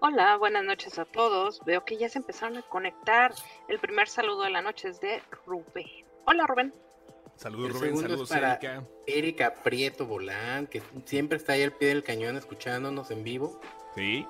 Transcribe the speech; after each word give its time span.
Hola, 0.00 0.36
buenas 0.36 0.62
noches 0.62 0.98
a 0.98 1.06
todos. 1.06 1.62
Veo 1.64 1.84
que 1.84 1.96
ya 1.96 2.10
se 2.10 2.18
empezaron 2.18 2.58
a 2.58 2.62
conectar. 2.62 3.32
El 3.66 3.78
primer 3.78 4.08
saludo 4.08 4.42
de 4.42 4.50
la 4.50 4.60
noche 4.60 4.88
es 4.88 5.00
de 5.00 5.22
Rubén. 5.46 6.04
Hola, 6.26 6.46
Rubén. 6.46 6.74
Saludos, 7.36 7.68
El 7.68 7.74
Rubén. 7.74 7.96
Saludos, 7.96 8.30
es 8.30 8.36
para 8.36 8.52
Erika. 8.52 8.84
Erika 9.06 9.54
Prieto 9.54 10.04
Bolán, 10.04 10.66
que 10.66 10.82
siempre 11.06 11.38
está 11.38 11.54
ahí 11.54 11.62
al 11.62 11.72
pie 11.72 11.88
del 11.88 12.02
cañón 12.02 12.36
escuchándonos 12.36 13.10
en 13.10 13.24
vivo. 13.24 13.58
Sí. 13.94 14.26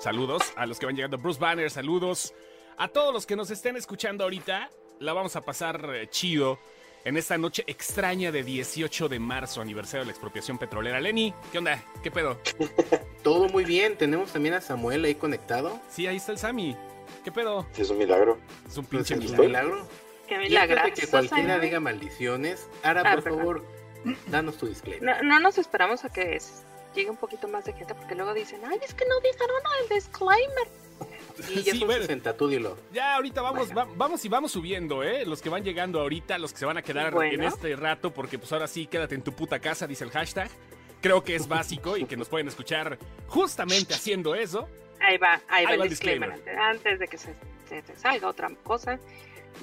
Saludos 0.00 0.52
a 0.56 0.66
los 0.66 0.80
que 0.80 0.86
van 0.86 0.96
llegando. 0.96 1.18
Bruce 1.18 1.38
Banner, 1.38 1.70
saludos. 1.70 2.34
A 2.76 2.88
todos 2.88 3.14
los 3.14 3.26
que 3.26 3.36
nos 3.36 3.50
estén 3.50 3.76
escuchando 3.76 4.24
ahorita, 4.24 4.70
la 4.98 5.12
vamos 5.12 5.36
a 5.36 5.40
pasar 5.42 5.88
eh, 5.94 6.08
chido 6.10 6.58
en 7.06 7.16
esta 7.16 7.38
noche 7.38 7.62
extraña 7.68 8.32
de 8.32 8.42
18 8.42 9.08
de 9.08 9.20
marzo, 9.20 9.60
aniversario 9.60 10.00
de 10.00 10.06
la 10.06 10.10
expropiación 10.10 10.58
petrolera. 10.58 10.98
Lenny, 11.00 11.32
¿qué 11.52 11.58
onda? 11.58 11.80
¿Qué 12.02 12.10
pedo? 12.10 12.36
Todo 13.22 13.48
muy 13.48 13.64
bien. 13.64 13.96
Tenemos 13.96 14.32
también 14.32 14.56
a 14.56 14.60
Samuel 14.60 15.04
ahí 15.04 15.14
conectado. 15.14 15.80
Sí, 15.88 16.08
ahí 16.08 16.16
está 16.16 16.32
el 16.32 16.38
Sammy. 16.38 16.76
¿Qué 17.22 17.30
pedo? 17.30 17.64
Sí, 17.72 17.82
es 17.82 17.90
un 17.90 17.98
milagro. 17.98 18.38
Es 18.66 18.76
un 18.76 18.86
pinche 18.86 19.14
es 19.14 19.20
un 19.20 19.24
milagro. 19.26 19.46
milagro. 19.46 19.88
Qué 20.26 20.34
antes 20.34 20.50
milagro. 20.50 20.82
de 20.82 20.92
que 20.92 21.06
cualquiera 21.06 21.58
diga 21.60 21.78
maldiciones, 21.78 22.68
Ara, 22.82 23.02
Ah, 23.04 23.14
por 23.14 23.22
perdón. 23.22 23.38
favor, 23.38 23.64
danos 24.26 24.56
tu 24.58 24.66
disclaimer. 24.66 25.22
No, 25.22 25.22
no 25.22 25.38
nos 25.38 25.58
esperamos 25.58 26.04
a 26.04 26.08
que 26.08 26.40
llegue 26.96 27.10
un 27.10 27.16
poquito 27.16 27.46
más 27.46 27.64
de 27.66 27.72
gente 27.74 27.94
porque 27.94 28.16
luego 28.16 28.34
dicen, 28.34 28.60
ay, 28.66 28.80
es 28.84 28.94
que 28.94 29.04
no 29.06 29.20
dijeron 29.20 29.56
el 29.82 29.94
disclaimer. 29.94 30.68
Y 31.50 31.62
ya 31.62 31.72
Sí, 31.72 31.78
son 31.80 31.88
bueno. 31.88 32.02
60, 32.02 32.36
tú 32.36 32.48
dilo. 32.48 32.76
Ya, 32.92 33.16
ahorita 33.16 33.42
vamos, 33.42 33.72
Bueno. 33.72 33.90
va- 33.90 33.94
vamos 33.96 34.24
y 34.24 34.28
vamos 34.28 34.52
subiendo, 34.52 35.02
¿eh? 35.02 35.24
Los 35.26 35.42
que 35.42 35.48
van 35.48 35.62
llegando 35.64 36.00
ahorita, 36.00 36.38
los 36.38 36.52
que 36.52 36.58
se 36.58 36.66
van 36.66 36.76
a 36.78 36.82
quedar 36.82 37.12
Bueno. 37.14 37.34
en 37.34 37.42
este 37.44 37.74
rato, 37.76 38.12
porque 38.12 38.38
pues 38.38 38.52
ahora 38.52 38.66
sí, 38.68 38.86
quédate 38.86 39.14
en 39.14 39.22
tu 39.22 39.32
puta 39.32 39.58
casa, 39.60 39.86
dice 39.86 40.04
el 40.04 40.10
hashtag. 40.10 40.48
Creo 41.02 41.22
que 41.22 41.34
es 41.36 41.46
básico 41.46 41.96
y 41.96 42.04
que 42.06 42.16
nos 42.16 42.28
pueden 42.28 42.48
escuchar 42.48 42.98
justamente 43.28 43.94
haciendo 43.94 44.34
eso. 44.34 44.66
Ahí 45.00 45.18
va, 45.18 45.34
ahí 45.48 45.64
va 45.64 45.70
Ahí 45.70 45.74
el 45.74 45.80
va 45.80 45.84
el 45.84 45.90
disclaimer. 45.90 46.30
Antes, 46.32 46.56
antes 46.58 46.98
de 46.98 47.06
que 47.08 47.18
se, 47.18 47.34
se 47.68 47.82
salga 47.96 48.28
otra 48.28 48.48
cosa. 48.64 48.98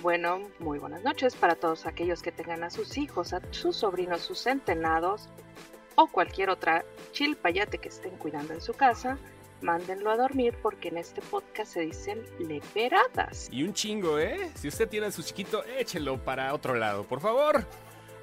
Bueno, 0.01 0.41
muy 0.59 0.79
buenas 0.79 1.03
noches 1.03 1.35
para 1.35 1.55
todos 1.55 1.85
aquellos 1.85 2.21
que 2.21 2.31
tengan 2.31 2.63
a 2.63 2.69
sus 2.69 2.97
hijos, 2.97 3.33
a 3.33 3.41
sus 3.51 3.75
sobrinos, 3.77 4.21
sus 4.21 4.39
centenados 4.39 5.27
o 5.95 6.07
cualquier 6.07 6.49
otra 6.49 6.83
chilpayate 7.11 7.77
que 7.77 7.89
estén 7.89 8.15
cuidando 8.17 8.53
en 8.53 8.61
su 8.61 8.73
casa. 8.73 9.17
Mándenlo 9.63 10.11
a 10.11 10.17
dormir 10.17 10.53
porque 10.61 10.89
en 10.89 10.97
este 10.97 11.21
podcast 11.21 11.73
se 11.73 11.79
dicen 11.79 12.21
leperadas. 12.37 13.47
Y 13.49 13.63
un 13.63 13.73
chingo, 13.73 14.19
¿eh? 14.19 14.51
Si 14.55 14.67
usted 14.67 14.89
tiene 14.89 15.07
a 15.07 15.11
su 15.11 15.23
chiquito, 15.23 15.63
échelo 15.63 16.17
para 16.17 16.53
otro 16.53 16.75
lado, 16.75 17.05
por 17.05 17.21
favor. 17.21 17.65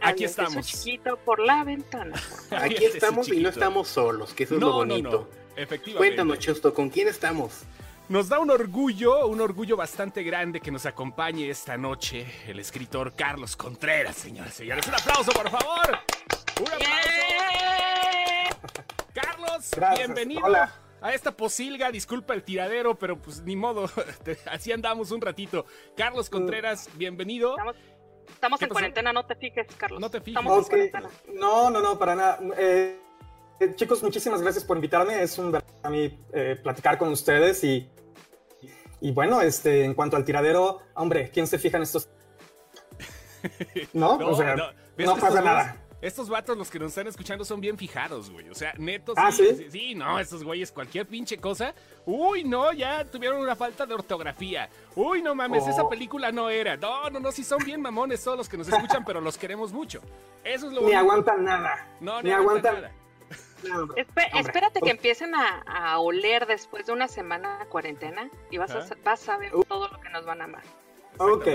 Aquí 0.02 0.24
Aviente 0.24 0.34
su 0.34 0.42
estamos. 0.42 0.66
chiquito 0.66 1.16
por 1.16 1.38
la 1.40 1.64
ventana. 1.64 2.14
Aquí 2.50 2.84
estamos 2.84 3.26
y 3.28 3.40
no 3.40 3.48
estamos 3.48 3.88
solos, 3.88 4.34
que 4.34 4.44
eso 4.44 4.56
es 4.56 4.60
lo 4.60 4.68
no, 4.68 4.72
bonito. 4.74 5.10
no. 5.10 5.40
Efectivamente. 5.56 5.96
Cuéntanos, 5.96 6.38
Chosto, 6.38 6.74
¿con 6.74 6.90
quién 6.90 7.08
estamos? 7.08 7.62
Nos 8.10 8.28
da 8.28 8.38
un 8.38 8.50
orgullo, 8.50 9.26
un 9.26 9.40
orgullo 9.40 9.76
bastante 9.76 10.22
grande 10.22 10.60
que 10.60 10.70
nos 10.70 10.84
acompañe 10.84 11.48
esta 11.48 11.76
noche 11.78 12.26
el 12.48 12.58
escritor 12.58 13.14
Carlos 13.14 13.56
Contreras, 13.56 14.16
señoras 14.16 14.52
y 14.54 14.56
señores. 14.58 14.86
Un 14.86 14.94
aplauso, 14.94 15.32
por 15.32 15.48
favor. 15.48 15.98
Un 16.60 16.66
aplauso. 16.66 16.90
Carlos, 19.14 19.70
Gracias. 19.74 19.98
bienvenido 20.06 20.44
Hola. 20.44 20.72
A 21.00 21.14
esta 21.14 21.32
posilga. 21.32 21.90
Disculpa 21.90 22.34
el 22.34 22.42
tiradero, 22.42 22.98
pero 22.98 23.20
pues 23.20 23.42
ni 23.42 23.56
modo. 23.56 23.90
Así 24.50 24.72
andamos 24.72 25.10
un 25.10 25.20
ratito. 25.20 25.66
Carlos 25.96 26.30
Contreras, 26.30 26.88
bienvenido. 26.94 27.50
Estamos, 27.52 27.76
estamos 28.28 28.58
¿Qué 28.58 28.64
en 28.64 28.68
pasó? 28.68 28.74
cuarentena, 28.74 29.12
no 29.12 29.26
te 29.26 29.34
fijes, 29.36 29.66
Carlos. 29.76 30.00
No 30.00 30.10
te 30.10 30.20
fijes. 30.20 30.40
Estamos 30.40 30.58
en 30.58 30.70
cuarentena. 30.70 31.10
No, 31.34 31.70
no, 31.70 31.80
no, 31.80 31.98
para 31.98 32.14
nada. 32.14 32.38
Eh, 32.56 32.98
eh, 33.60 33.74
chicos, 33.74 34.02
muchísimas 34.02 34.42
gracias 34.42 34.64
por 34.64 34.76
invitarme. 34.76 35.22
Es 35.22 35.38
un 35.38 35.56
a 35.82 35.90
mí 35.90 36.18
eh, 36.32 36.58
platicar 36.62 36.98
con 36.98 37.08
ustedes 37.10 37.62
y, 37.64 37.90
y 39.00 39.12
bueno, 39.12 39.40
este, 39.40 39.84
en 39.84 39.94
cuanto 39.94 40.16
al 40.16 40.24
tiradero, 40.24 40.80
hombre, 40.94 41.30
¿quién 41.30 41.46
se 41.46 41.58
fija 41.58 41.76
en 41.76 41.82
estos? 41.84 42.08
No, 43.94 44.16
o 44.16 44.36
sea, 44.36 44.54
no, 44.54 44.66
¿Ves 44.66 44.76
que 44.96 45.02
estos 45.04 45.20
pasa 45.20 45.40
nada. 45.40 45.79
Estos 46.00 46.28
vatos, 46.30 46.56
los 46.56 46.70
que 46.70 46.78
nos 46.78 46.88
están 46.88 47.06
escuchando, 47.08 47.44
son 47.44 47.60
bien 47.60 47.76
fijados, 47.76 48.30
güey. 48.30 48.48
O 48.48 48.54
sea, 48.54 48.72
netos. 48.78 49.14
Ah, 49.18 49.30
¿sí? 49.30 49.66
Sí, 49.70 49.94
no, 49.94 50.18
estos 50.18 50.42
güeyes, 50.42 50.72
cualquier 50.72 51.06
pinche 51.06 51.38
cosa. 51.38 51.74
Uy, 52.06 52.42
no, 52.44 52.72
ya 52.72 53.04
tuvieron 53.04 53.40
una 53.40 53.54
falta 53.54 53.84
de 53.84 53.92
ortografía. 53.94 54.70
Uy, 54.96 55.20
no 55.22 55.34
mames, 55.34 55.64
Oh. 55.66 55.70
esa 55.70 55.88
película 55.88 56.32
no 56.32 56.48
era. 56.48 56.76
No, 56.78 57.10
no, 57.10 57.20
no, 57.20 57.30
sí 57.32 57.44
son 57.44 57.58
bien 57.64 57.82
mamones 57.82 58.24
todos 58.24 58.38
los 58.38 58.48
que 58.48 58.56
nos 58.56 58.68
escuchan, 58.68 59.04
pero 59.06 59.20
los 59.20 59.36
queremos 59.36 59.72
mucho. 59.72 60.00
Eso 60.42 60.68
es 60.68 60.72
lo 60.72 60.82
Ni 60.82 60.94
aguantan 60.94 61.44
nada. 61.44 61.86
No, 62.00 62.22
ni 62.22 62.30
no 62.30 62.36
aguantan 62.36 62.74
nada. 62.76 62.92
hombre. 63.74 64.02
Hombre. 64.02 64.04
espérate 64.40 64.80
que 64.80 64.90
empiecen 64.90 65.34
a, 65.34 65.58
a 65.66 65.98
oler 65.98 66.46
después 66.46 66.86
de 66.86 66.92
una 66.92 67.08
semana 67.08 67.58
de 67.58 67.66
cuarentena 67.66 68.30
y 68.50 68.56
vas 68.56 68.70
a, 68.70 68.86
vas 69.04 69.28
a 69.28 69.36
ver 69.36 69.52
todo 69.68 69.88
lo 69.88 70.00
que 70.00 70.08
nos 70.08 70.24
van 70.24 70.40
a 70.40 70.44
amar. 70.44 70.62
Ok. 71.18 71.46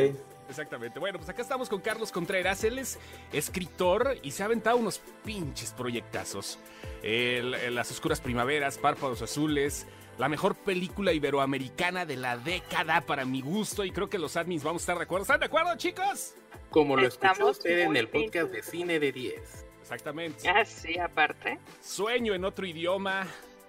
Exactamente. 0.49 0.99
Bueno, 0.99 1.17
pues 1.17 1.29
acá 1.29 1.41
estamos 1.41 1.69
con 1.69 1.81
Carlos 1.81 2.11
Contreras. 2.11 2.63
Él 2.63 2.79
es 2.79 2.99
escritor 3.33 4.17
y 4.21 4.31
se 4.31 4.43
ha 4.43 4.45
aventado 4.45 4.77
unos 4.77 4.99
pinches 5.23 5.71
proyectazos. 5.73 6.59
El- 7.03 7.53
el 7.55 7.75
Las 7.75 7.91
Oscuras 7.91 8.21
Primaveras, 8.21 8.77
Párpados 8.77 9.21
Azules, 9.21 9.85
la 10.17 10.29
mejor 10.29 10.55
película 10.55 11.11
iberoamericana 11.13 12.05
de 12.05 12.15
la 12.15 12.37
década 12.37 13.01
para 13.01 13.25
mi 13.25 13.41
gusto 13.41 13.83
y 13.83 13.91
creo 13.91 14.09
que 14.09 14.17
los 14.19 14.37
admins 14.37 14.63
vamos 14.63 14.81
a 14.81 14.83
estar 14.83 14.97
de 14.97 15.03
acuerdo. 15.03 15.23
¿Están 15.23 15.39
de 15.39 15.47
acuerdo, 15.47 15.75
chicos? 15.77 16.35
Como 16.69 16.95
lo 16.95 17.07
escuchó 17.07 17.31
Estamos 17.31 17.57
usted 17.57 17.79
en 17.79 17.95
el 17.95 18.07
podcast 18.07 18.51
de. 18.51 18.63
Cine 18.63 18.99
de 18.99 19.11
10. 19.11 19.65
Exactamente. 19.81 20.47
Ah, 20.49 20.63
sí, 20.65 20.97
aparte. 20.97 21.59
Sueño 21.81 22.33
en 22.33 22.43
otro 22.45 22.65
idioma. 22.65 23.27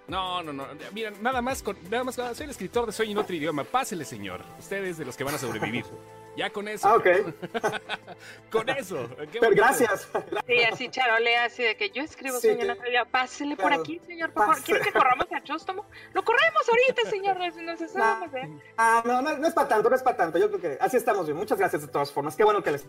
No, 0.09 0.43
no, 0.43 0.53
no. 0.53 0.67
Mira, 0.93 1.11
nada 1.21 1.43
más, 1.43 1.63
con, 1.63 1.77
nada 1.91 2.05
más, 2.05 2.15
soy 2.15 2.45
el 2.45 2.51
escritor 2.51 2.87
de 2.87 2.93
Sueño 2.93 3.13
en 3.13 3.19
otro 3.19 3.35
idioma. 3.35 3.65
Pásele, 3.65 4.05
señor. 4.05 4.41
Ustedes 4.59 4.99
de 4.99 5.05
los 5.05 5.17
que 5.17 5.25
van 5.25 5.35
a 5.35 5.39
sobrevivir. 5.39 5.85
Ya 6.37 6.51
con 6.51 6.69
eso. 6.69 6.87
Ah, 6.87 6.97
ok. 6.97 7.07
Con 8.51 8.69
eso. 8.69 9.09
Qué 9.33 9.41
Pero 9.41 9.55
gracias. 9.55 10.09
Sí, 10.47 10.63
así 10.63 10.89
charolea, 10.89 11.45
así 11.47 11.63
de 11.63 11.77
que 11.77 11.91
yo 11.91 12.03
escribo 12.03 12.39
Sí, 12.39 12.49
sueño 12.49 12.73
en 12.73 12.79
que-. 12.79 13.11
Pásele 13.11 13.57
por 13.57 13.73
aquí, 13.73 14.01
señor, 14.07 14.33
por 14.33 14.45
favor. 14.47 14.63
¿Quiere 14.63 14.81
que 14.81 14.93
corramos 14.93 15.27
a 15.33 15.43
Chóstomo? 15.43 15.87
Lo 16.13 16.25
corremos 16.25 16.63
ahorita, 16.69 17.11
señor. 17.11 17.39
Nos, 17.39 17.57
nos 17.57 17.81
estamos, 17.81 18.33
¿eh? 18.35 18.49
Ah, 18.77 19.03
no, 19.05 19.23
no, 19.23 19.37
no 19.37 19.47
es 19.47 19.55
para 19.55 19.69
tanto, 19.69 19.91
no 19.91 19.97
es 19.97 20.03
para 20.03 20.17
tanto. 20.17 20.39
Yo 20.39 20.49
creo 20.49 20.61
que 20.61 20.79
así 20.81 20.97
estamos 20.97 21.27
bien. 21.27 21.37
Muchas 21.37 21.59
gracias 21.59 21.83
de 21.83 21.89
todas 21.89 22.13
formas. 22.13 22.37
Qué 22.37 22.45
bueno 22.45 22.63
que 22.63 22.73
les 22.73 22.87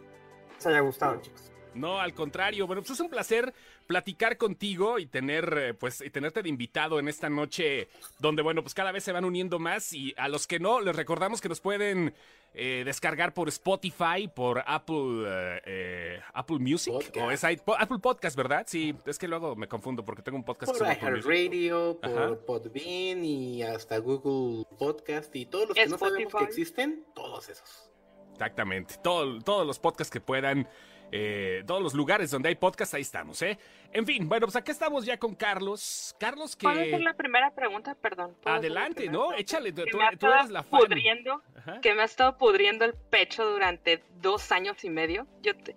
haya 0.66 0.80
gustado, 0.82 1.22
chicos. 1.22 1.52
No, 1.78 2.00
al 2.00 2.14
contrario. 2.14 2.66
Bueno, 2.66 2.82
pues 2.82 2.92
es 2.92 3.00
un 3.00 3.10
placer 3.10 3.54
platicar 3.86 4.38
contigo 4.38 5.00
y 5.00 5.06
tener, 5.06 5.58
eh, 5.58 5.74
pues, 5.74 6.02
y 6.02 6.10
tenerte 6.10 6.42
de 6.42 6.50
invitado 6.50 7.00
en 7.00 7.08
esta 7.08 7.30
noche 7.30 7.88
donde, 8.20 8.42
bueno, 8.42 8.64
pues 8.64 8.74
cada 8.74 8.92
vez 8.92 9.04
se 9.04 9.12
van 9.12 9.26
uniendo 9.26 9.60
más 9.60 9.94
y 9.94 10.14
a 10.18 10.28
los 10.28 10.48
que 10.48 10.60
no, 10.60 10.82
les 10.82 10.96
recordamos 10.96 11.40
que 11.40 11.50
nos 11.50 11.62
pueden 11.62 12.16
eh, 12.60 12.82
descargar 12.84 13.34
por 13.36 13.48
Spotify, 13.50 14.28
por 14.34 14.64
Apple, 14.66 15.24
eh, 15.28 15.62
eh, 15.66 16.20
Apple 16.34 16.58
Music 16.60 16.92
Podcast. 16.92 17.18
o 17.18 17.30
es 17.32 17.44
Apple 17.44 18.00
Podcast, 18.02 18.36
¿verdad? 18.36 18.64
Sí, 18.68 18.96
es 19.06 19.20
que 19.20 19.28
luego 19.28 19.56
me 19.56 19.68
confundo 19.68 20.04
porque 20.04 20.24
tengo 20.24 20.38
un 20.40 20.44
podcast 20.44 20.72
que 20.74 20.80
Por 20.80 20.88
se 20.88 20.94
llama 20.96 21.08
Apple 21.08 21.22
Music. 21.22 21.32
iHeartRadio, 21.32 22.00
por 22.02 22.10
Ajá. 22.10 22.36
Podbean 22.48 23.24
y 23.24 23.62
hasta 23.62 24.00
Google 24.00 24.66
Podcast 24.80 25.36
y 25.36 25.46
todos 25.46 25.68
los 25.70 25.76
que 25.78 25.86
no 25.86 25.98
sabemos 26.00 26.34
que 26.34 26.44
existen, 26.46 27.06
todos 27.14 27.48
esos. 27.50 27.92
Exactamente. 28.34 28.96
Todo- 29.04 29.40
todos 29.42 29.66
los 29.68 29.78
podcasts 29.80 30.12
que 30.12 30.22
puedan. 30.22 30.68
Eh, 31.12 31.64
todos 31.66 31.82
los 31.82 31.94
lugares 31.94 32.30
donde 32.32 32.50
hay 32.50 32.56
podcast, 32.56 32.94
ahí 32.94 33.02
estamos, 33.02 33.42
¿eh? 33.42 33.58
En 33.94 34.06
fin, 34.06 34.28
bueno, 34.28 34.46
pues 34.48 34.56
acá 34.56 34.72
estamos 34.72 35.06
ya 35.06 35.18
con 35.18 35.36
Carlos. 35.36 36.16
Carlos 36.20 36.56
¿Puedo 36.56 36.76
hacer 36.80 36.92
que... 36.92 37.00
la 37.00 37.14
primera 37.14 37.52
pregunta? 37.52 37.96
Perdón. 37.96 38.36
¿puedo 38.42 38.56
hacer 38.58 38.72
la 38.72 38.80
Adelante, 38.82 38.96
primera 38.96 39.14
¿no? 39.14 39.20
pregunta? 39.30 39.42
Échale, 39.42 39.72
tú, 39.72 39.84
Que 39.86 39.92
tú- 39.92 39.98
me 39.98 40.04
ha 40.06 40.10
tú 40.10 40.16
estado 40.16 40.34
eres 40.36 40.50
la 40.50 40.64
fan. 40.64 40.80
pudriendo, 40.82 41.42
que 41.82 41.94
me 41.96 42.02
ha 42.02 42.06
estado 42.06 42.38
pudriendo 42.38 42.86
el 42.86 42.94
pecho 42.94 43.46
durante 43.50 44.04
dos 44.22 44.52
años 44.52 44.84
y 44.84 44.90
medio. 44.90 45.26
Yo 45.42 45.56
te- 45.56 45.76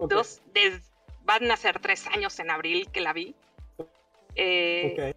dos, 0.00 0.42
des- 0.52 0.90
van 1.24 1.50
a 1.50 1.56
ser 1.56 1.78
tres 1.78 2.06
años 2.08 2.38
en 2.40 2.50
abril 2.50 2.88
que 2.90 3.00
la 3.00 3.12
vi. 3.12 3.34
Eh, 4.34 5.14
ok. 5.14 5.16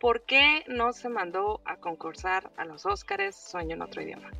¿Por 0.00 0.22
qué 0.22 0.64
no 0.68 0.92
se 0.92 1.08
mandó 1.08 1.60
a 1.64 1.76
concursar 1.76 2.50
a 2.56 2.64
los 2.64 2.86
Óscares 2.86 3.34
Sueño 3.34 3.74
en 3.74 3.82
otro 3.82 4.00
idioma? 4.02 4.30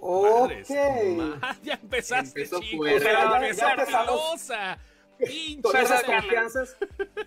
Ok. 0.00 0.50
ya 1.62 1.74
empezaste, 1.74 2.40
Empezó 2.42 2.60
chico. 2.60 2.78
fuerte. 2.84 3.04
Ya, 3.04 3.40
Ya- 3.52 3.72
empezamos. 3.74 4.48
Pinche 5.18 5.82
esas 5.82 6.02
confianzas. 6.04 6.76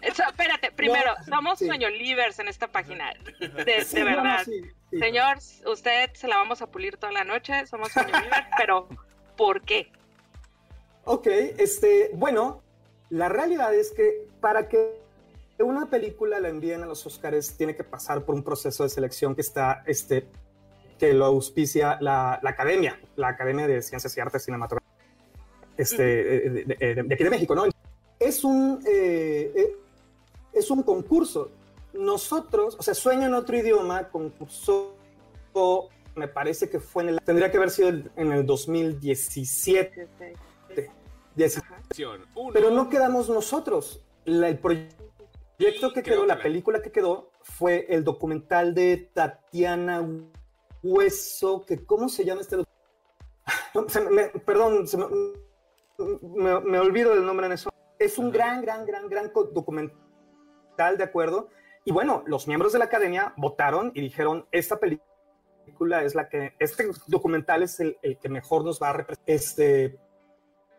Eso, 0.02 0.24
espérate, 0.28 0.72
primero, 0.72 1.14
somos 1.30 1.60
sí. 1.60 1.68
Sueño 1.68 1.90
Livers 1.90 2.40
en 2.40 2.48
esta 2.48 2.68
página. 2.68 3.14
De, 3.40 3.86
Sí, 3.86 3.98
de 3.98 4.04
no, 4.04 4.10
no, 4.10 4.24
verdad. 4.24 4.42
sí, 4.46 4.62
sí. 4.90 4.98
Señor, 5.00 5.38
usted 5.72 6.10
se 6.14 6.28
la 6.28 6.38
vamos 6.38 6.64
a 6.64 6.68
pulir 6.72 6.98
toda 6.98 7.12
la 7.14 7.24
noche, 7.24 7.68
somos 7.68 7.92
Sueño 7.92 8.08
Livers, 8.24 8.48
pero 8.58 8.88
¿por 9.38 9.62
qué? 9.62 9.92
Ok, 11.06 11.28
este, 11.28 12.10
bueno, 12.14 12.64
la 13.12 13.30
realidad 13.30 13.72
es 13.76 13.92
que 13.92 14.28
para 14.42 14.68
que 14.70 15.00
una 15.60 15.86
película 15.88 16.40
la 16.40 16.50
envíen 16.50 16.82
a 16.82 16.88
los 16.88 17.06
Oscars 17.06 17.56
tiene 17.58 17.76
que 17.76 17.84
pasar 17.84 18.26
por 18.26 18.34
un 18.34 18.44
proceso 18.44 18.82
de 18.82 18.90
selección 18.90 19.36
que 19.36 19.42
está, 19.42 19.84
este, 19.86 20.26
que 21.00 21.14
lo 21.14 21.26
auspicia 21.26 21.98
la, 22.02 22.40
la 22.42 22.50
Academia, 22.52 23.00
la 23.16 23.30
Academia 23.30 23.68
de 23.68 23.82
Ciencias 23.82 24.16
y 24.18 24.22
Artes 24.22 24.44
Cinematográficas, 24.46 24.94
este, 25.78 26.48
eh, 26.48 26.50
de, 26.50 26.64
de- 26.64 27.04
de 27.04 27.14
aquí 27.14 27.24
de 27.24 27.30
México, 27.30 27.56
¿no? 27.56 27.64
Es 28.20 28.44
un, 28.44 28.82
eh, 28.88 29.52
eh, 29.56 29.76
es 30.54 30.70
un 30.70 30.84
concurso 30.84 31.52
nosotros, 31.94 32.76
o 32.80 32.84
sea, 32.84 32.94
Sueño 32.96 33.28
en 33.28 33.34
otro 33.36 33.56
idioma 33.58 34.10
concursó, 34.10 34.96
me 36.16 36.28
parece 36.28 36.70
que 36.70 36.80
fue 36.80 37.04
en 37.04 37.10
el, 37.10 37.22
tendría 37.22 37.52
que 37.52 37.58
haber 37.58 37.70
sido 37.70 37.90
en 37.90 38.32
el 38.32 38.46
2017. 38.46 40.08
Pero 42.54 42.72
no 42.72 42.90
quedamos 42.90 43.30
nosotros. 43.30 44.04
el 44.26 44.58
proyecto 44.60 45.94
que 45.94 46.02
quedó, 46.04 46.26
la 46.26 46.42
película 46.42 46.82
que 46.82 46.92
quedó, 46.92 47.32
fue 47.42 47.86
el 47.90 48.04
documental 48.04 48.74
de 48.74 49.10
Tatiana 49.14 50.08
Hueso, 50.84 51.66
que 51.66 51.86
¿cómo 51.86 52.10
se 52.10 52.26
llama 52.26 52.42
este 52.42 52.58
perdón, 54.46 54.86
me, 56.22 56.60
me, 56.62 56.80
olvido 56.80 57.16
del 57.16 57.26
nombre 57.26 57.48
en 57.48 57.54
eso. 57.54 57.70
Es 58.00 58.18
un 58.18 58.32
gran, 58.32 58.62
gran, 58.62 58.86
gran, 58.86 59.10
gran 59.10 59.32
documental, 59.34 60.98
¿de 60.98 61.04
acuerdo? 61.04 61.50
Y 61.86 61.92
bueno, 61.92 62.24
los 62.26 62.48
miembros 62.48 62.74
de 62.74 62.80
la 62.80 62.86
academia 62.86 63.34
votaron 63.38 63.92
y 63.94 64.02
dijeron, 64.02 64.48
esta 64.52 64.80
película 64.80 66.04
es 66.04 66.16
la 66.16 66.30
que, 66.30 66.56
este 66.60 66.88
documental 67.08 67.64
es 67.64 67.80
el, 67.80 67.98
que 68.22 68.30
mejor 68.30 68.64
nos 68.64 68.82
va 68.82 68.90
a 68.90 68.94
representar 68.94 69.36
este, 69.36 70.00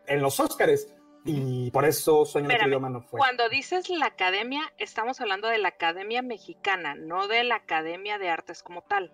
en 0.07 0.21
los 0.21 0.39
Óscares. 0.39 0.91
Y 1.27 1.71
por 1.71 1.85
eso 1.85 2.23
Sueño 2.23 2.47
de 2.47 2.67
idioma 2.67 2.87
no 2.87 3.01
fue. 3.01 3.17
Cuando 3.17 3.49
dices 3.49 3.89
la 3.89 4.05
academia, 4.05 4.61
estamos 4.77 5.19
hablando 5.21 5.47
de 5.47 5.57
la 5.57 5.69
academia 5.69 6.21
mexicana, 6.21 6.93
no 6.93 7.27
de 7.27 7.43
la 7.43 7.55
academia 7.55 8.19
de 8.19 8.29
artes 8.29 8.61
como 8.61 8.83
tal. 8.83 9.11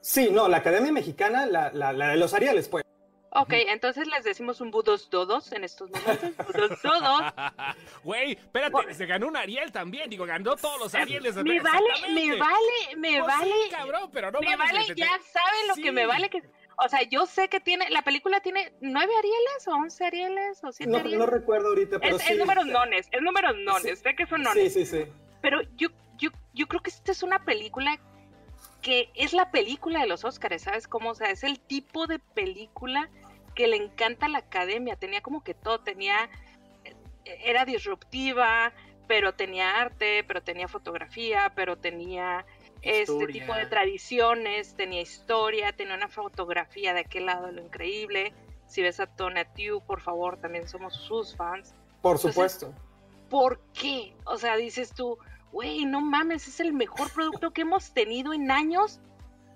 Sí, 0.00 0.30
no, 0.30 0.48
la 0.48 0.58
academia 0.58 0.92
mexicana, 0.92 1.46
la, 1.46 1.70
la, 1.72 1.92
la 1.92 2.08
de 2.08 2.16
los 2.16 2.32
Arieles, 2.34 2.68
pues. 2.68 2.84
Ok, 3.30 3.52
entonces 3.52 4.06
les 4.08 4.24
decimos 4.24 4.60
un 4.60 4.70
budos 4.70 5.10
todos 5.10 5.52
en 5.52 5.62
estos 5.62 5.90
momentos. 5.90 6.46
Budos 6.46 6.80
todos. 6.80 7.22
Güey, 8.02 8.32
espérate, 8.32 8.94
se 8.94 9.06
ganó 9.06 9.28
un 9.28 9.36
Ariel 9.36 9.70
también. 9.70 10.08
Digo, 10.08 10.24
ganó 10.24 10.56
todos 10.56 10.80
los 10.80 10.94
Arieles. 10.94 11.36
Me 11.36 11.60
vale, 11.60 11.88
me 12.14 12.36
vale, 12.36 12.96
me 12.96 13.20
pues 13.20 13.26
vale. 13.26 13.52
cabrón, 13.70 14.10
pero 14.12 14.30
no 14.30 14.40
me 14.40 14.56
vale, 14.56 14.80
ya 14.96 15.10
saben 15.30 15.68
lo 15.68 15.74
que 15.74 15.92
me 15.92 16.06
vale 16.06 16.30
que. 16.30 16.42
O 16.80 16.88
sea, 16.88 17.02
yo 17.02 17.26
sé 17.26 17.48
que 17.48 17.58
tiene, 17.60 17.90
la 17.90 18.02
película 18.02 18.40
tiene 18.40 18.72
nueve 18.80 19.12
Arieles 19.18 19.66
o 19.66 19.72
once 19.72 20.04
Arieles 20.04 20.62
o 20.62 20.72
siete 20.72 20.92
no, 20.92 20.98
Arieles. 20.98 21.18
No 21.18 21.26
recuerdo 21.26 21.68
ahorita, 21.68 21.98
pero 21.98 22.16
es, 22.16 22.22
sí. 22.22 22.32
Es 22.32 22.38
números 22.38 22.66
nones, 22.66 23.08
es 23.10 23.20
números 23.20 23.56
nones, 23.64 23.98
sé 23.98 24.14
que 24.14 24.26
son 24.26 24.42
nones. 24.42 24.72
Sí, 24.72 24.84
sí, 24.84 25.04
sí. 25.04 25.12
Pero 25.42 25.60
yo, 25.76 25.88
yo, 26.16 26.30
yo 26.54 26.66
creo 26.68 26.80
que 26.80 26.90
esta 26.90 27.10
es 27.10 27.22
una 27.24 27.44
película 27.44 27.98
que 28.82 29.10
es 29.14 29.32
la 29.32 29.50
película 29.50 30.00
de 30.00 30.06
los 30.06 30.24
Oscars, 30.24 30.62
¿sabes 30.62 30.86
cómo? 30.86 31.10
O 31.10 31.14
sea, 31.14 31.30
es 31.30 31.44
el 31.44 31.58
tipo 31.58 32.06
de 32.06 32.18
película 32.18 33.10
que 33.54 33.66
le 33.66 33.76
encanta 33.76 34.26
a 34.26 34.28
la 34.28 34.38
academia, 34.38 34.96
tenía 34.96 35.20
como 35.20 35.42
que 35.42 35.54
todo, 35.54 35.80
tenía, 35.80 36.30
era 37.24 37.64
disruptiva, 37.64 38.72
pero 39.08 39.34
tenía 39.34 39.80
arte, 39.80 40.22
pero 40.24 40.42
tenía 40.42 40.68
fotografía, 40.68 41.52
pero 41.56 41.76
tenía 41.76 42.46
este 42.82 43.26
tipo 43.26 43.54
de 43.54 43.66
tradiciones, 43.66 44.74
tenía 44.76 45.00
historia, 45.00 45.72
tenía 45.72 45.94
una 45.94 46.08
fotografía 46.08 46.94
de 46.94 47.00
aquel 47.00 47.26
lado 47.26 47.46
de 47.46 47.52
lo 47.52 47.62
increíble. 47.62 48.32
Si 48.66 48.82
ves 48.82 49.00
a 49.00 49.06
Tony 49.06 49.40
Tiu, 49.54 49.80
por 49.80 50.00
favor, 50.00 50.36
también 50.36 50.68
somos 50.68 50.94
sus 50.94 51.34
fans. 51.34 51.74
Por 52.02 52.18
supuesto. 52.18 52.72
¿Por 53.28 53.58
qué? 53.72 54.14
O 54.24 54.36
sea, 54.36 54.56
dices 54.56 54.92
tú, 54.94 55.18
güey, 55.52 55.84
no 55.84 56.00
mames, 56.00 56.48
es 56.48 56.60
el 56.60 56.72
mejor 56.72 57.10
producto 57.12 57.52
que 57.52 57.62
hemos 57.62 57.92
tenido 57.92 58.32
en 58.32 58.50
años 58.50 59.00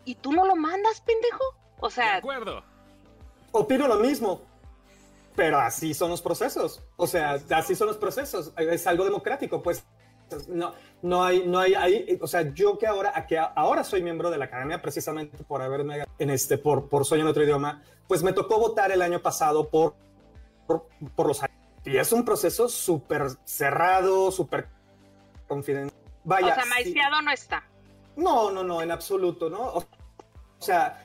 y 0.05 0.15
tú 0.17 0.33
no 0.33 0.47
lo 0.47 0.57
mandas, 0.57 1.01
pendejo. 1.01 1.45
O 1.81 1.91
sea, 1.91 2.13
de 2.13 2.19
acuerdo. 2.19 2.63
Opino 3.51 3.89
lo 3.89 3.97
mismo, 3.97 4.41
pero 5.35 5.59
así 5.59 5.95
son 5.95 6.11
los 6.11 6.23
procesos. 6.23 6.83
O 6.97 7.07
sea, 7.07 7.41
así 7.51 7.75
son 7.75 7.89
los 7.89 7.97
procesos. 7.97 8.53
Es 8.57 8.87
algo 8.87 9.05
democrático, 9.05 9.63
pues. 9.63 9.85
No, 10.49 10.73
no 11.03 11.23
hay, 11.23 11.47
no 11.47 11.59
hay, 11.59 11.75
ahí, 11.75 12.19
o 12.23 12.27
sea, 12.27 12.55
yo 12.55 12.79
que 12.79 12.87
ahora, 12.87 13.27
que 13.27 13.39
ahora 13.39 13.85
soy 13.85 14.03
miembro 14.03 14.31
de 14.31 14.39
la 14.39 14.47
academia 14.47 14.81
precisamente 14.81 15.37
por 15.45 15.61
haberme 15.61 16.07
en 16.19 16.31
este, 16.31 16.57
por, 16.57 16.89
por 16.89 17.05
Sueño 17.05 17.25
en 17.25 17.29
otro 17.29 17.45
idioma, 17.45 17.83
pues 18.09 18.23
me 18.23 18.33
tocó 18.33 18.59
votar 18.59 18.93
el 18.93 19.03
año 19.03 19.21
pasado 19.21 19.69
por, 19.69 19.95
por, 20.67 20.87
por 21.15 21.27
los 21.27 21.43
y 21.85 21.97
es 21.97 22.13
un 22.13 22.25
proceso 22.25 22.69
súper 22.69 23.27
cerrado, 23.45 24.31
súper 24.31 24.69
confidencial. 25.53 26.01
Vaya, 26.25 26.53
o 26.53 26.55
sea, 26.55 26.65
maiciado 26.67 27.21
no 27.21 27.31
está. 27.31 27.63
No, 28.17 28.51
no, 28.51 28.63
no, 28.63 28.81
en 28.81 28.91
absoluto, 28.91 29.51
¿no? 29.51 29.61
O, 29.61 29.85
sea, 30.59 31.05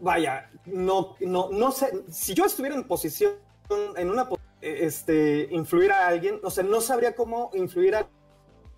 vaya, 0.00 0.50
no, 0.66 1.16
no, 1.20 1.48
no 1.50 1.72
sé, 1.72 2.04
si 2.10 2.34
yo 2.34 2.44
estuviera 2.44 2.76
en 2.76 2.84
posición, 2.84 3.32
en 3.96 4.10
una 4.10 4.28
este, 4.60 5.48
influir 5.50 5.90
a 5.90 6.06
alguien, 6.06 6.38
o 6.44 6.50
sea, 6.50 6.62
no 6.62 6.80
sabría 6.80 7.16
cómo 7.16 7.50
influir 7.54 7.96
a 7.96 8.08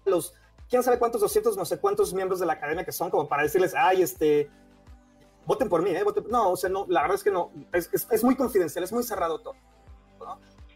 los, 0.04 0.34
quién 0.70 0.82
sabe 0.82 0.98
cuántos, 0.98 1.20
200, 1.20 1.56
no 1.56 1.64
sé 1.64 1.78
cuántos 1.78 2.14
miembros 2.14 2.40
de 2.40 2.46
la 2.46 2.54
academia 2.54 2.84
que 2.84 2.92
son, 2.92 3.10
como 3.10 3.28
para 3.28 3.42
decirles, 3.42 3.74
ay, 3.76 4.02
este, 4.02 4.50
voten 5.44 5.68
por 5.68 5.82
mí, 5.82 5.90
¿eh? 5.90 6.04
No, 6.30 6.50
o 6.52 6.56
sea, 6.56 6.70
no, 6.70 6.86
la 6.88 7.02
verdad 7.02 7.16
es 7.16 7.24
que 7.24 7.30
no, 7.30 7.50
es, 7.72 7.90
es 7.92 8.24
muy 8.24 8.36
confidencial, 8.36 8.84
es 8.84 8.92
muy 8.92 9.02
cerrado 9.02 9.40
todo. 9.40 9.54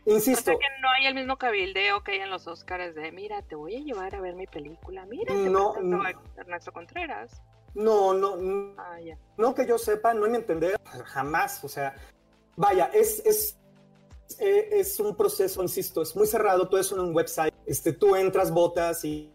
¿No? 0.07 0.15
Insisto. 0.15 0.53
O 0.53 0.59
que 0.59 0.67
no 0.81 0.91
hay 0.91 1.07
el 1.07 1.15
mismo 1.15 1.37
cabildeo 1.37 2.03
que 2.03 2.13
hay 2.13 2.21
en 2.21 2.31
los 2.31 2.47
Oscars 2.47 2.95
de, 2.95 3.13
mira, 3.13 3.43
te 3.43 3.55
voy 3.55 3.77
a 3.77 3.81
llevar 3.81 4.15
a 4.15 4.21
ver 4.21 4.35
mi 4.35 4.47
película, 4.47 5.07
mira, 5.07 5.35
te 5.35 5.49
no, 5.49 5.75
no 5.81 6.03
Ernesto 6.37 6.73
Contreras. 6.73 7.43
No, 7.75 8.15
no, 8.15 8.75
ah, 8.79 8.97
no 9.37 9.55
que 9.55 9.67
yo 9.67 9.79
sepa, 9.79 10.15
no 10.15 10.29
me 10.29 10.37
entender, 10.37 10.81
jamás, 11.05 11.63
o 11.63 11.69
sea, 11.69 11.95
vaya, 12.57 12.91
es, 12.93 13.25
es, 13.25 13.59
eh, 14.41 14.69
es 14.73 14.99
un 14.99 15.15
proceso, 15.15 15.63
insisto, 15.63 16.03
es 16.03 16.17
muy 16.17 16.27
cerrado, 16.27 16.69
todo 16.69 16.81
eso 16.81 16.95
en 16.97 17.03
un 17.03 17.15
website, 17.15 17.55
este, 17.67 17.93
tú 17.93 18.17
entras, 18.17 18.51
votas 18.51 19.05
y, 19.05 19.33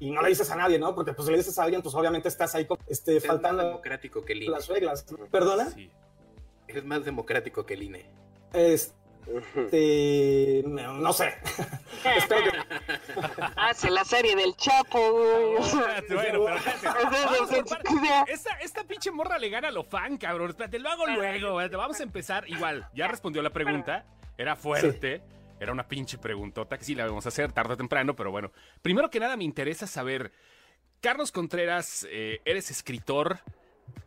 y 0.00 0.10
no 0.10 0.22
le 0.22 0.30
dices 0.30 0.50
a 0.50 0.56
nadie, 0.56 0.78
¿no? 0.78 0.94
Porque 0.94 1.12
pues 1.12 1.26
si 1.26 1.32
le 1.32 1.38
dices 1.38 1.58
a 1.58 1.64
alguien, 1.64 1.82
pues 1.82 1.94
obviamente 1.94 2.28
estás 2.28 2.54
ahí 2.54 2.66
este, 2.86 3.18
es 3.18 3.26
faltando 3.26 3.62
democrático 3.62 4.24
que 4.24 4.32
el 4.32 4.44
INE. 4.44 4.52
las 4.52 4.66
reglas. 4.66 5.04
¿Perdona? 5.30 5.70
Sí. 5.70 5.90
Es 6.68 6.84
más 6.84 7.04
democrático 7.04 7.66
que 7.66 7.74
el 7.74 7.82
INE. 7.82 8.10
Es, 8.54 8.94
este, 9.56 10.62
no, 10.66 11.12
sé. 11.12 11.34
Hace 13.56 13.90
la 13.90 14.04
serie 14.04 14.34
del 14.36 14.56
Chapo, 14.56 14.98
bueno, 16.08 16.46
esta, 18.26 18.50
esta 18.60 18.84
pinche 18.84 19.10
morra 19.10 19.38
le 19.38 19.48
gana 19.48 19.68
a 19.68 19.70
lo 19.70 19.84
fan, 19.84 20.16
cabrón. 20.16 20.54
Te 20.54 20.78
lo 20.78 20.90
hago 20.90 21.06
luego. 21.06 21.54
Vamos 21.54 22.00
a 22.00 22.02
empezar 22.02 22.48
igual. 22.48 22.88
Ya 22.94 23.08
respondió 23.08 23.42
la 23.42 23.50
pregunta. 23.50 24.06
Era 24.36 24.56
fuerte. 24.56 25.22
Era 25.60 25.72
una 25.72 25.86
pinche 25.86 26.16
preguntota 26.16 26.78
que 26.78 26.84
sí 26.84 26.94
la 26.94 27.06
vamos 27.06 27.26
a 27.26 27.28
hacer 27.28 27.52
tarde 27.52 27.74
o 27.74 27.76
temprano, 27.76 28.16
pero 28.16 28.30
bueno. 28.30 28.50
Primero 28.80 29.10
que 29.10 29.20
nada 29.20 29.36
me 29.36 29.44
interesa 29.44 29.86
saber, 29.86 30.32
Carlos 31.02 31.32
Contreras, 31.32 32.06
eh, 32.10 32.40
eres 32.46 32.70
escritor. 32.70 33.40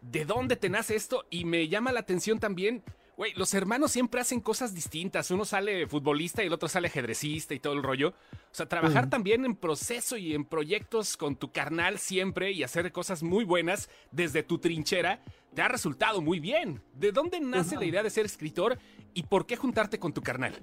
¿De 0.02 0.26
dónde 0.26 0.56
te 0.56 0.70
nace 0.70 0.96
esto? 0.96 1.26
Y 1.30 1.46
me 1.46 1.68
llama 1.68 1.92
la 1.92 2.00
atención 2.00 2.40
también 2.40 2.84
Güey, 3.16 3.34
los 3.36 3.54
hermanos 3.54 3.92
siempre 3.92 4.22
hacen 4.22 4.40
cosas 4.40 4.74
distintas. 4.74 5.30
Uno 5.30 5.46
sale 5.46 5.88
futbolista 5.88 6.44
y 6.44 6.48
el 6.48 6.54
otro 6.54 6.68
sale 6.68 6.88
ajedrecista 6.88 7.54
y 7.54 7.60
todo 7.60 7.74
el 7.74 7.84
rollo. 7.84 8.10
O 8.10 8.56
sea, 8.56 8.68
trabajar 8.68 9.10
también 9.10 9.46
en 9.46 9.56
proceso 9.56 10.18
y 10.18 10.34
en 10.34 10.46
proyectos 10.46 11.16
con 11.16 11.36
tu 11.36 11.52
carnal 11.52 12.00
siempre 12.00 12.52
y 12.52 12.64
hacer 12.64 12.92
cosas 12.92 13.22
muy 13.22 13.44
buenas 13.44 13.90
desde 14.12 14.42
tu 14.42 14.58
trinchera 14.58 15.22
te 15.54 15.62
ha 15.62 15.68
resultado 15.68 16.22
muy 16.22 16.40
bien. 16.40 16.82
¿De 16.94 17.12
dónde 17.12 17.40
nace 17.40 17.76
la 17.76 17.86
idea 17.86 18.04
de 18.04 18.10
ser 18.10 18.26
escritor 18.26 18.78
y 19.14 19.24
por 19.24 19.46
qué 19.46 19.56
juntarte 19.56 20.00
con 20.00 20.14
tu 20.14 20.22
carnal? 20.22 20.60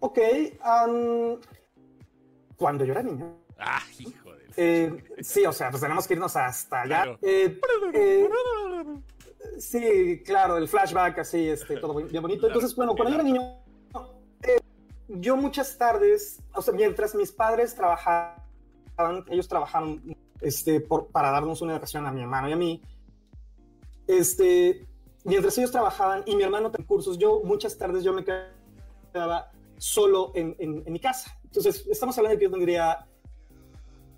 Ok, 0.00 0.18
cuando 2.56 2.84
yo 2.84 2.92
era 2.92 3.02
niño. 3.02 3.36
Ah, 3.58 3.82
hijo 3.98 4.32
de... 4.34 4.44
Eh, 4.56 5.04
sí, 5.20 5.44
o 5.46 5.52
sea, 5.52 5.70
pues 5.70 5.82
tenemos 5.82 6.06
que 6.06 6.14
irnos 6.14 6.36
hasta 6.36 6.82
allá. 6.82 7.18
Eh, 7.22 7.58
eh, 7.92 8.28
Sí, 9.58 10.22
claro, 10.24 10.56
el 10.56 10.68
flashback 10.68 11.18
así, 11.18 11.48
este, 11.48 11.76
todo 11.76 11.94
bien 11.94 12.22
bonito. 12.22 12.46
Entonces, 12.46 12.74
bueno, 12.74 12.94
cuando 12.94 13.10
yo 13.10 13.14
era 13.16 13.24
niño, 13.24 13.42
eh, 14.42 14.60
yo 15.08 15.36
muchas 15.36 15.76
tardes, 15.78 16.40
o 16.54 16.62
sea, 16.62 16.74
mientras 16.74 17.14
mis 17.14 17.32
padres 17.32 17.74
trabajaban, 17.74 18.36
ellos 19.28 19.48
trabajaron 19.48 20.16
este, 20.40 20.80
por, 20.80 21.08
para 21.08 21.30
darnos 21.30 21.62
una 21.62 21.72
educación 21.72 22.06
a 22.06 22.12
mi 22.12 22.20
hermano 22.20 22.48
y 22.48 22.52
a 22.52 22.56
mí, 22.56 22.82
este, 24.06 24.86
mientras 25.24 25.56
ellos 25.58 25.70
trabajaban 25.70 26.22
y 26.26 26.36
mi 26.36 26.42
hermano 26.42 26.70
tenía 26.70 26.86
cursos, 26.86 27.18
yo 27.18 27.40
muchas 27.44 27.76
tardes 27.76 28.04
yo 28.04 28.12
me 28.12 28.24
quedaba 28.24 29.50
solo 29.78 30.32
en, 30.34 30.56
en, 30.58 30.92
mi 30.92 31.00
casa. 31.00 31.36
Entonces, 31.44 31.86
estamos 31.90 32.16
hablando 32.18 32.34
de 32.34 32.38
que 32.38 32.44
yo 32.44 32.50
tendría 32.50 33.06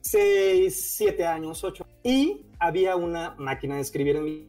6, 0.00 0.94
7 0.96 1.26
años, 1.26 1.62
8, 1.62 1.86
y 2.02 2.46
había 2.58 2.96
una 2.96 3.34
máquina 3.38 3.76
de 3.76 3.80
escribir 3.82 4.16
en 4.16 4.24
mi 4.24 4.48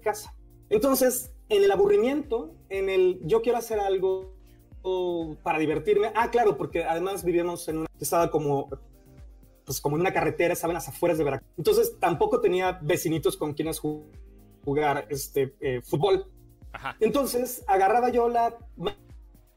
casa. 0.00 0.34
Entonces, 0.68 1.32
en 1.48 1.64
el 1.64 1.70
aburrimiento, 1.70 2.54
en 2.68 2.88
el 2.88 3.20
yo 3.24 3.42
quiero 3.42 3.58
hacer 3.58 3.80
algo 3.80 4.34
para 5.42 5.58
divertirme. 5.58 6.10
Ah, 6.14 6.30
claro, 6.30 6.56
porque 6.56 6.84
además 6.84 7.24
vivíamos 7.24 7.68
en 7.68 7.78
una 7.78 7.88
estaba 8.00 8.30
como 8.30 8.68
pues 9.64 9.80
como 9.80 9.96
en 9.96 10.00
una 10.00 10.12
carretera, 10.12 10.54
estaba 10.54 10.72
en 10.72 10.76
las 10.76 10.88
afueras 10.88 11.18
de 11.18 11.24
Veracruz. 11.24 11.48
Entonces, 11.56 11.96
tampoco 12.00 12.40
tenía 12.40 12.80
vecinitos 12.82 13.36
con 13.36 13.54
quienes 13.54 13.78
jugar 14.64 15.06
este 15.10 15.54
eh, 15.60 15.80
fútbol. 15.80 16.26
Entonces, 16.98 17.62
agarraba 17.68 18.10
yo 18.10 18.28
la 18.28 18.56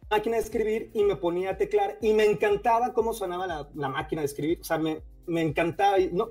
máquina 0.09 0.35
de 0.35 0.43
escribir 0.43 0.91
y 0.93 1.03
me 1.03 1.15
ponía 1.15 1.51
a 1.51 1.57
teclar 1.57 1.97
y 1.99 2.13
me 2.13 2.25
encantaba 2.25 2.93
cómo 2.93 3.13
sonaba 3.13 3.47
la, 3.47 3.69
la 3.73 3.89
máquina 3.89 4.21
de 4.21 4.27
escribir. 4.27 4.59
O 4.61 4.63
sea, 4.63 4.77
me, 4.77 5.01
me 5.25 5.41
encantaba. 5.41 5.97
No, 6.11 6.29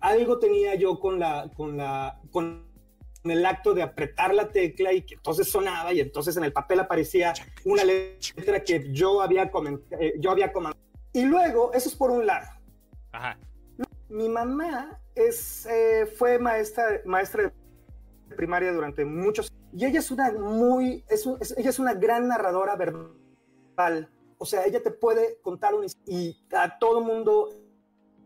algo 0.00 0.38
tenía 0.38 0.74
yo 0.76 0.98
con 0.98 1.18
la, 1.18 1.50
con 1.54 1.76
la, 1.76 2.20
con 2.30 2.69
el 3.24 3.44
acto 3.44 3.74
de 3.74 3.82
apretar 3.82 4.32
la 4.34 4.48
tecla 4.48 4.92
y 4.92 5.02
que 5.02 5.14
entonces 5.14 5.50
sonaba 5.50 5.92
y 5.92 6.00
entonces 6.00 6.36
en 6.36 6.44
el 6.44 6.52
papel 6.52 6.80
aparecía 6.80 7.34
una 7.64 7.84
letra 7.84 8.64
que 8.64 8.92
yo 8.92 9.20
había 9.20 9.50
eh, 10.00 10.14
yo 10.18 10.30
había 10.30 10.52
comentado. 10.52 10.82
Y 11.12 11.24
luego, 11.24 11.72
eso 11.74 11.88
es 11.88 11.96
por 11.96 12.10
un 12.10 12.26
lado. 12.26 12.46
Ajá. 13.12 13.38
Mi 14.08 14.28
mamá 14.28 15.00
es, 15.14 15.66
eh, 15.66 16.06
fue 16.16 16.38
maestra, 16.38 17.00
maestra 17.04 17.44
de 18.28 18.36
primaria 18.36 18.72
durante 18.72 19.04
muchos 19.04 19.52
y 19.72 19.86
ella 19.86 20.00
es 20.00 20.10
una 20.10 20.32
muy, 20.32 21.04
es, 21.08 21.26
ella 21.56 21.70
es 21.70 21.78
una 21.78 21.94
gran 21.94 22.28
narradora 22.28 22.76
verbal. 22.76 24.10
O 24.38 24.44
sea, 24.44 24.64
ella 24.64 24.82
te 24.82 24.90
puede 24.90 25.40
contar 25.42 25.74
un 25.74 25.86
y 26.06 26.36
a 26.52 26.78
todo 26.78 27.00
mundo 27.00 27.50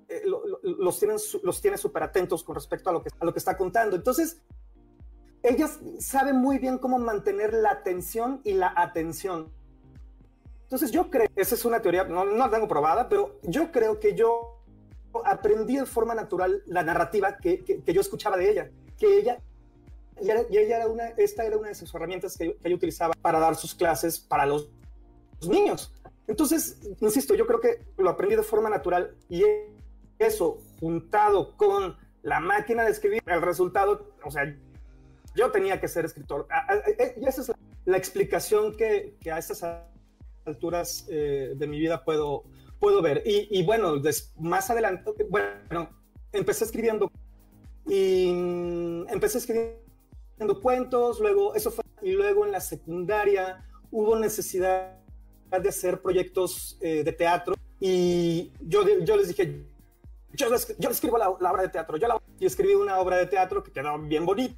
eh, 0.09 0.23
los 0.63 0.99
tienen 0.99 1.17
los 1.43 1.61
tiene 1.61 1.77
súper 1.77 2.05
atentos 2.05 2.45
con 2.45 2.55
respecto 2.55 2.91
a 2.91 2.93
lo 2.93 3.03
que 3.03 3.11
a 3.19 3.25
lo 3.25 3.33
que 3.33 3.39
está 3.39 3.57
contando. 3.57 3.97
Entonces, 3.97 4.43
ella 5.45 5.69
sabe 6.01 6.33
muy 6.33 6.59
bien 6.59 6.79
cómo 6.79 6.99
mantener 6.99 7.53
la 7.53 7.71
atención 7.71 8.41
y 8.45 8.55
la 8.55 8.73
atención. 8.75 9.53
Entonces, 10.63 10.91
yo 10.91 11.11
creo, 11.11 11.29
esa 11.37 11.55
es 11.55 11.65
una 11.67 11.81
teoría, 11.81 12.05
no, 12.05 12.25
no 12.25 12.37
la 12.37 12.51
tengo 12.51 12.67
probada, 12.67 13.09
pero 13.09 13.39
yo 13.43 13.71
creo 13.71 14.01
que 14.01 14.15
yo 14.15 14.63
aprendí 15.25 15.77
de 15.77 15.85
forma 15.85 16.15
natural 16.15 16.63
la 16.67 16.83
narrativa 16.83 17.37
que, 17.37 17.63
que, 17.63 17.93
yo 17.93 18.01
escuchaba 18.01 18.39
de 18.39 18.51
ella, 18.51 18.71
que 18.99 19.19
ella 19.19 19.39
y, 20.21 20.31
ella 20.31 20.77
era 20.77 20.87
una, 20.87 21.09
esta 21.09 21.45
era 21.45 21.59
una 21.59 21.69
de 21.69 21.75
sus 21.75 21.95
herramientas 21.95 22.37
que, 22.39 22.57
ella 22.65 22.75
utilizaba 22.75 23.13
para 23.21 23.39
dar 23.39 23.55
sus 23.55 23.75
clases 23.75 24.19
para 24.19 24.47
los, 24.47 24.71
niños. 25.47 25.93
Entonces, 26.27 26.79
insisto, 27.01 27.35
yo 27.35 27.47
creo 27.47 27.61
que 27.61 27.85
lo 27.99 28.09
aprendí 28.09 28.35
de 28.35 28.43
forma 28.43 28.71
natural 28.71 29.15
y 29.29 29.45
eso 30.19 30.59
juntado 30.81 31.55
con 31.59 31.99
la 32.23 32.41
máquina 32.41 32.83
de 32.83 32.91
escribir, 32.91 33.23
el 33.27 33.43
resultado, 33.43 34.15
o 34.25 34.31
sea, 34.31 34.57
yo 35.35 35.51
tenía 35.51 35.81
que 35.81 35.89
ser 35.89 36.05
escritor. 36.05 36.47
Y 37.17 37.27
esa 37.27 37.41
es 37.41 37.53
la, 37.85 37.97
explicación 37.97 38.77
que, 38.77 39.17
que, 39.21 39.31
a 39.31 39.39
estas 39.39 39.65
alturas 40.45 41.07
eh, 41.11 41.55
de 41.57 41.67
mi 41.67 41.79
vida 41.79 42.05
puedo, 42.05 42.45
puedo 42.79 43.03
ver. 43.03 43.23
Y, 43.27 43.49
y 43.51 43.65
bueno, 43.65 43.95
más 44.39 44.71
adelante, 44.71 45.13
bueno, 45.29 45.91
empecé 46.33 46.65
escribiendo 46.65 47.11
y 47.87 48.33
mm, 48.33 49.09
empecé 49.09 49.39
escribiendo 49.39 50.61
cuentos, 50.63 51.21
luego 51.21 51.55
eso 51.55 51.71
fue, 51.71 51.85
y 52.03 52.13
luego 52.13 52.45
en 52.47 52.53
la 52.53 52.61
secundaria 52.61 53.65
hubo 53.91 54.17
necesidad 54.19 54.99
de 55.51 55.69
hacer 55.69 56.01
proyectos 56.01 56.79
eh, 56.81 57.05
de 57.05 57.13
teatro 57.13 57.55
y 57.79 58.53
yo, 58.61 58.83
yo 59.05 59.17
les 59.17 59.29
dije, 59.29 59.67
yo, 60.33 60.49
yo 60.79 60.91
escribo 60.91 61.19
la, 61.19 61.31
obra 61.31 61.63
de 61.63 61.69
teatro, 61.69 61.97
yo 61.97 62.09
la, 62.09 62.21
y 62.41 62.47
escribí 62.47 62.75
una 62.75 62.99
obra 62.99 63.19
de 63.19 63.27
teatro 63.27 63.63
que 63.63 63.71
quedó 63.71 63.99
bien 63.99 64.27
bonita 64.27 64.57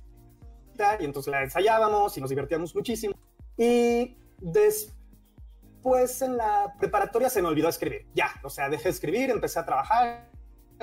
y 1.00 1.04
entonces 1.04 1.30
la 1.30 1.42
ensayábamos 1.42 2.16
y 2.16 2.20
nos 2.20 2.30
divertíamos 2.30 2.74
muchísimo 2.74 3.14
y 3.56 4.16
después 4.38 6.22
en 6.22 6.36
la 6.36 6.74
preparatoria 6.78 7.28
se 7.28 7.42
me 7.42 7.48
olvidó 7.48 7.68
escribir, 7.68 8.06
ya, 8.14 8.30
o 8.42 8.50
sea, 8.50 8.68
dejé 8.68 8.84
de 8.84 8.90
escribir, 8.90 9.30
empecé 9.30 9.58
a 9.58 9.66
trabajar, 9.66 10.30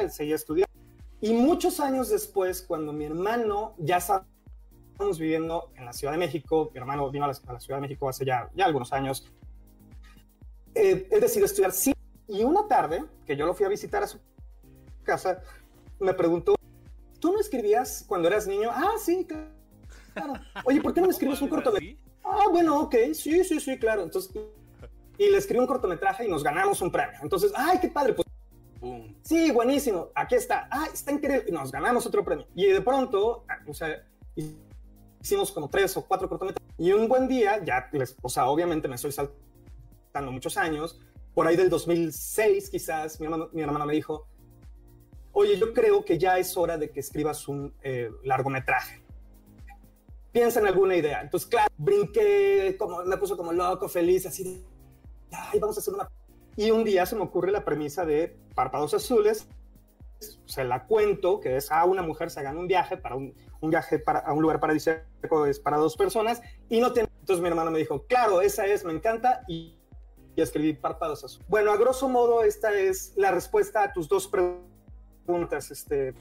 seguí 0.09 0.33
estudiando 0.33 0.73
y 1.23 1.31
muchos 1.31 1.79
años 1.79 2.09
después, 2.09 2.61
cuando 2.61 2.91
mi 2.91 3.05
hermano 3.05 3.75
ya 3.77 3.95
estamos 3.95 5.17
viviendo 5.17 5.71
en 5.75 5.85
la 5.85 5.93
Ciudad 5.93 6.11
de 6.11 6.19
México, 6.19 6.69
mi 6.73 6.79
hermano 6.81 7.09
vino 7.09 7.23
a 7.23 7.29
la, 7.29 7.59
Ciudad 7.61 7.77
de 7.77 7.81
México 7.81 8.09
hace 8.09 8.25
ya, 8.25 8.49
ya 8.53 8.65
algunos 8.65 8.91
años, 8.91 9.31
eh, 10.75 11.07
él 11.09 11.21
decidió 11.21 11.45
estudiar 11.45 11.71
cine 11.71 11.95
y 12.27 12.43
una 12.43 12.67
tarde, 12.67 13.05
que 13.25 13.37
yo 13.37 13.45
lo 13.45 13.53
fui 13.53 13.65
a 13.65 13.69
visitar 13.69 14.03
a 14.03 14.07
su 14.07 14.19
casa, 15.03 15.41
me 15.97 16.13
preguntó, 16.13 16.55
¿tú 17.21 17.31
no 17.31 17.39
escribías 17.39 18.03
cuando 18.05 18.27
eras 18.27 18.45
niño? 18.45 18.69
Ah, 18.73 18.95
sí, 18.99 19.25
claro. 19.25 19.62
Oye, 20.65 20.81
¿por 20.81 20.93
qué 20.93 21.01
no 21.01 21.07
me 21.07 21.13
escribes 21.13 21.41
un 21.41 21.49
cortometraje? 21.49 21.97
Ah, 22.23 22.45
bueno, 22.51 22.81
ok, 22.81 22.95
sí, 23.13 23.43
sí, 23.43 23.59
sí, 23.59 23.77
claro. 23.77 24.03
Entonces, 24.03 24.31
y 25.17 25.29
le 25.29 25.37
escribí 25.37 25.59
un 25.59 25.67
cortometraje 25.67 26.25
y 26.25 26.29
nos 26.29 26.43
ganamos 26.43 26.81
un 26.81 26.91
premio. 26.91 27.19
Entonces, 27.21 27.51
ay, 27.55 27.79
qué 27.79 27.89
padre, 27.89 28.13
pues. 28.13 28.27
Sí, 29.21 29.51
buenísimo, 29.51 30.09
aquí 30.15 30.35
está. 30.35 30.67
Ah, 30.69 30.87
está 30.91 31.11
increíble. 31.11 31.51
Nos 31.51 31.71
ganamos 31.71 32.05
otro 32.05 32.23
premio. 32.23 32.45
Y 32.55 32.65
de 32.65 32.81
pronto, 32.81 33.45
o 33.65 33.73
sea, 33.73 34.05
hicimos 35.21 35.51
como 35.51 35.69
tres 35.69 35.95
o 35.95 36.05
cuatro 36.05 36.27
cortometrajes. 36.27 36.73
Y 36.77 36.91
un 36.91 37.07
buen 37.07 37.27
día, 37.27 37.63
ya, 37.63 37.89
o 38.21 38.29
sea, 38.29 38.47
obviamente 38.47 38.87
me 38.87 38.95
estoy 38.95 39.11
saltando 39.11 40.31
muchos 40.31 40.57
años, 40.57 40.99
por 41.33 41.47
ahí 41.47 41.55
del 41.55 41.69
2006 41.69 42.69
quizás, 42.69 43.19
mi 43.19 43.25
hermano, 43.25 43.49
mi 43.53 43.61
hermano 43.61 43.85
me 43.85 43.93
dijo, 43.93 44.27
oye, 45.31 45.57
yo 45.57 45.73
creo 45.73 46.03
que 46.05 46.17
ya 46.17 46.37
es 46.37 46.55
hora 46.57 46.77
de 46.77 46.91
que 46.91 46.99
escribas 46.99 47.47
un 47.47 47.73
eh, 47.81 48.11
largometraje. 48.23 49.02
Piensa 50.33 50.59
en 50.59 50.67
alguna 50.67 50.97
idea. 50.97 51.21
Entonces, 51.21 51.47
claro, 51.47 51.71
brinqué, 51.77 52.75
como, 52.77 53.03
me 53.03 53.15
puso 53.17 53.37
como 53.37 53.53
loco, 53.53 53.87
feliz, 53.87 54.25
así 54.25 54.61
ay, 55.31 55.59
vamos 55.59 55.77
a 55.77 55.79
hacer 55.79 55.93
una... 55.93 56.09
Y 56.55 56.71
un 56.71 56.83
día 56.83 57.05
se 57.05 57.15
me 57.15 57.21
ocurre 57.21 57.51
la 57.51 57.63
premisa 57.63 58.05
de 58.05 58.35
Párpados 58.53 58.93
Azules, 58.93 59.47
se 60.45 60.63
la 60.63 60.85
cuento, 60.85 61.39
que 61.39 61.57
es, 61.57 61.71
a 61.71 61.81
ah, 61.81 61.85
una 61.85 62.01
mujer 62.01 62.29
se 62.29 62.41
gana 62.43 62.59
un 62.59 62.67
viaje 62.67 62.97
para 62.97 63.15
un, 63.15 63.33
un 63.61 63.69
viaje 63.69 63.99
para, 63.99 64.19
a 64.19 64.33
un 64.33 64.41
lugar 64.41 64.59
paradisíaco 64.59 65.45
es 65.45 65.59
para 65.59 65.77
dos 65.77 65.95
personas 65.95 66.41
y 66.69 66.79
no 66.79 66.93
tiene. 66.93 67.09
Entonces 67.19 67.41
mi 67.41 67.47
hermano 67.47 67.71
me 67.71 67.79
dijo, 67.79 68.05
claro, 68.07 68.41
esa 68.41 68.65
es, 68.65 68.83
me 68.83 68.93
encanta 68.93 69.43
y, 69.47 69.75
y 70.35 70.41
escribí 70.41 70.73
párpados 70.73 71.23
azules. 71.23 71.47
Bueno, 71.47 71.71
a 71.71 71.77
grosso 71.77 72.09
modo, 72.09 72.43
esta 72.43 72.73
es 72.73 73.13
la 73.15 73.31
respuesta 73.31 73.83
a 73.83 73.93
tus 73.93 74.07
dos 74.07 74.27
preguntas, 74.27 75.71
este. 75.71 76.13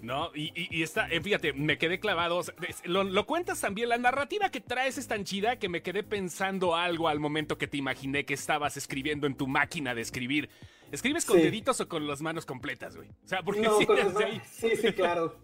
No, 0.00 0.30
y, 0.34 0.52
y, 0.54 0.82
está, 0.82 1.08
eh, 1.10 1.20
fíjate, 1.20 1.52
me 1.52 1.76
quedé 1.76 1.98
clavado. 1.98 2.40
Lo, 2.84 3.04
lo, 3.04 3.26
cuentas 3.26 3.60
también, 3.60 3.88
la 3.88 3.98
narrativa 3.98 4.48
que 4.50 4.60
traes 4.60 4.96
es 4.96 5.08
tan 5.08 5.24
chida 5.24 5.58
que 5.58 5.68
me 5.68 5.82
quedé 5.82 6.02
pensando 6.02 6.76
algo 6.76 7.08
al 7.08 7.18
momento 7.18 7.58
que 7.58 7.66
te 7.66 7.76
imaginé 7.76 8.24
que 8.24 8.34
estabas 8.34 8.76
escribiendo 8.76 9.26
en 9.26 9.36
tu 9.36 9.46
máquina 9.46 9.94
de 9.94 10.02
escribir. 10.02 10.48
¿Escribes 10.92 11.24
con 11.24 11.38
deditos 11.38 11.80
o 11.80 11.88
con 11.88 12.06
las 12.06 12.22
manos 12.22 12.46
completas, 12.46 12.96
güey? 12.96 13.08
O 13.24 13.28
sea, 13.28 13.42
porque 13.42 13.60
no, 13.60 13.78
sí, 13.78 14.76
sí, 14.76 14.92
claro. 14.92 15.36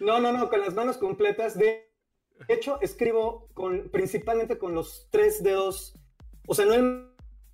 No, 0.00 0.20
no, 0.20 0.32
no, 0.32 0.48
con 0.48 0.60
las 0.60 0.74
manos 0.74 0.98
completas. 0.98 1.58
De 1.58 1.88
hecho, 2.48 2.80
escribo 2.80 3.48
con, 3.54 3.88
principalmente 3.90 4.58
con 4.58 4.74
los 4.74 5.08
tres 5.10 5.42
dedos, 5.42 5.98
o 6.46 6.54
sea, 6.54 6.66
no 6.66 6.74
el 6.74 7.08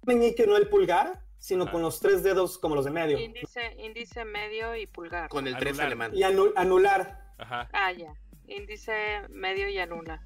meñique, 0.04 0.46
no 0.46 0.56
el 0.56 0.68
pulgar, 0.68 1.24
sino 1.40 1.70
con 1.72 1.80
los 1.82 1.98
tres 1.98 2.22
dedos 2.22 2.58
como 2.58 2.76
los 2.76 2.84
de 2.84 2.90
medio. 2.90 3.18
Índice, 3.18 3.74
índice 3.78 4.24
medio 4.24 4.76
y 4.76 4.86
pulgar. 4.86 5.30
Con 5.30 5.48
el 5.48 5.56
tres 5.56 5.80
alemán. 5.80 6.12
Y 6.14 6.22
anular. 6.22 7.32
Ajá. 7.38 7.68
Ah, 7.72 7.90
ya. 7.92 8.12
Índice 8.46 9.22
medio 9.30 9.68
y 9.68 9.78
anula. 9.78 10.22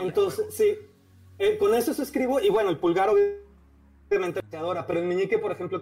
Entonces, 0.00 0.46
sí. 0.54 0.76
Eh, 1.38 1.58
con 1.58 1.74
eso 1.74 1.94
se 1.94 2.02
escribo, 2.02 2.40
y 2.40 2.48
bueno, 2.48 2.70
el 2.70 2.78
pulgar 2.78 3.10
obviamente 3.10 4.40
adora, 4.56 4.86
pero 4.86 5.00
el 5.00 5.06
meñique, 5.06 5.38
por 5.38 5.52
ejemplo, 5.52 5.80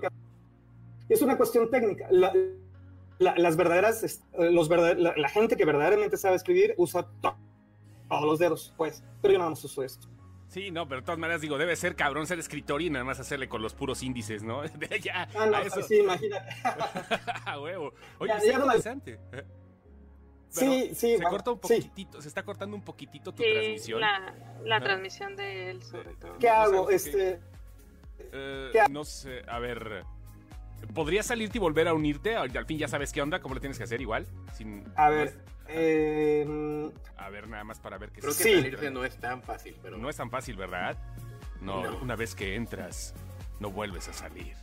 es 1.08 1.22
una 1.22 1.36
cuestión 1.36 1.70
técnica. 1.70 2.08
La, 2.10 2.32
las 3.18 3.56
verdaderas, 3.56 4.20
los 4.36 4.68
la, 4.68 5.28
gente 5.28 5.56
que 5.56 5.64
verdaderamente 5.64 6.16
sabe 6.16 6.36
escribir 6.36 6.74
usa 6.76 7.06
todos 7.22 8.24
los 8.24 8.38
dedos, 8.38 8.74
pues, 8.76 9.02
pero 9.22 9.32
yo 9.32 9.38
no 9.38 9.50
uso 9.50 9.82
esto. 9.82 10.08
Sí, 10.48 10.70
no, 10.70 10.86
pero 10.88 11.00
de 11.00 11.04
todas 11.04 11.18
maneras 11.18 11.40
digo, 11.40 11.58
debe 11.58 11.74
ser 11.76 11.96
cabrón 11.96 12.26
ser 12.26 12.38
escritor 12.38 12.80
y 12.80 12.88
nada 12.88 13.04
más 13.04 13.18
hacerle 13.18 13.48
con 13.48 13.62
los 13.62 13.74
puros 13.74 14.02
índices, 14.02 14.42
¿no? 14.42 14.64
ya, 15.02 15.28
ah, 15.34 15.46
no, 15.46 15.58
eso. 15.58 15.82
sí, 15.82 15.98
imagínate. 15.98 16.48
a 17.44 17.60
huevo. 17.60 17.92
Oye, 18.18 18.32
ya, 18.44 18.52
interesante. 18.54 19.18
sí, 20.48 20.94
sí. 20.94 21.16
Se 21.16 21.22
corta 21.24 21.50
un 21.50 21.58
poquitito, 21.58 22.22
se 22.22 22.28
está 22.28 22.42
cortando 22.42 22.76
un 22.76 22.82
poquitito 22.82 23.32
tu 23.32 23.42
transmisión. 23.42 24.00
La, 24.00 24.34
la 24.64 24.80
transmisión 24.80 25.36
de 25.36 25.70
él, 25.70 25.82
sobre 25.82 26.14
todo. 26.14 26.38
¿Qué 26.38 26.48
hago? 26.48 26.90
este. 26.90 27.40
Eh, 28.32 28.72
no 28.90 29.04
sé, 29.04 29.42
a 29.48 29.58
ver. 29.58 30.04
¿Podrías 30.94 31.26
salirte 31.26 31.58
y 31.58 31.60
volver 31.60 31.88
a 31.88 31.94
unirte? 31.94 32.36
Al 32.36 32.66
fin 32.66 32.78
ya 32.78 32.88
sabes 32.88 33.12
qué 33.12 33.22
onda, 33.22 33.40
cómo 33.40 33.54
lo 33.54 33.60
tienes 33.60 33.78
que 33.78 33.84
hacer 33.84 34.00
igual. 34.00 34.26
Sin, 34.54 34.84
a 34.96 35.10
ver. 35.10 35.34
Em, 35.68 36.90
a 37.16 37.28
ver, 37.28 37.48
nada 37.48 37.64
más 37.64 37.80
para 37.80 37.98
ver 37.98 38.10
qué 38.10 38.20
Creo 38.20 38.36
que 38.36 38.42
salirte 38.42 38.90
no 38.90 39.04
es 39.04 39.16
tan 39.16 39.42
fácil, 39.42 39.76
pero. 39.82 39.98
No 39.98 40.08
es 40.08 40.16
tan 40.16 40.30
fácil, 40.30 40.56
¿verdad? 40.56 40.96
No, 41.60 41.82
una 42.00 42.16
vez 42.16 42.34
que 42.34 42.54
entras, 42.54 43.14
no 43.60 43.70
vuelves 43.70 44.08
a 44.08 44.12
salir. 44.12 44.54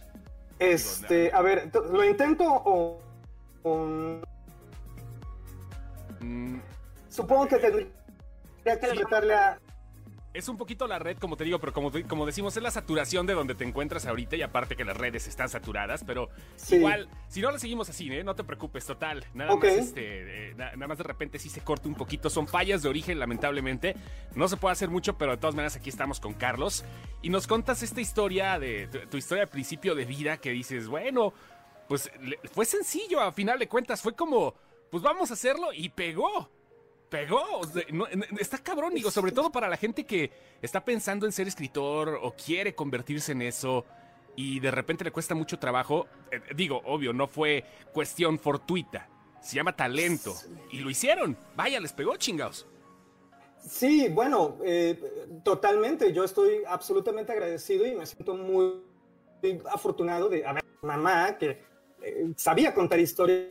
Este, 0.60 1.32
a 1.34 1.42
ver, 1.42 1.70
¿lo 1.92 2.04
intento 2.04 2.46
o.? 2.48 3.02
Mm. 6.20 6.60
Supongo 7.10 7.48
que 7.48 7.58
tendría 7.58 8.80
que 8.80 8.86
apretarle 8.86 9.36
a 9.36 9.60
es 10.34 10.48
un 10.48 10.58
poquito 10.58 10.88
la 10.88 10.98
red, 10.98 11.18
como 11.18 11.38
te 11.38 11.44
digo, 11.44 11.60
pero 11.60 11.74
como, 11.74 11.92
como 12.08 12.26
decimos, 12.26 12.58
es 12.58 12.64
la 12.64 12.72
saturación 12.72 13.28
de 13.28 13.34
donde 13.34 13.54
te 13.54 13.64
encuentras 13.64 14.06
ahorita 14.06 14.36
y 14.36 14.42
aparte 14.42 14.76
que 14.76 14.84
las 14.84 14.98
redes 14.98 15.28
están 15.28 15.48
saturadas, 15.48 16.04
pero 16.04 16.30
igual, 16.72 17.08
si 17.28 17.42
no 17.42 17.52
la 17.52 17.60
seguimos 17.60 17.90
así, 17.90 18.12
¿eh? 18.12 18.24
no 18.24 18.36
te 18.36 18.44
preocupes, 18.44 18.86
total. 18.86 19.26
Nada 19.34 19.56
más 19.56 19.64
este, 19.64 20.50
eh, 20.50 20.54
nada 20.56 20.88
más 20.88 20.98
de 20.98 21.04
repente 21.04 21.38
sí 21.38 21.50
se 21.50 21.62
corta 21.62 21.88
un 21.88 21.96
poquito. 21.96 22.30
Son 22.30 22.48
fallas 22.48 22.82
de 22.82 22.90
origen, 22.90 23.20
lamentablemente. 23.20 23.96
No 24.36 24.48
se 24.48 24.58
puede 24.58 24.74
hacer 24.74 24.90
mucho, 24.90 25.18
pero 25.18 25.32
de 25.32 25.38
todas 25.38 25.56
maneras 25.56 25.76
aquí 25.76 25.90
estamos 25.90 26.20
con 26.20 26.34
Carlos. 26.34 26.84
Y 27.22 27.30
nos 27.30 27.46
contas 27.46 27.84
esta 27.84 28.02
historia 28.02 28.58
de 28.58 28.88
tu, 28.88 29.18
historia 29.18 29.46
de 29.46 29.52
principio 29.52 29.94
de 29.94 30.06
vida 30.06 30.38
que 30.38 30.50
dices, 30.50 30.88
bueno, 30.88 31.34
pues 31.88 32.12
fue 32.52 32.66
sencillo 32.66 33.22
a 33.22 33.32
final 33.32 33.60
de 33.60 33.68
cuentas, 33.68 34.02
fue 34.02 34.16
como, 34.16 34.56
pues 34.90 35.04
vamos 35.04 35.30
a 35.30 35.36
hacerlo 35.36 35.74
y 35.74 35.90
pegó. 35.90 36.50
Pegó, 37.14 37.62
está 38.40 38.58
cabrón, 38.58 38.96
digo, 38.96 39.12
sobre 39.12 39.32
todo 39.32 39.52
para 39.52 39.70
la 39.70 39.78
gente 39.78 40.04
que 40.04 40.32
está 40.64 40.84
pensando 40.84 41.28
en 41.28 41.32
ser 41.32 41.48
escritor 41.48 42.20
o 42.20 42.34
quiere 42.34 42.74
convertirse 42.74 43.34
en 43.34 43.44
eso 43.44 43.86
y 44.36 44.60
de 44.60 44.72
repente 44.72 45.04
le 45.04 45.12
cuesta 45.12 45.36
mucho 45.36 45.60
trabajo. 45.60 46.08
Eh, 46.32 46.42
digo, 46.56 46.82
obvio, 46.86 47.14
no 47.14 47.28
fue 47.28 47.66
cuestión 47.94 48.40
fortuita, 48.40 49.08
se 49.44 49.58
llama 49.58 49.76
talento 49.76 50.34
y 50.72 50.80
lo 50.80 50.90
hicieron. 50.90 51.38
Vaya, 51.56 51.80
les 51.80 51.94
pegó 51.94 52.16
chingados. 52.16 52.66
Sí, 53.60 54.10
bueno, 54.10 54.58
eh, 54.66 55.00
totalmente. 55.44 56.12
Yo 56.14 56.24
estoy 56.24 56.64
absolutamente 56.68 57.32
agradecido 57.32 57.86
y 57.86 57.94
me 57.94 58.08
siento 58.08 58.34
muy, 58.34 58.82
afortunado 59.72 60.30
de 60.30 60.48
haber 60.48 60.64
mamá 60.82 61.38
que 61.38 61.62
eh, 62.02 62.34
sabía 62.38 62.74
contar 62.74 63.00
historias 63.00 63.50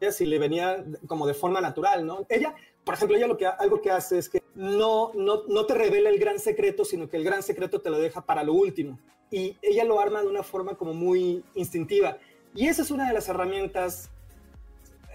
y 0.00 0.26
le 0.26 0.38
venía 0.38 0.84
como 1.06 1.26
de 1.26 1.34
forma 1.34 1.60
natural, 1.60 2.06
¿no? 2.06 2.26
Ella, 2.28 2.54
por 2.84 2.94
ejemplo, 2.94 3.16
ella 3.16 3.26
lo 3.26 3.36
que 3.36 3.46
algo 3.46 3.80
que 3.80 3.90
hace 3.90 4.18
es 4.18 4.28
que 4.28 4.42
no, 4.54 5.12
no, 5.14 5.44
no 5.48 5.66
te 5.66 5.74
revela 5.74 6.10
el 6.10 6.18
gran 6.18 6.38
secreto, 6.38 6.84
sino 6.84 7.08
que 7.08 7.16
el 7.16 7.24
gran 7.24 7.42
secreto 7.42 7.80
te 7.80 7.90
lo 7.90 7.98
deja 7.98 8.20
para 8.20 8.42
lo 8.42 8.52
último. 8.52 8.98
Y 9.30 9.56
ella 9.62 9.84
lo 9.84 9.98
arma 9.98 10.20
de 10.20 10.28
una 10.28 10.42
forma 10.42 10.76
como 10.76 10.94
muy 10.94 11.44
instintiva. 11.54 12.18
Y 12.54 12.68
esa 12.68 12.82
es 12.82 12.90
una 12.90 13.08
de 13.08 13.14
las 13.14 13.28
herramientas 13.28 14.10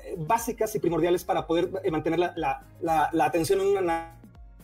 eh, 0.04 0.16
básicas 0.18 0.76
y 0.76 0.80
primordiales 0.80 1.24
para 1.24 1.48
poder 1.48 1.70
mantener 1.90 2.20
la, 2.20 2.34
la, 2.82 3.10
la 3.12 3.26
atención 3.26 3.62
en 3.62 3.68
una 3.68 4.18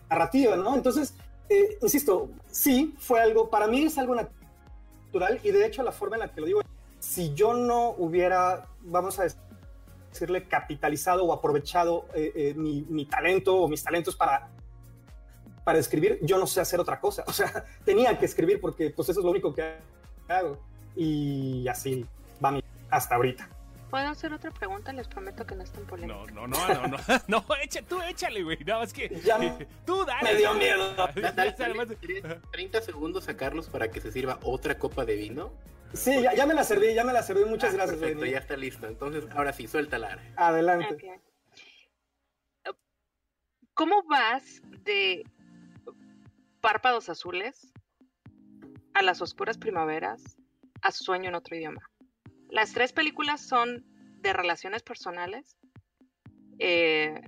narrativa, 0.10 0.56
¿no? 0.56 0.76
Entonces, 0.76 1.14
eh, 1.50 1.78
insisto, 1.82 2.30
sí, 2.52 2.94
fue 2.98 3.22
algo, 3.22 3.50
para 3.50 3.68
mí 3.68 3.84
es 3.84 3.98
algo 3.98 4.16
natural 4.16 5.40
y 5.44 5.52
de 5.52 5.66
hecho 5.66 5.82
la 5.84 5.92
forma 5.92 6.18
en 6.18 6.22
la 6.22 6.34
que 6.34 6.42
lo 6.42 6.48
digo, 6.48 6.62
si 7.00 7.34
yo 7.34 7.54
no 7.54 7.92
hubiera, 7.92 8.68
vamos 8.82 9.20
a 9.20 9.24
decirle, 10.20 10.48
capitalizado 10.48 11.26
o 11.26 11.34
aprovechado 11.34 12.06
eh, 12.14 12.32
eh, 12.36 12.54
mi, 12.56 13.06
talento 13.06 13.56
o 13.56 13.68
mis 13.68 13.84
talentos 13.84 14.16
para, 14.16 14.50
para 15.64 15.80
escribir, 15.80 16.20
yo 16.22 16.38
no 16.38 16.48
sé 16.48 16.62
hacer 16.62 16.80
otra 16.80 17.00
cosa. 17.00 17.24
O 17.28 17.34
sea, 17.34 17.66
tenía 17.86 18.18
que 18.18 18.26
escribir 18.26 18.60
porque 18.60 18.90
pues 18.90 19.10
eso 19.10 19.20
es 19.20 19.24
lo 19.24 19.32
único 19.32 19.54
que 19.54 19.78
hago. 20.28 20.60
Y 20.96 21.68
así 21.68 22.06
va 22.44 22.52
mi, 22.52 22.64
hasta 22.90 23.16
ahorita. 23.16 23.50
¿Puedo 23.90 24.08
hacer 24.10 24.34
otra 24.34 24.52
pregunta? 24.52 24.92
Les 24.92 25.08
prometo 25.08 25.46
que 25.46 25.56
no 25.56 25.64
es 25.64 25.72
tan 25.72 25.86
polémica. 25.86 26.20
No, 26.34 26.48
no, 26.48 26.48
no, 26.48 26.68
no, 26.68 26.88
no, 26.88 26.98
no, 27.28 27.46
echa, 27.62 27.82
tú 27.84 28.02
échale, 28.02 28.44
güey. 28.44 28.58
No, 28.66 28.84
es 28.84 28.92
que 28.92 29.22
ya 29.24 29.40
tú 29.86 30.04
dale. 30.06 30.34
Me 30.34 30.38
dio 30.38 30.54
miedo. 30.56 30.94
Dale, 31.36 31.56
30 32.52 32.82
segundos 32.82 33.30
a 33.30 33.38
Carlos 33.38 33.70
para 33.70 33.90
que 33.90 34.02
se 34.02 34.12
sirva 34.12 34.40
otra 34.44 34.78
copa 34.78 35.06
de 35.06 35.16
vino. 35.16 35.52
Sí, 35.94 36.22
ya, 36.22 36.34
ya 36.34 36.46
me 36.46 36.53
la 36.53 36.63
serví, 36.63 36.94
ya 36.94 37.03
me 37.03 37.13
la 37.13 37.24
serví. 37.24 37.46
Muchas 37.46 37.74
ah, 37.74 37.77
gracias, 37.77 38.00
Perfecto, 38.00 38.25
ya 38.25 38.38
está 38.38 38.58
listo. 38.58 38.88
Entonces, 38.88 39.25
ahora 39.32 39.53
sí, 39.53 39.67
suéltala. 39.67 40.20
Adelante. 40.36 41.22
¿Cómo 43.74 44.03
vas 44.03 44.62
de 44.84 45.24
párpados 46.62 47.10
azules 47.10 47.72
a 48.94 49.03
las 49.03 49.22
oscuras 49.22 49.58
primaveras 49.58 50.38
a 50.82 50.91
sueño 50.91 51.29
en 51.29 51.36
otro 51.36 51.56
idioma? 51.56 51.82
Las 52.50 52.74
tres 52.74 52.91
películas 52.91 53.41
son 53.41 53.86
de 54.22 54.34
relaciones 54.34 54.82
personales. 54.84 55.58
Eh, 56.60 57.22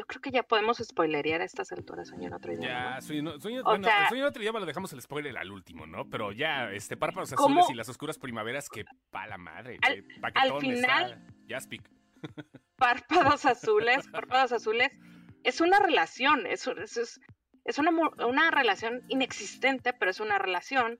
yo 0.00 0.06
creo 0.06 0.22
que 0.22 0.30
ya 0.30 0.42
podemos 0.42 0.78
spoilerear 0.78 1.42
a 1.42 1.44
estas 1.44 1.72
alturas 1.72 2.08
Sueño 2.08 2.28
en 2.28 2.32
otro 2.32 2.52
idioma. 2.52 2.96
Ya, 2.96 3.00
sueño, 3.02 3.38
sueño, 3.38 3.60
en 3.74 4.24
otro 4.24 4.42
idioma 4.42 4.60
lo 4.60 4.66
dejamos 4.66 4.92
el 4.94 5.02
spoiler 5.02 5.36
al 5.36 5.50
último, 5.50 5.86
¿no? 5.86 6.08
Pero 6.08 6.32
ya, 6.32 6.70
este, 6.72 6.96
Párpados 6.96 7.32
Azules 7.34 7.66
y 7.68 7.74
las 7.74 7.88
Oscuras 7.88 8.18
Primaveras, 8.18 8.68
que 8.70 8.84
pa' 9.10 9.26
la 9.26 9.36
madre. 9.36 9.78
Al, 9.82 10.04
al 10.34 10.58
final, 10.60 11.22
Párpados 12.76 13.44
Azules, 13.44 14.08
Párpados 14.08 14.52
Azules, 14.52 14.90
es 15.44 15.60
una 15.60 15.78
relación, 15.78 16.46
es, 16.46 16.66
es, 16.66 17.20
es 17.64 17.78
una, 17.78 17.90
una 17.90 18.50
relación 18.50 19.02
inexistente, 19.08 19.92
pero 19.92 20.10
es 20.10 20.20
una 20.20 20.38
relación 20.38 20.98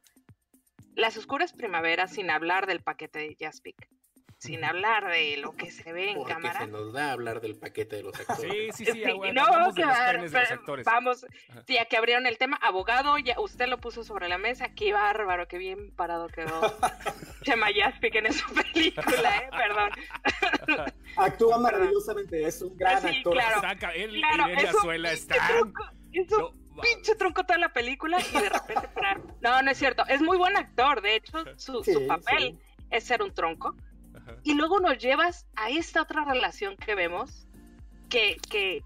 las 0.94 1.16
oscuras 1.16 1.54
primaveras, 1.54 2.12
sin 2.12 2.30
hablar 2.30 2.66
del 2.66 2.82
paquete 2.82 3.20
de 3.20 3.36
Jaspic, 3.40 3.88
sin 4.40 4.64
hablar 4.64 5.07
de 5.11 5.37
lo 5.37 5.55
que 5.55 5.70
se 5.70 5.92
ve 5.92 6.12
en 6.12 6.16
Porque 6.16 6.33
cámara. 6.33 6.61
se 6.61 6.66
nos 6.66 6.94
da 6.94 7.11
a 7.11 7.12
hablar 7.12 7.42
del 7.42 7.57
paquete 7.57 7.96
de 7.96 8.03
los 8.05 8.14
actores. 8.20 8.74
Sí, 8.74 8.87
sí, 8.87 8.92
sí, 8.92 9.03
no, 9.35 9.74
que, 9.74 9.83
de 9.83 10.29
los 10.29 10.50
actores. 10.50 10.87
Vamos, 10.87 11.26
ya 11.68 11.85
que 11.85 11.96
abrieron 11.98 12.26
el 12.26 12.38
tema, 12.38 12.57
abogado, 12.57 13.18
ya 13.18 13.38
usted 13.38 13.68
lo 13.68 13.79
puso 13.79 14.03
sobre 14.03 14.29
la 14.29 14.38
mesa, 14.38 14.74
qué 14.74 14.94
bárbaro, 14.94 15.46
qué 15.46 15.59
bien 15.59 15.90
parado 15.90 16.29
quedó 16.29 16.61
Chema 17.42 17.66
Jaspic 17.74 18.14
en 18.14 18.26
esa 18.26 18.46
película, 18.48 19.37
eh, 19.37 19.50
perdón. 19.50 19.90
Actúa 21.16 21.59
maravillosamente, 21.59 22.42
es 22.42 22.62
un 22.62 22.76
gran 22.79 23.03
sí, 23.03 23.09
actor. 23.09 23.35
Claro, 23.35 23.61
Saca, 23.61 23.90
él 23.90 24.22
claro, 24.22 24.55
y 24.55 24.66
Azuela 24.66 25.12
están 25.12 25.72
pinche 26.81 27.14
tronco 27.14 27.44
toda 27.44 27.59
la 27.59 27.72
película 27.72 28.18
y 28.20 28.38
de 28.38 28.48
repente 28.48 28.88
No, 29.40 29.61
no 29.61 29.70
es 29.70 29.79
cierto. 29.79 30.03
Es 30.09 30.22
muy 30.22 30.38
buen 30.38 30.57
actor. 30.57 31.03
De 31.03 31.16
hecho, 31.16 31.44
su, 31.57 31.83
papel 32.07 32.59
es 32.90 33.05
ser 33.05 33.22
un 33.22 33.33
tronco. 33.35 33.74
Y 34.42 34.54
luego 34.54 34.80
nos 34.80 34.98
llevas 34.98 35.46
a 35.56 35.70
esta 35.70 36.02
otra 36.02 36.24
relación 36.24 36.76
que 36.76 36.94
vemos 36.94 37.46
que, 38.09 38.37
que, 38.50 38.83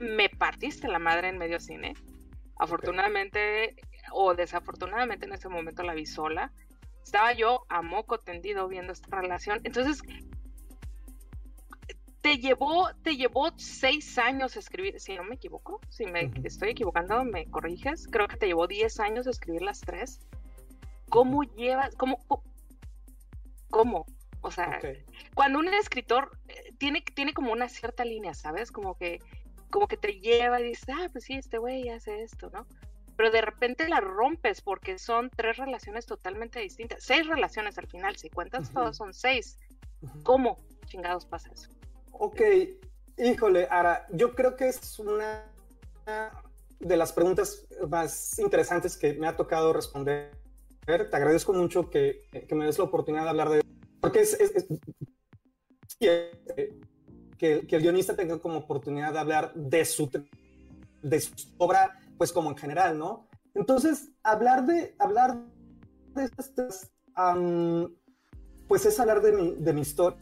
me 0.00 0.28
partiste 0.28 0.88
la 0.88 0.98
madre 0.98 1.28
en 1.28 1.38
medio 1.38 1.60
cine. 1.60 1.94
Afortunadamente 2.58 3.76
o 4.12 4.34
desafortunadamente 4.34 5.26
en 5.26 5.32
ese 5.32 5.48
momento 5.48 5.82
la 5.82 5.94
vi 5.94 6.06
sola. 6.06 6.52
Estaba 7.02 7.32
yo 7.32 7.64
a 7.68 7.82
moco 7.82 8.18
tendido 8.18 8.66
viendo 8.68 8.92
esta 8.92 9.14
relación. 9.20 9.60
Entonces, 9.64 10.02
te 12.24 12.38
llevó, 12.38 12.88
te 13.02 13.16
llevó 13.16 13.52
seis 13.58 14.16
años 14.16 14.56
escribir, 14.56 14.98
si 14.98 15.14
no 15.14 15.24
me 15.24 15.34
equivoco, 15.34 15.80
si 15.90 16.06
me 16.06 16.32
estoy 16.42 16.70
equivocando, 16.70 17.22
me 17.22 17.44
corriges, 17.50 18.08
creo 18.10 18.28
que 18.28 18.38
te 18.38 18.46
llevó 18.46 18.66
diez 18.66 18.98
años 18.98 19.26
escribir 19.26 19.60
las 19.60 19.80
tres. 19.80 20.20
¿Cómo 21.10 21.42
llevas, 21.42 21.94
cómo, 21.96 22.18
cómo? 23.74 24.06
O 24.40 24.52
sea, 24.52 24.78
cuando 25.34 25.58
un 25.58 25.66
escritor 25.68 26.30
eh, 26.46 26.72
tiene, 26.78 27.02
tiene 27.02 27.34
como 27.34 27.50
una 27.52 27.68
cierta 27.68 28.04
línea, 28.04 28.32
¿sabes? 28.32 28.70
Como 28.70 28.96
que, 28.96 29.18
como 29.68 29.88
que 29.88 29.96
te 29.96 30.20
lleva 30.20 30.60
y 30.60 30.68
dices, 30.68 30.88
ah, 30.90 31.08
pues 31.10 31.24
sí, 31.24 31.34
este 31.34 31.58
güey 31.58 31.88
hace 31.88 32.22
esto, 32.22 32.50
¿no? 32.50 32.66
Pero 33.16 33.32
de 33.32 33.40
repente 33.40 33.88
la 33.88 34.00
rompes 34.00 34.60
porque 34.60 34.98
son 34.98 35.28
tres 35.30 35.56
relaciones 35.56 36.06
totalmente 36.06 36.60
distintas. 36.60 37.02
Seis 37.02 37.26
relaciones 37.26 37.76
al 37.78 37.88
final, 37.88 38.16
si 38.16 38.30
cuentas 38.30 38.70
todas 38.72 38.96
son 38.96 39.12
seis. 39.12 39.58
¿Cómo 40.22 40.58
chingados 40.86 41.26
pasa 41.26 41.50
eso? 41.52 41.68
Ok, 42.12 42.42
híjole, 43.16 43.66
ahora, 43.70 44.06
yo 44.12 44.36
creo 44.36 44.54
que 44.54 44.68
es 44.68 44.98
una 45.00 45.46
de 46.78 46.96
las 46.96 47.12
preguntas 47.12 47.66
más 47.88 48.38
interesantes 48.38 48.96
que 48.96 49.14
me 49.14 49.26
ha 49.26 49.36
tocado 49.36 49.72
responder. 49.72 50.30
Te 50.84 51.16
agradezco 51.16 51.52
mucho 51.54 51.88
que, 51.88 52.28
me 52.50 52.66
des 52.66 52.78
la 52.78 52.84
oportunidad 52.84 53.24
de 53.24 53.30
hablar 53.30 53.48
de... 53.48 53.63
Porque 54.04 54.20
es, 54.20 54.36
que, 55.98 56.30
que, 57.38 57.66
el 57.70 57.82
guionista 57.82 58.14
tenga 58.14 58.38
como 58.38 58.58
oportunidad 58.58 59.14
de 59.14 59.18
hablar 59.18 59.54
de 59.54 59.82
su, 59.86 60.10
de 61.00 61.20
su 61.22 61.32
obra, 61.56 61.98
pues 62.18 62.30
como 62.30 62.50
en 62.50 62.56
general, 62.58 62.98
¿no? 62.98 63.26
Entonces, 63.54 64.10
hablar 64.22 64.66
de, 64.66 64.94
hablar 64.98 65.42
de 66.14 66.24
estas, 66.24 66.52
pues 68.68 68.84
es 68.84 69.00
hablar 69.00 69.22
de 69.22 69.32
mi, 69.32 69.54
de 69.54 69.72
mi 69.72 69.80
historia, 69.80 70.18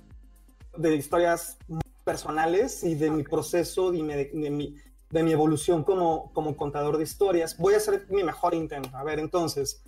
de 0.78 0.94
historias 0.94 1.58
personales 2.04 2.84
y 2.84 2.94
de 2.94 3.10
mi 3.10 3.24
proceso 3.24 3.90
de, 3.90 4.30
de, 4.32 4.50
mi, 4.50 4.76
de 5.10 5.22
mi 5.24 5.32
evolución 5.32 5.82
como, 5.82 6.32
como 6.32 6.56
contador 6.56 6.98
de 6.98 7.02
historias. 7.02 7.58
Voy 7.58 7.74
a 7.74 7.78
hacer 7.78 8.06
mi 8.10 8.22
mejor 8.22 8.54
intento. 8.54 8.96
A 8.96 9.02
ver, 9.02 9.18
entonces, 9.18 9.82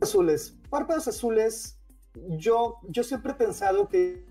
azules, 0.00 0.54
párpados 0.70 1.08
azules, 1.08 1.75
yo, 2.28 2.78
yo 2.88 3.02
siempre 3.02 3.32
he 3.32 3.34
pensado 3.34 3.88
que 3.88 4.24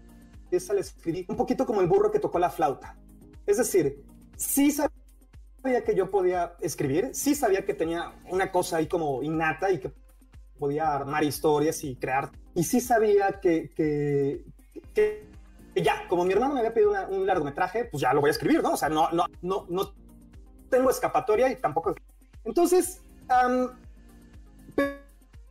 es 0.52 0.70
al 0.70 0.80
escribir 0.80 1.26
un 1.30 1.36
poquito 1.36 1.66
como 1.66 1.82
el 1.82 1.88
burro 1.88 2.12
que 2.12 2.20
tocó 2.20 2.40
la 2.40 2.50
flauta. 2.50 2.98
Es 3.46 3.58
decir, 3.58 4.04
sí 4.36 4.72
sabía 4.72 5.84
que 5.84 5.96
yo 5.96 6.10
podía 6.10 6.56
escribir, 6.62 7.10
sí 7.14 7.36
sabía 7.36 7.66
que 7.66 7.74
tenía 7.74 8.14
una 8.30 8.52
cosa 8.52 8.78
ahí 8.78 8.88
como 8.88 9.22
innata 9.24 9.72
y 9.72 9.80
que 9.80 9.92
podía 10.58 10.94
armar 10.94 11.24
historias 11.24 11.84
y 11.84 11.96
crear, 11.96 12.32
y 12.54 12.64
sí 12.64 12.80
sabía 12.80 13.40
que, 13.42 13.72
que, 13.76 14.46
ya, 15.76 16.08
como 16.08 16.24
mi 16.24 16.32
hermano 16.34 16.54
me 16.54 16.62
había 16.62 16.74
pedido 16.74 16.94
un 17.10 17.26
largometraje, 17.26 17.86
pues 17.86 18.02
ya 18.02 18.14
lo 18.14 18.22
voy 18.22 18.30
a 18.30 18.32
escribir, 18.32 18.64
¿no? 18.64 18.74
O 18.74 18.78
sea, 18.78 18.88
no, 18.88 19.10
no, 19.12 19.26
no, 19.42 19.66
no 19.70 19.94
tengo 20.70 20.90
escapatoria 20.90 21.52
y 21.52 21.58
tampoco. 21.58 21.94
Entonces, 22.46 23.02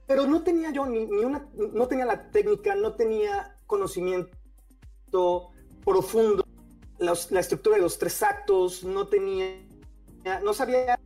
pero 0.07 0.27
no 0.27 0.43
tenía 0.43 0.71
yo 0.71 0.87
ni, 0.87 1.05
una, 1.05 1.49
no 1.55 1.89
tenía 1.89 2.05
la 2.05 2.31
técnica, 2.31 2.75
no 2.75 2.95
tenía 2.95 3.57
conocimiento 3.67 5.51
profundo, 5.85 6.45
la 6.99 7.41
estructura 7.41 7.77
de 7.77 7.83
los 7.83 7.99
tres 7.99 8.23
actos, 8.23 8.85
no 8.85 9.09
tenía, 9.09 9.61
no 10.43 10.53
sabía. 10.55 10.99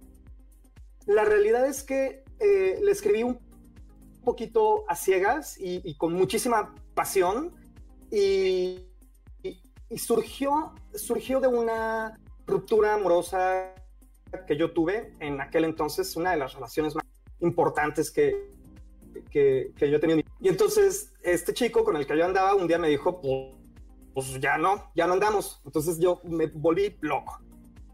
La 1.07 1.25
realidad 1.25 1.67
es 1.67 1.83
que 1.83 2.25
eh, 2.39 2.79
le 2.83 2.91
escribí 2.91 3.23
un 3.23 3.41
poquito 4.25 4.85
a 4.89 4.95
ciegas 4.95 5.59
y, 5.59 5.81
y 5.89 5.97
con 5.97 6.13
muchísima 6.13 6.75
pasión 6.95 7.55
y, 8.11 8.87
y, 9.43 9.63
y, 9.89 9.99
surgió, 9.99 10.75
surgió 10.95 11.41
de 11.41 11.49
una 11.49 12.19
ruptura 12.47 12.95
amorosa 12.95 13.75
que 14.47 14.57
yo 14.57 14.73
tuve 14.73 15.15
en 15.21 15.41
aquel 15.41 15.65
entonces, 15.65 16.15
una 16.17 16.33
de 16.33 16.37
las 16.37 16.55
relaciones 16.55 16.95
más 16.95 17.05
importantes 17.41 18.11
que, 18.11 18.58
que, 19.31 19.73
que 19.77 19.91
yo 19.91 20.01
tenía. 20.01 20.23
Y 20.41 20.49
entonces 20.49 21.13
este 21.23 21.53
chico 21.55 21.85
con 21.85 21.97
el 21.97 22.07
que 22.07 22.17
yo 22.17 22.25
andaba 22.25 22.55
un 22.55 22.67
día 22.69 22.79
me 22.79 22.89
dijo, 22.89 23.21
pues, 23.21 23.55
pues 24.15 24.41
ya 24.41 24.59
no, 24.59 24.91
ya 24.95 25.07
no 25.07 25.15
andamos. 25.15 25.61
Entonces 25.65 25.99
yo 25.99 26.21
me 26.25 26.47
volví 26.47 26.97
loco. 27.01 27.41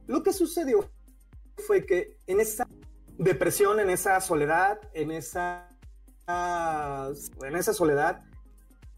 Lo 0.07 0.23
que 0.23 0.33
sucedió 0.33 0.89
fue 1.67 1.87
que 1.87 2.19
en 2.27 2.41
esa 2.41 2.67
depresión, 3.19 3.81
en 3.81 3.91
esa 3.91 4.21
soledad, 4.21 4.81
en 4.93 5.11
esa, 5.11 5.69
en 6.27 7.57
esa 7.57 7.73
soledad, 7.73 8.25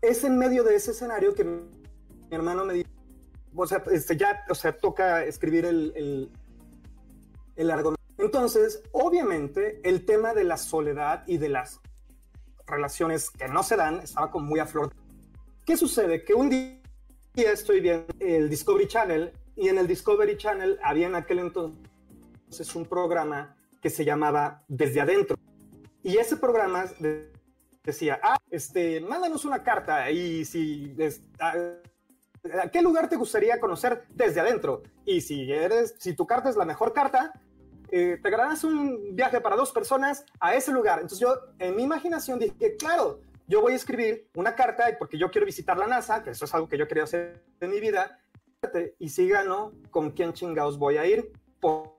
es 0.01 0.25
en 0.25 0.39
medio 0.39 0.65
de 0.65 0.77
ese 0.77 0.93
escenario 0.93 1.35
que 1.35 1.45
mi 1.45 1.61
hermano 2.31 2.65
me 2.65 2.75
dijo, 2.75 2.91
o 3.55 3.67
sea, 3.67 3.83
este, 3.91 4.17
ya, 4.17 4.45
o 4.51 4.55
sea, 4.55 4.77
toca 4.77 5.25
escribir 5.25 5.65
el, 5.65 5.93
el, 5.97 6.31
el 7.57 7.71
argumento. 7.71 8.01
Entonces, 8.19 8.83
obviamente, 8.93 9.81
el 9.85 10.05
tema 10.05 10.35
de 10.35 10.45
la 10.45 10.57
soledad 10.57 11.25
y 11.27 11.39
de 11.39 11.49
las 11.49 11.81
relaciones 12.67 13.31
que 13.31 13.49
no 13.49 13.63
se 13.63 13.77
dan 13.77 14.01
estaba 14.01 14.31
como 14.31 14.47
muy 14.47 14.61
a 14.61 14.67
flor. 14.67 14.93
¿Qué 15.65 15.77
sucede? 15.77 16.25
Que 16.25 16.35
un 16.35 16.51
día 16.51 16.81
estoy 17.35 17.81
viendo 17.81 18.07
el 18.21 18.49
Discovery 18.49 18.89
Channel 18.89 19.33
y 19.57 19.69
en 19.69 19.79
el 19.79 19.87
Discovery 19.87 20.37
Channel 20.37 20.79
había 20.83 21.07
en 21.07 21.15
aquel 21.15 21.41
entonces 21.41 22.75
un 22.75 22.87
programa 22.87 23.57
que 23.81 23.91
se 23.91 24.05
llamaba 24.05 24.65
Desde 24.69 25.01
Adentro. 25.01 25.37
Y 26.03 26.19
ese 26.19 26.37
programa 26.37 26.87
decía, 27.83 28.21
ah, 28.23 28.37
este, 28.51 29.01
mándanos 29.01 29.45
una 29.45 29.63
carta 29.63 30.11
y 30.11 30.45
si, 30.45 30.95
a, 31.41 31.55
¿a 32.63 32.69
qué 32.71 32.83
lugar 32.83 33.09
te 33.09 33.17
gustaría 33.17 33.59
conocer 33.59 34.05
desde 34.11 34.41
adentro? 34.41 34.83
Y 35.05 35.21
si 35.21 35.51
eres, 35.51 35.95
si 35.99 36.15
tu 36.15 36.27
carta 36.27 36.49
es 36.49 36.57
la 36.57 36.65
mejor 36.65 36.93
carta, 36.93 37.33
eh, 37.91 38.19
te 38.23 38.31
ganarás 38.31 38.65
un 38.65 39.15
viaje 39.15 39.41
para 39.41 39.57
dos 39.57 39.73
personas 39.73 40.25
a 40.41 40.55
ese 40.55 40.73
lugar. 40.73 41.01
Entonces 41.01 41.21
yo 41.21 41.35
en 41.59 41.77
mi 41.77 41.83
imaginación 41.83 42.39
dije, 42.39 42.77
claro, 42.77 43.21
yo 43.47 43.61
voy 43.61 43.75
a 43.75 43.77
escribir 43.77 44.29
una 44.35 44.55
carta 44.55 44.85
porque 44.99 45.19
yo 45.19 45.31
quiero 45.31 45.47
visitar 45.47 45.77
la 45.79 45.87
NASA, 45.87 46.23
que 46.23 46.31
eso 46.31 46.45
es 46.45 46.55
algo 46.55 46.69
que 46.69 46.79
yo 46.79 46.89
quería 46.89 47.05
hacer 47.05 47.45
en 47.61 47.71
mi 47.71 47.81
vida, 47.81 48.21
y 48.99 49.09
si 49.09 49.29
gano, 49.29 49.73
¿con 49.91 50.11
quién 50.11 50.33
chingados 50.33 50.79
voy 50.79 50.97
a 50.97 51.07
ir? 51.07 51.31
Por, 51.61 51.97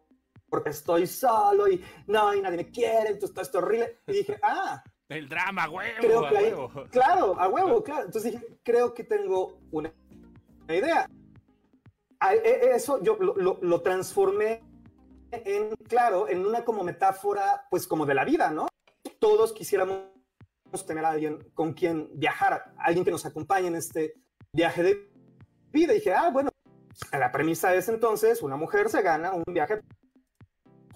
porque 0.50 0.69
estoy 0.69 1.08
solo 1.08 1.67
y 1.67 1.84
no, 2.08 2.34
y 2.34 2.41
nadie 2.41 2.58
me 2.58 2.69
quiere, 2.69 3.10
entonces 3.10 3.34
todo 3.34 3.41
esto 3.43 3.58
horrible. 3.60 4.00
Y 4.08 4.13
dije, 4.13 4.38
ah. 4.43 4.84
El 5.10 5.30
drama, 5.30 5.69
huevo, 5.69 5.97
creo 6.02 6.26
a 6.26 6.32
huevo. 6.32 6.71
Claro, 6.91 7.39
a 7.39 7.47
huevo, 7.47 7.84
claro. 7.86 8.06
Entonces 8.06 8.34
dije, 8.34 8.45
creo 8.63 8.93
que 8.93 9.04
tengo 9.04 9.60
una, 9.71 9.93
una 10.65 10.76
idea. 10.76 11.10
E, 12.43 12.71
eso 12.73 13.02
yo 13.02 13.15
lo, 13.19 13.36
lo, 13.36 13.60
lo 13.62 13.82
transformé 13.82 14.62
en, 15.32 15.76
claro, 15.88 16.28
en 16.28 16.46
una 16.46 16.63
como 16.63 16.84
metáfora, 16.84 17.66
pues 17.70 17.88
como 17.88 18.06
de 18.06 18.13
la 18.13 18.26
vida, 18.26 18.52
¿no? 18.52 18.68
Todos 19.20 19.54
quisiéramos 19.54 20.08
tener 20.86 21.06
a 21.06 21.10
alguien 21.10 21.50
con 21.54 21.74
quien 21.74 22.10
viajar, 22.13 22.74
alguien 22.78 23.06
que 23.06 23.12
nos 23.12 23.26
acompañe 23.26 23.68
en 23.68 23.76
este 23.76 24.16
viaje 24.54 24.84
de 24.84 25.10
vida. 25.72 25.94
Y 25.94 25.98
dije, 25.98 26.13
ah, 26.13 26.30
bueno, 26.32 26.50
la 27.12 27.32
premisa 27.32 27.74
es 27.76 27.90
entonces, 27.90 28.42
una 28.42 28.56
mujer 28.56 28.90
se 28.90 29.02
gana 29.02 29.34
un 29.34 29.44
viaje 29.48 29.82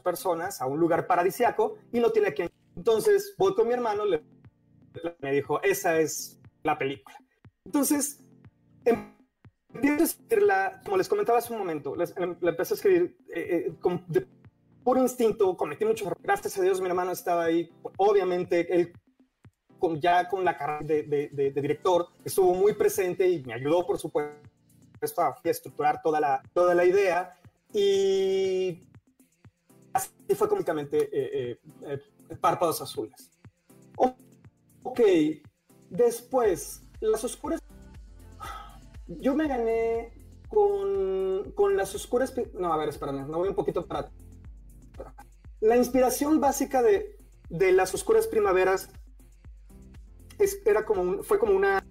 personas 0.04 0.62
a 0.62 0.66
un 0.66 0.80
lugar 0.80 1.08
paradisiaco 1.08 1.78
y 1.92 2.00
no 2.00 2.12
tiene 2.12 2.34
quien. 2.34 2.50
Entonces 2.76 3.36
voy 3.38 3.54
con 3.54 3.68
mi 3.68 3.74
hermano, 3.74 4.06
le, 4.06 4.24
me 5.20 5.32
dijo, 5.32 5.62
esa 5.62 6.00
es 6.00 6.40
la 6.64 6.78
película. 6.78 7.16
Entonces, 7.66 8.20
empiezo 9.74 10.02
a 10.02 10.06
escribirla, 10.06 10.82
como 10.84 10.98
les 10.98 11.08
comentaba 11.08 11.40
hace 11.40 11.54
un 11.54 11.60
momento, 11.60 11.96
les, 11.96 12.14
la 12.18 12.50
empecé 12.50 12.74
a 12.74 12.78
escribir 12.78 13.18
eh, 13.34 13.68
eh, 13.68 13.74
con, 13.80 14.04
de 14.08 14.28
puro 14.84 15.02
instinto, 15.02 15.56
cometí 15.56 15.86
muchos 15.86 16.08
errores. 16.08 16.24
Gracias 16.24 16.58
a 16.58 16.62
Dios 16.62 16.82
mi 16.82 16.88
hermano 16.88 17.12
estaba 17.12 17.46
ahí. 17.46 17.72
Obviamente, 17.98 18.74
él 18.74 18.94
con, 19.80 20.00
ya 20.00 20.30
con 20.30 20.46
la 20.46 20.58
carrera 20.58 20.82
de, 20.84 21.04
de, 21.04 21.30
de, 21.32 21.52
de, 21.52 21.62
director 21.62 22.08
estuvo 22.24 22.54
muy 22.54 22.74
presente 22.74 23.28
y 23.28 23.44
me 23.44 23.54
ayudó, 23.54 23.86
por 23.86 23.98
supuesto, 23.98 24.40
a 25.18 25.36
estructurar 25.44 26.02
toda 26.02 26.20
la, 26.20 26.42
toda 26.54 26.76
la 26.76 26.86
idea. 26.86 27.36
Y 27.74 28.84
así 29.94 30.12
fue 30.36 30.48
cómicamente 30.48 31.10
eh, 31.12 31.60
eh, 31.84 32.00
eh, 32.30 32.36
Párpados 32.40 32.82
Azules. 32.82 33.32
Ok, 34.84 35.00
después, 35.90 36.84
Las 37.00 37.24
Oscuras. 37.24 37.62
Yo 39.20 39.36
me 39.36 39.48
gané 39.48 40.14
con, 40.48 41.52
con 41.56 41.76
Las 41.76 41.94
Oscuras. 41.96 42.34
No, 42.54 42.74
a 42.74 42.78
ver, 42.78 42.90
espérame, 42.90 43.28
me 43.28 43.36
voy 43.36 43.50
un 43.50 43.56
poquito 43.56 43.86
para. 43.86 44.10
La 45.60 45.78
inspiración 45.78 46.40
básica 46.40 46.82
de, 46.82 47.18
de 47.50 47.72
Las 47.72 47.94
Oscuras 47.94 48.28
Primaveras 48.28 48.90
era 50.66 50.86
como 50.86 51.24
fue 51.24 51.40
como 51.40 51.54
una, 51.54 51.84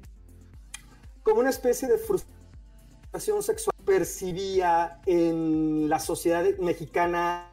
como 1.23 1.41
una 1.41 1.51
especie 1.51 1.89
de 1.89 1.99
frustración 1.99 3.43
sexual 3.43 3.77
percibía 3.85 5.01
en 5.07 5.89
la 5.89 5.99
sociedad 5.99 6.45
mexicana 6.59 7.51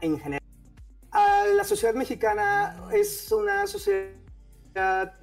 en 0.00 0.18
general. 0.18 0.42
Uh, 1.12 1.54
la 1.54 1.64
sociedad 1.64 1.94
mexicana 1.94 2.88
es 2.92 3.30
una 3.30 3.66
sociedad, 3.66 4.10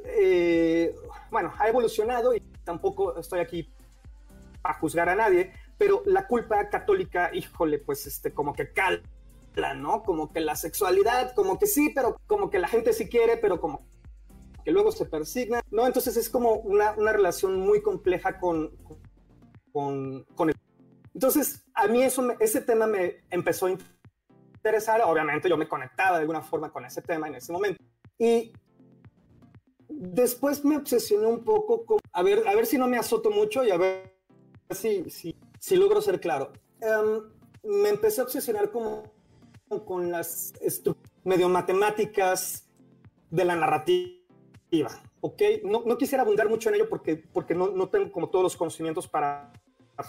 eh, 0.05 0.95
bueno, 1.29 1.53
ha 1.59 1.67
evolucionado 1.67 2.33
y 2.33 2.40
tampoco 2.63 3.17
estoy 3.17 3.39
aquí 3.39 3.73
a 4.63 4.73
juzgar 4.73 5.09
a 5.09 5.15
nadie, 5.15 5.51
pero 5.77 6.03
la 6.05 6.27
culpa 6.27 6.69
católica, 6.69 7.31
híjole, 7.33 7.79
pues 7.79 8.05
este, 8.05 8.33
como 8.33 8.53
que 8.53 8.71
cala, 8.71 9.73
¿no? 9.75 10.03
Como 10.03 10.31
que 10.31 10.39
la 10.39 10.55
sexualidad, 10.55 11.33
como 11.33 11.57
que 11.57 11.65
sí, 11.65 11.91
pero 11.93 12.17
como 12.27 12.49
que 12.49 12.59
la 12.59 12.67
gente 12.67 12.93
sí 12.93 13.09
quiere, 13.09 13.37
pero 13.37 13.59
como 13.59 13.87
que 14.63 14.71
luego 14.71 14.91
se 14.91 15.05
persigna, 15.05 15.61
¿no? 15.71 15.87
Entonces 15.87 16.15
es 16.17 16.29
como 16.29 16.53
una, 16.53 16.91
una 16.91 17.11
relación 17.11 17.59
muy 17.59 17.81
compleja 17.81 18.39
con, 18.39 18.71
con, 19.71 20.23
con 20.35 20.49
el... 20.49 20.55
Entonces, 21.13 21.65
a 21.73 21.87
mí 21.87 22.03
eso, 22.03 22.31
ese 22.39 22.61
tema 22.61 22.87
me 22.87 23.23
empezó 23.29 23.65
a 23.65 23.71
interesar, 24.63 25.01
obviamente 25.01 25.49
yo 25.49 25.57
me 25.57 25.67
conectaba 25.67 26.17
de 26.17 26.21
alguna 26.21 26.41
forma 26.41 26.71
con 26.71 26.85
ese 26.85 27.01
tema 27.01 27.27
en 27.27 27.35
ese 27.35 27.51
momento. 27.51 27.83
Y 28.19 28.53
después 30.01 30.65
me 30.65 30.77
obsesioné 30.77 31.27
un 31.27 31.43
poco 31.43 31.85
con, 31.85 31.99
a 32.11 32.23
ver, 32.23 32.47
a 32.47 32.55
ver 32.55 32.65
si 32.65 32.77
no 32.77 32.87
me 32.87 32.97
azoto 32.97 33.29
mucho 33.29 33.63
y 33.63 33.69
a 33.69 33.77
ver 33.77 34.17
si, 34.71 35.07
si, 35.11 35.35
si 35.59 35.75
logro 35.75 36.01
ser 36.01 36.19
claro. 36.19 36.51
Um, 36.81 37.29
me 37.81 37.89
empecé 37.89 38.21
a 38.21 38.23
obsesionar 38.23 38.71
como 38.71 39.13
con 39.85 40.11
las 40.11 40.53
medio 41.23 41.47
matemáticas 41.47 42.67
de 43.29 43.45
la 43.45 43.55
narrativa, 43.55 44.89
¿ok? 45.21 45.41
No, 45.63 45.83
no, 45.85 45.97
quisiera 45.97 46.23
abundar 46.23 46.49
mucho 46.49 46.69
en 46.69 46.75
ello 46.75 46.89
porque, 46.89 47.15
porque 47.15 47.53
no, 47.53 47.69
no 47.69 47.87
tengo 47.87 48.11
como 48.11 48.29
todos 48.29 48.43
los 48.43 48.57
conocimientos 48.57 49.07
para 49.07 49.53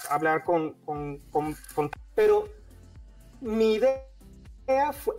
hablar 0.08 0.42
con, 0.42 0.72
con, 0.84 1.18
con, 1.30 1.54
con 1.74 1.90
pero 2.14 2.48
mi 3.42 3.74
idea 3.74 4.92
fue, 4.92 5.14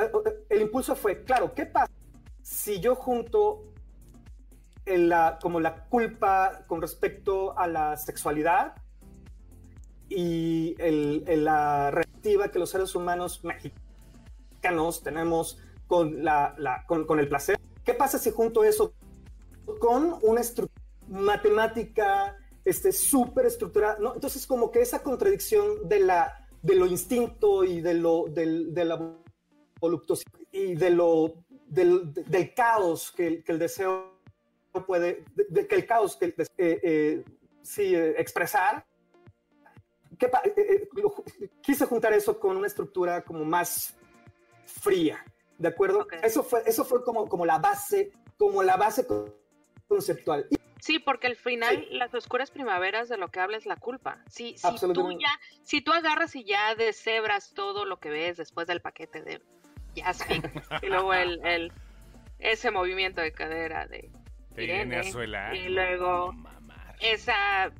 el 0.50 0.62
impulso 0.62 0.96
fue, 0.96 1.24
claro, 1.24 1.54
¿qué 1.54 1.68
pasa 1.68 1.94
si 2.42 2.80
yo 2.80 2.96
junto 2.96 3.73
la, 4.86 5.40
como 5.42 5.60
la 5.60 5.86
culpa 5.86 6.64
con 6.68 6.82
respecto 6.82 7.58
a 7.58 7.68
la 7.68 7.98
sexualidad 7.98 8.76
y 10.10 10.76
el, 10.80 11.24
la 11.44 11.92
reactiva 11.92 12.50
que 12.50 12.60
los 12.60 12.70
seres 12.70 12.94
humanos 12.96 13.44
mexicanos 13.44 15.02
tenemos 15.04 15.60
con, 15.88 17.20
el 17.20 17.28
placer? 17.28 17.60
¿Qué 17.84 17.94
pasa 17.94 18.18
si 18.18 18.32
junto 18.32 18.64
eso 18.64 18.94
con 19.80 20.18
una 20.22 20.42
estructura 20.42 20.84
matemática 21.08 22.38
este, 22.66 22.92
súper 22.92 23.46
estructurada? 23.46 23.98
¿no? 24.00 24.14
Entonces, 24.14 24.48
como 24.48 24.72
que 24.72 24.82
esa 24.82 25.04
contradicción 25.04 25.88
de, 25.88 26.00
lo 26.76 26.86
instinto 26.86 27.64
y 27.64 27.82
de, 27.82 27.94
lo, 27.94 28.26
del, 28.30 28.74
de 28.74 28.86
la 28.86 29.18
voluptuosidad 29.80 30.32
y 30.52 30.76
del, 30.76 32.54
caos 32.56 33.12
que, 33.12 33.44
el 33.46 33.60
deseo 33.60 34.13
puede, 34.82 35.26
de, 35.36 35.46
de, 35.50 35.68
que 35.68 35.76
el 35.76 35.86
caos 35.86 36.16
que 36.16 36.26
eh, 36.28 36.46
eh, 36.58 37.24
sí, 37.62 37.96
eh, 37.96 38.16
expresar. 38.18 38.86
¿Qué, 40.18 40.30
eh, 40.56 40.90
quise 41.62 41.86
juntar 41.86 42.14
eso 42.14 42.40
con 42.40 42.58
una 42.58 42.68
estructura 42.68 43.24
como 43.24 43.44
más 43.46 43.96
fría, 44.66 45.24
¿de 45.58 45.68
acuerdo? 45.68 46.02
Okay. 46.02 46.20
Eso 46.24 46.44
fue, 46.44 46.64
eso 46.66 46.86
fue 46.86 47.04
como, 47.04 47.28
como 47.28 47.46
la 47.46 47.58
base, 47.58 48.12
como 48.38 48.64
la 48.64 48.78
base 48.78 49.06
conceptual. 49.88 50.48
Y 50.50 50.58
Sí, 50.84 51.00
porque 51.00 51.28
al 51.28 51.38
final 51.38 51.78
sí. 51.78 51.96
las 51.96 52.14
oscuras 52.14 52.52
primaveras 52.52 53.08
de 53.08 53.16
lo 53.16 53.30
que 53.30 53.40
habla 53.40 53.56
es 53.56 53.66
la 53.66 53.78
culpa. 53.78 54.22
Si, 54.28 54.58
si 54.58 54.92
tú 54.92 55.14
ya, 55.14 55.40
si 55.62 55.80
tú 55.80 55.94
agarras 55.94 56.36
y 56.36 56.44
ya 56.44 56.76
deshebras 56.76 57.54
todo 57.54 57.86
lo 57.86 58.02
que 58.02 58.10
ves 58.10 58.36
después 58.36 58.68
del 58.68 58.82
paquete 58.82 59.22
de 59.22 59.42
Jasmine 59.96 60.52
y 60.82 60.88
luego 60.88 61.14
el, 61.14 61.40
el 61.46 61.72
ese 62.40 62.70
movimiento 62.70 63.22
de 63.22 63.32
cadera 63.32 63.88
de 63.88 64.12
Irene 64.58 64.98
Azuela. 64.98 65.56
y 65.56 65.70
luego 65.70 66.32
mamar. 66.34 66.96
esa 67.00 67.72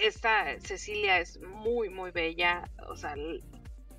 esta 0.00 0.58
Cecilia 0.60 1.18
es 1.18 1.38
muy 1.40 1.90
muy 1.90 2.10
bella 2.10 2.68
o 2.88 2.96
sea 2.96 3.14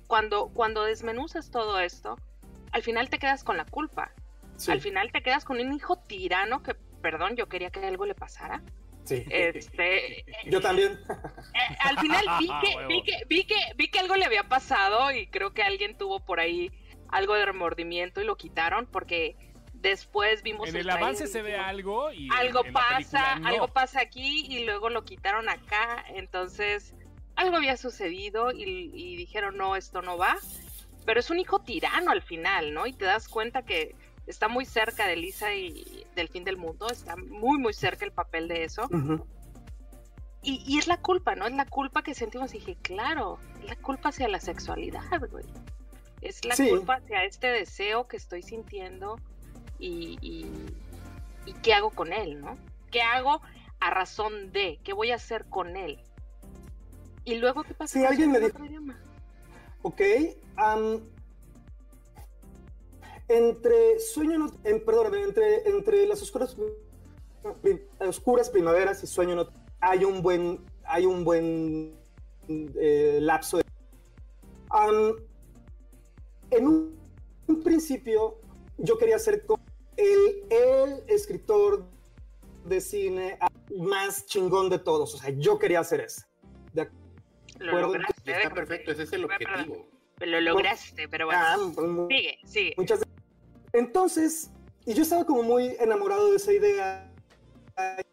cuando 0.06 0.48
cuando 0.48 0.82
desmenuzas 0.84 1.50
todo 1.50 1.78
esto 1.80 2.18
al 2.72 2.82
final 2.82 3.08
te 3.10 3.18
quedas 3.18 3.44
con 3.44 3.56
la 3.56 3.64
culpa 3.64 4.12
Sí, 4.56 4.70
al 4.70 4.80
final 4.80 5.10
te 5.10 5.20
quedas 5.22 5.44
con 5.44 5.58
un 5.60 5.72
hijo 5.72 5.96
tirano 6.06 6.62
que 6.62 6.74
perdón 7.02 7.34
yo 7.36 7.48
quería 7.48 7.70
que 7.70 7.84
algo 7.84 8.06
le 8.06 8.14
pasara 8.14 8.62
sí. 9.04 9.24
este 9.28 10.24
Yo 10.46 10.60
también. 10.60 10.92
eh, 10.92 11.76
al 11.80 11.98
final 11.98 12.24
vi 12.38 12.46
que, 12.62 12.76
Huevo. 12.76 12.88
vi 12.88 13.02
que 13.02 13.22
vi 13.28 13.44
que 13.46 13.54
vi 13.76 13.88
que 13.88 13.98
algo 13.98 14.14
le 14.16 14.24
había 14.24 14.44
pasado 14.44 15.10
y 15.12 15.26
creo 15.26 15.52
que 15.54 15.62
alguien 15.62 15.96
tuvo 15.98 16.24
por 16.24 16.38
ahí 16.38 16.70
algo 17.08 17.34
de 17.34 17.46
remordimiento 17.46 18.20
y 18.20 18.24
lo 18.24 18.36
quitaron 18.36 18.86
porque 18.86 19.36
después 19.90 20.42
vimos 20.42 20.68
En 20.68 20.76
el 20.76 20.82
trailer 20.82 21.02
avance 21.02 21.26
se 21.28 21.42
ve 21.42 21.56
algo 21.56 22.12
y 22.12 22.28
algo 22.32 22.64
en 22.64 22.72
pasa, 22.72 23.36
no. 23.38 23.48
algo 23.48 23.68
pasa 23.68 24.00
aquí 24.00 24.46
y 24.48 24.64
luego 24.64 24.88
lo 24.90 25.04
quitaron 25.04 25.48
acá, 25.48 26.04
entonces 26.14 26.94
algo 27.36 27.56
había 27.56 27.76
sucedido 27.76 28.50
y, 28.52 28.90
y 28.94 29.16
dijeron 29.16 29.56
no, 29.56 29.76
esto 29.76 30.02
no 30.02 30.16
va, 30.18 30.36
pero 31.06 31.20
es 31.20 31.30
un 31.30 31.38
hijo 31.38 31.60
tirano 31.60 32.10
al 32.10 32.22
final, 32.22 32.72
¿no? 32.74 32.86
Y 32.86 32.92
te 32.92 33.04
das 33.04 33.28
cuenta 33.28 33.62
que 33.64 33.94
está 34.26 34.48
muy 34.48 34.64
cerca 34.64 35.06
de 35.06 35.16
Lisa 35.16 35.54
y 35.54 36.06
del 36.16 36.28
fin 36.28 36.44
del 36.44 36.56
mundo, 36.56 36.88
está 36.90 37.16
muy 37.16 37.58
muy 37.58 37.74
cerca 37.74 38.04
el 38.04 38.12
papel 38.12 38.48
de 38.48 38.64
eso 38.64 38.88
y, 40.42 40.62
y 40.66 40.78
es 40.78 40.86
la 40.86 40.98
culpa, 40.98 41.34
¿no? 41.34 41.46
Es 41.46 41.54
la 41.54 41.66
culpa 41.66 42.02
que 42.02 42.14
sentimos 42.14 42.52
y 42.54 42.58
dije, 42.58 42.76
claro, 42.82 43.38
es 43.62 43.68
la 43.68 43.76
culpa 43.76 44.10
hacia 44.10 44.28
la 44.28 44.40
sexualidad, 44.40 45.02
güey. 45.30 45.44
Es 46.20 46.44
la 46.44 46.54
Sí. 46.56 46.68
culpa 46.70 46.94
hacia 46.96 47.24
este 47.24 47.48
deseo 47.48 48.06
que 48.08 48.16
estoy 48.16 48.42
sintiendo 48.42 49.16
y, 49.78 50.18
y, 50.20 50.46
y 51.46 51.52
qué 51.62 51.74
hago 51.74 51.90
con 51.90 52.12
él, 52.12 52.40
¿no? 52.40 52.56
¿Qué 52.90 53.02
hago 53.02 53.40
a 53.80 53.90
razón 53.90 54.52
de? 54.52 54.78
¿Qué 54.84 54.92
voy 54.92 55.10
a 55.10 55.16
hacer 55.16 55.44
con 55.46 55.76
él? 55.76 55.98
Y 57.24 57.36
luego, 57.36 57.62
¿qué 57.64 57.74
pasa? 57.74 57.98
Con 57.98 58.06
alguien 58.06 58.32
me 58.32 58.40
dijo- 58.40 58.64
idioma? 58.64 58.98
Ok. 59.82 60.00
entre 63.28 63.98
sueño, 64.00 64.38
no, 64.38 64.52
en, 64.64 64.84
perdóname, 64.84 65.22
entre, 65.22 65.68
entre 65.68 66.06
las 66.06 66.20
oscuras, 66.22 66.56
pri- 67.62 67.82
oscuras 68.00 68.50
primaveras 68.50 69.02
y 69.02 69.06
sueño 69.06 69.34
no 69.34 69.48
hay 69.80 70.04
un 70.04 70.22
buen, 70.22 70.60
hay 70.84 71.06
un 71.06 71.24
buen 71.24 71.94
eh, 72.48 73.18
lapso. 73.20 73.58
de- 73.58 73.64
en 76.50 76.66
un, 76.68 76.98
un 77.48 77.62
principio 77.62 78.38
yo 78.78 78.98
quería 78.98 79.18
ser 79.18 79.44
como 79.46 79.64
el, 79.96 80.44
el 80.50 81.04
escritor 81.08 81.84
de 82.64 82.80
cine 82.80 83.38
más 83.76 84.26
chingón 84.26 84.70
de 84.70 84.78
todos. 84.78 85.14
O 85.14 85.18
sea, 85.18 85.30
yo 85.30 85.58
quería 85.58 85.80
hacer 85.80 86.00
eso. 86.00 86.22
De 86.72 86.88
Lo 87.58 87.68
acuerdo, 87.68 87.86
lograste. 87.88 88.12
Está 88.18 88.32
déjame 88.38 88.54
perfecto, 88.54 88.92
ese 88.92 89.02
es 89.04 89.12
el 89.12 89.24
objetivo. 89.24 89.88
Lo 90.20 90.40
lograste, 90.40 91.08
pero 91.08 91.26
bueno. 91.26 91.40
Ah, 91.44 91.56
pues, 91.74 91.86
Sigue, 92.08 92.38
sigue. 92.44 92.74
Muchas 92.76 93.02
Entonces, 93.72 94.50
y 94.86 94.94
yo 94.94 95.02
estaba 95.02 95.24
como 95.24 95.42
muy 95.42 95.76
enamorado 95.80 96.30
de 96.30 96.36
esa 96.36 96.52
idea. 96.52 97.10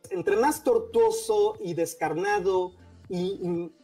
Entre 0.10 0.36
más 0.36 0.64
tortuoso 0.64 1.58
y 1.62 1.74
descarnado 1.76 2.74
y, 3.08 3.40
y- 3.42 3.76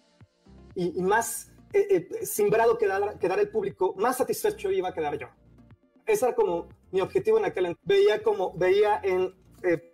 y- 0.75 0.99
y 0.99 1.01
más 1.01 1.51
eh, 1.73 2.07
eh, 2.21 2.25
simbrado 2.25 2.77
quedara, 2.77 3.17
quedara 3.19 3.41
el 3.41 3.49
público, 3.49 3.93
más 3.97 4.17
satisfecho 4.17 4.71
iba 4.71 4.89
a 4.89 4.93
quedar 4.93 5.17
yo. 5.17 5.27
Ese 6.07 6.25
era 6.25 6.35
como 6.35 6.67
mi 6.91 7.01
objetivo 7.01 7.37
en 7.37 7.45
aquel 7.45 7.67
entonces. 7.67 7.87
Veía 7.87 8.23
como, 8.23 8.53
veía 8.53 8.99
en 9.03 9.35
eh, 9.63 9.93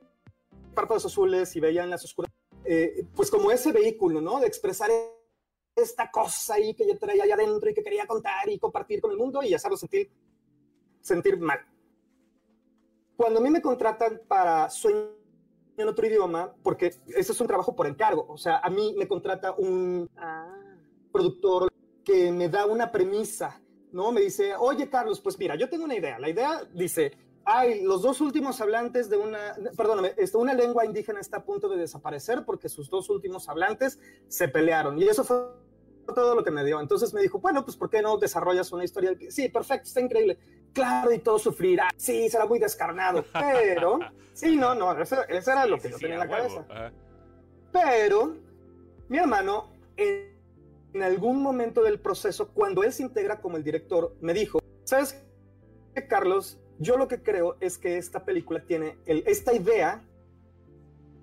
Párpados 0.73 1.05
Azules 1.05 1.55
y 1.55 1.59
veía 1.59 1.83
en 1.83 1.89
Las 1.89 2.05
Oscuras, 2.05 2.31
eh, 2.65 3.05
pues 3.15 3.29
como 3.29 3.51
ese 3.51 3.71
vehículo, 3.71 4.21
¿no? 4.21 4.39
De 4.39 4.47
expresar 4.47 4.89
esta 5.75 6.11
cosa 6.11 6.55
ahí 6.55 6.73
que 6.75 6.87
yo 6.87 6.97
traía 6.97 7.23
allá 7.23 7.33
adentro 7.33 7.69
y 7.69 7.73
que 7.73 7.83
quería 7.83 8.05
contar 8.05 8.47
y 8.47 8.59
compartir 8.59 9.01
con 9.01 9.11
el 9.11 9.17
mundo 9.17 9.41
y 9.43 9.53
hacerlo 9.53 9.75
sentir, 9.75 10.11
sentir 11.01 11.37
mal. 11.39 11.59
Cuando 13.17 13.39
a 13.39 13.43
mí 13.43 13.49
me 13.49 13.61
contratan 13.61 14.21
para 14.27 14.69
Sueño 14.69 15.09
en 15.77 15.87
otro 15.87 16.05
idioma, 16.05 16.53
porque 16.61 16.87
ese 17.07 17.31
es 17.31 17.41
un 17.41 17.47
trabajo 17.47 17.75
por 17.75 17.87
encargo, 17.87 18.25
o 18.29 18.37
sea, 18.37 18.59
a 18.59 18.69
mí 18.69 18.93
me 18.97 19.07
contrata 19.07 19.53
un 19.53 20.09
Ah, 20.15 20.63
productor 21.13 21.69
que 22.03 22.31
me 22.31 22.49
da 22.49 22.65
una 22.65 22.91
premisa, 22.91 23.61
¿no? 23.93 24.11
Me 24.11 24.21
dice, 24.21 24.55
oye 24.57 24.89
Carlos, 24.89 25.21
pues 25.21 25.37
mira, 25.39 25.55
yo 25.55 25.69
tengo 25.69 25.85
una 25.85 25.95
idea. 25.95 26.19
La 26.19 26.29
idea 26.29 26.61
dice, 26.73 27.13
ay, 27.45 27.81
los 27.81 28.01
dos 28.01 28.21
últimos 28.21 28.59
hablantes 28.59 29.09
de 29.09 29.17
una, 29.17 29.55
perdóname, 29.77 30.13
este, 30.17 30.37
una 30.37 30.53
lengua 30.53 30.85
indígena 30.85 31.19
está 31.19 31.37
a 31.37 31.43
punto 31.45 31.69
de 31.69 31.77
desaparecer 31.77 32.43
porque 32.45 32.69
sus 32.69 32.89
dos 32.89 33.09
últimos 33.09 33.47
hablantes 33.49 33.99
se 34.27 34.47
pelearon. 34.47 34.99
Y 34.99 35.03
eso 35.03 35.23
fue 35.23 35.37
todo 36.13 36.35
lo 36.35 36.43
que 36.43 36.51
me 36.51 36.65
dio. 36.65 36.79
Entonces 36.79 37.13
me 37.13 37.21
dijo, 37.21 37.39
bueno, 37.39 37.63
pues 37.63 37.77
¿por 37.77 37.89
qué 37.89 38.01
no 38.01 38.17
desarrollas 38.17 38.71
una 38.71 38.83
historia? 38.83 39.15
Sí, 39.29 39.49
perfecto, 39.49 39.87
está 39.87 40.01
increíble. 40.01 40.37
Claro, 40.73 41.11
y 41.11 41.19
todo 41.19 41.37
sufrirá. 41.37 41.89
Sí, 41.95 42.29
será 42.29 42.45
muy 42.45 42.59
descarnado. 42.59 43.23
Pero, 43.31 43.99
sí, 44.33 44.55
no, 44.57 44.73
no, 44.73 44.91
eso, 44.99 45.17
eso 45.27 45.51
era 45.51 45.65
lo 45.65 45.77
que 45.77 45.83
Sí, 45.83 45.89
yo 45.91 45.97
sí, 45.97 46.01
tenía 46.01 46.15
en 46.15 46.21
a 46.21 46.25
la 46.25 46.31
cabeza. 46.31 46.91
Pero 47.71 48.35
mi 49.07 49.17
hermano, 49.17 49.69
en, 49.97 50.32
en 50.93 51.01
algún 51.01 51.41
momento 51.41 51.81
del 51.81 51.99
proceso, 51.99 52.49
cuando 52.49 52.83
él 52.83 52.93
se 52.93 53.03
integra 53.03 53.41
como 53.41 53.57
el 53.57 53.63
director, 53.63 54.15
me 54.21 54.33
dijo, 54.33 54.59
¿sabes 54.83 55.23
qué, 55.93 56.07
Carlos? 56.07 56.59
Yo 56.79 56.97
lo 56.97 57.07
que 57.07 57.21
creo 57.21 57.57
es 57.59 57.77
que 57.77 57.97
esta 57.97 58.23
película 58.25 58.63
tiene, 58.65 58.97
el, 59.05 59.23
esta 59.25 59.53
idea 59.53 60.03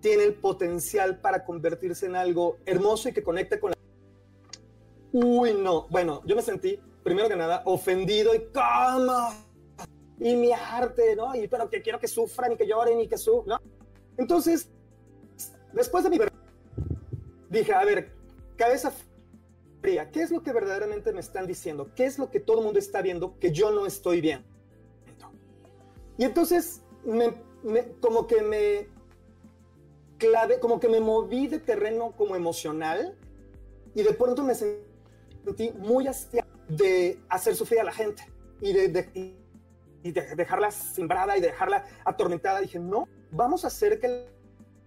tiene 0.00 0.24
el 0.24 0.34
potencial 0.34 1.20
para 1.20 1.44
convertirse 1.44 2.06
en 2.06 2.16
algo 2.16 2.58
hermoso 2.66 3.08
y 3.08 3.12
que 3.12 3.22
conecte 3.22 3.60
con 3.60 3.70
la... 3.70 3.76
Uy, 5.12 5.54
no. 5.54 5.86
Bueno, 5.88 6.22
yo 6.24 6.34
me 6.34 6.42
sentí, 6.42 6.80
primero 7.02 7.28
que 7.28 7.36
nada, 7.36 7.62
ofendido 7.64 8.34
y 8.34 8.46
¿cómo? 8.52 9.34
Y 10.18 10.36
mi 10.36 10.52
arte, 10.52 11.14
¿no? 11.16 11.34
Y 11.34 11.48
pero 11.48 11.68
que 11.68 11.82
quiero 11.82 11.98
que 11.98 12.08
sufran 12.08 12.52
y 12.52 12.56
que 12.56 12.66
lloren 12.66 13.00
y 13.00 13.08
que 13.08 13.18
su, 13.18 13.44
¿no? 13.46 13.58
Entonces, 14.16 14.68
después 15.72 16.04
de 16.04 16.10
mi 16.10 16.18
dije, 17.48 17.72
a 17.72 17.84
ver, 17.84 18.12
cabeza 18.56 18.92
¿qué 19.82 20.22
es 20.22 20.30
lo 20.30 20.42
que 20.42 20.52
verdaderamente 20.52 21.12
me 21.12 21.20
están 21.20 21.46
diciendo? 21.46 21.90
¿Qué 21.94 22.04
es 22.04 22.18
lo 22.18 22.30
que 22.30 22.40
todo 22.40 22.58
el 22.58 22.64
mundo 22.64 22.78
está 22.78 23.00
viendo 23.02 23.38
que 23.38 23.50
yo 23.52 23.70
no 23.70 23.86
estoy 23.86 24.20
viendo? 24.20 24.46
Y 26.18 26.24
entonces, 26.24 26.82
me, 27.04 27.32
me- 27.62 27.92
como 28.00 28.26
que 28.26 28.42
me 28.42 28.88
clave, 30.18 30.60
como 30.60 30.78
que 30.80 30.88
me 30.88 31.00
moví 31.00 31.46
de 31.46 31.58
terreno 31.58 32.12
como 32.16 32.36
emocional 32.36 33.16
y 33.94 34.02
de 34.02 34.12
pronto 34.12 34.42
me 34.44 34.54
sentí 34.54 35.72
muy 35.78 36.06
hastiado 36.06 36.48
de 36.68 37.18
hacer 37.28 37.56
sufrir 37.56 37.80
a 37.80 37.84
la 37.84 37.92
gente 37.92 38.22
y 38.60 38.72
de, 38.72 38.88
de- 38.88 39.36
y- 40.02 40.12
de 40.12 40.34
dejarla 40.36 40.70
simbrada 40.70 41.36
y 41.36 41.40
de 41.40 41.48
dejarla 41.48 41.86
atormentada. 42.04 42.60
Dije, 42.60 42.78
no, 42.78 43.08
vamos 43.30 43.64
a 43.64 43.68
hacer 43.68 43.98
que 43.98 44.26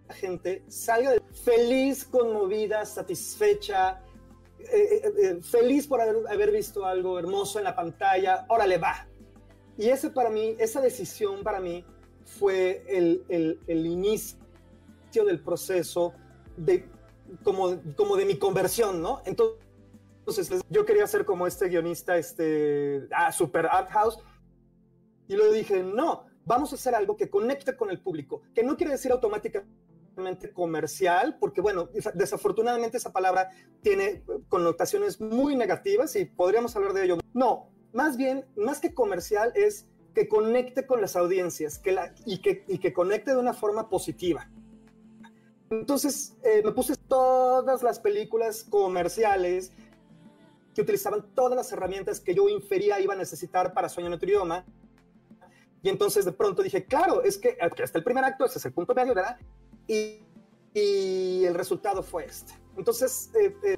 la 0.08 0.14
gente 0.14 0.64
salga 0.68 1.12
de- 1.12 1.22
feliz, 1.44 2.04
conmovida, 2.06 2.86
satisfecha, 2.86 4.02
eh, 4.72 5.14
eh, 5.22 5.40
feliz 5.42 5.88
por 5.88 6.02
haber, 6.02 6.18
haber 6.30 6.52
visto 6.52 6.86
algo 6.86 7.18
hermoso 7.20 7.58
en 7.60 7.66
la 7.66 7.76
pantalla, 7.76 8.46
órale, 8.50 8.78
va. 8.78 9.08
Y 9.78 9.90
ese 9.90 10.10
para 10.10 10.30
mí, 10.30 10.56
esa 10.60 10.82
decisión 10.82 11.44
para 11.44 11.60
mí 11.60 11.84
fue 12.26 12.84
el, 12.88 13.24
el- 13.30 13.60
el 13.68 13.86
inicio 13.86 14.38
del 15.26 15.40
proceso 15.42 16.14
de, 16.58 16.86
como, 17.44 17.80
como 17.96 18.16
de 18.16 18.26
mi 18.26 18.38
conversión, 18.38 19.02
¿no? 19.02 19.22
Entonces, 19.26 20.62
yo 20.70 20.86
quería 20.86 21.06
ser 21.08 21.26
como 21.26 21.48
este 21.48 21.68
guionista, 21.68 22.18
este, 22.18 23.08
ah, 23.12 23.32
super 23.32 23.66
art 23.66 23.90
house, 23.90 24.20
y 25.28 25.36
luego 25.36 25.54
dije, 25.54 25.84
no, 25.84 26.26
vamos 26.46 26.72
a 26.72 26.76
hacer 26.76 26.96
algo 26.96 27.16
que 27.18 27.30
conecte 27.30 27.76
con 27.76 27.90
el 27.90 28.00
público, 28.02 28.42
que 28.54 28.64
no 28.64 28.76
quiere 28.78 28.92
decir 28.94 29.12
automáticamente 29.12 29.72
comercial, 30.54 31.38
porque 31.40 31.62
bueno, 31.62 31.90
desafortunadamente 32.14 32.98
esa 32.98 33.12
palabra 33.12 33.50
tiene 33.82 34.24
connotaciones 34.50 35.20
muy 35.20 35.56
negativas 35.56 36.16
y 36.16 36.26
podríamos 36.26 36.76
hablar 36.76 36.94
de 36.94 37.06
ello. 37.06 37.18
No, 37.34 37.70
más 37.94 38.18
bien, 38.18 38.46
más 38.56 38.80
que 38.80 38.94
comercial 38.94 39.52
es 39.56 39.88
que 40.14 40.28
conecte 40.28 40.86
con 40.86 41.02
las 41.02 41.16
audiencias 41.16 41.80
que 41.80 41.92
la, 41.92 42.14
y, 42.26 42.40
que, 42.42 42.64
y 42.68 42.78
que 42.78 42.94
conecte 42.94 43.32
de 43.32 43.38
una 43.38 43.54
forma 43.54 43.90
positiva. 43.90 44.50
Entonces 45.70 46.38
eh, 46.44 46.62
me 46.64 46.72
puse 46.72 46.96
todas 46.96 47.82
las 47.82 48.00
películas 48.00 48.64
comerciales 48.64 49.72
que 50.74 50.82
utilizaban 50.82 51.34
todas 51.34 51.56
las 51.56 51.72
herramientas 51.72 52.20
que 52.20 52.34
yo 52.34 52.50
infería 52.50 53.00
iba 53.00 53.14
a 53.14 53.18
necesitar 53.18 53.74
para 53.74 53.90
Sueño 53.90 54.08
en 54.08 54.14
otro 54.14 54.28
idioma. 54.28 54.66
Y 55.82 55.90
entonces 55.90 56.26
de 56.26 56.32
pronto 56.32 56.64
dije, 56.64 56.86
claro, 56.86 57.24
es 57.24 57.38
que 57.38 57.58
aquí 57.60 57.82
está 57.82 57.98
el 57.98 58.04
primer 58.04 58.24
acto, 58.24 58.46
ese 58.46 58.58
es 58.58 58.66
el 58.66 58.74
punto 58.74 58.94
medio, 58.94 59.14
¿verdad? 59.14 59.38
Y, 59.88 60.20
y 60.74 61.46
el 61.46 61.54
resultado 61.54 62.04
fue 62.04 62.26
este. 62.26 62.54
Entonces, 62.78 63.32
eh, 63.36 63.56
eh, 63.64 63.78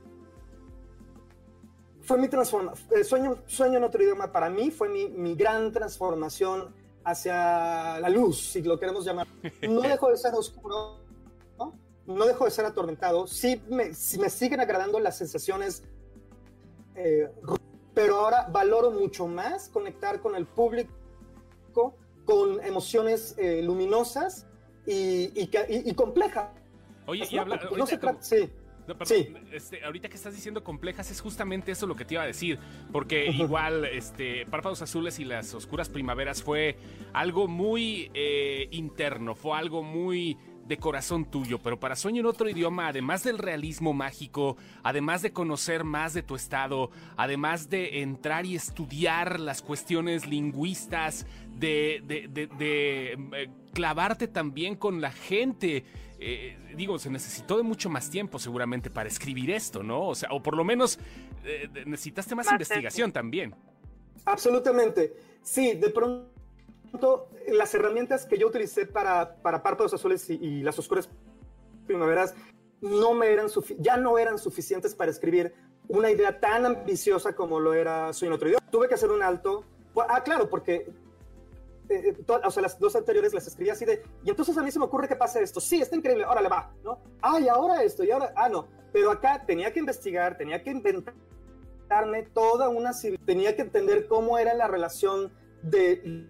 fue 2.06 2.18
mi 2.18 2.28
transformación. 2.28 2.88
Eh, 2.96 3.04
sueño, 3.04 3.38
sueño 3.48 3.78
en 3.78 3.84
otro 3.84 4.02
idioma 4.02 4.32
para 4.32 4.50
mí 4.50 4.72
fue 4.72 4.90
mi, 4.90 5.08
mi 5.08 5.36
gran 5.36 5.72
transformación 5.72 6.74
hacia 7.04 8.00
la 8.00 8.10
luz, 8.10 8.40
si 8.52 8.62
lo 8.62 8.80
queremos 8.80 9.06
llamar. 9.06 9.28
No 9.68 9.82
dejo 9.82 10.10
de 10.10 10.18
ser 10.18 10.34
oscuro, 10.34 11.00
¿no? 11.58 11.78
No 12.06 12.26
dejo 12.26 12.46
de 12.46 12.52
ser 12.52 12.66
atormentado. 12.66 13.28
Sí 13.28 13.62
me, 13.70 13.94
sí 13.94 14.20
me 14.20 14.30
siguen 14.30 14.60
agradando 14.60 15.00
las 15.00 15.18
sensaciones, 15.18 15.84
eh, 16.96 17.30
pero 17.94 18.18
ahora 18.18 18.48
valoro 18.52 18.92
mucho 18.92 19.28
más 19.28 19.70
conectar 19.70 20.22
con 20.22 20.36
el 20.36 20.46
público 20.46 21.96
con 22.26 22.64
emociones 22.64 23.36
eh, 23.38 23.62
luminosas 23.62 24.48
y, 24.86 25.32
y, 25.36 25.50
y, 25.70 25.90
y 25.90 25.94
complejas. 25.94 26.50
Oye, 27.06 27.28
y 27.30 27.38
habla, 27.38 27.60
no 27.76 27.86
se 27.86 27.98
trata, 27.98 28.22
sí. 28.22 28.50
No, 28.88 28.96
perdón, 28.96 29.18
sí. 29.18 29.34
este, 29.52 29.84
ahorita 29.84 30.10
que 30.10 30.16
estás 30.16 30.36
diciendo 30.36 30.64
complejas 30.64 31.10
es 31.10 31.20
justamente 31.20 31.72
eso 31.72 31.88
lo 31.88 31.96
que 31.96 32.06
te 32.06 32.14
iba 32.14 32.24
a 32.24 32.28
decir, 32.28 32.60
porque 32.92 33.26
igual 33.26 33.86
este, 33.86 34.46
Párpados 34.46 34.84
Azules 34.84 35.18
y 35.20 35.26
las 35.26 35.56
Oscuras 35.56 35.90
Primaveras 35.90 36.44
fue 36.44 36.78
algo 37.12 37.48
muy 37.48 38.12
eh, 38.14 38.68
interno, 38.70 39.34
fue 39.34 39.58
algo 39.58 39.82
muy 39.82 40.38
de 40.66 40.78
corazón 40.78 41.26
tuyo, 41.26 41.60
pero 41.60 41.80
para 41.80 41.96
Sueño 41.96 42.22
en 42.22 42.26
otro 42.26 42.50
idioma, 42.50 42.88
además 42.88 43.24
del 43.24 43.38
realismo 43.38 43.94
mágico, 43.94 44.58
además 44.84 45.22
de 45.22 45.32
conocer 45.32 45.84
más 45.84 46.14
de 46.14 46.24
tu 46.24 46.36
estado, 46.36 46.90
además 47.18 47.70
de 47.70 48.02
entrar 48.02 48.46
y 48.46 48.56
estudiar 48.56 49.40
las 49.40 49.62
cuestiones 49.62 50.28
lingüistas, 50.28 51.26
de, 51.56 52.02
de, 52.06 52.28
de, 52.28 52.48
de 52.48 53.14
eh, 53.14 53.50
clavarte 53.74 54.28
también 54.28 54.76
con 54.76 55.02
la 55.02 55.12
gente, 55.12 55.86
eh, 56.20 56.58
digo, 56.76 56.98
se 57.00 57.10
necesitó 57.10 57.58
de 57.58 57.64
mucho 57.64 57.90
más 57.90 58.10
tiempo 58.10 58.40
seguramente 58.40 58.90
para 58.90 59.08
escribir 59.08 59.52
esto, 59.52 59.84
¿no? 59.84 60.08
O 60.08 60.16
sea, 60.16 60.30
o 60.32 60.42
por 60.42 60.58
lo 60.58 60.64
menos 60.64 61.00
eh, 61.46 61.70
necesitaste 61.86 62.36
más, 62.36 62.48
más 62.48 62.54
investigación 62.54 63.12
también. 63.12 63.56
Absolutamente. 64.26 65.14
Sí, 65.42 65.74
de 65.76 65.90
pronto 65.90 67.30
las 67.50 67.74
herramientas 67.74 68.26
que 68.26 68.38
yo 68.38 68.48
utilicé 68.48 68.86
para, 68.86 69.36
para 69.42 69.64
Párpados 69.64 69.94
Azules 69.94 70.30
y, 70.30 70.62
las 70.62 70.78
Oscuras 70.80 71.10
Primaveras 71.86 72.34
no 72.82 73.14
me 73.14 73.32
eran 73.32 73.48
ya 73.80 73.98
no 73.98 74.18
eran 74.18 74.38
suficientes 74.38 74.96
para 74.96 75.12
escribir 75.12 75.54
una 75.88 76.10
idea 76.10 76.40
tan 76.40 76.66
ambiciosa 76.66 77.36
como 77.36 77.60
lo 77.60 77.74
era 77.74 78.12
Soy 78.14 78.28
en 78.28 78.34
otro 78.34 78.48
idioma. 78.48 78.66
Tuve 78.72 78.88
que 78.88 78.96
hacer 78.96 79.12
un 79.12 79.22
alto. 79.22 79.64
Ah, 80.10 80.24
claro, 80.24 80.50
porque 80.50 80.92
eh, 81.90 82.16
o 82.28 82.52
sea, 82.52 82.64
las 82.64 82.80
dos 82.80 82.96
anteriores 82.96 83.34
las 83.34 83.48
escribí 83.48 83.70
así 83.70 83.86
de, 83.86 84.02
y 84.24 84.30
entonces 84.30 84.58
a 84.58 84.64
mí 84.64 84.72
se 84.72 84.80
me 84.80 84.86
ocurre 84.86 85.08
que 85.08 85.16
pase 85.16 85.42
esto, 85.44 85.60
sí, 85.60 85.82
está 85.82 85.96
increíble, 85.96 86.24
ahora 86.24 86.42
le 86.42 86.50
va, 86.50 86.74
¿no? 86.84 87.00
Ah, 87.22 87.40
y 87.40 87.48
ahora 87.48 87.84
esto, 87.84 88.04
y 88.04 88.12
ahora, 88.12 88.34
ah, 88.36 88.50
no, 88.50 88.68
pero 88.92 89.12
acá 89.12 89.44
tenía 89.46 89.72
que 89.72 89.80
investigar, 89.80 90.36
tenía 90.38 90.64
que 90.64 90.72
inventarme 90.72 92.24
toda 92.34 92.70
una 92.70 92.92
tenía 93.26 93.56
que 93.56 93.62
entender 93.62 94.08
cómo 94.08 94.40
era 94.40 94.54
la 94.56 94.68
relación 94.68 95.32
de, 95.62 96.28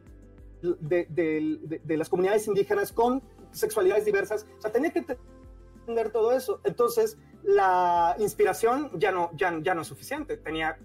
de, 0.80 1.06
de, 1.10 1.82
de 1.84 1.98
las 1.98 2.10
comunidades 2.10 2.48
indígenas 2.48 2.92
con 2.92 3.22
sexualidades 3.52 4.06
diversas, 4.06 4.46
o 4.58 4.62
sea, 4.62 4.72
tenía 4.72 4.92
que 4.92 5.00
entender 5.00 6.12
todo 6.12 6.32
eso, 6.32 6.60
entonces 6.64 7.18
la 7.44 8.16
inspiración 8.20 8.90
ya 8.98 9.12
no, 9.12 9.30
ya, 9.36 9.58
ya 9.62 9.76
no 9.76 9.82
es 9.82 9.88
suficiente, 9.88 10.38
tenía 10.38 10.78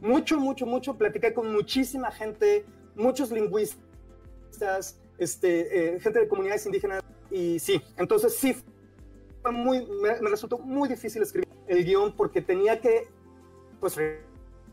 mucho, 0.00 0.38
mucho, 0.38 0.66
mucho, 0.66 0.96
platiqué 0.96 1.32
con 1.34 1.52
muchísima 1.52 2.10
gente, 2.10 2.64
muchos 2.94 3.30
lingüistas, 3.30 4.98
este, 5.18 5.94
eh, 5.94 6.00
gente 6.00 6.20
de 6.20 6.28
comunidades 6.28 6.66
indígenas, 6.66 7.02
y 7.30 7.58
sí, 7.58 7.82
entonces 7.96 8.36
sí, 8.36 8.56
fue 9.42 9.52
muy, 9.52 9.86
me, 9.86 10.20
me, 10.20 10.30
resultó 10.30 10.58
muy 10.58 10.88
difícil 10.88 11.22
escribir 11.22 11.48
el 11.66 11.84
guion 11.84 12.16
porque 12.16 12.40
tenía 12.40 12.80
que, 12.80 13.08
pues, 13.78 13.98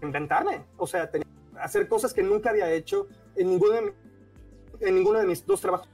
inventarme, 0.02 0.65
o 0.78 0.88
sea, 0.88 1.10
tenía 1.10 1.28
hacer 1.60 1.88
cosas 1.88 2.13
que 2.13 2.23
nunca 2.23 2.49
había 2.49 2.71
hecho 2.71 3.08
en 3.36 3.49
ninguno 3.49 3.73
de, 3.73 3.93
en 4.79 4.95
ninguno 4.95 5.19
de 5.19 5.25
mis 5.27 5.45
dos 5.45 5.62
trabajos. 5.62 5.88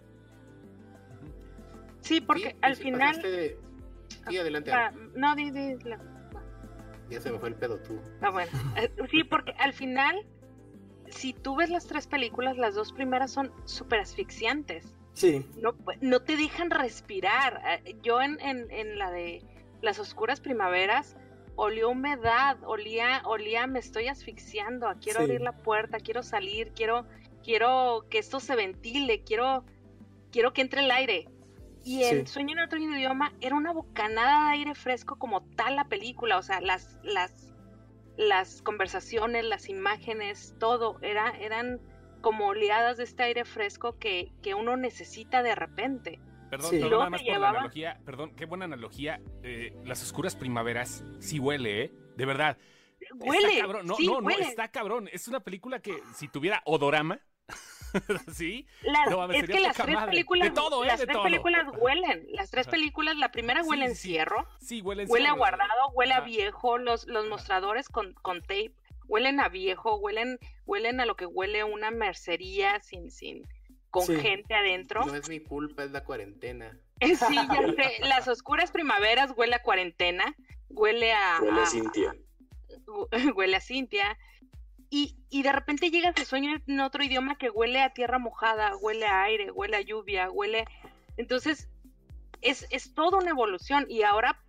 Sí, 2.02 2.22
porque 2.22 2.52
Sí, 2.52 2.56
al 2.62 2.76
sí, 2.76 2.84
final... 2.84 3.16
pasaste- 3.16 3.58
Sí, 4.28 4.38
adelante. 4.38 4.72
Ah, 4.72 4.92
no, 5.16 5.36
di, 5.36 5.52
di, 5.52 5.76
la- 5.84 6.00
Ya 7.10 7.22
se 7.22 7.32
me 7.32 7.40
fue 7.40 7.50
el 7.50 7.56
pedo 7.56 7.78
tú. 7.80 8.00
Ah, 8.22 8.30
bueno. 8.30 8.52
Eh, 8.78 8.92
Sí, 9.10 9.24
porque 9.24 9.52
al 9.60 9.74
final, 9.74 10.26
si 11.08 11.34
tú 11.34 11.56
ves 11.56 11.70
las 11.70 11.86
tres 11.88 12.08
películas, 12.08 12.58
las 12.58 12.76
dos 12.76 12.92
primeras 12.94 13.32
son 13.32 13.52
súper 13.66 14.00
asfixiantes. 14.00 14.96
Sí, 15.14 15.46
No, 15.58 15.76
no 16.02 16.22
te 16.22 16.38
dejan 16.38 16.70
respirar. 16.70 17.62
Eh, 17.86 17.98
Yo 18.02 18.22
en, 18.22 18.40
en, 18.40 18.70
en 18.72 18.98
la 18.98 19.12
de 19.12 19.44
las 19.82 20.00
oscuras 20.00 20.40
primaveras 20.40 21.18
olía 21.56 21.88
humedad, 21.88 22.58
olía, 22.64 23.22
olía, 23.26 23.68
me 23.68 23.80
estoy 23.80 24.08
asfixiando, 24.08 24.88
quiero 25.02 25.20
Sí. 25.20 25.24
abrir 25.26 25.42
la 25.42 25.52
puerta, 25.52 26.00
quiero 26.00 26.24
salir, 26.24 26.72
quiero, 26.74 27.06
quiero 27.50 28.06
que 28.12 28.20
esto 28.20 28.40
se 28.40 28.56
ventile, 28.56 29.24
quiero, 29.24 29.66
quiero 30.32 30.54
que 30.54 30.62
entre 30.62 30.82
el 30.82 30.92
aire. 30.92 31.28
Y 31.84 32.04
en 32.04 32.28
Sí. 32.28 32.34
Sueño 32.34 32.54
en 32.54 32.60
otro 32.60 32.78
idioma 32.78 33.34
era 33.42 33.56
una 33.56 33.74
bocanada 33.74 34.50
de 34.50 34.58
aire 34.58 34.76
fresco 34.76 35.18
como 35.18 35.42
tal 35.56 35.76
la 35.76 35.86
película, 35.86 36.38
o 36.38 36.44
sea, 36.44 36.62
las, 36.62 37.00
las, 37.02 37.52
las 38.18 38.62
conversaciones, 38.62 39.46
las 39.46 39.68
imágenes, 39.68 40.54
todo, 40.60 41.00
era, 41.02 41.32
eran 41.40 41.80
como 42.22 42.50
oleadas 42.50 42.98
de 42.98 43.06
este 43.06 43.24
aire 43.24 43.46
fresco 43.46 43.98
que, 43.98 44.32
que 44.44 44.54
uno 44.54 44.78
necesita 44.78 45.42
de 45.42 45.56
repente. 45.56 46.20
Perdón, 46.52 46.70
Sí. 46.70 46.80
perdón, 46.80 47.00
nada 47.00 47.10
más 47.10 47.24
por 47.24 47.40
la 47.40 47.50
analogía, 47.50 48.00
perdón, 48.06 48.36
qué 48.36 48.46
buena 48.46 48.66
analogía. 48.66 49.22
eh, 49.42 49.74
las 49.86 50.04
oscuras 50.04 50.36
primaveras 50.36 51.04
sí 51.18 51.40
huele, 51.40 51.86
¿eh? 51.86 51.92
De 52.16 52.26
verdad. 52.28 52.58
Huele, 53.16 53.48
Está 53.48 53.62
cabrón. 53.62 53.88
No, 53.88 53.96
sí, 53.96 54.06
no, 54.06 54.22
no, 54.22 54.28
huele. 54.28 54.44
está 54.44 54.68
cabrón. 54.68 55.10
Es 55.12 55.28
una 55.28 55.40
película 55.40 55.80
que 55.80 55.98
si 56.14 56.28
tuviera 56.28 56.62
odorama, 56.66 57.20
¿sí? 58.34 58.68
Las- 58.84 59.10
No, 59.10 59.18
mames, 59.18 59.44
es 59.44 59.50
que 59.50 59.60
las 59.60 59.76
tres 59.76 59.96
madre. 59.96 60.12
películas, 60.12 60.54
todo, 60.54 60.84
¿eh? 60.84 60.88
las 60.88 61.00
tres 61.02 61.14
todo. 61.14 61.24
películas 61.24 61.66
huelen. 61.78 62.26
Las 62.30 62.52
tres 62.52 62.68
películas, 62.68 63.16
la 63.18 63.32
primera 63.32 63.64
huele 63.64 63.86
Sí, 63.86 63.90
en 63.92 63.96
sí. 63.96 64.08
cierro, 64.10 64.48
Sí, 64.60 64.82
huele 64.82 65.04
en 65.04 65.12
huele 65.12 65.28
a 65.28 65.34
guardado, 65.34 65.90
huele 65.94 66.14
a 66.14 66.22
viejo, 66.22 66.78
los, 66.78 67.08
los 67.08 67.28
mostradores 67.28 67.90
con, 67.90 68.14
con 68.14 68.42
tape 68.42 68.74
huelen 69.08 69.40
a 69.40 69.50
viejo, 69.50 69.96
huelen, 69.96 70.38
huelen 70.68 71.00
a 71.00 71.06
lo 71.08 71.16
que 71.16 71.26
huele 71.26 71.64
una 71.64 71.90
mercería 71.90 72.80
sin, 72.82 73.10
sin, 73.10 73.42
con 73.90 74.06
Sí. 74.06 74.16
gente 74.18 74.54
adentro. 74.54 75.04
No 75.06 75.16
es 75.16 75.28
mi 75.28 75.40
culpa, 75.40 75.84
es 75.84 75.90
la 75.92 76.04
cuarentena. 76.04 76.78
Sí, 77.02 77.36
ya 77.36 77.74
sé, 77.76 77.98
las 78.08 78.28
oscuras 78.28 78.72
primaveras 78.72 79.32
huele 79.36 79.56
a 79.56 79.64
cuarentena, 79.64 80.36
huele 80.70 81.12
a, 81.14 81.40
Huele 81.42 81.60
a- 81.60 81.64
a 81.64 81.66
Cintia. 81.66 82.16
huele 83.36 83.56
a 83.56 83.62
Cintia. 83.62 84.18
Y, 84.90 85.18
y 85.30 85.44
de 85.44 85.52
repente 85.52 85.92
llegas 85.92 86.16
de 86.16 86.26
sueño 86.26 86.58
en 86.66 86.80
otro 86.80 87.04
idioma 87.04 87.38
que 87.38 87.50
huele 87.50 87.82
a 87.82 87.94
tierra 87.94 88.18
mojada, 88.18 88.76
huele 88.78 89.06
a 89.06 89.24
aire, 89.24 89.52
huele 89.52 89.78
a 89.78 89.82
lluvia, 89.82 90.30
huele... 90.32 90.66
Entonces, 91.18 91.70
es, 92.42 92.66
es 92.72 92.94
toda 92.94 93.20
una 93.20 93.32
evolución. 93.32 93.86
Y 93.90 94.04
ahora 94.04 94.42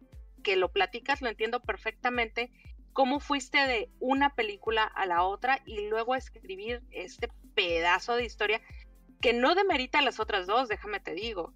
que 0.42 0.56
lo 0.56 0.72
platicas, 0.72 1.20
lo 1.20 1.28
entiendo 1.28 1.60
perfectamente, 1.60 2.50
cómo 2.92 3.20
fuiste 3.20 3.58
de 3.66 3.90
una 4.00 4.34
película 4.34 4.84
a 4.84 5.06
la 5.06 5.24
otra 5.24 5.60
y 5.64 5.88
luego 5.88 6.14
escribir 6.14 6.82
este 6.90 7.28
pedazo 7.54 8.16
de 8.16 8.24
historia 8.24 8.60
que 9.20 9.32
no 9.32 9.54
demerita 9.54 10.00
las 10.02 10.18
otras 10.18 10.46
dos, 10.46 10.68
déjame 10.68 11.00
te 11.00 11.14
digo. 11.14 11.52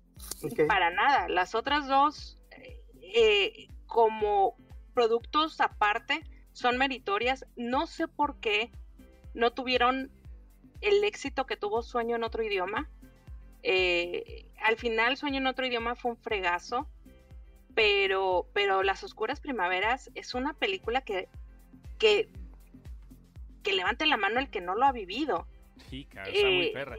Para 0.69 0.91
nada. 0.91 1.29
Las 1.29 1.55
otras 1.55 1.89
dos, 1.89 2.39
eh, 3.01 3.69
como 3.87 4.57
productos 4.93 5.61
aparte, 5.61 6.23
son 6.55 6.79
meritorias. 6.79 7.45
No 7.57 7.87
sé 7.87 8.09
por 8.09 8.41
qué 8.41 8.71
no 9.35 9.53
tuvieron 9.53 10.11
el 10.81 11.05
éxito 11.05 11.45
que 11.45 11.57
tuvo 11.59 11.83
Sueño 11.83 12.17
en 12.17 12.25
otro 12.25 12.43
idioma. 12.43 12.89
Eh, 13.63 14.47
al 14.63 14.77
final, 14.77 15.19
Sueño 15.19 15.37
en 15.39 15.47
otro 15.47 15.67
idioma 15.67 15.95
fue 15.95 16.13
un 16.13 16.17
fregazo. 16.17 16.89
Pero, 17.75 18.49
pero 18.55 18.83
Las 18.85 19.03
Oscuras 19.03 19.41
Primaveras 19.41 20.11
es 20.15 20.35
una 20.35 20.55
película 20.55 21.01
que, 21.01 21.29
que, 21.99 22.29
que 23.65 23.73
levante 23.73 24.07
la 24.07 24.17
mano 24.17 24.39
el 24.39 24.49
que 24.49 24.61
no 24.61 24.77
lo 24.77 24.85
ha 24.85 24.93
vivido. 24.93 25.47
Sí, 25.91 26.05
cara, 26.05 26.29
está 26.29 26.47
muy 26.49 26.67
Eh, 26.67 26.71
perra. 26.73 26.97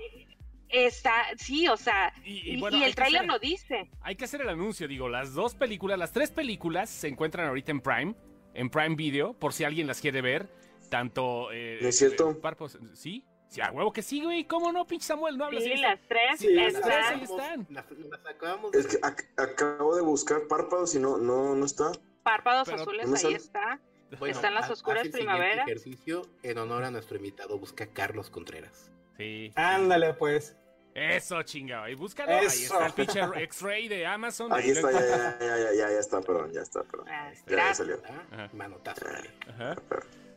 Está, 0.68 1.14
sí, 1.38 1.70
o 1.70 1.78
sea, 1.78 2.12
Y, 2.26 2.56
y, 2.56 2.60
bueno, 2.60 2.84
el 2.84 2.94
tráiler 2.94 3.26
lo 3.26 3.40
dice. 3.40 3.90
Hay 4.02 4.18
que 4.18 4.26
hacer 4.26 4.42
el 4.42 4.50
anuncio, 4.50 4.86
digo, 4.88 5.08
las 5.08 5.34
dos 5.34 5.56
películas, 5.56 5.98
las 5.98 6.12
tres 6.12 6.32
películas 6.32 6.90
se 6.90 7.08
encuentran 7.08 7.48
ahorita 7.48 7.72
en 7.72 7.80
Prime, 7.80 8.16
en 8.56 8.70
Prime 8.70 8.96
Video, 8.96 9.34
por 9.34 9.54
si 9.54 9.64
alguien 9.64 9.88
las 9.88 10.02
quiere 10.02 10.22
ver. 10.22 10.50
Tanto. 10.90 11.52
Eh, 11.52 11.80
¿No 11.82 11.90
es 11.90 11.98
cierto? 11.98 12.32
eh, 12.32 12.36
Párpados- 12.36 12.78
¿Sí? 12.94 13.26
Sí, 13.48 13.62
a 13.62 13.72
huevo 13.72 13.94
que 13.94 14.02
sí, 14.02 14.24
güey. 14.24 14.46
¿Cómo 14.46 14.72
no, 14.72 14.86
pinche 14.88 15.06
Samuel? 15.08 15.38
No 15.38 15.46
hablas 15.46 15.64
Sí, 15.64 15.76
las 15.78 16.00
tres 16.08 16.40
Sí, 16.40 16.50
las 16.54 16.74
tres 16.74 16.86
están. 16.86 17.14
ahí 17.14 17.24
están. 17.24 17.68
Las, 17.70 17.86
las 17.92 18.26
acabamos 18.26 18.72
de 18.72 18.80
Es 18.80 18.88
que 18.88 19.00
ac- 19.02 19.26
acabo 19.38 19.96
de 19.96 20.02
buscar 20.02 20.48
párpados 20.48 20.96
y 20.96 21.00
no, 21.00 21.18
no, 21.18 21.56
no 21.56 21.66
está. 21.66 21.92
Párpados 22.24 22.68
Pero- 22.70 22.82
azules, 22.82 23.06
¿no 23.06 23.12
me 23.12 23.18
ahí 23.18 23.22
sale? 23.24 23.36
está. 23.38 23.80
Bueno, 24.20 24.36
Están 24.36 24.54
las 24.54 24.70
oscuras 24.70 25.08
primaveras. 25.10 25.68
ejercicio 25.68 26.28
en 26.44 26.58
honor 26.58 26.84
a 26.86 26.92
nuestro 26.92 27.18
invitado. 27.18 27.58
Busca 27.58 27.86
a 27.86 27.88
Carlos 27.88 28.30
Contreras. 28.30 28.92
Sí. 29.18 29.52
Ándale, 29.56 30.14
pues. 30.14 30.56
Eso, 30.96 31.44
chingado. 31.44 31.90
Y 31.90 31.96
búscalo. 31.96 32.32
Ahí 32.34 32.46
Eso. 32.46 32.74
está 32.74 32.86
el 32.88 32.94
pinche 32.94 33.20
X-Ray 33.44 33.88
de 33.90 34.06
Amazon. 34.06 34.52
Aquí 34.54 34.64
Ahí 34.64 34.70
está, 34.72 34.92
ya, 34.92 35.00
ya, 35.02 35.38
ya, 35.40 35.58
ya, 35.74 35.90
ya, 35.92 36.00
está, 36.00 36.22
perdón, 36.22 36.52
ya 36.54 36.62
está, 36.62 36.84
perdón. 36.84 37.08
Ah, 37.10 37.32
Ya, 37.48 37.56
ya 37.58 37.74
salió. 37.74 38.00
Ajá. 38.32 38.50
Manotazo. 38.54 39.06
dale. 39.06 39.30
Ajá. 39.50 39.76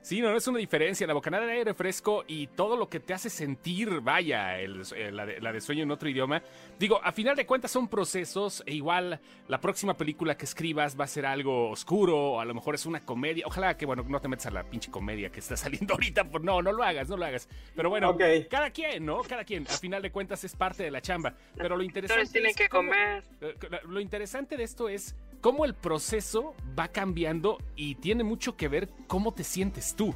Sí, 0.01 0.22
no, 0.22 0.30
no 0.30 0.36
es 0.38 0.46
una 0.49 0.59
diferencia. 0.59 1.07
La 1.07 1.12
bocanada 1.12 1.44
de 1.44 1.53
aire 1.53 1.74
fresco 1.74 2.24
y 2.26 2.46
todo 2.46 2.76
lo 2.76 2.88
que 2.88 2.99
te 3.01 3.12
hace 3.12 3.28
sentir, 3.28 4.01
vaya, 4.01 4.59
el- 4.59 4.82
eh, 4.96 5.11
la, 5.12 5.26
de, 5.26 5.40
la 5.40 5.53
de 5.53 5.61
sueño 5.61 5.82
en 5.82 5.90
otro 5.90 6.09
idioma. 6.09 6.42
Digo, 6.78 7.01
a 7.05 7.12
final 7.12 7.36
de 7.36 7.44
cuentas 7.44 7.70
son 7.72 7.88
procesos 7.88 8.62
e 8.64 8.74
igual 8.74 9.20
la 9.49 9.61
próxima 9.61 9.96
película 9.96 10.36
que 10.36 10.46
escribas 10.46 10.99
va 10.99 11.05
a 11.05 11.09
ser 11.09 11.26
algo 11.26 11.68
oscuro 11.70 12.16
o 12.16 12.40
a 12.40 12.44
lo 12.46 12.55
mejor 12.55 12.74
es 12.76 12.86
una 12.86 13.01
comedia. 13.01 13.44
Ojalá 13.46 13.76
que, 13.76 13.84
bueno, 13.86 14.03
no 14.09 14.20
te 14.20 14.28
metas 14.28 14.46
a 14.46 14.51
la 14.51 14.62
pinche 14.64 14.90
comedia 14.90 15.30
que 15.30 15.40
está 15.40 15.57
saliendo 15.59 15.94
ahorita. 15.94 16.24
Por, 16.24 16.42
no, 16.42 16.62
no 16.62 16.72
lo 16.72 16.82
hagas, 16.84 17.09
no 17.11 17.16
lo 17.16 17.26
hagas. 17.26 17.49
Pero 17.74 17.90
bueno, 17.90 18.11
Ok. 18.11 18.22
cada 18.49 18.70
quien, 18.70 19.05
¿no? 19.05 19.18
Cada 19.24 19.44
quien. 19.44 19.66
A 19.66 19.70
final 19.72 20.01
de 20.01 20.11
cuentas 20.11 20.42
es 20.44 20.55
parte 20.57 20.84
de 20.84 20.90
la 20.90 21.03
chamba. 21.03 21.34
Pero 21.57 21.76
lo 21.76 21.82
interesante 21.82 22.22
Entonces 22.22 22.32
tienen 22.32 22.51
es 22.51 22.57
que 22.57 22.68
comer. 22.68 23.24
eh, 23.42 23.55
Lo 23.86 24.01
interesante 24.01 24.57
de 24.57 24.62
esto 24.64 24.88
es 24.88 25.14
cómo 25.41 25.64
el 25.64 25.74
proceso 25.74 26.55
va 26.78 26.89
cambiando 26.89 27.59
y 27.76 27.97
tiene 27.97 28.24
mucho 28.24 28.57
que 28.57 28.68
ver 28.68 28.89
cómo 29.07 29.32
te 29.32 29.45
sientes 29.45 29.95
tú. 29.95 30.14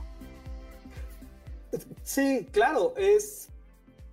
Sí, 2.03 2.47
claro, 2.53 2.95
es 2.97 3.49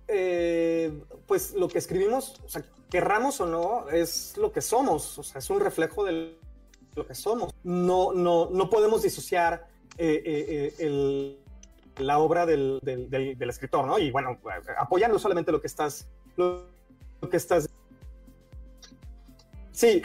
eh, 0.08 0.92
pues 1.26 1.54
lo 1.54 1.68
que 1.68 1.78
escribimos, 1.78 2.40
o 2.44 2.48
sea, 2.48 2.64
querramos 2.90 3.40
o 3.40 3.46
no, 3.46 3.88
es 3.90 4.36
lo 4.36 4.50
que 4.50 4.60
somos, 4.60 5.18
o 5.18 5.22
sea, 5.22 5.38
es 5.38 5.50
un 5.50 5.60
reflejo 5.60 6.04
de 6.04 6.36
lo 6.94 7.06
que 7.06 7.14
somos. 7.14 7.54
No, 7.62 8.12
no, 8.12 8.48
no 8.50 8.70
podemos 8.70 9.02
disociar 9.02 9.68
eh, 9.98 10.74
eh, 10.78 11.38
la 11.98 12.18
obra 12.18 12.46
del, 12.46 12.80
escritor, 13.38 13.86
¿no? 13.86 13.98
Y 13.98 14.10
bueno, 14.10 14.38
apoyando 14.78 15.18
solamente 15.18 15.52
lo 15.52 15.60
que 15.60 15.66
estás, 15.66 16.08
lo 16.36 16.66
que 17.30 17.36
estás. 17.36 17.68
Sí, 19.70 20.02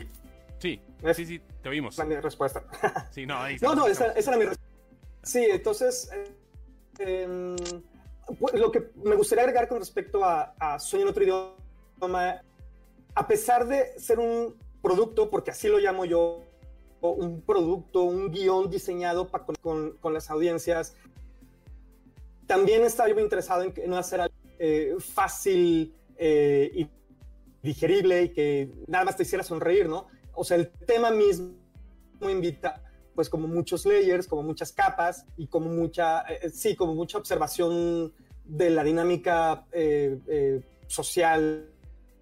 Sí, 0.65 0.81
Es- 1.03 1.17
sí, 1.17 1.25
sí, 1.27 1.41
te 1.61 1.69
oímos. 1.69 1.95
la 1.99 2.05
mi 2.05 2.15
respuesta. 2.15 2.63
Sí, 3.11 3.25
no, 3.27 3.37
ahí 3.37 3.57
No, 3.61 3.75
no, 3.75 3.85
esa, 3.87 4.11
esa 4.13 4.31
era 4.31 4.39
mi 4.39 4.45
respuesta. 4.45 4.75
Sí, 5.21 5.45
entonces, 5.47 6.09
eh, 6.97 7.55
pues, 8.39 8.55
lo 8.55 8.71
que 8.71 8.89
me 9.03 9.15
gustaría 9.15 9.43
agregar 9.43 9.67
con 9.67 9.77
respecto 9.77 10.23
a, 10.25 10.55
a 10.59 10.79
Sueño 10.79 11.03
en 11.05 11.09
otro 11.11 11.23
idioma, 11.23 12.41
a 13.13 13.27
pesar 13.27 13.67
de 13.67 13.99
ser 13.99 14.17
un 14.17 14.55
producto, 14.81 15.29
porque 15.29 15.51
así 15.51 15.67
lo 15.67 15.77
llamo 15.77 16.03
yo, 16.05 16.43
un 17.01 17.41
producto, 17.41 18.01
un 18.01 18.31
guion 18.31 18.67
diseñado 18.71 19.27
pa- 19.27 19.45
con, 19.45 19.55
con- 19.57 19.91
con 19.97 20.13
las 20.15 20.31
audiencias, 20.31 20.95
también 22.47 22.83
estaba 22.83 23.07
yo 23.09 23.13
muy 23.15 23.23
interesado 23.23 23.61
en, 23.61 23.71
que- 23.71 23.83
en 23.83 23.93
hacer 23.93 24.21
algo 24.21 24.33
eh, 24.57 24.95
fácil 24.99 25.93
eh, 26.17 26.71
y 26.73 26.89
digerible 27.61 28.23
y 28.23 28.29
que 28.29 28.71
nada 28.87 29.05
más 29.05 29.15
te 29.17 29.23
hiciera 29.23 29.43
sonreír, 29.43 29.87
¿no? 29.89 30.07
O 30.35 30.43
sea, 30.43 30.57
el 30.57 30.69
tema 30.69 31.11
mismo 31.11 31.55
invita 32.21 32.81
pues 33.13 33.29
como 33.29 33.47
muchos 33.47 33.85
layers, 33.85 34.27
como 34.27 34.43
muchas 34.43 34.73
capas 34.73 35.25
y 35.37 35.47
como 35.47 35.69
mucha, 35.69 36.21
eh, 36.23 36.49
sí, 36.49 36.75
como 36.75 36.93
mucha 36.95 37.17
observación 37.17 38.13
de 38.43 38.69
la 38.69 38.83
dinámica 38.83 39.65
eh, 39.71 40.19
eh, 40.27 40.61
social 40.87 41.69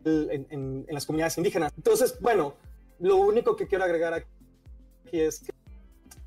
en, 0.05 0.45
en- 0.51 0.85
en 0.87 0.93
las 0.93 1.05
comunidades 1.07 1.35
indígenas. 1.39 1.73
Entonces, 1.75 2.19
bueno, 2.21 2.53
lo 2.99 3.17
único 3.17 3.55
que 3.55 3.67
quiero 3.67 3.83
agregar 3.85 4.13
aquí 4.13 4.27
es 5.11 5.39
que, 5.39 5.51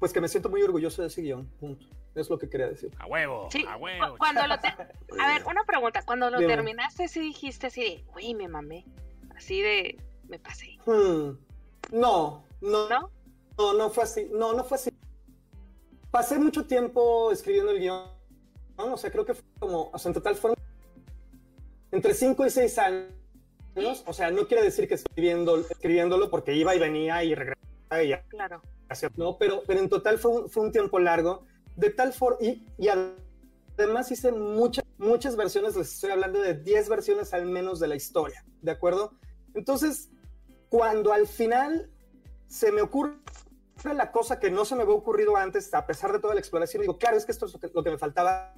pues 0.01 0.13
que 0.13 0.21
me 0.21 0.29
siento 0.29 0.49
muy 0.49 0.63
orgulloso 0.63 1.03
de 1.03 1.09
ese 1.09 1.23
guion, 1.23 1.47
punto. 1.61 1.87
Es 2.17 2.29
lo 2.31 2.39
que 2.39 2.49
quería 2.49 2.67
decir. 2.69 2.91
A 2.99 3.07
huevo, 3.07 3.49
Sí, 3.53 3.65
a 3.69 3.77
huevo. 3.77 4.17
cuando 4.19 4.47
lo 4.49 4.59
te- 4.59 4.69
A 4.69 5.29
ver, 5.29 5.45
una 5.49 5.65
pregunta. 5.65 6.03
Cuando 6.05 6.29
lo 6.31 6.39
Dime. 6.39 6.55
terminaste, 6.55 7.07
sí 7.09 7.21
dijiste 7.21 7.67
así 7.69 7.83
de, 7.83 8.05
uy, 8.17 8.35
me 8.35 8.49
mamé. 8.49 8.85
Así 9.37 9.61
de, 9.61 9.99
me 10.27 10.39
pasé. 10.39 10.79
Hmm, 10.87 11.37
No, 11.93 12.45
no, 12.61 12.89
¿No? 12.89 13.11
No, 13.59 13.73
no 13.75 13.91
fue 13.91 14.05
así. 14.05 14.29
No, 14.33 14.53
no 14.53 14.65
fue 14.65 14.77
así. 14.77 14.91
Pasé 16.11 16.39
mucho 16.39 16.67
tiempo 16.67 17.31
escribiendo 17.31 17.73
el 17.73 17.81
guion. 17.81 18.05
¿no? 18.77 18.95
O 18.95 18.97
sea, 18.97 19.11
creo 19.11 19.25
que 19.25 19.35
fue 19.35 19.45
como, 19.59 19.91
o 19.93 19.99
sea, 19.99 20.11
en 20.11 20.15
total 20.15 20.37
fueron 20.37 20.57
entre 21.93 22.15
5 22.15 22.47
y 22.47 22.51
6 22.51 22.79
años. 22.79 24.05
O 24.07 24.13
sea, 24.13 24.31
no 24.31 24.47
quiere 24.47 24.63
decir 24.63 24.89
que 24.89 24.95
escribiendo, 24.95 25.59
escribiéndolo 25.59 26.31
porque 26.31 26.55
iba 26.55 26.75
y 26.75 26.79
venía 26.79 27.23
y 27.25 27.35
regresaba 27.35 28.03
y 28.03 28.15
Claro. 28.29 28.63
¿no? 29.17 29.37
Pero, 29.39 29.63
pero 29.67 29.81
en 29.81 29.89
total 29.89 30.19
fue 30.19 30.31
un, 30.31 30.51
fue 30.51 30.65
un 30.65 30.73
tiempo 30.73 30.99
largo. 30.99 31.45
De 31.77 31.91
tal 31.91 32.13
forma, 32.13 32.39
y, 32.41 32.67
y 32.79 32.89
además 32.89 34.11
hice 34.11 34.33
muchas, 34.33 34.85
muchas 34.97 35.37
versiones, 35.37 35.77
les 35.77 35.93
estoy 35.93 36.11
hablando 36.11 36.41
de 36.41 36.55
10 36.55 36.89
versiones 36.89 37.35
al 37.35 37.45
menos 37.47 37.81
de 37.81 37.89
la 37.89 37.97
historia, 37.97 38.45
¿de 38.63 38.71
acuerdo? 38.71 39.13
Entonces, 39.55 40.09
cuando 40.69 41.13
al 41.13 41.27
final 41.27 41.91
se 42.47 42.73
me 42.73 42.81
ocurre 42.83 43.15
la 43.85 44.11
cosa 44.11 44.41
que 44.41 44.51
no 44.51 44.65
se 44.65 44.75
me 44.75 44.83
había 44.83 44.95
ocurrido 44.95 45.37
antes, 45.37 45.73
a 45.75 45.87
pesar 45.87 46.13
de 46.13 46.19
toda 46.19 46.35
la 46.35 46.41
exploración, 46.41 46.81
digo, 46.81 46.99
claro, 46.99 47.17
es 47.17 47.25
que 47.25 47.33
esto 47.33 47.47
es 47.47 47.53
lo 47.53 47.61
que, 47.61 47.69
lo 47.73 47.83
que 47.85 47.91
me 47.91 47.99
faltaba. 47.99 48.55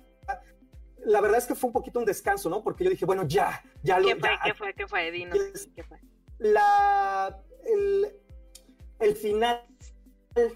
La 1.04 1.20
verdad 1.20 1.38
es 1.38 1.46
que 1.46 1.54
fue 1.54 1.68
un 1.68 1.72
poquito 1.72 1.98
un 1.98 2.04
descanso, 2.04 2.48
¿no? 2.50 2.62
Porque 2.62 2.84
yo 2.84 2.90
dije, 2.90 3.04
bueno, 3.04 3.24
ya, 3.26 3.62
ya 3.82 3.98
lo... 3.98 4.08
¿Qué 4.08 4.16
fue? 4.16 4.28
ya, 4.28 4.40
¿Qué 4.44 4.54
fue? 4.54 4.74
¿Qué 4.74 4.86
fue? 4.86 5.10
Dinos. 5.10 5.38
¿Qué 5.74 5.82
fue? 5.82 5.98
La, 6.38 7.36
el, 7.66 8.12
el 9.00 9.16
final, 9.16 9.60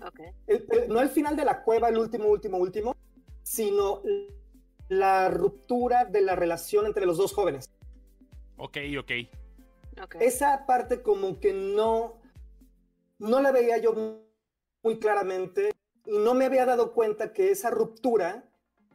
Ok. 0.07 0.21
el- 0.47 0.67
el- 0.71 0.89
no 0.89 1.01
el 1.01 1.09
final 1.09 1.37
de 1.37 1.45
la 1.45 1.63
cueva, 1.63 1.89
el 1.89 1.99
último, 1.99 2.27
último, 2.27 2.59
último, 2.59 2.97
sino 3.43 4.03
la 4.89 5.29
ruptura 5.29 6.05
de 6.05 6.21
la 6.21 6.37
relación 6.37 6.87
entre 6.87 7.05
los 7.07 7.17
dos 7.19 7.33
jóvenes. 7.33 7.71
Ok, 8.57 8.79
ok. 8.99 9.11
Ok. 10.01 10.17
esa 10.21 10.65
parte 10.67 11.03
como 11.03 11.41
que 11.41 11.53
no, 11.53 12.21
no 13.19 13.41
la 13.41 13.53
veía 13.53 13.79
yo 13.79 14.23
muy 14.83 14.99
claramente 14.99 15.73
y 16.07 16.19
no 16.19 16.35
me 16.35 16.47
había 16.47 16.67
dado 16.67 16.93
cuenta 16.93 17.33
que 17.33 17.51
esa 17.51 17.71
ruptura 17.71 18.49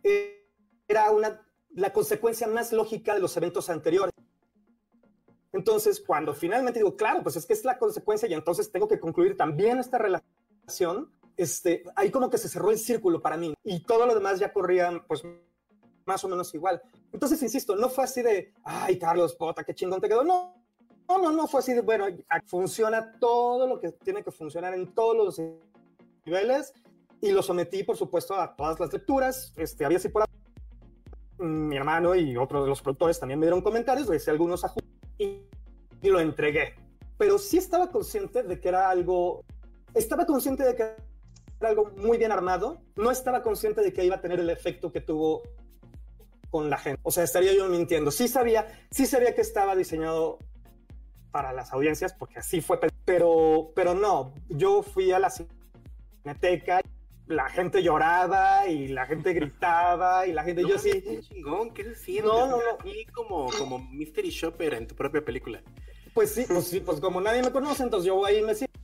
eh, 0.04 0.48
era 0.88 1.12
una, 1.12 1.46
la 1.74 1.94
consecuencia 1.94 2.48
más 2.48 2.72
lógica 2.72 3.14
de 3.14 3.20
los 3.20 3.36
eventos 3.38 3.70
anteriores. 3.70 4.14
Entonces, 5.54 6.02
cuando 6.06 6.34
finalmente 6.34 6.80
digo, 6.80 6.96
claro, 6.96 7.24
pues 7.24 7.36
es 7.36 7.46
que 7.46 7.54
es 7.54 7.64
la 7.64 7.78
consecuencia 7.78 8.28
y 8.28 8.34
entonces 8.34 8.72
tengo 8.72 8.88
que 8.88 9.00
concluir 9.00 9.38
también 9.38 9.80
esta 9.80 9.98
relación, 9.98 11.12
este, 11.36 11.84
ahí 11.96 12.12
como 12.12 12.30
que 12.30 12.38
se 12.38 12.50
cerró 12.50 12.72
el 12.72 12.78
círculo 12.78 13.22
para 13.22 13.38
mí 13.38 13.54
y 13.64 13.80
todo 13.82 14.06
lo 14.06 14.14
demás 14.14 14.40
ya 14.40 14.52
corría 14.52 15.04
pues 15.08 15.24
más 16.06 16.24
o 16.24 16.28
menos 16.28 16.54
igual. 16.54 16.82
Entonces, 17.12 17.42
insisto, 17.42 17.76
no 17.76 17.90
fue 17.90 18.04
así 18.04 18.22
de, 18.22 18.54
ay, 18.64 18.98
Carlos 18.98 19.36
Pota, 19.36 19.64
qué 19.64 19.74
chingón 19.74 20.02
te 20.02 20.08
quedó. 20.08 20.24
No, 20.24 20.56
no, 21.08 21.20
no, 21.20 21.32
no 21.32 21.48
fue 21.48 21.62
así 21.62 21.74
de, 21.74 21.82
bueno, 21.82 22.06
funciona 22.46 23.18
todo 23.20 23.68
lo 23.68 23.80
que 23.80 23.92
tiene 23.92 24.24
que 24.24 24.32
funcionar 24.32 24.74
en 24.74 24.94
todos 24.94 25.16
los 25.16 25.42
niveles 26.26 26.74
y 27.22 27.32
lo 27.32 27.42
sometí, 27.42 27.84
por 27.84 27.98
supuesto, 27.98 28.36
a 28.36 28.56
todas 28.56 28.80
las 28.80 28.92
lecturas. 28.92 29.54
Este, 29.56 29.86
había 29.86 29.98
así 29.98 30.10
por 30.10 30.24
ahí. 30.24 30.28
Mi 31.40 31.78
hermano 31.78 32.16
y 32.16 32.36
otros 32.36 32.64
de 32.64 32.70
los 32.70 32.82
productores 32.82 33.20
también 33.20 33.40
me 33.40 33.46
dieron 33.46 33.62
comentarios, 33.62 34.10
le 34.10 34.18
hice 34.18 34.32
algunos 34.32 34.64
ajustes 34.66 34.92
y, 35.18 35.44
y 36.02 36.10
lo 36.10 36.20
entregué. 36.20 36.76
Pero 37.18 37.38
sí 37.38 37.58
estaba 37.58 37.90
consciente 37.90 38.44
de 38.44 38.60
que 38.60 38.70
era 38.70 38.90
algo, 38.90 39.46
estaba 39.94 40.26
consciente 40.26 40.64
de 40.64 40.76
que 40.76 40.84
era 41.60 41.70
algo 41.70 41.92
muy 41.98 42.18
bien 42.18 42.32
armado, 42.32 42.82
no 42.96 43.12
estaba 43.12 43.44
consciente 43.44 43.82
de 43.82 43.94
que 43.94 44.04
iba 44.04 44.16
a 44.16 44.22
tener 44.22 44.40
el 44.40 44.50
efecto 44.50 44.92
que 44.92 45.02
tuvo 45.02 45.44
con 46.50 46.70
la 46.70 46.78
gente. 46.78 47.00
O 47.04 47.12
sea, 47.12 47.24
estaría 47.24 47.54
yo 47.54 47.68
mintiendo. 47.68 48.12
Sí 48.12 48.28
sabía, 48.28 48.68
sí 48.92 49.06
sabía 49.06 49.36
que 49.36 49.42
estaba 49.42 49.76
diseñado 49.76 50.40
para 51.32 51.54
las 51.54 51.72
audiencias, 51.74 52.14
porque 52.14 52.40
así 52.40 52.62
fue, 52.62 52.80
pero, 53.06 53.72
pero 53.76 53.94
no, 53.94 54.34
yo 54.50 54.82
fui 54.84 55.12
a 55.12 55.20
la 55.20 55.30
cineteca, 55.30 56.82
la 57.28 57.50
gente 57.50 57.84
lloraba 57.84 58.68
y 58.68 58.88
la 58.88 59.06
gente 59.06 59.34
gritaba 59.34 60.26
y 60.28 60.34
la 60.34 60.44
gente, 60.44 60.62
No, 60.64 60.70
yo 60.70 60.78
sí, 60.80 61.02
qué 61.02 61.20
chingón, 61.22 61.74
¿qué 61.74 61.94
se? 61.96 62.22
No, 62.22 62.48
no, 62.48 62.58
no. 62.58 62.64
Aquí 62.80 63.06
como, 63.14 63.50
como 63.58 63.80
Mystery 63.80 64.30
Shopper 64.30 64.74
en 64.76 64.88
tu 64.88 64.96
propia 64.96 65.24
película. 65.24 65.62
pues 66.14 66.32
sí, 66.34 66.46
pues 66.48 66.68
sí, 66.68 66.80
pues 66.80 67.00
como 67.00 67.20
nadie 67.22 67.44
me 67.44 67.52
conoce, 67.52 67.84
entonces 67.84 68.08
yo 68.08 68.16
voy 68.16 68.32
ahí 68.32 68.40
y 68.40 68.44
me 68.44 68.56
siento. 68.56 68.80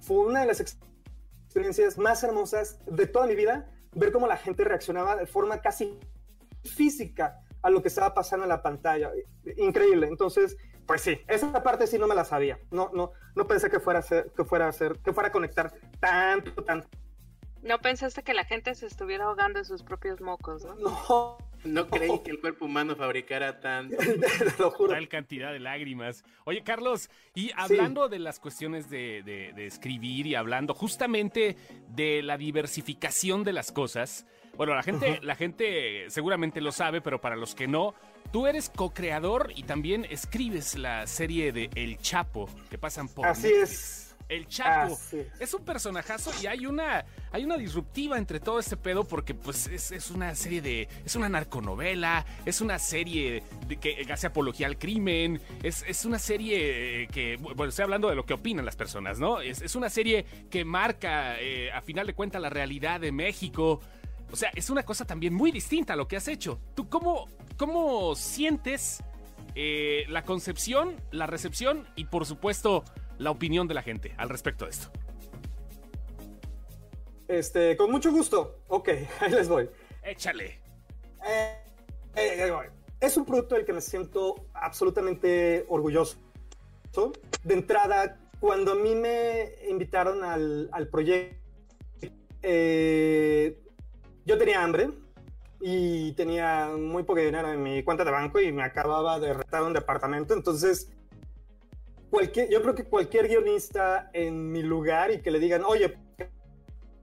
Fue 0.00 0.16
una 0.18 0.40
de 0.40 0.46
las 0.46 0.60
ex- 0.60 0.78
experiencias 1.44 1.98
más 1.98 2.22
hermosas 2.24 2.78
de 2.86 3.06
toda 3.06 3.26
mi 3.26 3.34
vida, 3.34 3.70
ver 3.92 4.10
cómo 4.12 4.26
la 4.26 4.36
gente 4.36 4.64
reaccionaba 4.64 5.16
de 5.16 5.26
forma 5.26 5.60
casi 5.60 5.98
física 6.64 7.40
a 7.62 7.68
lo 7.70 7.82
que 7.82 7.88
estaba 7.88 8.14
pasando 8.14 8.44
en 8.44 8.48
la 8.48 8.62
pantalla. 8.62 9.10
Increíble. 9.58 10.06
Entonces, 10.06 10.56
pues 10.90 11.02
sí, 11.02 11.20
esa 11.28 11.62
parte 11.62 11.86
sí 11.86 11.98
no 12.00 12.08
me 12.08 12.16
la 12.16 12.24
sabía. 12.24 12.58
No, 12.72 12.90
no, 12.92 13.12
no 13.36 13.46
pensé 13.46 13.70
que 13.70 13.78
fuera 13.78 14.00
a 14.00 14.02
ser, 14.02 14.32
que 14.36 14.42
fuera 14.44 14.66
a 14.66 14.72
ser, 14.72 14.98
que 14.98 15.12
fuera 15.12 15.28
a 15.28 15.30
conectar 15.32 15.72
tanto, 16.00 16.64
tanto. 16.64 16.88
No 17.62 17.78
pensaste 17.78 18.24
que 18.24 18.34
la 18.34 18.42
gente 18.44 18.74
se 18.74 18.86
estuviera 18.86 19.26
ahogando 19.26 19.60
en 19.60 19.64
sus 19.64 19.84
propios 19.84 20.20
mocos, 20.20 20.64
¿no? 20.64 20.74
No, 20.74 21.38
No 21.62 21.86
creí 21.90 22.18
que 22.24 22.32
el 22.32 22.40
cuerpo 22.40 22.64
humano 22.64 22.96
fabricara 22.96 23.60
tan... 23.60 23.88
te 23.90 24.18
lo 24.58 24.72
juro. 24.72 24.92
Tal 24.94 25.06
cantidad 25.08 25.52
de 25.52 25.60
lágrimas. 25.60 26.24
Oye, 26.44 26.64
Carlos, 26.64 27.08
y 27.36 27.52
hablando 27.54 28.08
de 28.08 28.18
las 28.18 28.40
cuestiones 28.40 28.90
de, 28.90 29.22
de- 29.24 29.52
de 29.54 29.66
escribir 29.66 30.26
y 30.26 30.34
hablando 30.34 30.74
justamente 30.74 31.56
de 31.86 32.20
la 32.24 32.36
diversificación 32.36 33.44
de 33.44 33.52
las 33.52 33.70
cosas, 33.70 34.26
bueno, 34.56 34.74
la 34.74 34.82
gente, 34.82 35.20
la 35.22 35.34
gente 35.34 36.04
seguramente 36.08 36.60
lo 36.60 36.72
sabe, 36.72 37.00
pero 37.00 37.20
para 37.20 37.36
los 37.36 37.54
que 37.54 37.66
no, 37.66 37.94
tú 38.32 38.46
eres 38.46 38.70
co-creador 38.70 39.52
y 39.56 39.62
también 39.62 40.06
escribes 40.10 40.76
la 40.76 41.06
serie 41.06 41.52
de 41.52 41.70
El 41.74 41.98
Chapo 41.98 42.48
que 42.68 42.78
pasan 42.78 43.08
por 43.08 43.26
Así 43.26 43.48
Netflix. 43.48 43.70
es. 43.70 44.16
el 44.28 44.46
Chapo. 44.48 44.98
Es. 45.12 45.14
Es 45.40 45.54
un 45.54 45.64
personajazo 45.64 46.30
y 46.42 46.46
hay 46.46 46.66
una, 46.66 47.04
hay 47.32 47.44
una 47.44 47.56
disruptiva 47.56 48.18
entre 48.18 48.38
todo 48.38 48.58
este 48.60 48.76
pedo 48.76 49.04
porque 49.04 49.34
pues 49.34 49.66
es, 49.66 49.90
es 49.90 50.10
una 50.10 50.34
serie 50.34 50.60
de, 50.60 50.88
es 51.04 51.16
una 51.16 51.28
narconovela, 51.28 52.24
es 52.44 52.60
una 52.60 52.78
serie 52.78 53.42
de, 53.66 53.76
que 53.76 54.06
hace 54.12 54.26
apología 54.28 54.66
al 54.66 54.78
crimen, 54.78 55.40
es, 55.62 55.84
es 55.88 56.04
una 56.04 56.18
serie 56.18 57.04
eh, 57.04 57.08
que, 57.08 57.36
bueno, 57.36 57.64
estoy 57.64 57.84
hablando 57.84 58.08
de 58.08 58.14
lo 58.14 58.24
que 58.26 58.34
opinan 58.34 58.64
las 58.64 58.76
personas, 58.76 59.18
¿no? 59.18 59.40
Es, 59.40 59.62
es 59.62 59.74
una 59.74 59.88
serie 59.90 60.24
que 60.50 60.64
marca, 60.64 61.40
eh, 61.40 61.72
a 61.72 61.80
final 61.80 62.06
de 62.06 62.14
cuentas, 62.14 62.40
la 62.42 62.50
realidad 62.50 63.00
de 63.00 63.10
México. 63.10 63.80
O 64.32 64.36
sea, 64.36 64.50
es 64.54 64.70
una 64.70 64.82
cosa 64.82 65.04
también 65.04 65.34
muy 65.34 65.50
distinta 65.50 65.94
a 65.94 65.96
lo 65.96 66.06
que 66.06 66.16
has 66.16 66.28
hecho. 66.28 66.60
¿Tú 66.74 66.88
cómo, 66.88 67.28
cómo 67.56 68.14
sientes 68.14 69.02
eh, 69.54 70.04
la 70.08 70.22
concepción, 70.22 70.96
la 71.10 71.26
recepción 71.26 71.88
y 71.96 72.04
por 72.04 72.26
supuesto 72.26 72.84
la 73.18 73.30
opinión 73.30 73.66
de 73.66 73.74
la 73.74 73.82
gente 73.82 74.14
al 74.16 74.28
respecto 74.28 74.64
de 74.64 74.70
esto? 74.70 74.90
Este, 77.28 77.76
con 77.76 77.90
mucho 77.90 78.10
gusto. 78.10 78.60
Ok, 78.68 78.88
ahí 79.20 79.30
les 79.30 79.48
voy. 79.48 79.68
Échale. 80.02 80.60
Eh, 81.26 81.56
eh. 82.16 82.70
Es 83.00 83.16
un 83.16 83.24
producto 83.24 83.54
del 83.54 83.64
que 83.64 83.72
me 83.72 83.80
siento 83.80 84.46
absolutamente 84.52 85.64
orgulloso. 85.68 86.18
De 87.44 87.54
entrada, 87.54 88.18
cuando 88.40 88.72
a 88.72 88.74
mí 88.74 88.94
me 88.94 89.54
invitaron 89.68 90.24
al, 90.24 90.68
al 90.72 90.88
proyecto, 90.88 91.38
eh, 92.42 93.58
yo 94.24 94.38
tenía 94.38 94.62
hambre 94.62 94.90
y 95.60 96.12
tenía 96.12 96.70
muy 96.76 97.02
poco 97.02 97.20
dinero 97.20 97.52
en 97.52 97.62
mi 97.62 97.82
cuenta 97.82 98.04
de 98.04 98.10
banco 98.10 98.40
y 98.40 98.52
me 98.52 98.62
acababa 98.62 99.18
de 99.18 99.34
rentar 99.34 99.62
un 99.62 99.72
departamento. 99.72 100.34
Entonces, 100.34 100.90
cualquier, 102.10 102.50
yo 102.50 102.62
creo 102.62 102.74
que 102.74 102.84
cualquier 102.84 103.28
guionista 103.28 104.10
en 104.12 104.50
mi 104.50 104.62
lugar 104.62 105.10
y 105.10 105.20
que 105.20 105.30
le 105.30 105.38
digan, 105.38 105.64
oye, 105.64 105.98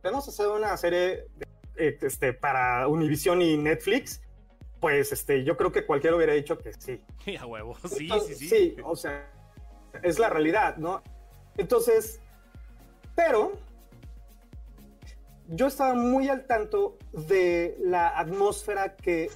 vamos 0.03 0.27
a 0.27 0.31
hacer 0.31 0.47
una 0.47 0.75
serie 0.77 1.27
eh, 1.75 1.97
este, 2.01 2.33
para 2.33 2.87
Univision 2.87 3.41
y 3.41 3.57
Netflix, 3.57 4.21
pues 4.79 5.11
este, 5.11 5.43
yo 5.43 5.57
creo 5.57 5.71
que 5.71 5.85
cualquiera 5.85 6.15
hubiera 6.15 6.33
dicho 6.33 6.57
que 6.57 6.73
sí. 6.73 7.01
A 7.39 7.45
huevo. 7.45 7.75
Sí, 7.87 8.03
Entonces, 8.05 8.37
sí, 8.37 8.49
sí. 8.49 8.75
o 8.83 8.95
sea, 8.95 9.31
es 10.01 10.17
la 10.17 10.29
realidad, 10.29 10.77
¿no? 10.77 11.03
Entonces, 11.57 12.19
pero 13.15 13.53
yo 15.49 15.67
estaba 15.67 15.93
muy 15.93 16.29
al 16.29 16.45
tanto 16.45 16.97
de 17.13 17.77
la 17.81 18.09
atmósfera 18.17 18.95
que 18.95 19.29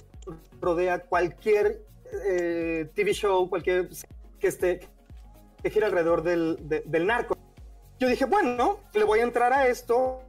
rodea 0.60 1.00
cualquier 1.00 1.84
eh, 2.26 2.90
TV 2.94 3.12
show, 3.14 3.48
cualquier 3.48 3.88
que 4.38 4.48
esté 4.48 4.80
que 5.62 5.70
gira 5.70 5.86
alrededor 5.86 6.22
del, 6.22 6.58
de- 6.68 6.82
del 6.86 7.06
narco. 7.06 7.36
Yo 7.98 8.08
dije, 8.08 8.24
bueno, 8.24 8.80
le 8.94 9.04
voy 9.04 9.20
a 9.20 9.22
entrar 9.22 9.52
a 9.52 9.68
esto. 9.68 10.20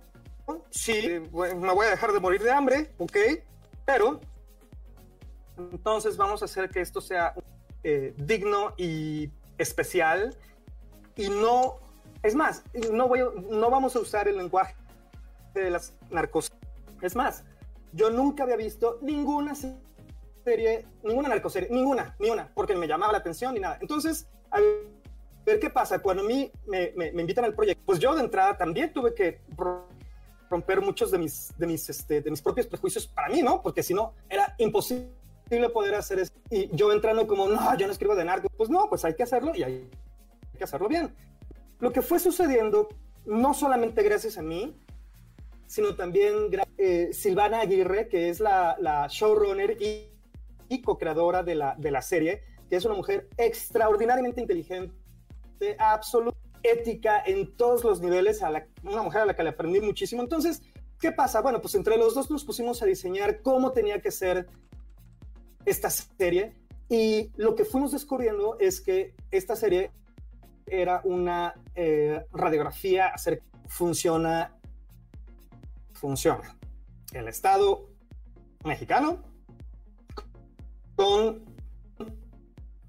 Sí, 0.69 1.19
me 1.31 1.73
voy 1.73 1.87
a 1.87 1.89
dejar 1.89 2.11
de 2.11 2.19
morir 2.19 2.43
de 2.43 2.51
hambre, 2.51 2.91
ok, 2.97 3.17
pero 3.85 4.19
entonces 5.57 6.17
vamos 6.17 6.41
a 6.41 6.45
hacer 6.45 6.69
que 6.69 6.81
esto 6.81 6.99
sea 7.01 7.33
eh, 7.83 8.13
digno 8.17 8.73
y 8.77 9.29
especial 9.57 10.35
y 11.15 11.29
no, 11.29 11.75
es 12.23 12.35
más, 12.35 12.63
no, 12.91 13.07
voy, 13.07 13.21
no 13.49 13.69
vamos 13.69 13.95
a 13.95 13.99
usar 13.99 14.27
el 14.27 14.37
lenguaje 14.37 14.75
de 15.53 15.69
las 15.69 15.95
narcos. 16.09 16.51
Es 17.01 17.15
más, 17.15 17.43
yo 17.91 18.09
nunca 18.09 18.43
había 18.43 18.55
visto 18.55 18.99
ninguna 19.01 19.53
serie, 20.43 20.85
ninguna 21.03 21.29
narcoserie, 21.29 21.69
ninguna, 21.69 22.15
ni 22.19 22.29
una, 22.29 22.51
porque 22.53 22.75
me 22.75 22.87
llamaba 22.87 23.11
la 23.11 23.17
atención 23.19 23.53
ni 23.53 23.59
nada. 23.59 23.77
Entonces, 23.81 24.27
a 24.51 24.59
ver 25.45 25.59
qué 25.59 25.69
pasa 25.69 25.99
cuando 25.99 26.23
a 26.23 26.25
mí 26.25 26.51
me, 26.67 26.91
me- 26.95 27.11
me 27.11 27.21
invitan 27.21 27.45
al 27.45 27.53
proyecto. 27.53 27.83
Pues 27.85 27.99
yo 27.99 28.15
de 28.15 28.21
entrada 28.21 28.57
también 28.57 28.93
tuve 28.93 29.13
que 29.13 29.41
ro- 29.57 29.87
romper 30.49 30.81
muchos 30.81 31.11
de 31.11 31.17
mis, 31.17 31.53
de 31.57 31.67
mis, 31.67 31.89
este, 31.89 32.21
de 32.21 32.31
mis 32.31 32.41
propios 32.41 32.67
prejuicios 32.67 33.07
para 33.07 33.29
mí, 33.29 33.41
¿no? 33.41 33.61
Porque 33.61 33.83
si 33.83 33.93
no, 33.93 34.13
era 34.29 34.55
imposible 34.57 35.09
poder 35.73 35.95
hacer 35.95 36.19
eso. 36.19 36.31
Y 36.49 36.69
yo 36.75 36.91
entrando 36.91 37.27
como, 37.27 37.47
no, 37.47 37.75
yo 37.77 37.85
no 37.87 37.91
escribo 37.93 38.15
de 38.15 38.23
narco. 38.25 38.47
Pues 38.55 38.69
no, 38.69 38.87
pues 38.89 39.03
hay 39.05 39.15
que 39.15 39.23
hacerlo 39.23 39.53
y 39.55 39.63
hay 39.63 39.89
que 40.57 40.63
hacerlo 40.63 40.87
bien. 40.87 41.13
Lo 41.79 41.91
que 41.91 42.01
fue 42.01 42.19
sucediendo, 42.19 42.87
no 43.25 43.53
solamente 43.53 44.03
gracias 44.03 44.37
a 44.37 44.41
mí, 44.41 44.79
sino 45.73 45.95
también 45.95 46.35
eh, 46.77 47.09
Silvana 47.13 47.61
Aguirre, 47.61 48.07
que 48.07 48.29
es 48.29 48.39
la, 48.39 48.77
la 48.79 49.07
showrunner 49.09 49.81
y, 49.81 50.07
y 50.69 50.81
co-creadora 50.83 51.41
de 51.41 51.55
la, 51.55 51.73
de 51.79 51.89
la 51.89 52.03
serie, 52.03 52.43
que 52.69 52.75
es 52.75 52.85
una 52.85 52.93
mujer 52.93 53.27
extraordinariamente 53.37 54.39
inteligente, 54.39 54.93
absoluta 55.79 56.37
ética 56.61 57.23
en 57.25 57.55
todos 57.57 57.83
los 57.83 58.01
niveles, 58.01 58.43
a 58.43 58.51
la- 58.51 58.67
una 58.83 59.01
mujer 59.01 59.21
a 59.21 59.25
la 59.25 59.35
que 59.35 59.41
le 59.41 59.49
aprendí 59.49 59.81
muchísimo. 59.81 60.21
Entonces, 60.21 60.61
¿qué 60.99 61.11
pasa? 61.11 61.41
Bueno, 61.41 61.59
pues 61.59 61.73
entre 61.73 61.97
los 61.97 62.13
dos 62.13 62.29
nos 62.29 62.45
pusimos 62.45 62.83
a 62.83 62.85
diseñar 62.85 63.41
cómo 63.41 63.71
tenía 63.71 63.99
que 63.99 64.11
ser 64.11 64.45
esta 65.65 65.89
serie 65.89 66.53
y 66.87 67.31
lo 67.35 67.55
que 67.55 67.65
fuimos 67.65 67.91
descubriendo 67.93 68.57
es 68.59 68.79
que 68.79 69.15
esta 69.31 69.55
serie 69.55 69.89
era 70.67 71.01
una 71.03 71.55
eh, 71.73 72.23
radiografía 72.31 73.07
acerca 73.07 73.43
funciona 73.67 74.55
funciona 76.03 76.57
el 77.13 77.29
Estado 77.29 77.87
mexicano 78.65 79.23
con 80.97 81.45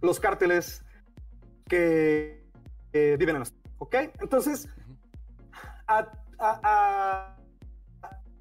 los 0.01 0.19
cárteles 0.19 0.85
que 1.69 2.45
viven 2.93 3.37
en 3.37 3.39
los... 3.39 3.55
¿Ok? 3.79 3.95
Entonces, 4.21 4.69
a- 5.87 6.11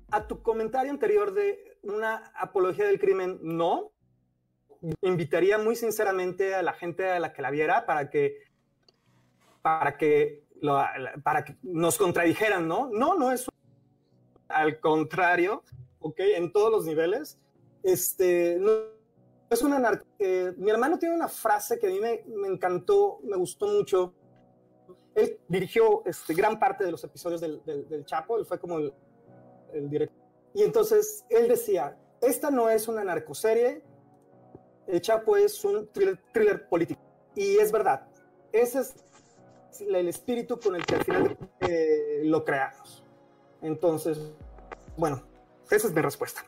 a 0.09 0.27
tu 0.27 0.41
comentario 0.41 0.89
anterior 0.89 1.35
de 1.35 1.77
una 1.83 2.31
apología 2.35 2.85
del 2.85 2.99
crimen, 2.99 3.37
no. 3.43 3.91
Invitaría 5.01 5.59
muy 5.59 5.75
sinceramente 5.75 6.55
a 6.55 6.63
la 6.63 6.73
gente 6.73 7.11
a 7.11 7.19
la 7.19 7.31
que 7.31 7.43
la 7.43 7.51
viera 7.51 7.85
para 7.85 8.09
que, 8.09 8.37
para 9.61 9.97
que, 9.97 10.47
lo- 10.61 10.83
para 11.23 11.45
que 11.45 11.57
nos 11.61 11.99
contradijeran, 11.99 12.67
¿no? 12.67 12.89
No, 12.91 13.13
no 13.15 13.31
es 13.31 13.45
al 14.63 14.79
contrario, 14.79 15.63
¿ok? 15.99 16.19
En 16.19 16.51
todos 16.51 16.71
los 16.71 16.85
niveles. 16.85 17.37
Este, 17.83 18.57
no 18.59 18.71
es 19.49 19.61
una 19.61 20.01
eh, 20.19 20.53
mi 20.57 20.71
hermano 20.71 20.97
tiene 20.97 21.15
una 21.15 21.27
frase 21.27 21.77
que 21.77 21.87
a 21.87 21.89
mí 21.89 21.99
me, 21.99 22.23
me 22.27 22.47
encantó, 22.47 23.19
me 23.23 23.37
gustó 23.37 23.67
mucho. 23.67 24.13
Él 25.15 25.39
dirigió 25.47 26.03
este, 26.05 26.33
gran 26.33 26.59
parte 26.59 26.83
de 26.83 26.91
los 26.91 27.03
episodios 27.03 27.39
del, 27.39 27.63
del- 27.65 28.05
Chapo, 28.05 28.37
él 28.37 28.45
fue 28.45 28.59
como 28.59 28.79
el, 28.79 28.93
director. 29.89 30.17
Y 30.55 30.63
entonces 30.63 31.25
él 31.29 31.47
decía, 31.47 31.97
esta 32.21 32.49
no 32.49 32.69
es 32.69 32.87
una 32.87 33.03
narcoserie, 33.03 33.83
el 34.87 35.01
Chapo 35.01 35.37
es 35.37 35.63
un 35.63 35.87
thriller, 35.91 36.19
thriller 36.31 36.67
político. 36.67 37.01
Y 37.35 37.57
es 37.57 37.71
verdad, 37.71 38.07
ese 38.51 38.79
es 38.79 38.95
el 39.81 40.07
espíritu 40.07 40.59
con 40.59 40.75
el 40.75 40.85
que 40.85 40.95
al 40.95 41.03
final 41.03 41.37
eh, 41.61 42.21
lo 42.23 42.43
creamos. 42.43 43.03
Entonces, 43.61 44.19
bueno, 44.97 45.23
esa 45.69 45.87
es 45.87 45.93
mi 45.93 46.01
respuesta. 46.01 46.43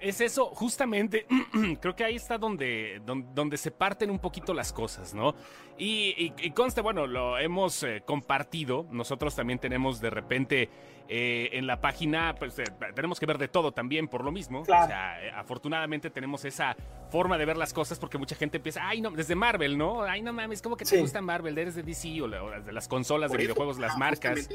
Es 0.00 0.22
eso, 0.22 0.46
justamente, 0.54 1.26
creo 1.80 1.94
que 1.94 2.04
ahí 2.04 2.16
está 2.16 2.38
donde, 2.38 3.02
don- 3.04 3.34
donde, 3.34 3.58
se 3.58 3.70
parten 3.70 4.10
un 4.10 4.18
poquito 4.18 4.54
las 4.54 4.72
cosas, 4.72 5.12
¿no? 5.12 5.34
Y 5.76 6.30
conste, 6.52 6.80
bueno, 6.80 7.06
lo 7.06 7.38
hemos 7.38 7.82
eh, 7.82 8.02
compartido, 8.06 8.86
nosotros 8.90 9.34
también 9.34 9.58
tenemos 9.58 10.00
de 10.00 10.10
repente 10.10 10.70
eh, 11.12 11.50
en 11.58 11.66
la 11.66 11.80
página, 11.80 12.36
pues 12.38 12.56
eh, 12.60 12.64
tenemos 12.94 13.18
que 13.18 13.26
ver 13.26 13.36
de 13.36 13.48
todo 13.48 13.72
también 13.72 14.06
por 14.06 14.22
lo 14.24 14.30
mismo. 14.30 14.62
Claro. 14.62 14.84
O 14.84 14.86
sea, 14.86 15.26
eh, 15.26 15.30
afortunadamente 15.34 16.08
tenemos 16.08 16.44
esa 16.44 16.76
forma 17.10 17.36
de 17.36 17.44
ver 17.46 17.56
las 17.56 17.72
cosas 17.72 17.98
porque 17.98 18.16
mucha 18.16 18.36
gente 18.36 18.58
empieza, 18.58 18.86
ay, 18.86 19.00
no, 19.00 19.10
desde 19.10 19.34
Marvel, 19.34 19.76
¿no? 19.76 20.02
Ay, 20.04 20.22
no 20.22 20.32
mames, 20.32 20.62
¿cómo 20.62 20.76
que 20.76 20.84
te 20.84 20.90
Sí. 20.94 21.00
gusta 21.00 21.20
Marvel? 21.20 21.58
Eres 21.58 21.74
de 21.74 21.82
DC 21.82 22.22
o, 22.22 22.28
la- 22.28 22.44
o 22.44 22.50
las 22.50 22.64
de 22.64 22.70
las 22.72 22.86
consolas 22.86 23.28
Por 23.28 23.38
de 23.38 23.42
eso, 23.42 23.54
videojuegos, 23.54 23.78
las 23.80 23.98
marcas. 23.98 24.38
Sí. 24.46 24.54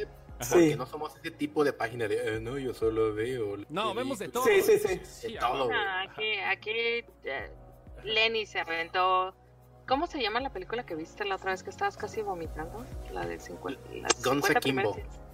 Porque 0.50 0.76
no 0.78 0.86
somos 0.86 1.14
ese 1.18 1.32
tipo 1.32 1.66
de 1.66 1.74
página 1.74 2.08
de, 2.08 2.38
"Eh, 2.38 2.40
no, 2.40 2.58
yo 2.58 2.74
solo 2.74 3.14
veo. 3.14 3.58
No, 3.68 3.94
vemos 3.94 4.20
de 4.20 4.30
todo. 4.30 4.46
Sí, 4.46 4.62
sí, 4.62 4.80
sí. 5.04 5.34
De 5.34 5.40
todo. 5.40 5.66
güey. 5.66 5.78
Ah, 5.78 6.04
aquí, 6.10 6.40
aquí 6.40 6.70
eh, 7.26 7.52
Lenny 8.06 8.46
se 8.46 8.60
aventó. 8.62 9.36
¿Cómo 9.88 10.08
se 10.08 10.22
llama 10.22 10.40
la 10.40 10.52
película 10.52 10.86
que 10.86 10.96
viste 10.96 11.26
la 11.26 11.36
otra 11.36 11.52
vez 11.52 11.64
que 11.64 11.70
estabas 11.70 11.96
casi 11.98 12.22
vomitando? 12.22 12.86
La 13.12 13.26
de 13.28 13.40
50. 13.40 13.82
las 13.94 14.24
Gonza 14.24 14.48
50 14.48 14.60
primeras- 14.62 14.94
Kimbo. 14.96 15.25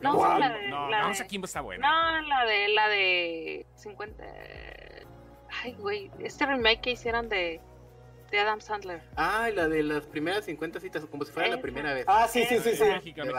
No, 0.00 0.14
¿Cuál? 0.16 0.40
la 0.40 0.48
de. 0.50 0.68
No, 0.68 0.88
la 0.88 1.00
vamos 1.02 1.18
de- 1.18 1.24
aquí 1.24 1.40
está 1.42 1.60
buena. 1.60 1.88
No, 1.88 2.20
la 2.28 2.44
de. 2.46 2.68
La 2.68 2.88
de 2.88 3.66
50. 3.76 4.24
Ay, 5.62 5.72
güey. 5.78 6.10
Este 6.20 6.46
remake 6.46 6.80
que 6.80 6.90
hicieron 6.92 7.28
de. 7.28 7.60
De 8.30 8.38
Adam 8.38 8.60
Sandler. 8.60 9.02
Ah, 9.16 9.48
la 9.52 9.66
de 9.66 9.82
las 9.82 10.06
primeras 10.06 10.44
50 10.44 10.78
citas, 10.78 11.04
como 11.06 11.24
si 11.24 11.32
fuera 11.32 11.48
la 11.48 11.54
Esa. 11.56 11.62
primera 11.62 11.92
vez. 11.92 12.04
Ah, 12.06 12.28
sí, 12.28 12.44
sí, 12.44 12.58
sí, 12.60 12.76
sí. 12.76 12.84
Mexicana. 12.84 13.32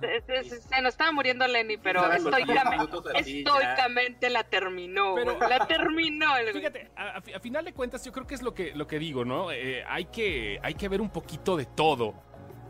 Se, 0.00 0.20
se- 0.20 0.44
se- 0.44 0.60
se 0.60 0.80
nos 0.82 0.90
estaba 0.94 1.10
muriendo 1.10 1.44
Lenny, 1.48 1.78
pero 1.78 2.06
los 2.06 2.14
estoicamente, 2.14 2.96
estoicamente 3.16 4.30
la 4.30 4.44
terminó. 4.44 5.16
Pero-. 5.16 5.36
La 5.48 5.66
terminó 5.66 6.36
el. 6.36 6.52
Fíjate, 6.52 6.92
a, 6.94 7.16
a 7.16 7.40
final 7.40 7.64
de 7.64 7.72
cuentas 7.72 8.04
yo 8.04 8.12
creo 8.12 8.24
que 8.28 8.36
es 8.36 8.42
lo 8.42 8.54
que, 8.54 8.72
lo 8.76 8.86
que 8.86 9.00
digo, 9.00 9.24
¿no? 9.24 9.50
Eh, 9.50 9.84
hay, 9.88 10.04
que, 10.04 10.60
hay 10.62 10.74
que 10.74 10.88
ver 10.88 11.00
un 11.00 11.10
poquito 11.10 11.56
de 11.56 11.66
todo 11.66 12.14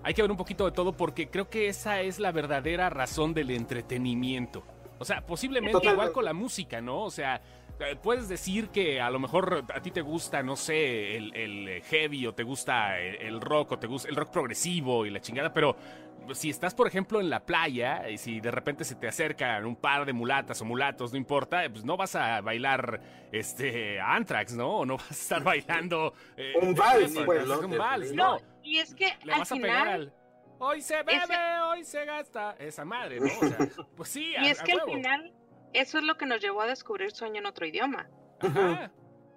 hay 0.03 0.15
que 0.15 0.23
ver 0.23 0.31
un 0.31 0.37
poquito 0.37 0.65
de 0.65 0.73
todo 0.73 0.93
porque 0.93 1.29
creo 1.29 1.49
que 1.49 1.69
esa 1.69 2.01
es 2.01 2.19
la 2.19 2.33
verdadera 2.33 2.91
razón 2.91 3.35
del 3.35 3.51
entretenimiento. 3.51 4.63
O 4.99 5.05
sea, 5.05 5.23
posiblemente 5.23 5.73
Totalmente. 5.73 6.03
igual 6.03 6.13
con 6.13 6.25
la 6.25 6.35
música, 6.35 6.81
¿no? 6.81 7.05
O 7.05 7.11
sea, 7.11 7.41
eh, 7.81 7.97
puedes 8.03 8.29
decir 8.29 8.69
que 8.69 9.01
a 9.01 9.09
lo 9.09 9.19
mejor 9.19 9.65
a 9.75 9.81
ti 9.81 9.91
te 9.91 10.03
gusta, 10.03 10.43
no 10.43 10.57
sé, 10.57 11.17
el, 11.17 11.35
el 11.35 11.83
heavy 11.85 12.27
o 12.27 12.35
te 12.35 12.43
gusta 12.43 12.99
el, 13.01 13.17
el 13.17 13.41
rock 13.41 13.73
o 13.73 13.79
te 13.79 13.87
gusta 13.87 14.09
el 14.09 14.17
rock 14.17 14.31
progresivo 14.31 15.07
y 15.07 15.11
la 15.11 15.21
chingada, 15.21 15.53
pero 15.55 15.77
si 16.35 16.51
estás, 16.51 16.75
por 16.75 16.87
ejemplo, 16.87 17.21
en 17.21 17.31
la 17.31 17.41
playa 17.41 18.09
y 18.09 18.19
si 18.19 18.41
de 18.41 18.51
repente 18.51 18.85
se 18.85 18.95
te 18.95 19.09
acercan 19.09 19.65
un 19.65 19.77
par 19.77 20.05
de 20.07 20.13
mulatas 20.13 20.61
o 20.61 20.65
mulatos, 20.65 21.13
no 21.13 21.19
importa, 21.19 21.63
pues 21.71 21.85
no 21.85 21.97
vas 21.97 22.15
a 22.15 22.41
bailar 22.41 23.01
este 23.33 24.01
Anthrax, 24.01 24.55
¿no? 24.55 24.79
O 24.79 24.87
no 24.87 24.97
vas 24.97 25.11
a 25.11 25.15
estar 25.15 25.43
bailando 25.43 26.13
eh, 26.37 26.53
Un 26.61 26.75
vals, 26.75 27.17
eh, 27.17 27.23
pues. 27.25 27.49
un 27.49 27.77
vals, 27.77 28.13
No, 28.13 28.35
no. 28.35 28.41
Y 28.63 28.79
es 28.79 28.95
que 28.95 29.17
Le 29.25 29.33
al 29.33 29.41
vas 29.41 29.53
a 29.53 29.55
final, 29.55 29.71
pegar 29.71 29.89
al 29.89 30.15
Hoy 30.63 30.83
se 30.83 30.97
bebe, 31.03 31.15
Ese- 31.17 31.61
hoy 31.65 31.85
se 31.85 32.05
gasta 32.05 32.55
esa 32.59 32.85
madre, 32.85 33.19
¿no? 33.19 33.27
O 33.27 33.49
sea, 33.49 33.59
pues 33.97 34.09
sí, 34.11 34.37
a, 34.37 34.45
y 34.45 34.49
es 34.51 34.61
que 34.63 34.73
al 34.73 34.83
final, 34.83 35.33
eso 35.73 35.97
es 35.99 36.05
lo 36.05 36.19
que 36.19 36.27
nos 36.27 36.41
llevó 36.41 36.61
a 36.61 36.67
descubrir 36.67 37.13
Sueño 37.13 37.39
en 37.39 37.47
otro 37.47 37.65
idioma. 37.67 38.09
Ajá. 38.41 38.93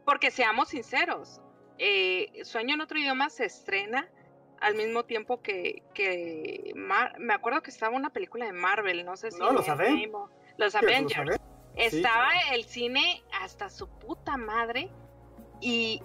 Porque 0.06 0.32
seamos 0.32 0.68
sinceros, 0.70 1.40
eh, 1.78 2.44
Sueño 2.44 2.74
en 2.76 2.82
otro 2.82 3.00
idioma 3.00 3.30
se 3.30 3.46
estrena 3.46 4.10
al 4.60 4.76
mismo 4.76 5.04
tiempo 5.06 5.42
que, 5.42 5.84
que 5.94 6.74
Mar- 6.76 7.16
me 7.20 7.34
acuerdo 7.34 7.62
que 7.64 7.72
estaba 7.72 7.96
una 7.96 8.10
película 8.10 8.46
de 8.46 8.52
Marvel, 8.54 9.06
no 9.06 9.16
sé 9.16 9.32
si 9.32 9.40
No, 9.40 9.52
los 9.54 9.68
Aven- 9.70 10.12
los 10.58 10.74
¿Qué, 10.74 10.78
Avengers. 10.86 11.40
Estaba 11.76 12.30
el 12.52 12.66
cine 12.66 13.24
hasta 13.42 13.70
su 13.70 13.88
puta 13.88 14.36
madre 14.38 14.92
y, 15.62 16.04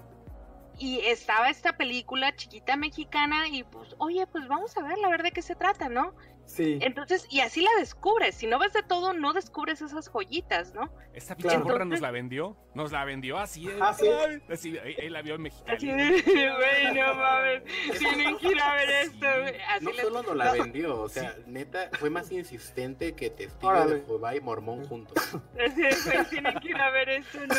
y 0.78 1.00
estaba 1.00 1.50
esta 1.50 1.76
película 1.76 2.34
chiquita 2.36 2.76
mexicana 2.76 3.48
y 3.48 3.64
pues, 3.64 3.94
oye, 3.98 4.26
pues 4.26 4.46
vamos 4.48 4.76
a 4.76 4.82
ver, 4.82 4.98
la 4.98 5.08
ver 5.08 5.22
de 5.22 5.32
qué 5.32 5.42
se 5.42 5.56
trata, 5.56 5.88
¿no? 5.88 6.14
Sí. 6.48 6.78
Entonces, 6.80 7.26
y 7.30 7.40
así 7.40 7.60
la 7.60 7.70
descubres. 7.78 8.34
Si 8.34 8.46
no 8.46 8.58
ves 8.58 8.72
de 8.72 8.82
todo, 8.82 9.12
no 9.12 9.34
descubres 9.34 9.82
esas 9.82 10.08
joyitas, 10.08 10.72
¿no? 10.74 10.90
Esta 11.12 11.36
pinche 11.36 11.60
Claro. 11.60 11.84
nos 11.84 12.00
la 12.00 12.10
vendió. 12.10 12.56
Nos 12.74 12.90
la 12.90 13.04
vendió 13.04 13.38
así. 13.38 13.68
Ah, 13.80 13.92
sí. 13.92 14.06
así 14.50 14.78
ahí, 14.78 14.94
ahí 15.00 15.08
la 15.10 15.20
vio 15.20 15.34
en 15.34 15.42
Mexicali. 15.42 15.86
Güey, 15.92 16.94
no 16.94 17.14
mames, 17.14 17.62
tienen 17.98 18.38
que 18.38 18.48
ir 18.48 18.60
a 18.60 18.74
ver 18.74 18.90
esto, 18.90 19.26
güey. 19.40 19.60
Así 19.68 19.84
No 19.84 19.90
les- 19.92 20.00
solo 20.02 20.22
nos 20.22 20.36
la 20.36 20.52
vendió, 20.52 21.00
o 21.02 21.08
sea, 21.08 21.36
neta, 21.46 21.90
fue 21.98 22.08
más 22.10 22.30
insistente 22.32 23.14
que 23.14 23.30
Testigo 23.30 23.68
Órale. 23.70 23.96
de 23.96 24.06
Jehová 24.06 24.34
y 24.36 24.40
Mormón 24.40 24.84
juntos. 24.86 25.16
así 25.58 25.82
de, 25.82 25.96
güey, 26.04 26.24
tienen 26.30 26.58
que 26.60 26.68
ir 26.68 26.76
a 26.80 26.90
ver 26.90 27.08
esto, 27.10 27.38
no. 27.46 27.54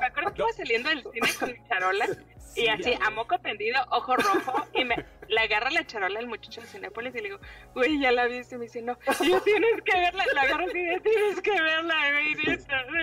Me 0.00 0.06
acuerdo 0.06 0.34
que 0.34 0.42
iba 0.42 0.52
saliendo 0.52 0.88
del 0.88 1.02
cine 1.12 1.28
con 1.38 1.52
mi 1.52 1.68
charola 1.68 2.06
y 2.06 2.36
Sí, 2.62 2.68
así, 2.68 2.94
a 3.04 3.10
moco 3.10 3.38
tendido, 3.38 3.78
ojo 3.90 4.16
rojo, 4.16 4.64
y 4.72 4.82
me 4.84 4.96
le 5.28 5.40
agarra 5.40 5.70
la 5.70 5.86
charola 5.86 6.18
el 6.20 6.26
muchacho 6.26 6.62
de 6.62 6.66
Cinépolis 6.66 7.14
y 7.14 7.18
le 7.18 7.24
digo, 7.24 7.38
güey, 7.74 8.00
ya 8.00 8.12
la 8.16 8.26
viste, 8.26 8.56
y 8.56 8.58
me 8.58 8.64
dice, 8.64 8.82
no, 8.82 8.98
yo 9.24 9.40
tienes 9.44 9.82
que 9.84 9.92
verla, 9.96 10.24
la 10.34 10.42
agarro 10.42 10.66
tienes 10.72 11.40
que 11.42 11.50
verla, 11.60 11.94
güey, 12.10 12.34
de 12.34 12.56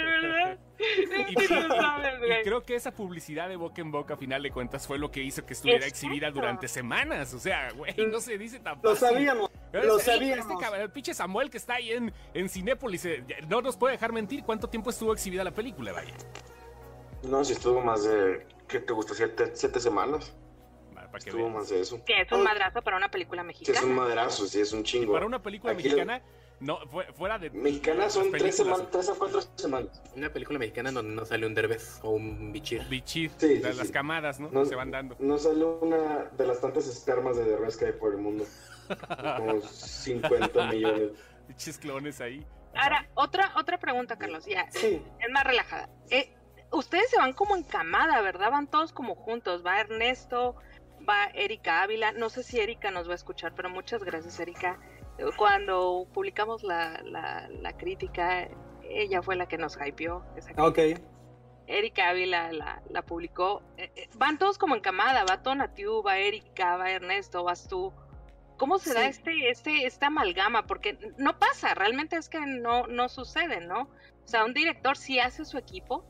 verdad. 0.04 0.60
Y, 0.80 1.04
Es 1.04 1.48
que 1.48 1.54
no 1.56 1.76
y- 1.76 1.80
sabes, 1.80 2.14
y 2.16 2.26
güey. 2.26 2.44
creo 2.44 2.64
que 2.64 2.76
esa 2.76 2.92
publicidad 2.92 3.48
de 3.48 3.56
boca 3.56 3.80
en 3.82 3.92
boca, 3.92 4.16
a 4.16 4.18
final 4.18 4.44
de 4.44 4.52
cuentas, 4.52 4.86
fue 4.86 4.98
lo 4.98 5.12
que 5.12 5.22
hizo 5.22 5.46
que 5.46 5.54
estuviera 5.54 5.86
Exacto. 5.86 5.96
exhibida 6.08 6.32
durante 6.32 6.68
semanas. 6.68 7.34
O 7.34 7.40
sea, 7.40 7.72
güey, 7.72 7.94
no 8.08 8.20
se 8.20 8.38
dice 8.38 8.60
tan 8.60 8.80
Lo 8.84 8.96
sabíamos. 8.96 9.50
Pero 9.72 9.86
Lo 9.86 9.98
este- 10.00 10.12
sabíamos. 10.12 10.46
Este 10.46 10.58
cabrón, 10.62 10.82
el 10.82 10.92
pinche 10.92 11.14
Samuel 11.14 11.50
que 11.50 11.58
está 11.58 11.76
ahí 11.76 11.92
en, 11.92 12.12
en 12.34 12.50
Cinépolis, 12.50 13.06
eh, 13.06 13.24
no 13.48 13.62
nos 13.62 13.78
puede 13.78 13.94
dejar 13.94 14.12
mentir 14.12 14.44
cuánto 14.44 14.68
tiempo 14.68 14.90
estuvo 14.90 15.14
exhibida 15.14 15.44
la 15.44 15.52
película, 15.52 15.94
vaya. 15.94 16.14
No, 17.24 17.44
si 17.46 17.54
estuvo 17.54 17.80
más 17.82 18.04
de, 18.04 18.46
¿qué 18.68 18.80
te 18.80 18.92
gusta? 18.94 19.14
¿Siete, 19.14 19.52
siete 19.54 19.80
semanas? 19.80 20.36
Para 21.14 21.24
que 21.24 21.30
Estuvo 21.30 21.44
veas. 21.46 21.56
más 21.58 21.70
de 21.70 21.80
eso. 21.80 22.04
Que 22.06 22.22
es 22.22 22.32
un 22.32 22.42
madrazo 22.44 22.82
para 22.82 22.98
una 22.98 23.10
película 23.12 23.44
Sí, 23.44 23.48
mexicana. 23.48 23.78
es 23.78 23.86
un 23.86 23.94
maderazo, 23.94 24.48
sí, 24.48 24.60
es 24.60 24.74
un 24.74 24.84
chingo. 24.84 25.14
Para 25.14 25.28
una 25.28 25.44
película 25.44 25.74
Aquí- 25.74 25.84
mexicana, 25.84 26.24
no, 26.60 26.80
fue- 26.88 27.06
fuera 27.14 27.38
de. 27.38 27.52
Mexicana 27.52 28.10
son 28.10 28.32
tres, 28.32 28.56
semanas, 28.58 28.88
tres 28.90 29.10
a 29.10 29.14
cuatro 29.14 29.40
semanas. 29.56 30.02
Una 30.16 30.32
película 30.34 30.58
mexicana 30.58 30.92
donde 30.92 31.14
no 31.14 31.24
sale 31.24 31.46
un 31.46 31.54
derbez 31.54 32.00
o 32.02 32.10
un 32.10 32.52
bichir. 32.52 32.84
Bichir, 32.90 33.30
Sí, 33.38 33.58
sí, 33.58 33.60
las, 33.60 33.74
sí. 33.74 33.78
las 33.78 33.92
camadas, 33.92 34.40
¿no? 34.40 34.50
No- 34.50 34.66
Se 34.66 34.74
van 34.76 34.90
dando. 34.90 35.16
No 35.20 35.38
sale 35.38 35.64
una 35.64 36.32
de 36.36 36.48
las 36.48 36.60
tantas 36.62 36.88
espermas 36.88 37.38
de 37.38 37.44
Derbez 37.46 37.78
que 37.78 37.86
hay 37.86 37.92
por 37.94 38.12
el 38.12 38.18
mundo. 38.18 38.46
Como 39.38 39.62
50 39.70 40.66
millones. 40.72 41.12
Bichis 41.48 41.78
clones 41.78 42.22
ahí. 42.22 42.44
Ahora, 42.76 43.08
otra, 43.14 43.52
otra 43.56 43.78
pregunta, 43.78 44.18
Carlos, 44.18 44.46
ya, 44.48 44.66
Sí. 44.72 45.00
es 45.20 45.32
más 45.32 45.44
relajada. 45.44 45.90
Eh, 46.10 46.34
ustedes 46.72 47.08
se 47.12 47.18
van 47.18 47.34
como 47.34 47.56
en 47.56 47.62
camada, 47.64 48.20
¿verdad? 48.22 48.50
Van 48.50 48.66
todos 48.68 48.92
como 48.92 49.14
juntos. 49.16 49.64
Va 49.64 49.80
Ernesto, 49.80 50.56
va 51.08 51.26
Erika 51.34 51.82
Ávila. 51.82 52.12
No 52.12 52.30
sé 52.30 52.44
si 52.44 52.60
Erika 52.60 52.92
nos 52.92 53.08
va 53.08 53.14
a 53.14 53.16
escuchar, 53.16 53.54
pero 53.56 53.70
muchas 53.70 54.04
gracias, 54.04 54.40
Erika. 54.40 54.80
Cuando 55.38 56.08
publicamos 56.14 56.64
la, 56.64 57.02
la, 57.04 57.48
la 57.50 57.78
crítica, 57.78 58.50
ella 58.84 59.22
fue 59.22 59.36
la 59.36 59.48
que 59.48 59.58
nos 59.58 59.78
hypeó. 59.78 60.24
esa 60.36 60.52
Ok. 60.58 60.80
Erika 61.68 62.10
Ávila 62.10 62.52
la, 62.52 62.82
la 62.90 63.02
publicó. 63.04 63.64
Eh, 63.78 63.92
eh, 63.96 64.10
van 64.16 64.38
todos 64.38 64.58
como 64.58 64.76
en 64.76 64.82
camada, 64.82 65.24
va 65.24 65.42
Tonatiu, 65.42 66.02
va 66.02 66.18
Erika, 66.18 66.78
va 66.78 66.92
Ernesto, 66.92 67.44
vas 67.44 67.68
tú. 67.68 67.94
¿Cómo 68.58 68.78
se 68.80 68.94
da 68.94 69.08
este, 69.08 69.50
este, 69.50 69.86
esta 69.86 70.08
amalgama? 70.08 70.68
Porque 70.68 70.98
no 71.18 71.40
pasa, 71.40 71.74
realmente 71.74 72.18
es 72.18 72.30
que 72.30 72.40
no, 72.46 72.88
no 72.88 73.10
sucede, 73.10 73.62
¿no? 73.62 73.82
O 73.82 74.28
sea, 74.28 74.46
un 74.46 74.54
director 74.54 74.96
sí 74.96 75.20
hace 75.20 75.44
su 75.44 75.58
equipo, 75.58 76.06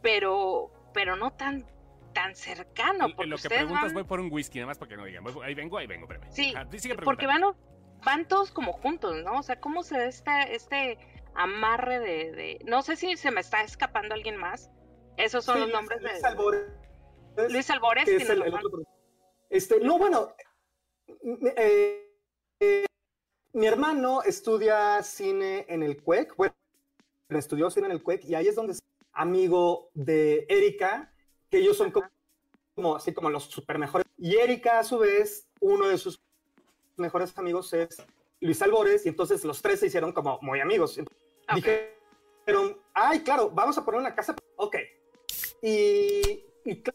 pero, 0.00 0.70
pero 0.94 1.16
no 1.16 1.32
tan, 1.32 1.66
tan 2.12 2.34
cercano. 2.34 3.06
En 3.06 3.14
Porque 3.16 3.30
lo 3.30 3.36
que 3.36 3.42
ustedes 3.42 3.58
preguntas, 3.62 3.84
van- 3.86 3.94
voy 3.94 4.04
por 4.04 4.20
un 4.20 4.30
whisky, 4.32 4.58
nada 4.58 4.68
más 4.68 4.78
para 4.78 4.88
que 4.90 4.96
no 4.96 5.04
digan. 5.04 5.24
Voy- 5.24 5.34
ahí 5.44 5.54
vengo, 5.54 5.78
ahí 5.78 5.86
vengo, 5.86 6.04
espérame. 6.04 6.30
Sí, 6.32 6.52
Ajá, 6.54 6.68
sigue 6.78 6.94
porque 6.96 7.26
van, 7.26 7.42
van 8.04 8.26
todos 8.28 8.50
como 8.52 8.72
juntos, 8.72 9.16
¿no? 9.24 9.38
O 9.38 9.42
sea, 9.42 9.60
¿cómo 9.60 9.82
se 9.82 9.96
da 9.98 10.04
esta, 10.04 10.42
este 10.42 10.98
amarre 11.34 11.98
de, 12.00 12.32
de- 12.32 12.58
No 12.64 12.82
sé 12.82 12.96
si 12.96 13.16
se 13.16 13.30
me 13.30 13.40
está 13.40 13.62
escapando 13.62 14.14
alguien 14.14 14.36
más. 14.36 14.70
Esos 15.16 15.44
son 15.44 15.56
Sí, 15.56 15.60
los 15.62 15.72
nombres 15.72 16.00
Luis 16.02 16.20
de... 16.22 16.28
Albores, 16.28 16.62
Luis 17.50 17.70
Albores, 17.70 18.04
que 18.04 18.12
es 18.12 18.16
tiene 18.18 18.32
el, 18.34 18.42
el 18.42 18.52
razón. 18.52 18.66
otro. 18.66 18.82
Este, 19.50 19.80
no, 19.80 19.98
bueno, 19.98 20.34
eh, 21.56 22.10
eh, 22.60 22.86
mi 23.52 23.66
hermano 23.66 24.22
estudia 24.22 25.02
cine 25.02 25.66
en 25.68 25.82
el 25.82 26.02
CUEC, 26.02 26.34
bueno, 26.36 26.54
estudió 27.28 27.70
cine 27.70 27.86
en 27.86 27.92
el 27.92 28.02
CUEC 28.02 28.24
y 28.24 28.34
ahí 28.34 28.48
es 28.48 28.54
donde 28.54 28.72
es 28.72 28.82
amigo 29.12 29.90
de 29.92 30.46
Erika, 30.48 31.11
que 31.52 31.58
ellos 31.58 31.76
son 31.76 31.90
como, 31.92 32.08
como- 32.74 32.96
así 32.96 33.12
como 33.12 33.28
los 33.30 33.44
super 33.44 33.78
mejores. 33.78 34.06
Y 34.16 34.36
Erika, 34.36 34.78
a 34.78 34.84
su 34.84 34.98
vez, 34.98 35.46
uno 35.60 35.86
de 35.86 35.98
sus 35.98 36.20
mejores 36.96 37.36
amigos 37.38 37.72
es 37.74 38.02
Luis 38.40 38.60
Albores, 38.62 39.04
y 39.06 39.10
entonces 39.10 39.44
los 39.44 39.60
tres 39.60 39.78
se 39.80 39.86
hicieron 39.86 40.12
como 40.12 40.38
muy 40.40 40.60
amigos. 40.60 40.98
Ok. 40.98 41.66
Dijeron, 42.46 42.78
ay, 42.94 43.20
claro, 43.20 43.50
vamos 43.50 43.76
a 43.78 43.84
poner 43.84 44.00
una 44.00 44.14
casa. 44.14 44.34
Ok. 44.56 44.76
Y, 45.60 46.44
y 46.64 46.82
cl- 46.82 46.94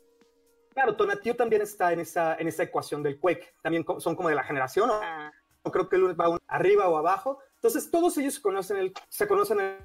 claro, 0.74 0.96
Tonatiu 0.96 1.36
también 1.36 1.62
está 1.62 1.94
en 1.94 2.00
esa, 2.02 2.36
en 2.36 2.48
esa 2.48 2.64
ecuación 2.64 3.04
del 3.04 3.20
CUEC. 3.20 3.56
También 3.62 3.86
son 4.00 4.16
como 4.16 4.30
de 4.30 4.36
la 4.36 4.44
generación, 4.44 4.88
¿no? 4.90 5.00
Ah, 5.02 5.32
No 5.64 5.72
creo 5.72 5.88
que 5.88 5.96
él 5.98 6.20
va 6.20 6.30
un- 6.30 6.40
arriba 6.48 6.90
o 6.90 6.98
abajo. 6.98 7.40
Entonces, 7.56 7.90
todos 7.92 8.18
ellos 8.18 8.40
conocen, 8.40 8.78
el, 8.78 8.94
se 9.10 9.28
conocen 9.28 9.60
en 9.60 9.78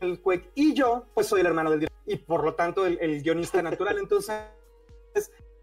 el 0.00 0.20
CUEC. 0.20 0.50
Y 0.54 0.74
yo, 0.74 1.06
pues, 1.14 1.26
soy 1.26 1.40
el 1.40 1.46
hermano 1.46 1.70
del 1.70 1.80
director. 1.80 1.91
Y 2.06 2.16
por 2.16 2.44
lo 2.44 2.54
tanto, 2.54 2.86
el, 2.86 2.98
el 3.00 3.22
guionista 3.22 3.62
natural. 3.62 3.98
Entonces, 3.98 4.40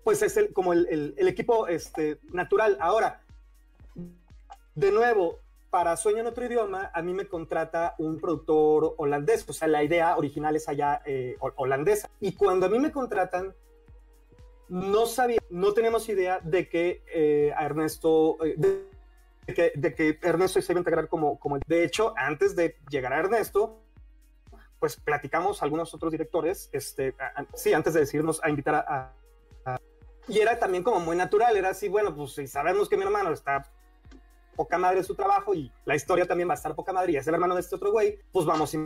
pues 0.04 0.22
es 0.22 0.38
el, 0.38 0.54
como 0.54 0.74
el, 0.74 0.88
el- 0.90 1.14
el 1.18 1.28
equipo 1.28 1.68
este, 1.68 2.20
natural. 2.32 2.78
Ahora, 2.80 3.22
de 4.76 4.92
nuevo, 4.92 5.40
para 5.70 5.96
Sueño 5.98 6.20
en 6.20 6.28
otro 6.28 6.46
idioma, 6.46 6.90
a 6.94 7.02
mí 7.02 7.14
me 7.14 7.28
contrata 7.28 7.96
un 7.98 8.20
productor 8.20 8.96
holandés. 8.98 9.46
O 9.48 9.54
sea, 9.54 9.68
la 9.68 9.84
idea 9.84 10.18
original 10.18 10.56
es 10.56 10.68
allá 10.70 11.02
eh, 11.06 11.36
ho- 11.40 11.54
holandesa. 11.58 12.10
Y 12.20 12.34
cuando 12.34 12.66
a 12.66 12.70
mí 12.70 12.80
me 12.80 12.92
contratan, 12.92 13.54
no 14.70 15.06
sabía, 15.06 15.40
no 15.50 15.74
tenemos 15.74 16.08
idea 16.10 16.40
de 16.40 16.70
que 16.70 17.04
eh, 17.14 17.52
a 17.58 17.66
Ernesto, 17.66 18.38
eh, 18.46 18.54
de, 18.58 18.86
de 19.48 19.54
que, 19.54 19.72
de 19.76 19.96
que 19.96 20.20
Ernesto 20.22 20.62
se 20.62 20.72
iba 20.72 20.80
a 20.80 20.82
integrar 20.82 21.08
como, 21.08 21.40
como... 21.40 21.58
De 21.68 21.84
hecho, 21.84 22.14
antes 22.16 22.56
de 22.56 22.78
llegar 22.90 23.12
a 23.14 23.20
Ernesto, 23.20 23.80
pues 24.80 24.96
platicamos 24.96 25.62
algunos 25.62 25.94
otros 25.94 26.12
directores, 26.12 26.70
este, 26.72 27.14
sí, 27.54 27.74
antes 27.74 27.94
de 27.94 28.02
decidirnos 28.02 28.42
a 28.44 28.50
invitar 28.50 28.76
a, 28.76 29.14
Y 30.28 30.40
era 30.40 30.58
también 30.60 30.84
como 30.84 31.00
muy 31.00 31.16
natural, 31.18 31.58
era 31.58 31.70
así, 31.70 31.90
bueno, 31.90 32.16
pues 32.16 32.34
si 32.34 32.48
sabemos 32.48 32.88
que 32.88 32.96
mi 32.98 33.04
hermano 33.04 33.32
está 33.34 33.66
poca 34.56 34.78
madre 34.78 35.04
su 35.04 35.16
trabajo 35.16 35.54
y 35.56 35.72
la 35.86 35.96
historia 35.96 36.26
también 36.26 36.48
va 36.50 36.54
a 36.54 36.56
estar 36.56 36.76
poca 36.76 36.94
madre 36.94 37.14
y 37.14 37.16
es 37.18 37.28
el 37.28 37.34
hermano 37.34 37.56
de 37.56 37.62
este 37.62 37.76
otro 37.76 37.92
güey, 37.92 38.20
pues 38.32 38.46
vamos 38.46 38.74
a 38.76 38.78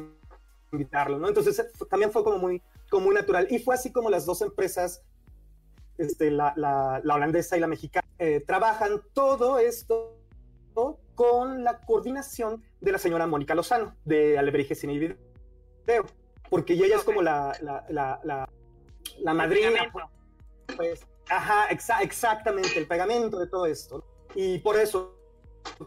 invitarlo, 0.72 1.18
¿no? 1.20 1.28
Entonces 1.28 1.60
eh, 1.60 1.66
también 1.90 2.12
fue 2.12 2.24
como 2.24 2.38
muy, 2.38 2.62
como 2.90 3.06
muy 3.08 3.16
natural. 3.16 3.48
Y 3.50 3.60
fue 3.60 3.76
así 3.76 3.92
como 3.92 4.10
las 4.10 4.26
dos 4.26 4.42
empresas 4.42 5.04
este, 5.98 6.32
la, 6.32 6.54
la- 6.56 7.02
la 7.04 7.16
holandesa 7.16 7.58
y 7.58 7.60
la 7.60 7.68
mexicana, 7.68 8.08
eh, 8.20 8.44
trabajan 8.46 9.02
todo 9.14 9.60
esto 9.60 10.16
con 11.16 11.64
la 11.64 11.80
coordinación 11.82 12.64
de 12.82 12.92
la 12.92 12.98
señora 12.98 13.28
Mónica 13.28 13.54
Lozano, 13.54 13.96
de 14.06 14.38
Alebrije 14.40 14.74
Cine 14.76 14.94
y 14.94 15.00
Video, 15.00 15.18
porque 16.50 16.74
ella 16.74 16.96
es 16.96 17.04
como 17.04 17.22
la, 17.22 17.58
la, 17.62 17.86
la, 17.90 18.20
la, 18.24 18.50
la 19.20 19.34
madrina, 19.34 19.70
pegamento. 19.72 20.10
pues, 20.78 21.06
ajá, 21.30 21.70
exa- 21.70 22.02
exactamente, 22.02 22.78
el 22.78 22.88
pegamento 22.88 23.40
de 23.40 23.48
todo 23.48 23.66
esto. 23.66 24.04
Y 24.36 24.60
por 24.60 24.78
eso. 24.78 25.16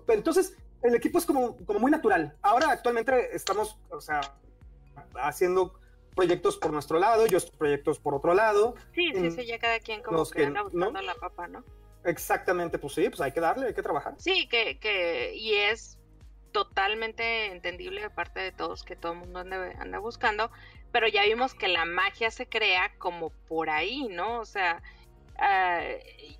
Entonces, 0.08 0.56
el 0.82 0.94
equipo 0.94 1.18
es 1.18 1.26
como, 1.26 1.56
como 1.66 1.78
muy 1.78 1.90
natural. 1.90 2.36
Ahora, 2.42 2.70
actualmente, 2.70 3.34
estamos, 3.34 3.78
o 3.90 4.00
sea, 4.00 4.20
haciendo 5.14 5.78
proyectos 6.14 6.56
por 6.56 6.72
nuestro 6.72 6.98
lado, 6.98 7.26
yo 7.26 7.38
proyectos 7.58 7.98
por 7.98 8.14
otro 8.14 8.34
lado. 8.34 8.74
Sí, 8.94 9.12
sí, 9.14 9.30
sí, 9.30 9.46
ya 9.46 9.58
cada 9.58 9.78
quien 9.80 10.02
como 10.02 10.24
que, 10.26 10.46
anda 10.46 10.62
buscando 10.62 11.02
la 11.02 11.14
papa, 11.14 11.46
¿no? 11.48 11.62
Exactamente, 12.04 12.78
pues 12.78 12.94
sí, 12.94 13.08
pues 13.08 13.20
hay 13.20 13.32
que 13.32 13.40
darle, 13.40 13.66
hay 13.66 13.74
que 13.74 13.82
trabajar. 13.82 14.14
Sí, 14.18 14.48
que, 14.48 14.78
que 14.78 15.34
y 15.34 15.54
es 15.54 15.98
totalmente 16.56 17.52
entendible 17.52 18.00
de 18.00 18.08
parte 18.08 18.40
de 18.40 18.50
todos 18.50 18.82
que 18.82 18.96
todo 18.96 19.12
el 19.12 19.18
mundo 19.18 19.40
anda, 19.40 19.72
anda 19.78 19.98
buscando, 19.98 20.50
pero 20.90 21.06
ya 21.06 21.22
vimos 21.24 21.52
que 21.52 21.68
la 21.68 21.84
magia 21.84 22.30
se 22.30 22.46
crea 22.46 22.94
como 22.96 23.28
por 23.46 23.68
ahí, 23.68 24.08
¿no? 24.08 24.40
O 24.40 24.46
sea, 24.46 24.80
uh, 25.34 26.34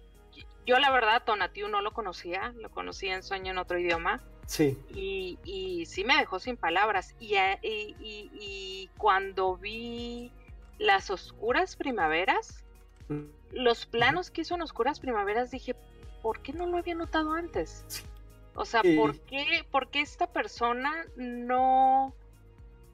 yo 0.64 0.78
la 0.78 0.90
verdad 0.90 1.22
Tonatiu 1.22 1.68
no 1.68 1.82
lo 1.82 1.92
conocía, 1.92 2.54
lo 2.56 2.70
conocí 2.70 3.08
en 3.08 3.22
Sueño 3.22 3.50
en 3.50 3.58
otro 3.58 3.78
idioma. 3.78 4.22
Sí. 4.46 4.78
Y, 4.88 5.38
y 5.44 5.84
sí 5.84 6.02
me 6.02 6.16
dejó 6.16 6.38
sin 6.38 6.56
palabras. 6.56 7.14
Y, 7.20 7.34
y, 7.60 7.94
y 8.00 8.90
cuando 8.96 9.58
vi 9.58 10.32
las 10.78 11.10
oscuras 11.10 11.76
primaveras, 11.76 12.64
mm. 13.08 13.24
los 13.52 13.84
planos 13.84 14.30
que 14.30 14.40
hizo 14.40 14.54
en 14.54 14.62
oscuras 14.62 14.98
primaveras, 14.98 15.50
dije, 15.50 15.76
¿por 16.22 16.40
qué 16.40 16.54
no 16.54 16.66
lo 16.66 16.78
había 16.78 16.94
notado 16.94 17.34
antes? 17.34 17.84
O 18.56 18.64
sea, 18.64 18.82
¿por, 18.82 19.20
qué, 19.20 19.66
¿por 19.70 19.90
qué 19.90 20.00
esta 20.00 20.32
persona 20.32 21.04
no, 21.16 22.14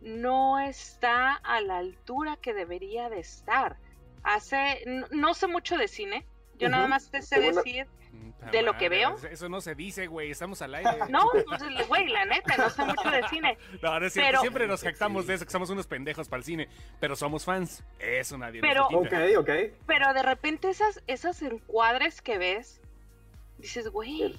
no 0.01 0.59
está 0.59 1.35
a 1.35 1.61
la 1.61 1.79
altura 1.79 2.37
que 2.37 2.53
debería 2.53 3.09
de 3.09 3.21
estar? 3.21 3.77
Hace, 4.25 4.85
no 5.11 5.35
sé 5.35 5.47
mucho 5.47 5.79
de 5.79 5.87
cine, 5.87 6.27
yo 6.59 6.69
nada 6.69 6.89
más 6.89 7.11
te 7.11 7.23
sé 7.23 7.41
decir 7.41 7.87
de 8.51 8.63
lo 8.63 8.77
que 8.77 8.89
veo. 8.89 9.17
Eso 9.31 9.49
no 9.49 9.61
se 9.61 9.75
dice, 9.75 10.09
güey, 10.09 10.31
estamos 10.33 10.63
al 10.63 10.75
aire. 10.75 10.91
No, 11.09 11.29
pues, 11.47 11.89
güey, 11.89 12.09
la 12.09 12.25
neta, 12.25 12.57
no 12.57 12.71
sé 12.71 12.85
mucho 12.85 13.11
de 13.11 13.29
cine. 13.29 13.57
No, 13.83 13.99
no 14.01 14.07
es 14.07 14.13
cierto, 14.13 14.41
siempre 14.41 14.67
nos 14.67 14.83
jactamos 14.83 15.27
de 15.27 15.35
eso, 15.35 15.45
que 15.45 15.51
somos 15.51 15.71
unos 15.71 15.87
pendejos 15.87 16.29
para 16.29 16.39
el 16.39 16.45
cine, 16.45 16.69
pero 16.99 17.15
somos 17.15 17.45
fans, 17.45 17.85
eso 17.99 18.37
nadie 18.37 18.61
pero, 18.61 18.89
nos 18.91 19.07
Ok, 19.07 19.15
ok. 19.39 19.51
Pero 19.87 20.13
de 20.13 20.23
repente 20.23 20.71
esas, 20.71 21.03
esas 21.07 21.41
encuadres 21.43 22.21
que 22.21 22.39
ves, 22.39 22.81
dices, 23.59 23.89
güey, 23.89 24.37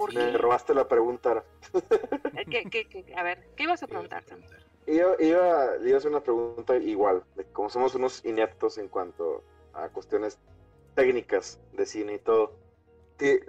¿por 0.00 0.14
Me 0.14 0.38
robaste 0.38 0.72
la 0.72 0.88
pregunta. 0.88 1.44
Eh, 1.74 2.46
¿Qué, 2.50 2.64
qué, 2.70 2.88
qué? 2.88 3.14
A 3.14 3.22
ver, 3.22 3.46
¿qué 3.54 3.64
ibas 3.64 3.82
a 3.82 3.86
preguntar, 3.86 4.24
Iba, 4.86 5.14
iba, 5.18 5.76
iba 5.84 5.94
a 5.94 5.98
hacer 5.98 6.10
una 6.10 6.22
pregunta 6.22 6.74
igual, 6.76 7.22
de 7.36 7.44
como 7.44 7.68
somos 7.68 7.94
unos 7.94 8.24
ineptos 8.24 8.78
en 8.78 8.88
cuanto 8.88 9.44
a 9.74 9.90
cuestiones 9.90 10.38
técnicas 10.94 11.60
de 11.74 11.84
cine 11.84 12.14
y 12.14 12.18
todo. 12.18 12.54
Te, 13.18 13.40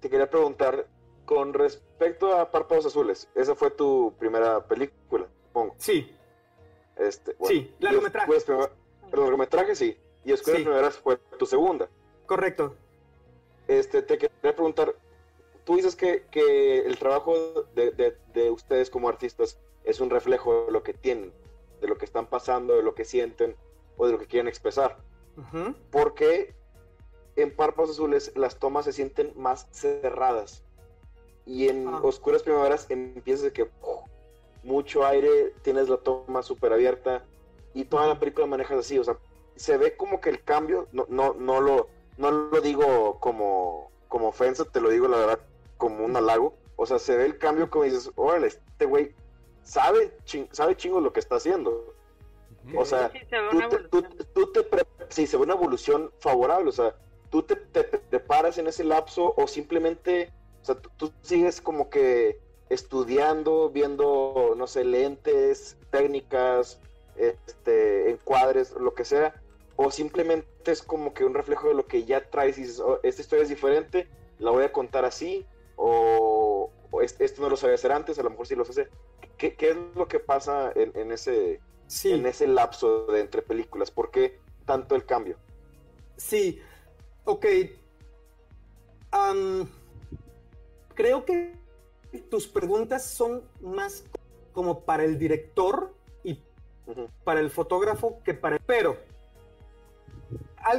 quería 0.00 0.28
preguntar, 0.28 0.88
con 1.24 1.54
respecto 1.54 2.36
a 2.36 2.50
Párpados 2.50 2.86
Azules, 2.86 3.28
esa 3.36 3.54
fue 3.54 3.70
tu 3.70 4.12
primera 4.18 4.66
película, 4.66 5.28
supongo. 5.46 5.76
Sí. 5.78 6.12
Este, 6.96 7.36
sí, 7.44 7.72
largometraje. 7.78 8.32
el 8.32 9.20
largometraje 9.20 9.76
sí. 9.76 9.96
Y 10.24 10.32
Escuelas 10.32 10.58
sí. 10.58 10.64
Primeras 10.64 10.98
fue 10.98 11.16
tu 11.38 11.46
segunda. 11.46 11.88
Correcto. 12.26 12.74
Este, 13.68 14.02
te 14.02 14.18
quería 14.18 14.52
preguntar, 14.52 14.96
tú 15.64 15.76
dices 15.76 15.96
que, 15.96 16.24
que 16.30 16.80
el 16.80 16.98
trabajo 16.98 17.34
de, 17.74 18.16
de, 18.32 18.50
ustedes 18.50 18.90
como 18.90 19.08
artistas 19.08 19.58
es 19.84 20.00
un 20.00 20.10
reflejo 20.10 20.66
de 20.66 20.72
lo 20.72 20.82
que 20.82 20.94
tienen, 20.94 21.32
de 21.80 21.88
lo 21.88 21.98
que 21.98 22.04
están 22.04 22.26
pasando, 22.26 22.76
de 22.76 22.82
lo 22.82 22.94
que 22.94 23.04
sienten 23.04 23.56
o 23.96 24.06
de 24.06 24.12
lo 24.12 24.18
que 24.18 24.26
quieren 24.26 24.48
expresar. 24.48 24.98
Porque 25.90 26.54
en 27.36 27.54
Párpados 27.54 27.92
Azules 27.92 28.32
las 28.36 28.58
tomas 28.58 28.84
se 28.84 28.92
sienten 28.92 29.32
más 29.36 29.68
cerradas. 29.70 30.62
Y 31.46 31.68
en 31.68 31.88
ah. 31.88 32.00
Oscuras 32.02 32.42
Primaveras 32.42 32.86
empiezas 32.90 33.44
de 33.44 33.52
que 33.52 33.68
mucho 34.62 35.04
aire, 35.04 35.54
tienes 35.62 35.88
la 35.88 35.96
toma 35.96 36.42
súper 36.42 36.72
abierta 36.72 37.24
y 37.74 37.84
toda 37.84 38.06
la 38.06 38.18
película 38.18 38.46
manejas 38.46 38.78
así. 38.78 38.98
O 38.98 39.04
sea, 39.04 39.16
se 39.56 39.76
ve 39.76 39.96
como 39.96 40.20
que 40.20 40.30
el 40.30 40.42
cambio, 40.44 40.86
no, 40.92 41.06
no, 41.08 41.34
no, 41.34 41.60
lo, 41.60 41.88
no 42.18 42.30
lo 42.30 42.60
digo 42.60 43.18
como, 43.18 43.90
como 44.08 44.28
ofensa, 44.28 44.64
te 44.64 44.80
lo 44.80 44.90
digo 44.90 45.08
la 45.08 45.16
verdad 45.16 45.40
como 45.82 46.04
un 46.04 46.16
halago. 46.16 46.56
O 46.76 46.86
sea, 46.86 47.00
se 47.00 47.16
ve 47.16 47.24
el 47.24 47.38
cambio 47.38 47.68
como 47.68 47.82
dices, 47.82 48.12
órale, 48.14 48.46
este 48.46 48.84
güey 48.86 49.16
sabe, 49.64 50.16
sabe 50.52 50.76
chingo 50.76 51.00
lo 51.00 51.12
que 51.12 51.18
está 51.18 51.34
haciendo. 51.34 51.92
O 52.76 52.84
sea, 52.84 53.10
tú, 53.90 54.04
tú, 54.32 54.52
te, 54.52 54.64
sí, 55.08 55.26
se 55.26 55.36
ve 55.36 55.42
una 55.42 55.54
evolución 55.54 56.12
favorable. 56.20 56.68
O 56.68 56.72
sea, 56.72 56.94
tú 57.30 57.42
te, 57.42 57.56
preparas 57.56 58.58
en 58.58 58.68
ese 58.68 58.84
lapso 58.84 59.34
o 59.36 59.48
simplemente, 59.48 60.32
o 60.62 60.64
sea, 60.66 60.76
tú, 60.76 61.12
sigues 61.22 61.60
como 61.60 61.90
que 61.90 62.38
estudiando, 62.70 63.68
viendo, 63.68 64.54
no 64.56 64.68
sé, 64.68 64.84
lentes, 64.84 65.76
técnicas, 65.90 66.78
este, 67.16 68.08
encuadres, 68.08 68.70
lo 68.70 68.94
que 68.94 69.04
sea, 69.04 69.34
o 69.74 69.90
simplemente 69.90 70.70
es 70.70 70.80
como 70.80 71.12
que 71.12 71.24
un 71.24 71.34
reflejo 71.34 71.66
de 71.66 71.74
lo 71.74 71.86
que 71.86 72.04
ya 72.04 72.30
traes 72.30 72.56
y 72.56 72.62
dices, 72.62 72.78
oh, 72.78 73.00
esta 73.02 73.20
historia 73.20 73.42
es 73.42 73.48
diferente, 73.48 74.06
la 74.38 74.52
voy 74.52 74.62
a 74.62 74.72
contar 74.72 75.04
así, 75.04 75.44
o, 75.84 76.70
esto 77.00 77.42
no 77.42 77.48
lo 77.48 77.56
sabía 77.56 77.74
hacer 77.74 77.92
antes, 77.92 78.18
a 78.18 78.22
lo 78.22 78.30
mejor 78.30 78.46
sí 78.46 78.54
lo 78.54 78.64
sé. 78.64 78.88
¿Qué, 79.36 79.54
qué 79.56 79.70
es 79.70 79.76
lo 79.96 80.06
que 80.06 80.20
pasa 80.20 80.72
en, 80.74 81.10
ese, 81.10 81.60
en 82.04 82.26
ese 82.26 82.46
lapso 82.46 83.06
de 83.06 83.20
entre 83.20 83.42
películas? 83.42 83.90
¿Por 83.90 84.10
qué 84.10 84.38
tanto 84.66 84.94
el 84.94 85.04
cambio? 85.04 85.36
Sí, 86.16 86.60
Ok. 87.24 87.46
creo 90.94 91.24
que 91.24 91.54
tus 92.30 92.46
preguntas 92.46 93.04
son 93.04 93.42
más 93.60 94.04
como 94.52 94.84
para 94.84 95.04
el 95.04 95.18
director 95.18 95.94
y 96.24 96.42
para 97.24 97.40
el 97.40 97.50
fotógrafo 97.50 98.22
que 98.24 98.34
para 98.34 98.56
el... 98.56 98.62
Pero, 98.66 98.96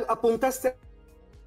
apuntaste 0.08 0.76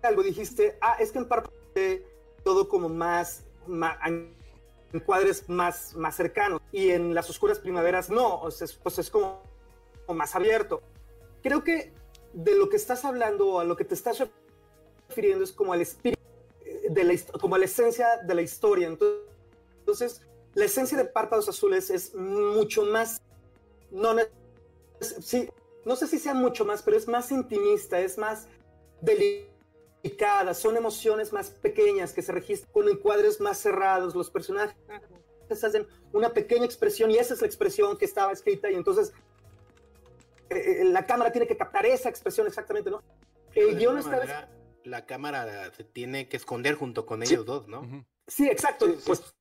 algo, 0.03 0.23
dijiste, 0.23 0.79
ah, 0.81 0.97
es 0.99 1.13
que 1.13 1.19
en 1.19 1.29
parte 1.29 2.07
todo 2.43 2.69
como 2.69 2.89
más, 2.89 3.45
en 3.69 5.01
cuadres 5.05 5.49
más, 5.49 5.95
más 5.95 6.17
cercanos 6.17 6.61
y 6.73 6.91
en 6.91 7.15
las 7.15 7.29
oscuras 7.29 7.59
primaveras 7.59 8.11
no, 8.11 8.41
o 8.41 8.51
sea, 8.51 8.67
pues 8.83 8.99
es 8.99 9.11
como, 9.11 9.43
más 10.09 10.35
abierto. 10.35 10.83
Creo 11.43 11.65
que 11.65 11.93
de 12.33 12.55
lo 12.57 12.69
que 12.69 12.77
estás 12.77 13.05
hablando, 13.05 13.61
a 13.61 13.65
lo 13.65 13.77
que 13.77 13.85
te 13.85 13.95
estás 13.95 14.23
refiriendo 15.09 15.45
es 15.45 15.53
como 15.53 15.73
al 15.73 15.81
espíritu, 15.81 16.23
de 16.91 17.05
la, 17.05 17.15
como 17.41 17.57
a 17.57 17.59
la 17.59 17.65
esencia 17.65 18.07
de 18.25 18.35
la 18.35 18.43
historia. 18.43 18.89
Entonces, 18.89 20.23
la 20.55 20.65
esencia 20.65 20.97
de 20.97 21.05
Párpados 21.05 21.49
Azules 21.49 21.91
es 21.91 22.15
mucho 22.15 22.85
más, 22.85 23.21
no, 23.91 24.17
sí, 25.01 25.49
no 25.85 25.97
sé 25.97 26.07
si 26.07 26.19
sea 26.19 26.35
mucho 26.35 26.65
más, 26.65 26.83
pero 26.83 26.97
es 26.97 27.07
más 27.09 27.31
intimista, 27.31 28.01
es 28.01 28.19
más 28.19 28.47
son 30.55 30.77
emociones 30.77 31.33
más 31.33 31.51
pequeñas 31.51 32.13
que 32.13 32.23
se 32.23 32.33
registran 32.33 32.73
con 32.73 32.89
encuadres 32.89 33.41
más 33.41 33.59
cerrados, 33.59 34.15
los 34.15 34.31
personajes 34.31 34.77
hacen 35.49 35.87
una 36.13 36.31
pequeña 36.31 36.65
expresión 36.65 37.11
y 37.11 37.17
esa 37.17 37.35
es 37.35 37.41
la 37.41 37.47
expresión 37.47 37.97
que 37.97 38.05
estaba 38.05 38.33
escrita 38.33 38.71
y 38.71 38.75
entonces 38.75 39.13
eh, 40.51 40.81
eh, 40.81 40.85
la 40.85 41.07
cámara 41.07 41.31
tiene 41.31 41.47
que 41.47 41.57
captar 41.57 41.87
esa 41.87 42.09
expresión 42.09 42.47
exactamente, 42.47 42.91
¿no? 42.91 43.03
El 43.55 43.77
guion 43.77 43.99
está 43.99 44.49
la 44.87 45.05
cámara 45.05 45.73
se 45.73 45.85
tiene 45.85 46.29
que 46.29 46.37
esconder 46.37 46.75
junto 46.75 47.07
con 47.07 47.23
ellos 47.23 47.45
dos, 47.45 47.69
¿no? 47.69 48.07
Sí, 48.27 48.49
exacto. 48.49 48.87
Pues 49.05 49.35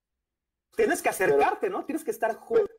tienes 0.75 1.01
que 1.01 1.09
acercarte, 1.09 1.69
¿no? 1.69 1.85
Tienes 1.85 2.03
que 2.03 2.11
estar 2.11 2.35
junto. 2.35 2.71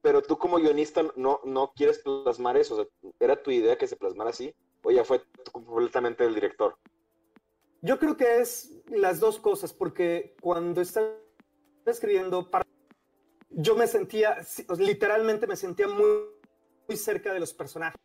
Pero, 0.00 0.22
tú 0.22 0.36
como 0.38 0.58
guionista 0.58 1.04
no, 1.16 1.40
no 1.44 1.72
quieres 1.74 1.98
plasmar 1.98 2.56
eso. 2.56 2.74
O 2.74 2.76
sea, 2.76 3.12
¿Era 3.20 3.40
tu 3.40 3.50
idea 3.50 3.76
que 3.76 3.86
se 3.86 3.96
plasmara 3.96 4.30
así? 4.30 4.54
¿O 4.82 4.90
ya 4.90 5.04
fue 5.04 5.22
completamente 5.50 6.24
el 6.24 6.34
director? 6.34 6.76
Yo 7.80 7.98
creo 7.98 8.16
que 8.16 8.40
es 8.40 8.82
las 8.88 9.20
dos 9.20 9.38
cosas, 9.38 9.72
porque 9.72 10.36
cuando 10.40 10.80
estaba 10.80 11.08
escribiendo, 11.86 12.48
yo 13.50 13.74
me 13.74 13.86
sentía, 13.86 14.38
literalmente 14.78 15.46
me 15.46 15.56
sentía 15.56 15.88
muy, 15.88 16.06
muy 16.88 16.96
cerca 16.96 17.32
de 17.32 17.40
los 17.40 17.52
personajes. 17.52 18.00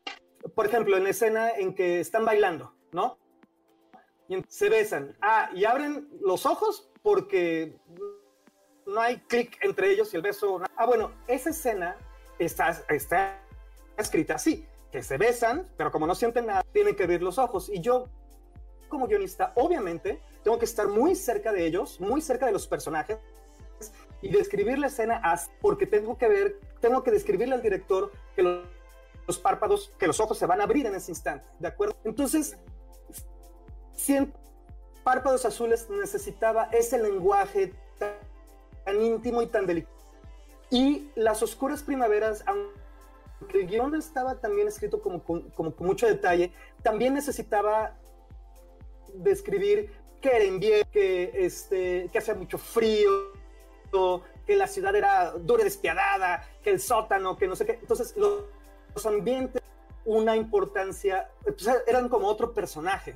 Por 0.55 0.65
ejemplo, 0.65 0.97
en 0.97 1.03
la 1.03 1.09
escena 1.09 1.51
en 1.51 1.75
que 1.75 1.99
están 1.99 2.25
bailando, 2.25 2.73
¿no? 2.91 3.17
y 4.27 4.43
se 4.47 4.69
besan. 4.69 5.15
Ah, 5.21 5.49
y 5.53 5.65
abren 5.65 6.07
los 6.21 6.45
ojos 6.45 6.89
porque 7.01 7.75
no 8.85 8.99
hay 8.99 9.17
clic 9.21 9.57
entre 9.61 9.91
ellos 9.91 10.13
y 10.13 10.17
el 10.17 10.21
beso. 10.21 10.61
Ah, 10.75 10.85
bueno, 10.85 11.11
esa 11.27 11.49
escena 11.49 11.97
está, 12.39 12.69
está 12.89 13.41
escrita 13.97 14.35
así, 14.35 14.65
que 14.91 15.03
se 15.03 15.17
besan, 15.17 15.67
pero 15.77 15.91
como 15.91 16.07
no 16.07 16.15
sienten 16.15 16.45
nada, 16.45 16.63
tienen 16.71 16.95
que 16.95 17.03
abrir 17.03 17.21
los 17.21 17.37
ojos. 17.37 17.69
Y 17.69 17.81
yo, 17.81 18.07
como 18.89 19.07
guionista, 19.07 19.51
obviamente, 19.55 20.21
tengo 20.43 20.57
que 20.57 20.65
estar 20.65 20.87
muy 20.87 21.15
cerca 21.15 21.51
de 21.51 21.65
ellos, 21.65 21.99
muy 21.99 22.21
cerca 22.21 22.45
de 22.45 22.51
los 22.51 22.67
personajes 22.67 23.17
y 24.21 24.29
describir 24.29 24.79
la 24.79 24.87
escena 24.87 25.21
así, 25.23 25.49
porque 25.61 25.85
tengo 25.85 26.17
que 26.17 26.27
ver, 26.27 26.59
tengo 26.79 27.03
que 27.03 27.11
describirle 27.11 27.55
al 27.55 27.61
director 27.61 28.11
que 28.35 28.43
los, 28.43 29.37
párpados, 29.39 29.93
que 29.99 30.07
los 30.07 30.19
ojos 30.19 30.37
se 30.37 30.45
van 30.45 30.61
a 30.61 30.63
abrir 30.63 30.85
en 30.85 30.95
ese 30.95 31.11
instante, 31.11 31.45
¿de 31.59 31.67
acuerdo? 31.67 31.95
Entonces, 32.03 32.57
siento 33.93 34.37
Párpados 35.03 35.45
Azules 35.45 35.89
necesitaba 35.89 36.65
ese 36.73 37.01
lenguaje 37.01 37.73
tan, 37.97 38.11
tan 38.83 39.01
íntimo 39.01 39.41
y 39.41 39.47
tan 39.47 39.65
delicado. 39.65 39.95
Y 40.69 41.11
Las 41.15 41.41
Oscuras 41.41 41.81
Primaveras, 41.81 42.43
aunque 42.45 42.86
el 43.53 43.67
guion 43.67 43.95
estaba 43.95 44.35
también 44.35 44.67
escrito 44.67 45.01
como 45.01 45.23
con, 45.23 45.75
mucho 45.79 46.07
detalle, 46.07 46.51
también 46.83 47.13
necesitaba 47.13 47.95
describir 49.13 49.91
que 50.21 50.29
era 50.29 50.45
invierno, 50.45 50.91
que, 50.91 51.31
este, 51.33 52.09
que 52.11 52.17
hacía 52.17 52.33
mucho 52.33 52.57
frío, 52.57 53.09
que 54.45 54.55
la 54.55 54.67
ciudad 54.67 54.95
era 54.95 55.31
dura 55.31 55.61
y 55.61 55.65
despiadada, 55.65 56.47
que 56.63 56.69
el 56.69 56.79
sótano, 56.79 57.37
que 57.37 57.47
no 57.47 57.55
sé 57.55 57.65
qué. 57.65 57.73
Entonces, 57.73 58.15
los, 58.15 59.05
ambientes, 59.05 59.61
una 60.05 60.35
importancia, 60.35 61.29
eran 61.85 62.09
como 62.09 62.27
otro 62.27 62.53
personaje. 62.53 63.15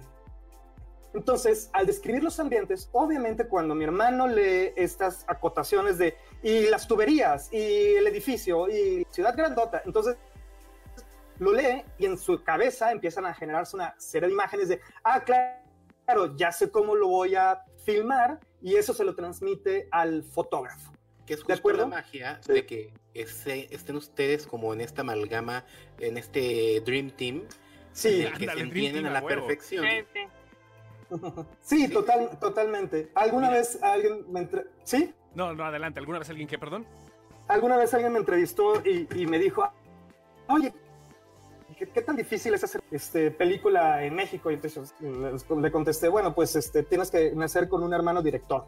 Entonces, 1.14 1.70
al 1.74 1.86
describir 1.86 2.24
los 2.24 2.40
ambientes, 2.40 2.90
obviamente 2.94 3.46
cuando 3.48 3.76
mi 3.76 3.84
hermano 3.84 4.28
lee 4.28 4.72
estas 4.76 5.26
acotaciones 5.28 5.98
de 5.98 6.16
y 6.42 6.68
las 6.68 6.88
tuberías 6.88 7.52
y 7.52 7.96
el 7.96 8.08
edificio 8.08 8.70
y 8.70 9.06
ciudad 9.10 9.36
grandota, 9.36 9.82
entonces 9.86 10.16
lo 11.40 11.52
lee 11.52 11.84
y 11.98 12.06
en 12.06 12.18
su 12.18 12.44
cabeza 12.44 12.92
empiezan 12.92 13.26
a 13.26 13.34
generarse 13.34 13.76
una 13.76 13.94
serie 13.98 14.28
de 14.28 14.34
imágenes 14.34 14.70
de, 14.70 14.80
ah, 15.04 15.24
claro, 15.24 16.36
ya 16.38 16.52
sé 16.52 16.72
cómo 16.72 16.96
lo 16.96 17.08
voy 17.08 17.36
a 17.36 17.62
filmar 17.84 18.40
y 18.62 18.76
eso 18.76 18.94
se 18.94 19.04
lo 19.04 19.16
transmite 19.16 19.88
al 19.92 20.24
fotógrafo. 20.24 20.94
Que 21.26 21.34
es 21.34 21.44
justo 21.44 21.74
la 21.74 21.86
magia 21.88 22.40
sí. 22.42 22.54
de 22.54 22.66
que 22.66 22.94
ese, 23.14 23.68
estén 23.74 23.96
ustedes 23.96 24.48
como 24.48 24.74
en 24.74 24.82
esta 24.82 25.02
amalgama, 25.02 25.66
en 26.00 26.18
este 26.18 26.82
Dream 26.86 27.12
Team, 27.12 27.44
sí, 27.92 28.26
que 28.38 28.48
se 28.48 28.60
entienden 28.60 29.06
a 29.08 29.10
la 29.10 29.22
huevo. 29.22 29.48
perfección. 29.48 29.86
Sí, 29.86 30.06
sí. 30.14 30.20
Sí, 31.62 31.88
total, 31.90 32.38
totalmente. 32.40 33.12
¿Alguna 33.16 33.48
Mira. 33.48 33.60
vez 33.60 33.80
alguien 33.82 34.32
me 34.32 34.42
entre... 34.42 34.66
¿Sí? 34.84 35.14
No, 35.36 35.54
no, 35.54 35.66
adelante. 35.66 36.00
¿Alguna 36.00 36.20
vez 36.20 36.30
alguien 36.30 36.48
qué, 36.48 36.58
perdón? 36.58 36.86
Alguna 37.48 37.78
vez 37.78 37.94
alguien 37.94 38.14
me 38.14 38.20
entrevistó 38.20 38.82
y, 38.86 39.08
y 39.16 39.26
me 39.28 39.38
dijo, 39.40 39.68
oye, 40.48 40.74
¿qué, 41.78 41.88
¿qué, 41.88 42.02
tan 42.02 42.16
difícil 42.16 42.54
es 42.54 42.64
hacer 42.64 42.82
este, 42.92 43.32
película 43.32 44.04
en 44.04 44.16
México? 44.16 44.52
Y 44.52 44.56
entonces 44.56 44.94
le 45.02 45.72
contesté, 45.72 46.08
bueno, 46.08 46.34
pues 46.34 46.56
este, 46.56 46.84
tienes 46.84 47.12
que 47.12 47.32
nacer 47.36 47.68
con 47.68 47.84
un 47.84 47.94
hermano 47.94 48.22
director. 48.22 48.66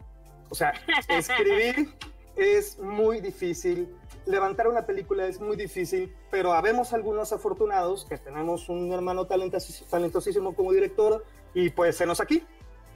O 0.50 0.54
sea, 0.54 0.72
escribir 1.08 1.94
es 2.36 2.78
muy 2.78 3.20
difícil, 3.20 3.94
levantar 4.26 4.68
una 4.68 4.84
película 4.84 5.26
es 5.26 5.40
muy 5.40 5.56
difícil, 5.56 6.14
pero 6.30 6.52
habemos 6.52 6.92
algunos 6.92 7.32
afortunados 7.32 8.04
que 8.04 8.18
tenemos 8.18 8.68
un 8.68 8.92
hermano 8.92 9.26
talentosísimo 9.26 10.54
como 10.54 10.72
director 10.72 11.24
y 11.54 11.70
pues 11.70 11.96
se 11.96 12.06
nos 12.06 12.20
aquí, 12.20 12.44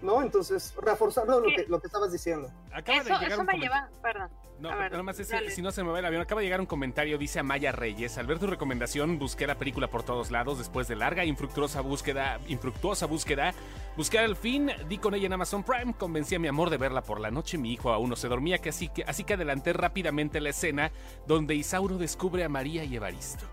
¿no? 0.02 0.22
Entonces, 0.22 0.74
reforzarlo 0.82 1.40
lo 1.40 1.46
que, 1.46 1.64
lo 1.68 1.80
que 1.80 1.86
estabas 1.86 2.12
diciendo. 2.12 2.50
Acaba 2.72 2.98
eso, 2.98 3.08
de 3.08 3.14
llegar 3.14 3.32
eso 3.32 3.44
me 3.44 3.58
lleva, 3.58 3.88
perdón. 4.02 4.30
No, 4.60 4.76
ver, 4.76 4.90
nada 4.90 5.04
más 5.04 5.20
es, 5.20 5.32
si 5.54 5.62
no 5.62 5.70
se 5.70 5.84
me 5.84 5.92
va 5.92 6.00
el 6.00 6.04
avión, 6.04 6.20
acaba 6.20 6.40
de 6.40 6.46
llegar 6.46 6.58
un 6.58 6.66
comentario, 6.66 7.16
dice 7.16 7.38
Amaya 7.38 7.70
Reyes, 7.70 8.18
al 8.18 8.26
ver 8.26 8.40
tu 8.40 8.48
recomendación 8.48 9.16
busqué 9.16 9.46
la 9.46 9.54
película 9.54 9.86
por 9.86 10.02
todos 10.02 10.32
lados 10.32 10.58
después 10.58 10.88
de 10.88 10.96
larga 10.96 11.24
infructuosa 11.24 11.80
búsqueda, 11.80 12.40
infructuosa 12.48 13.06
búsqueda, 13.06 13.54
busqué 13.96 14.18
al 14.18 14.34
fin, 14.34 14.72
di 14.88 14.98
con 14.98 15.14
ella 15.14 15.26
en 15.26 15.34
Amazon 15.34 15.62
Prime, 15.62 15.94
convencí 15.94 16.34
a 16.34 16.40
mi 16.40 16.48
amor 16.48 16.70
de 16.70 16.76
verla 16.76 17.02
por 17.02 17.20
la 17.20 17.30
noche, 17.30 17.56
mi 17.56 17.72
hijo 17.72 17.92
aún 17.92 18.10
no 18.10 18.16
se 18.16 18.26
dormía, 18.26 18.58
que 18.58 18.70
así, 18.70 18.88
que, 18.88 19.04
así 19.04 19.22
que 19.22 19.34
adelanté 19.34 19.72
rápidamente 19.74 20.40
la 20.40 20.50
escena 20.50 20.90
donde 21.28 21.54
Isauro 21.54 21.96
descubre 21.96 22.42
a 22.42 22.48
María 22.48 22.82
y 22.82 22.96
Evaristo. 22.96 23.46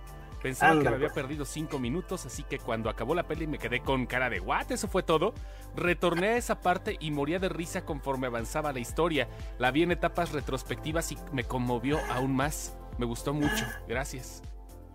Pensaba 0.46 0.74
Anda, 0.74 0.84
que 0.84 0.90
me 0.90 0.96
había 0.98 1.08
pues. 1.08 1.24
perdido 1.24 1.44
cinco 1.44 1.80
minutos, 1.80 2.24
así 2.28 2.44
que 2.44 2.60
cuando 2.60 2.92
acabó 2.92 3.16
la 3.16 3.24
peli 3.24 3.48
me 3.48 3.58
quedé 3.58 3.80
con 3.80 4.06
cara 4.06 4.30
de 4.30 4.40
¿what? 4.40 4.72
¿Eso 4.72 4.88
fue 4.88 5.02
todo? 5.02 5.34
Retorné 5.76 6.28
a 6.28 6.38
esa 6.38 6.60
parte 6.60 6.98
y 7.00 7.10
moría 7.10 7.40
de 7.40 7.50
risa 7.50 7.84
conforme 7.84 8.28
avanzaba 8.28 8.72
la 8.72 8.78
historia. 8.78 9.28
La 9.58 9.72
vi 9.72 9.82
en 9.82 9.92
etapas 9.92 10.34
retrospectivas 10.34 11.12
y 11.12 11.18
me 11.32 11.46
conmovió 11.46 11.98
aún 12.12 12.36
más. 12.36 12.78
Me 13.00 13.08
gustó 13.08 13.34
mucho. 13.34 13.66
Gracias. 13.88 14.44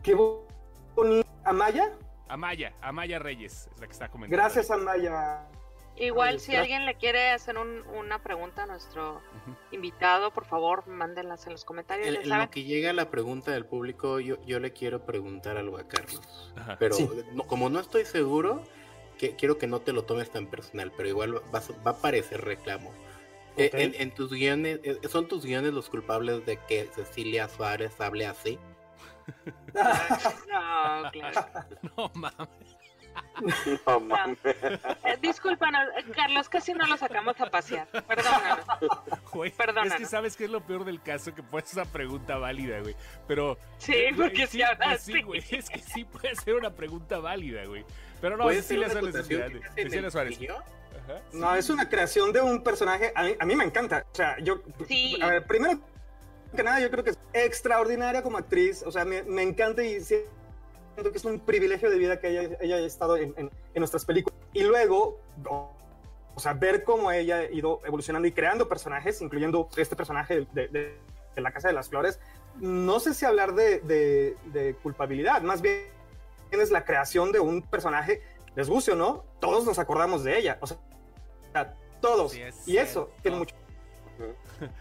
Qué 0.04 0.14
bonito. 0.14 1.28
¿Amaya? 1.44 1.98
Amaya, 2.28 2.72
Amaya 2.80 3.18
Reyes 3.18 3.68
es 3.74 3.80
la 3.80 3.86
que 3.88 3.92
está 3.92 4.08
comentando. 4.08 4.40
Gracias, 4.40 4.70
Amaya. 4.70 5.48
Igual, 5.96 6.40
si 6.40 6.56
alguien 6.56 6.86
le 6.86 6.94
quiere 6.94 7.30
hacer 7.30 7.58
un, 7.58 7.82
una 7.94 8.22
pregunta 8.22 8.62
a 8.62 8.66
nuestro 8.66 9.16
uh 9.16 9.50
-huh. 9.50 9.56
invitado, 9.72 10.32
por 10.32 10.46
favor, 10.46 10.86
mándenlas 10.86 11.46
en 11.46 11.52
los 11.52 11.64
comentarios. 11.64 12.08
En, 12.08 12.22
en 12.22 12.38
lo 12.38 12.50
que 12.50 12.64
llega 12.64 12.92
la 12.92 13.10
pregunta 13.10 13.50
del 13.52 13.66
público, 13.66 14.18
yo, 14.18 14.42
yo 14.46 14.60
le 14.60 14.72
quiero 14.72 15.04
preguntar 15.04 15.58
algo 15.58 15.76
a 15.76 15.86
Carlos. 15.86 16.52
Ajá. 16.56 16.76
Pero 16.78 16.94
sí. 16.94 17.08
no, 17.32 17.46
como 17.46 17.68
no 17.68 17.80
estoy 17.80 18.06
seguro, 18.06 18.62
que, 19.18 19.36
quiero 19.36 19.58
que 19.58 19.66
no 19.66 19.80
te 19.80 19.92
lo 19.92 20.04
tomes 20.04 20.30
tan 20.30 20.46
personal, 20.46 20.90
pero 20.96 21.08
igual 21.08 21.36
va, 21.54 21.62
va 21.86 21.90
a 21.90 21.96
parecer 21.96 22.40
reclamo. 22.42 22.92
Eh, 23.56 23.92
en, 23.98 24.14
tus 24.14 24.30
guiones, 24.30 24.80
eh, 24.84 24.98
¿son 25.08 25.28
tus 25.28 25.44
guiones 25.44 25.74
los 25.74 25.90
culpables 25.90 26.46
de 26.46 26.56
que 26.66 26.88
Cecilia 26.94 27.48
Suárez 27.48 28.00
hable 28.00 28.26
así? 28.26 28.58
no, 29.74 31.10
claro. 31.12 31.46
No 31.96 32.10
mames. 32.14 32.79
No 33.86 34.00
mames. 34.00 34.38
Eh, 34.44 35.18
discúlpanos, 35.20 35.88
Carlos, 36.14 36.48
casi 36.48 36.74
no 36.74 36.86
lo 36.86 36.96
sacamos 36.96 37.40
a 37.40 37.46
pasear. 37.46 37.86
Perdónanos. 37.88 38.66
Güey, 39.32 39.50
Perdónanos. 39.50 39.94
Es 39.94 39.98
que 39.98 40.06
sabes 40.06 40.36
que 40.36 40.44
es 40.44 40.50
lo 40.50 40.60
peor 40.60 40.84
del 40.84 41.00
caso 41.00 41.34
que 41.34 41.42
puede 41.42 41.66
ser 41.66 41.82
una 41.82 41.92
pregunta 41.92 42.36
válida, 42.36 42.80
güey. 42.80 42.94
Pero. 43.26 43.58
Sí, 43.78 43.94
porque 44.16 44.46
sí, 44.46 44.62
pues 44.82 45.02
sí, 45.02 45.22
güey. 45.22 45.42
Es 45.50 45.70
que 45.70 45.78
sí 45.78 46.04
puede 46.04 46.34
ser 46.34 46.54
una 46.54 46.70
pregunta 46.70 47.18
válida, 47.18 47.64
güey. 47.64 47.84
Pero 48.20 48.36
no, 48.36 48.48
Cecilia 48.50 48.90
Suárez. 48.90 49.14
Cecilia 49.74 50.10
Suárez. 50.10 50.38
Ajá, 50.38 51.22
sí. 51.30 51.38
No, 51.38 51.54
es 51.54 51.70
una 51.70 51.88
creación 51.88 52.32
de 52.32 52.40
un 52.40 52.62
personaje. 52.62 53.12
A 53.14 53.24
mí, 53.24 53.34
a 53.38 53.46
mí 53.46 53.56
me 53.56 53.64
encanta. 53.64 54.06
O 54.12 54.14
sea, 54.14 54.38
yo. 54.40 54.62
Sí. 54.86 55.18
A 55.22 55.26
ver, 55.26 55.46
primero 55.46 55.80
que 56.54 56.62
nada, 56.62 56.80
yo 56.80 56.90
creo 56.90 57.04
que 57.04 57.10
es 57.10 57.18
extraordinaria 57.32 58.22
como 58.22 58.38
actriz. 58.38 58.82
O 58.84 58.92
sea, 58.92 59.04
me, 59.04 59.22
me 59.22 59.42
encanta 59.42 59.82
y 59.82 60.00
siento 61.00 61.12
que 61.12 61.18
es 61.18 61.24
un 61.24 61.40
privilegio 61.40 61.90
de 61.90 61.98
vida 61.98 62.20
que 62.20 62.28
ella, 62.28 62.56
ella 62.60 62.76
haya 62.76 62.86
estado 62.86 63.16
en, 63.16 63.34
en, 63.36 63.50
en, 63.74 63.80
nuestras 63.80 64.04
películas. 64.04 64.38
Y 64.52 64.62
luego, 64.62 65.18
o, 65.48 66.40
sea, 66.40 66.52
ver 66.52 66.84
cómo 66.84 67.10
ella 67.10 67.38
ha 67.38 67.50
ido 67.50 67.80
evolucionando 67.84 68.28
y 68.28 68.32
creando 68.32 68.68
personajes, 68.68 69.20
incluyendo 69.22 69.68
este 69.76 69.96
personaje 69.96 70.46
de, 70.52 70.68
de, 70.68 70.98
de 71.34 71.40
La 71.40 71.52
Casa 71.52 71.68
de 71.68 71.74
las 71.74 71.88
Flores. 71.88 72.20
No 72.56 73.00
sé 73.00 73.14
si 73.14 73.24
hablar 73.24 73.54
de, 73.54 73.80
de, 73.80 74.76
culpabilidad, 74.82 75.42
más 75.42 75.62
bien 75.62 75.84
es 76.50 76.70
la 76.70 76.84
creación 76.84 77.32
de 77.32 77.40
un 77.40 77.62
personaje, 77.62 78.22
les 78.56 78.68
guste 78.68 78.92
o 78.92 78.96
no, 78.96 79.24
todos 79.40 79.64
nos 79.64 79.78
acordamos 79.78 80.24
de 80.24 80.38
ella. 80.38 80.58
O 80.60 80.66
sea, 80.66 80.78
todos. 82.00 82.32
Sí, 82.32 82.42
y 82.66 82.76
eso 82.76 83.10
tiene 83.22 83.38
mucho. 83.38 83.54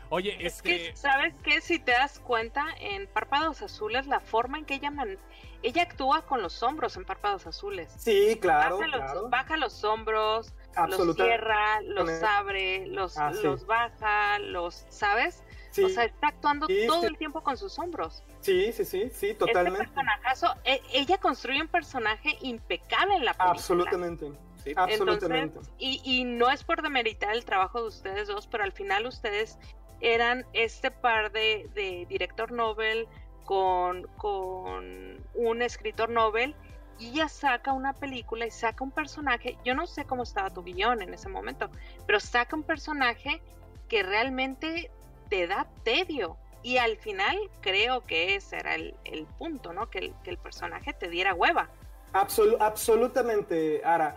Oye, 0.09 0.35
es, 0.45 0.55
es 0.55 0.61
que, 0.61 0.77
que, 0.89 0.95
¿sabes 0.95 1.33
qué? 1.43 1.61
Si 1.61 1.79
te 1.79 1.91
das 1.91 2.19
cuenta, 2.19 2.65
en 2.79 3.07
Párpados 3.07 3.61
Azules, 3.61 4.07
la 4.07 4.19
forma 4.19 4.57
en 4.57 4.65
que 4.65 4.75
ella 4.75 4.91
man 4.91 5.17
ella 5.61 5.83
actúa 5.83 6.25
con 6.25 6.41
los 6.41 6.63
hombros 6.63 6.95
en 6.95 7.05
párpados 7.05 7.45
azules. 7.45 7.91
Sí, 7.97 8.37
claro. 8.41 8.77
Baja 8.77 8.87
los, 8.87 9.01
claro. 9.01 9.29
Baja 9.29 9.57
los 9.57 9.83
hombros, 9.83 10.53
los 10.87 11.15
cierra, 11.15 11.81
los 11.81 12.23
abre, 12.23 12.87
los, 12.87 13.17
ah, 13.17 13.33
sí. 13.33 13.43
los 13.43 13.65
baja, 13.65 14.39
los, 14.39 14.85
¿sabes? 14.89 15.43
Sí. 15.71 15.83
O 15.83 15.89
sea, 15.89 16.05
está 16.05 16.27
actuando 16.27 16.65
sí, 16.67 16.85
todo 16.87 17.05
el 17.05 17.17
tiempo 17.17 17.41
con 17.41 17.57
sus 17.57 17.77
hombros. 17.77 18.23
Sí, 18.39 18.71
sí, 18.71 18.85
sí, 18.85 19.11
sí, 19.13 19.33
totalmente. 19.33 19.83
Este 19.83 19.93
personajazo, 19.93 20.55
e, 20.63 20.81
ella 20.93 21.17
construye 21.19 21.61
un 21.61 21.67
personaje 21.67 22.37
impecable 22.41 23.15
en 23.15 23.25
la 23.25 23.33
película. 23.33 23.51
Absolutamente. 23.51 24.31
Sí. 24.63 24.73
Absolutamente. 24.75 25.57
Entonces, 25.57 25.73
y, 25.77 26.01
y 26.03 26.23
no 26.25 26.49
es 26.49 26.63
por 26.63 26.81
demeritar 26.81 27.35
el 27.35 27.45
trabajo 27.45 27.81
de 27.81 27.87
ustedes 27.87 28.27
dos, 28.27 28.47
pero 28.47 28.63
al 28.63 28.71
final 28.71 29.05
ustedes 29.05 29.57
eran 30.01 30.45
este 30.53 30.91
par 30.91 31.31
de, 31.31 31.69
de 31.73 32.05
director 32.07 32.51
Nobel, 32.51 33.07
con, 33.49 34.03
con 34.17 35.25
un 35.33 35.61
escritor 35.63 36.11
Nobel 36.11 36.55
y 36.99 37.07
ella 37.07 37.29
saca 37.29 37.73
una 37.73 37.93
película 37.93 38.45
y 38.45 38.51
saca 38.51 38.83
un 38.83 38.91
personaje, 38.91 39.57
yo 39.65 39.73
no 39.73 39.87
sé 39.87 40.05
cómo 40.05 40.21
estaba 40.21 40.51
tu 40.51 40.61
guion 40.63 41.01
en 41.01 41.15
ese 41.15 41.29
momento, 41.29 41.71
pero 42.05 42.19
saca 42.19 42.55
un 42.55 42.61
personaje 42.61 43.41
que 43.87 44.03
realmente 44.03 44.91
te 45.29 45.47
da 45.47 45.67
tedio. 45.83 46.37
Y 46.61 46.77
al 46.77 46.97
final 46.97 47.37
creo 47.61 48.05
que 48.05 48.35
ese 48.35 48.57
era 48.57 48.75
el, 48.75 48.93
el 49.05 49.25
punto, 49.25 49.73
¿no? 49.73 49.89
Que 49.89 49.97
el, 49.99 50.13
que 50.23 50.29
el, 50.29 50.37
personaje 50.37 50.93
te 50.93 51.09
diera 51.09 51.33
hueva. 51.33 51.69
Absol 52.13 52.57
absolutamente, 52.59 53.81
Ara. 53.83 54.15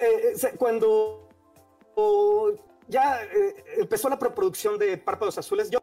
Eh, 0.00 0.34
cuando 0.58 1.28
oh, 1.94 2.52
ya 2.88 3.22
eh, 3.24 3.64
empezó 3.78 4.08
la 4.08 4.18
preproducción 4.18 4.78
de 4.78 4.98
Párpados 4.98 5.38
Azules, 5.38 5.70
yo 5.70 5.78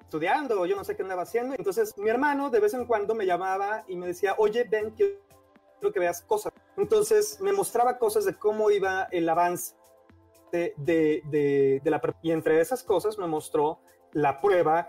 estudiando 0.00 0.66
yo 0.66 0.74
no 0.74 0.84
sé 0.84 0.96
qué 0.96 1.02
andaba 1.02 1.22
haciendo. 1.22 1.54
Entonces 1.56 1.96
mi 1.96 2.08
hermano 2.08 2.50
de 2.50 2.60
vez 2.60 2.74
en 2.74 2.86
cuando 2.86 3.14
me 3.14 3.26
llamaba 3.26 3.84
y 3.86 3.96
me 3.96 4.06
decía, 4.06 4.34
oye, 4.38 4.64
ven, 4.64 4.90
quiero 4.90 5.92
que 5.92 6.00
veas 6.00 6.22
cosas. 6.22 6.52
Entonces 6.76 7.40
me 7.40 7.52
mostraba 7.52 7.98
cosas 7.98 8.24
de 8.24 8.34
cómo 8.34 8.70
iba 8.70 9.04
el 9.12 9.28
avance 9.28 9.74
de, 10.50 10.74
de, 10.76 11.22
de, 11.26 11.80
de 11.84 11.90
la... 11.90 12.00
Y 12.22 12.32
entre 12.32 12.60
esas 12.60 12.82
cosas 12.82 13.18
me 13.18 13.26
mostró 13.26 13.80
la 14.12 14.40
prueba 14.40 14.88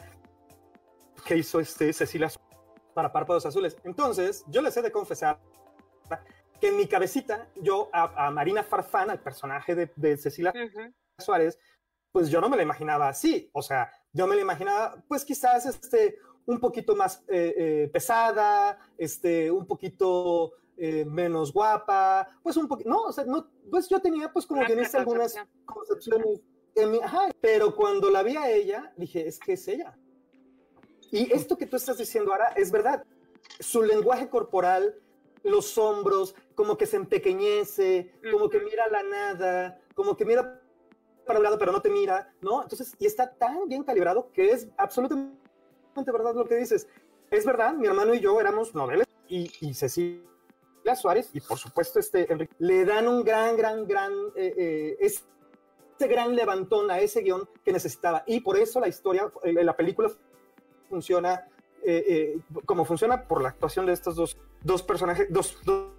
que 1.26 1.38
hizo 1.38 1.60
este 1.60 1.94
Cecilia 1.94 2.32
para 2.96 3.12
Párpados 3.12 3.46
Azules. 3.46 3.78
Entonces 3.84 4.44
yo 4.48 4.62
les 4.62 4.76
he 4.76 4.82
de 4.82 4.92
confesar 4.92 5.40
que 6.62 6.68
en 6.68 6.78
mi 6.78 6.88
cabecita, 6.88 7.50
yo 7.56 7.90
a, 7.92 8.30
Marina 8.32 8.64
Farfán, 8.64 9.10
al 9.10 9.20
personaje 9.20 9.76
de, 9.76 10.18
Cecilia 10.18 10.54
Suárez, 11.18 11.60
pues 12.12 12.30
yo 12.30 12.40
no 12.40 12.50
me 12.50 12.56
la 12.56 12.64
imaginaba 12.64 13.10
así. 13.10 13.50
O 13.52 13.62
sea, 13.62 13.92
yo 14.14 14.28
me 14.28 14.36
la 14.36 14.42
imaginaba, 14.42 15.04
pues 15.08 15.26
quizás 15.26 15.66
este, 15.66 16.20
un 16.46 16.60
poquito 16.60 16.96
más 16.96 17.24
eh, 17.28 17.56
eh, 17.58 17.90
pesada, 17.92 18.78
este, 18.98 19.52
un 19.52 19.66
poquito 19.66 20.54
eh, 20.78 21.04
menos 21.04 21.52
guapa, 21.52 22.28
pues 22.44 22.56
un 22.58 22.68
poquito, 22.68 22.90
no, 22.90 23.04
o 23.04 23.12
sea, 23.12 23.26
no, 23.26 23.50
pues 23.70 23.90
yo 23.90 24.00
tenía 24.00 24.32
pues 24.32 24.46
como 24.46 24.64
guionista 24.64 25.00
algunas 25.00 25.36
concepciones, 25.66 26.42
en 26.76 26.92
mi, 26.92 27.00
ajá, 27.00 27.30
pero 27.42 27.76
cuando 27.76 28.10
la 28.10 28.24
vi 28.24 28.38
a 28.38 28.50
ella, 28.50 28.94
dije, 28.96 29.28
es 29.28 29.40
que 29.40 29.54
es 29.54 29.68
ella. 29.68 29.98
Y 31.12 31.34
esto 31.34 31.58
que 31.58 31.66
tú 31.66 31.76
estás 31.76 31.98
diciendo 31.98 32.32
ahora 32.32 32.54
es 32.56 32.72
verdad. 32.72 33.04
Su 33.60 33.84
lenguaje 33.84 34.30
corporal, 34.30 34.96
los 35.44 35.78
hombros, 35.78 36.36
como 36.56 36.78
que 36.78 36.86
se 36.86 36.98
empequeñece, 36.98 38.14
como 38.32 38.50
que 38.50 38.60
mira 38.60 38.88
la 38.90 39.04
nada, 39.04 39.82
como 39.96 40.16
que 40.16 40.26
mira 40.26 40.62
para 41.26 41.40
un 41.40 41.44
lado 41.44 41.58
pero 41.58 41.72
no 41.72 41.82
te 41.82 41.90
mira, 41.90 42.34
¿no? 42.42 42.64
Entonces, 42.64 42.94
y 43.00 43.06
está 43.06 43.32
tan 43.32 43.68
bien 43.68 43.84
calibrado 43.84 44.32
que 44.34 44.52
es 44.52 44.68
absolutamente 44.78 45.32
verdad 46.12 46.36
lo 46.36 46.46
que 46.46 46.56
dices. 46.56 46.88
Es 47.30 47.46
verdad, 47.46 47.74
mi 47.74 47.88
hermano 47.88 48.14
y 48.14 48.20
yo 48.20 48.40
éramos 48.40 48.76
noveles 48.76 49.08
y, 49.28 49.50
y 49.62 49.74
Cecilia 49.74 50.22
Suárez 50.96 51.30
y 51.34 51.40
por 51.40 51.58
supuesto 51.58 52.00
este 52.00 52.32
Enrique 52.32 52.54
le 52.60 52.86
dan 52.86 53.08
un 53.08 53.24
gran, 53.24 53.56
gran, 53.56 53.88
gran, 53.88 54.12
eh, 54.36 54.54
eh, 54.58 54.98
este 55.00 56.08
gran 56.08 56.36
levantón 56.36 56.92
a 56.92 57.00
ese 57.00 57.22
guion 57.22 57.48
que 57.64 57.72
necesitaba 57.72 58.24
y 58.26 58.42
por 58.42 58.58
eso 58.58 58.80
la 58.80 58.88
historia, 58.88 59.32
eh, 59.44 59.54
la 59.64 59.76
película 59.76 60.12
funciona 60.90 61.48
como 62.66 62.86
funciona 62.86 63.28
por 63.28 63.42
la 63.42 63.50
actuación 63.50 63.88
de 63.88 63.94
estos 63.94 64.16
dos, 64.16 64.38
dos 64.62 64.84
personajes, 64.84 65.28
dos, 65.30 65.58
dos, 65.64 65.92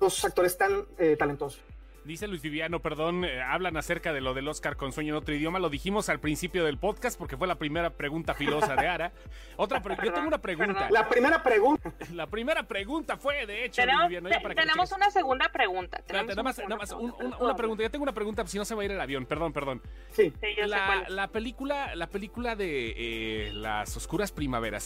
dos 0.00 0.24
actores 0.24 0.56
tan 0.56 0.86
talentosos. 1.18 1.60
Dice 2.06 2.28
Luis 2.28 2.40
Viviano, 2.40 2.78
perdón, 2.78 3.24
eh, 3.24 3.42
hablan 3.42 3.76
acerca 3.76 4.12
de 4.12 4.20
lo 4.20 4.32
del 4.32 4.46
Oscar 4.46 4.76
con 4.76 4.92
sueño 4.92 5.14
en 5.14 5.18
otro 5.18 5.34
idioma. 5.34 5.58
Lo 5.58 5.70
dijimos 5.70 6.08
al 6.08 6.20
principio 6.20 6.64
del 6.64 6.78
podcast 6.78 7.18
porque 7.18 7.36
fue 7.36 7.48
la 7.48 7.56
primera 7.56 7.90
pregunta 7.90 8.32
filosa 8.32 8.76
de 8.76 8.86
Ara. 8.86 9.12
Otra 9.56 9.82
yo 9.82 10.12
tengo 10.12 10.28
una 10.28 10.40
pregunta. 10.40 10.88
La 10.90 11.08
primera 11.08 11.42
pregunta. 11.42 11.92
La 12.12 12.28
primera 12.28 12.62
pregunta 12.62 13.16
fue, 13.16 13.44
de 13.44 13.64
hecho, 13.64 13.82
tenemos, 13.82 14.08
Luis 14.08 14.20
Viviano, 14.22 14.54
tenemos 14.54 14.92
una 14.92 15.10
segunda 15.10 15.48
pregunta. 15.48 16.00
nada 16.12 16.42
más, 16.44 16.58
nada 16.58 16.76
más 16.76 16.92
una 16.92 17.56
pregunta. 17.56 17.82
Yo 17.82 17.90
tengo 17.90 18.04
una 18.04 18.14
pregunta, 18.14 18.46
si 18.46 18.56
no 18.56 18.64
se 18.64 18.76
va 18.76 18.82
a 18.82 18.84
ir 18.84 18.92
el 18.92 19.00
avión. 19.00 19.26
Perdón, 19.26 19.52
perdón. 19.52 19.82
Sí. 20.12 20.32
la, 20.64 21.06
la, 21.08 21.26
película, 21.26 21.96
la 21.96 22.06
película 22.06 22.54
de 22.54 23.48
eh, 23.48 23.52
Las 23.52 23.96
Oscuras 23.96 24.30
Primaveras, 24.30 24.84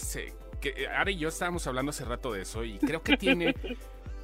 que 0.61 0.87
Ara 0.89 1.11
y 1.11 1.19
yo 1.19 1.29
estábamos 1.29 1.67
hablando 1.67 1.91
hace 1.91 2.05
rato 2.05 2.33
de 2.33 2.43
eso 2.43 2.65
y 2.65 2.79
creo 2.79 3.03
que 3.03 3.17
tiene 3.17 3.55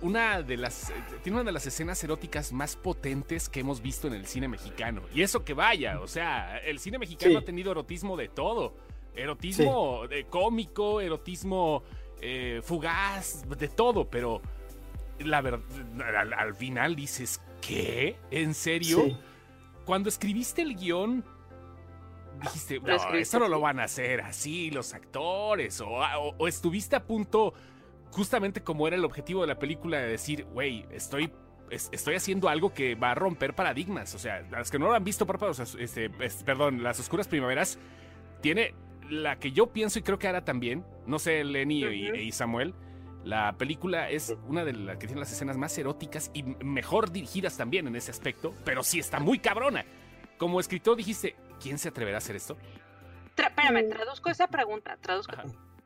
una 0.03 0.43
de 0.43 0.57
las 0.57 0.93
tiene 1.23 1.39
una 1.39 1.45
de 1.45 1.53
las 1.53 1.67
escenas 1.67 2.03
eróticas 2.05 2.53
más 2.53 2.77
potentes 2.77 3.49
que 3.49 3.61
hemos 3.61 3.81
visto 3.81 4.07
en 4.07 4.15
el 4.15 4.27
cine 4.27 4.49
mexicano. 4.49 5.03
Y 5.15 5.23
eso 5.23 5.45
que 5.45 5.55
vaya, 5.55 6.01
o 6.01 6.07
sea, 6.07 6.59
el 6.59 6.79
cine 6.79 6.99
mexicano 6.99 7.39
ha 7.39 7.43
tenido 7.43 7.71
erotismo 7.73 8.17
de 8.17 8.29
todo. 8.29 8.75
Erotismo 9.15 10.07
de 10.09 10.27
cómico, 10.27 11.01
erotismo 11.01 11.83
eh, 12.21 12.61
fugaz, 12.63 13.45
de 13.49 13.69
todo, 13.69 14.09
pero 14.09 14.43
la 15.19 15.41
verdad, 15.41 15.61
al, 16.37 16.55
final 16.55 16.95
dices, 16.95 17.41
¿qué? 17.61 18.17
¿En 18.31 18.53
serio? 18.53 19.19
Cuando 19.87 20.11
escribiste 20.11 20.63
el 20.63 20.77
guion, 20.77 21.25
dijiste, 22.41 22.81
no, 22.81 22.95
eso 23.15 23.39
no 23.39 23.49
lo 23.49 23.61
van 23.61 23.81
a 23.81 23.85
hacer 23.85 24.21
así 24.21 24.71
los 24.71 24.95
actores, 24.95 25.83
o 25.85 26.47
estuviste 26.47 26.97
a 26.97 27.05
punto 27.05 27.55
justamente 28.11 28.63
como 28.63 28.87
era 28.87 28.97
el 28.97 29.05
objetivo 29.05 29.43
de 29.43 29.49
la 29.49 29.59
película 29.59 29.99
de 29.99 30.09
decir, 30.09 30.45
güey, 30.53 30.87
estoy 30.91 31.31
estoy 31.71 32.15
haciendo 32.15 32.49
algo 32.49 32.73
que 32.73 32.95
va 32.95 33.13
a 33.13 33.15
romper 33.15 33.55
paradigmas. 33.55 34.15
O 34.15 34.19
sea, 34.19 34.43
las 34.51 34.71
que 34.71 34.79
no 34.79 34.87
lo 34.87 34.95
han 34.95 35.05
visto, 35.05 35.27
este, 35.79 36.11
perdón, 36.45 36.83
las 36.83 37.01
oscuras 37.01 37.29
primaveras, 37.29 37.79
tiene 38.41 38.75
la 39.09 39.39
que 39.39 39.53
yo 39.53 39.69
pienso 39.73 39.99
y 39.99 40.03
creo 40.03 40.19
que 40.19 40.27
ahora 40.27 40.45
también, 40.45 40.85
no 41.07 41.19
sé, 41.19 41.45
Lenny 41.45 41.85
y, 41.85 42.33
Samuel, 42.33 42.75
la 43.25 43.57
película 43.57 44.11
es 44.11 44.37
una 44.47 44.65
de 44.65 44.73
las 44.73 44.99
que 44.99 45.07
tiene 45.07 45.21
las 45.21 45.33
escenas 45.33 45.57
más 45.57 45.77
eróticas 45.79 46.31
y 46.35 46.43
mejor 46.43 47.11
dirigidas 47.11 47.57
también 47.57 47.87
en 47.87 47.97
ese 47.97 48.11
aspecto, 48.11 48.55
pero 48.65 48.83
sí 48.83 48.99
está 48.99 49.21
muy 49.21 49.39
cabrona. 49.39 49.85
Como 50.39 50.61
escritor 50.61 50.97
dijiste, 50.97 51.35
¿quién 51.61 51.79
se 51.79 51.89
atreverá 51.89 52.17
a 52.17 52.19
hacer 52.19 52.37
esto? 52.37 52.57
espérame, 53.37 53.89
traduzco 53.89 54.31
esa 54.31 54.49
pregunta, 54.49 54.97
traduzco. 55.01 55.37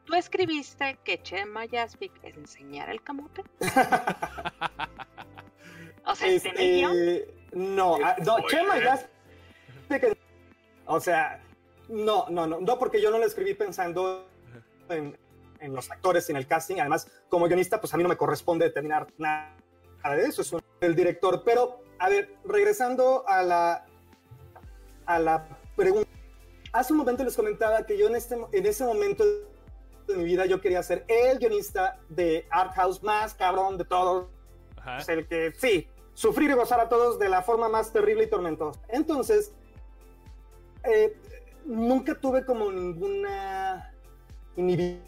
¿Tú 0.04 0.14
escribiste 0.14 0.98
que 1.04 1.22
Chema 1.22 1.66
Yaspic 1.66 2.12
enseñara 2.24 2.92
el 2.92 3.02
camote? 3.02 3.44
o 6.04 6.14
sea, 6.14 6.28
este, 6.28 7.28
No, 7.52 7.96
ah, 8.04 8.16
no, 8.24 8.36
Chema 8.48 8.78
Yaspic. 8.78 10.16
O 10.86 11.00
sea, 11.00 11.42
no, 11.88 12.26
no, 12.28 12.46
no, 12.46 12.60
no, 12.60 12.78
porque 12.78 13.00
yo 13.00 13.10
no 13.10 13.18
lo 13.18 13.26
escribí 13.26 13.54
pensando 13.54 14.28
en, 14.88 15.16
los 15.72 15.90
actores 15.90 16.28
y 16.28 16.32
en 16.32 16.38
el 16.38 16.46
casting. 16.46 16.80
Además, 16.80 17.08
como 17.28 17.46
guionista, 17.46 17.80
pues 17.80 17.94
a 17.94 17.96
mí 17.96 18.02
no 18.02 18.08
me 18.08 18.16
corresponde 18.16 18.64
determinar 18.64 19.06
nada 19.18 19.54
de 20.04 20.24
eso, 20.24 20.42
es 20.42 20.54
el 20.80 20.96
director. 20.96 21.42
Pero, 21.44 21.82
a 21.98 22.08
ver, 22.08 22.34
regresando 22.44 23.24
a 23.28 23.42
la, 23.42 23.84
a 25.06 25.18
la 25.18 25.59
pregunta. 25.80 26.08
Hace 26.72 26.92
un 26.92 26.98
momento 26.98 27.24
les 27.24 27.34
comentaba 27.34 27.84
que 27.84 27.96
yo 27.98 28.06
en, 28.06 28.14
este, 28.14 28.36
en 28.52 28.66
ese 28.66 28.84
momento 28.84 29.24
de 30.06 30.16
mi 30.16 30.24
vida 30.24 30.44
yo 30.46 30.60
quería 30.60 30.82
ser 30.82 31.04
el 31.08 31.38
guionista 31.38 31.98
de 32.08 32.46
Art 32.50 32.74
House 32.74 33.02
más 33.02 33.34
cabrón 33.34 33.78
de 33.78 33.84
todos. 33.84 34.28
el 35.08 35.26
que, 35.26 35.52
sí, 35.56 35.88
sufrir 36.14 36.50
y 36.50 36.54
gozar 36.54 36.80
a 36.80 36.88
todos 36.88 37.18
de 37.18 37.28
la 37.28 37.42
forma 37.42 37.68
más 37.68 37.92
terrible 37.92 38.24
y 38.24 38.26
tormentosa. 38.28 38.78
Entonces, 38.88 39.52
eh, 40.84 41.16
nunca 41.64 42.14
tuve 42.14 42.44
como 42.44 42.70
ninguna 42.70 43.92
inhibición 44.56 45.02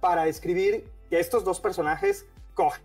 para 0.00 0.26
escribir 0.28 0.88
que 1.10 1.20
estos 1.20 1.44
dos 1.44 1.60
personajes 1.60 2.26
cojan. 2.54 2.82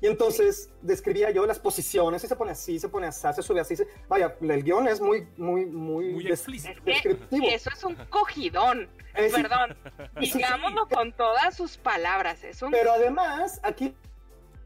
Y 0.00 0.06
entonces 0.06 0.70
describía 0.80 1.30
yo 1.30 1.44
las 1.44 1.58
posiciones, 1.58 2.22
y 2.22 2.28
se 2.28 2.36
pone 2.36 2.52
así, 2.52 2.78
se 2.78 2.88
pone 2.88 3.08
así, 3.08 3.26
se 3.34 3.42
sube 3.42 3.60
así. 3.60 3.74
Vaya, 4.08 4.36
el 4.40 4.62
guion 4.62 4.86
es 4.86 5.00
muy, 5.00 5.26
muy, 5.36 5.66
muy, 5.66 6.12
muy 6.12 6.26
explícito. 6.28 6.80
eso 6.86 7.70
es 7.72 7.84
un 7.84 7.96
cogidón. 8.08 8.88
Perdón. 9.14 9.76
Digámoslo 10.20 10.86
con 10.88 11.12
todas 11.12 11.56
sus 11.56 11.76
palabras. 11.76 12.44
Es 12.44 12.60
Pero 12.70 12.92
además, 12.92 13.60
aquí 13.64 13.94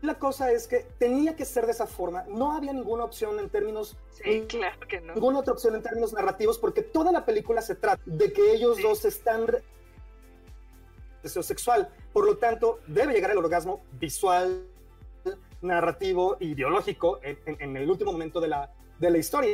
la 0.03 0.19
cosa 0.19 0.53
es 0.53 0.67
que 0.67 0.81
tenía 0.99 1.35
que 1.37 1.45
ser 1.45 1.65
de 1.65 1.73
esa 1.73 1.87
forma. 1.87 2.25
No 2.29 2.53
había 2.53 2.73
ninguna 2.73 3.05
opción 3.05 3.39
en 3.39 3.49
términos. 3.49 3.97
Sí, 4.11 4.45
claro 4.49 4.81
que 4.87 5.01
no. 5.01 5.15
Ninguna 5.15 5.39
otra 5.39 5.55
opción 5.55 5.75
en 5.75 5.83
términos 5.83 6.13
narrativos, 6.13 6.59
porque 6.59 6.83
toda 6.83 7.11
la 7.11 7.25
película 7.25 7.63
se 7.63 7.75
trata 7.75 8.03
de 8.05 8.33
que 8.33 8.53
ellos 8.53 8.83
dos 8.83 9.05
están. 9.07 9.47
Deseo 11.23 11.43
sexual. 11.43 11.89
Por 12.13 12.27
lo 12.27 12.37
tanto, 12.37 12.81
debe 12.89 13.15
llegar 13.15 13.31
al 13.31 13.39
orgasmo 13.39 13.83
visual, 13.93 14.67
narrativo, 15.63 16.37
ideológico 16.41 17.21
en, 17.23 17.77
el 17.77 17.91
último 17.91 18.13
momento 18.13 18.41
de 18.41 18.49
la, 18.49 18.71
de 18.99 19.11
la 19.11 19.19
historia. 19.19 19.51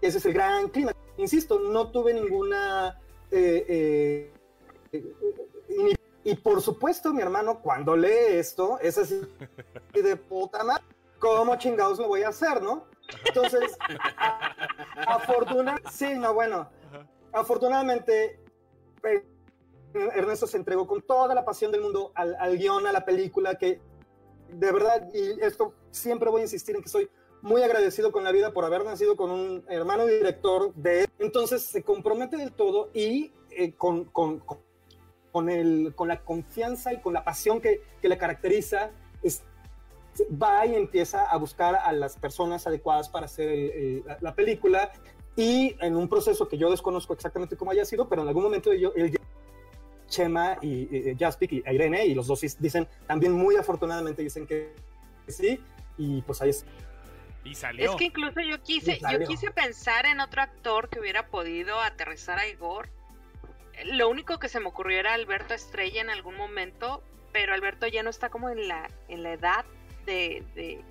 Ese 0.00 0.18
es 0.18 0.26
el 0.26 0.32
gran 0.32 0.68
clima. 0.68 0.92
Insisto, 1.16 1.58
no 1.58 1.90
tuve 1.90 2.14
ninguna... 2.14 3.00
Eh, 3.30 4.32
eh, 4.92 5.14
y, 6.24 6.34
por 6.34 6.60
supuesto, 6.60 7.12
mi 7.12 7.22
hermano, 7.22 7.60
cuando 7.60 7.96
lee 7.96 8.32
esto, 8.32 8.78
es 8.80 8.98
así 8.98 9.20
de 9.94 10.16
puta 10.16 10.62
madre, 10.62 10.84
¿cómo 11.18 11.56
chingados 11.56 11.98
lo 11.98 12.08
voy 12.08 12.22
a 12.22 12.28
hacer, 12.28 12.60
no? 12.62 12.84
Entonces, 13.26 13.78
afortunadamente, 15.06 15.90
sí, 15.90 16.14
no, 16.14 16.34
bueno, 16.34 16.68
afortunadamente, 17.32 18.40
eh, 19.04 19.24
Ernesto 19.94 20.46
se 20.46 20.58
entregó 20.58 20.86
con 20.86 21.00
toda 21.02 21.34
la 21.34 21.44
pasión 21.44 21.72
del 21.72 21.80
mundo 21.80 22.12
al, 22.14 22.36
al 22.38 22.58
guion, 22.58 22.86
a 22.86 22.92
la 22.92 23.04
película, 23.04 23.56
que 23.56 23.80
de 24.48 24.72
verdad, 24.72 25.08
y 25.14 25.40
esto 25.42 25.74
siempre 25.90 26.30
voy 26.30 26.40
a 26.40 26.44
insistir 26.44 26.76
en 26.76 26.82
que 26.82 26.88
soy 26.88 27.08
muy 27.42 27.62
agradecido 27.62 28.10
con 28.10 28.24
la 28.24 28.32
vida 28.32 28.52
por 28.52 28.64
haber 28.64 28.84
nacido 28.84 29.16
con 29.16 29.30
un 29.30 29.64
hermano 29.68 30.06
director 30.06 30.74
de 30.74 31.06
entonces 31.20 31.62
se 31.62 31.84
compromete 31.84 32.36
del 32.36 32.52
todo 32.52 32.90
y 32.92 33.32
eh, 33.50 33.72
con, 33.74 34.06
con, 34.06 34.42
con, 35.30 35.48
el, 35.48 35.92
con 35.94 36.08
la 36.08 36.24
confianza 36.24 36.92
y 36.92 37.00
con 37.00 37.12
la 37.12 37.24
pasión 37.24 37.60
que, 37.60 37.80
que 38.02 38.08
le 38.08 38.18
caracteriza 38.18 38.90
va 40.30 40.66
y 40.66 40.74
empieza 40.74 41.24
a 41.24 41.36
buscar 41.36 41.76
a 41.76 41.92
las 41.92 42.16
personas 42.16 42.66
adecuadas 42.66 43.08
para 43.08 43.26
hacer 43.26 44.02
la, 44.20 44.34
película. 44.34 44.90
Y 45.36 45.76
en 45.80 45.96
un 45.96 46.08
proceso 46.08 46.48
que 46.48 46.58
yo 46.58 46.70
desconozco 46.70 47.12
exactamente 47.12 47.56
cómo 47.56 47.70
haya 47.70 47.84
sido, 47.84 48.08
pero 48.08 48.22
en 48.22 48.28
algún 48.28 48.42
momento 48.42 48.72
yo, 48.72 48.92
él 48.96 49.16
Chema 50.08 50.58
y, 50.62 51.14
Jaspic 51.18 51.52
y 51.52 51.62
Irene, 51.66 52.06
y 52.06 52.14
los 52.14 52.26
dos 52.26 52.40
dicen, 52.58 52.88
también 53.06 53.32
muy 53.32 53.56
afortunadamente 53.56 54.22
dicen 54.22 54.46
que 54.46 54.74
sí, 55.26 55.60
y 55.96 56.22
pues 56.22 56.40
ahí 56.42 56.50
es. 56.50 56.64
Y 57.44 57.54
salió. 57.54 57.90
Es 57.90 57.96
que 57.96 58.04
incluso 58.04 58.40
yo 58.40 58.62
quise, 58.62 58.98
yo 58.98 59.20
quise 59.26 59.50
pensar 59.50 60.06
en 60.06 60.20
otro 60.20 60.42
actor 60.42 60.88
que 60.88 61.00
hubiera 61.00 61.28
podido 61.28 61.80
aterrizar 61.80 62.38
a 62.38 62.46
Igor. 62.46 62.88
Lo 63.84 64.08
único 64.08 64.38
que 64.38 64.48
se 64.48 64.60
me 64.60 64.66
ocurrió 64.66 64.98
era 64.98 65.14
Alberto 65.14 65.54
Estrella 65.54 66.00
en 66.00 66.10
algún 66.10 66.36
momento, 66.36 67.02
pero 67.32 67.54
Alberto 67.54 67.86
ya 67.86 68.02
no 68.02 68.10
está 68.10 68.28
como 68.28 68.50
en 68.50 68.66
la, 68.66 68.90
en 69.08 69.22
la 69.22 69.32
edad 69.34 69.64
de, 70.04 70.42
de, 70.54 70.82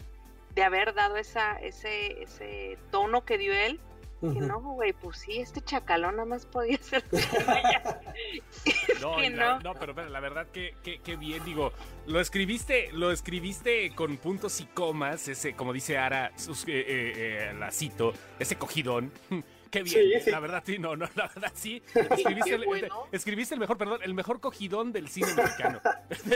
de 0.56 0.64
haber 0.64 0.94
dado 0.94 1.18
esa, 1.18 1.58
ese, 1.60 2.24
ese 2.24 2.78
tono 2.92 3.26
que 3.26 3.38
dio 3.38 3.54
él 3.54 3.80
que 4.20 4.28
no, 4.28 4.60
güey, 4.60 4.94
pues 4.94 5.20
sí, 5.20 5.38
este 5.38 5.62
chacalón 5.62 6.16
nada 6.16 6.26
más 6.26 6.46
podía 6.46 6.78
ser. 6.80 7.04
no, 9.02 9.18
no. 9.30 9.60
no, 9.60 9.74
pero, 9.76 9.94
pero, 9.94 10.10
la 10.10 10.20
verdad 10.20 10.48
que, 10.48 10.74
que, 10.82 11.16
bien, 11.16 11.44
digo, 11.46 11.72
lo 12.08 12.20
escribiste, 12.20 12.90
lo 12.94 13.12
escribiste 13.12 13.94
con 13.94 14.18
puntos 14.18 14.60
y 14.60 14.66
comas, 14.66 15.28
ese, 15.28 15.54
como 15.54 15.72
dice 15.72 15.98
Ara, 15.98 16.32
sus, 16.36 16.68
eh, 16.68 16.72
eh, 16.72 17.14
eh, 17.16 17.54
la 17.60 17.72
cito, 17.72 18.14
ese 18.40 18.56
cogidón. 18.58 19.12
Qué 19.70 19.84
bien, 19.84 20.22
la 20.28 20.40
verdad 20.40 20.64
sí, 20.66 20.80
no, 20.80 20.96
no, 20.96 21.08
la 21.16 21.28
verdad 21.28 21.52
sí. 21.54 21.84
Escribiste, 21.94 22.56
el, 22.56 22.90
escribiste 23.12 23.54
el 23.54 23.60
mejor, 23.60 23.78
perdón, 23.78 24.00
el 24.02 24.14
mejor 24.14 24.40
cogidón 24.40 24.94
del 24.94 25.10
cine 25.10 25.34
mexicano. 25.36 25.82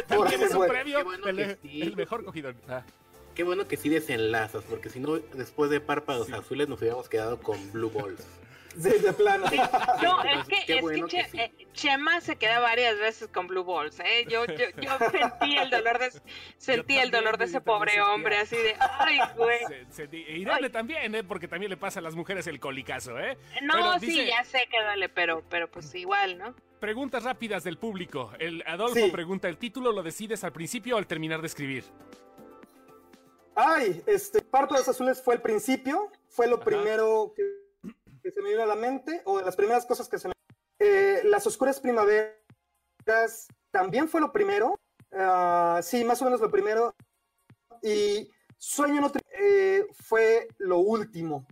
También 0.08 0.44
es 0.44 0.54
un 0.54 0.68
premio, 0.68 1.00
el, 1.26 1.96
mejor 1.96 2.26
cogidón. 2.26 2.58
Ah. 2.68 2.84
Qué 3.36 3.44
bueno 3.44 3.68
que 3.68 3.78
sí 3.78 3.90
desenlazas, 3.90 4.64
porque 4.64 4.90
si 4.90 5.00
no, 5.00 5.18
después 5.18 5.70
de 5.70 5.80
párpados 5.80 6.32
azules 6.32 6.68
nos 6.68 6.80
hubiéramos 6.80 7.10
quedado 7.10 7.40
con 7.40 7.72
blue 7.72 7.90
balls. 7.90 8.26
Sí, 8.78 8.90
de 8.90 9.14
plano. 9.14 9.46
No, 10.02 10.24
es 10.24 10.48
que, 10.48 10.78
es 10.78 10.86
que, 11.10 11.42
eh, 11.42 11.68
Chema 11.74 12.22
se 12.22 12.38
queda 12.38 12.60
varias 12.60 12.98
veces 13.00 13.28
con 13.28 13.48
Blue 13.48 13.64
Balls, 13.64 14.00
¿eh? 14.00 14.26
Yo, 14.30 14.46
yo, 14.46 14.66
yo 14.82 14.98
sentí 15.12 15.58
el 15.58 15.70
dolor 15.70 16.00
de, 16.00 16.12
sentí 16.58 16.98
el 16.98 17.12
dolor 17.12 17.38
de 17.38 17.46
ese 17.46 17.62
pobre 17.62 18.02
hombre, 18.02 18.38
así 18.38 18.56
de, 18.56 18.76
ay, 18.80 19.20
güey. 19.36 19.60
y 20.28 20.70
también, 20.70 21.16
¿eh? 21.16 21.24
Porque 21.24 21.48
también 21.48 21.70
le 21.70 21.78
pasa 21.78 22.00
a 22.00 22.04
las 22.04 22.16
mujeres 22.16 22.48
el 22.48 22.60
colicazo, 22.60 23.20
¿eh? 23.20 23.38
No, 23.64 24.00
sí, 24.00 24.26
ya 24.26 24.44
sé 24.44 24.68
que 24.70 24.82
duele, 24.82 25.10
pero, 25.10 25.44
pero 25.50 25.70
pues 25.70 25.94
igual, 25.96 26.38
¿no? 26.38 26.56
Preguntas 26.80 27.24
rápidas 27.24 27.64
del 27.64 27.78
público. 27.78 28.32
El 28.40 28.64
Adolfo 28.66 29.12
pregunta, 29.12 29.48
¿el 29.48 29.58
título 29.58 29.92
lo 29.92 30.02
decides 30.02 30.44
al 30.44 30.52
principio 30.52 30.96
o 30.96 30.98
al 30.98 31.08
terminar 31.08 31.42
de 31.42 31.48
escribir? 31.48 31.84
Ay, 33.56 34.02
este, 34.06 34.42
Párpados 34.42 34.88
Azules 34.88 35.22
fue 35.22 35.36
el 35.36 35.42
principio, 35.42 36.10
fue 36.30 36.48
lo 36.48 36.60
primero 36.60 37.34
que, 37.36 37.44
se 38.32 38.42
me 38.42 38.50
vino 38.50 38.64
a 38.64 38.68
la 38.68 38.76
mente, 38.76 39.22
o 39.26 39.40
de 39.40 39.46
las 39.46 39.56
primeras 39.56 39.86
cosas 39.86 40.08
que 40.08 40.18
se 40.18 40.30
me... 40.30 40.34
Eh, 40.80 41.22
las 41.26 41.46
Oscuras 41.46 41.80
Primaveras 41.80 42.38
también 43.72 44.08
fue 44.08 44.22
lo 44.22 44.32
primero, 44.32 44.80
uh, 45.12 45.82
sí, 45.82 46.04
más 46.06 46.22
o 46.22 46.26
menos 46.26 46.40
lo 46.40 46.50
primero, 46.50 46.96
y 47.82 48.30
Sueño 48.58 49.00
en 49.00 49.04
otro 49.04 49.22
eh, 49.38 49.86
fue 49.94 50.48
lo 50.60 50.78
último. 50.78 51.46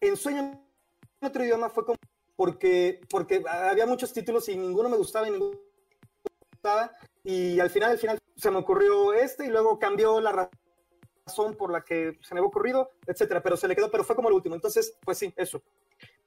En 0.00 0.16
Sueño 0.16 0.40
en 0.40 1.26
otro 1.26 1.44
idioma 1.44 1.70
fue 1.70 1.84
como... 1.84 1.98
Porque, 2.36 3.00
porque 3.08 3.44
había 3.48 3.86
muchos 3.86 4.12
títulos 4.12 4.48
y 4.48 4.56
ninguno 4.56 4.88
me 4.88 4.96
gustaba 4.96 5.28
y 5.28 5.30
ninguno 5.30 5.52
me 5.52 6.46
gustaba, 6.50 6.90
y 7.22 7.60
al 7.60 7.70
final, 7.70 7.92
al 7.92 7.98
final 7.98 8.18
se 8.36 8.50
me 8.50 8.58
ocurrió 8.58 9.12
este 9.12 9.46
y 9.46 9.50
luego 9.50 9.78
cambió 9.78 10.20
la 10.20 10.32
razón 10.32 10.63
razón 11.26 11.54
por 11.56 11.70
la 11.70 11.82
que 11.82 12.18
se 12.22 12.34
me 12.34 12.40
había 12.40 12.48
ocurrido, 12.48 12.90
etcétera, 13.06 13.42
pero 13.42 13.56
se 13.56 13.68
le 13.68 13.74
quedó, 13.74 13.90
pero 13.90 14.04
fue 14.04 14.16
como 14.16 14.28
el 14.28 14.34
último. 14.34 14.54
Entonces, 14.54 14.96
pues 15.04 15.18
sí, 15.18 15.32
eso. 15.36 15.62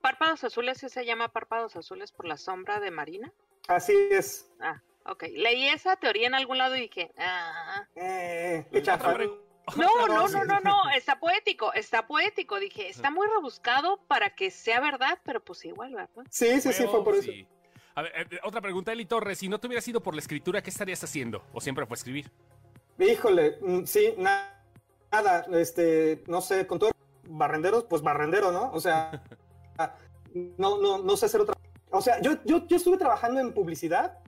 ¿Párpados 0.02 0.44
azules 0.44 0.78
se 0.78 1.06
llama 1.06 1.30
párpados 1.30 1.76
azules 1.76 2.12
por 2.12 2.26
la 2.26 2.38
sombra 2.38 2.80
de 2.80 2.92
Marina? 2.92 3.32
Así 3.68 3.94
es. 4.12 4.50
Ah, 4.60 4.82
ok. 5.06 5.24
Leí 5.34 5.68
esa 5.68 5.96
teoría 5.96 6.28
en 6.28 6.36
algún 6.36 6.58
lado 6.58 6.76
y 6.76 6.82
dije, 6.82 7.12
ah. 7.18 7.86
Eh, 7.96 8.66
qué 8.72 8.82
chafa. 8.82 9.18
No, 9.76 10.08
no, 10.08 10.30
no, 10.30 10.46
no, 10.46 10.60
no, 10.62 10.90
está 10.96 11.20
poético, 11.20 11.74
está 11.74 12.08
poético. 12.08 12.58
Dije, 12.58 12.88
está 12.88 13.12
muy 13.12 13.28
rebuscado 13.28 14.00
para 14.08 14.34
que 14.34 14.50
sea 14.50 14.80
verdad, 14.80 15.20
pero 15.26 15.44
pues 15.44 15.66
igual, 15.66 15.94
¿verdad? 15.94 16.26
Sí, 16.30 16.62
sí, 16.62 16.72
sí, 16.72 16.88
fue 16.88 17.04
por 17.04 17.16
eso. 17.16 17.34
A 17.96 18.02
ver, 18.02 18.14
eh, 18.16 18.40
otra 18.44 18.62
pregunta, 18.62 18.94
Eli 18.94 19.04
Torres, 19.04 19.40
si 19.40 19.50
no 19.50 19.60
te 19.60 19.68
hubieras 19.68 19.86
ido 19.86 20.02
por 20.02 20.14
la 20.14 20.22
escritura, 20.22 20.62
¿qué 20.62 20.70
estarías 20.70 21.04
haciendo? 21.04 21.44
¿O 21.52 21.60
siempre 21.60 21.86
fue 21.86 21.96
escribir? 21.96 22.32
Híjole, 22.98 23.58
mm, 23.60 23.84
sí, 23.84 24.14
nada 24.18 24.57
nada, 25.12 25.46
este, 25.54 26.24
no 26.28 26.42
sé, 26.42 26.68
con 26.68 26.80
todo 26.80 26.92
barrenderos, 27.28 27.86
pues 27.86 28.02
barrendero, 28.02 28.52
¿no? 28.52 28.72
O 28.72 28.80
sea, 28.80 29.24
no, 30.58 30.80
no, 30.80 31.00
no 31.00 31.18
sé 31.18 31.26
hacer 31.26 31.42
otra. 31.42 31.56
O 31.90 32.02
sea, 32.02 32.22
yo, 32.22 32.34
yo, 32.46 32.68
yo 32.68 32.78
estuve 32.78 32.98
trabajando 32.98 33.40
en 33.40 33.54
publicidad 33.54 34.20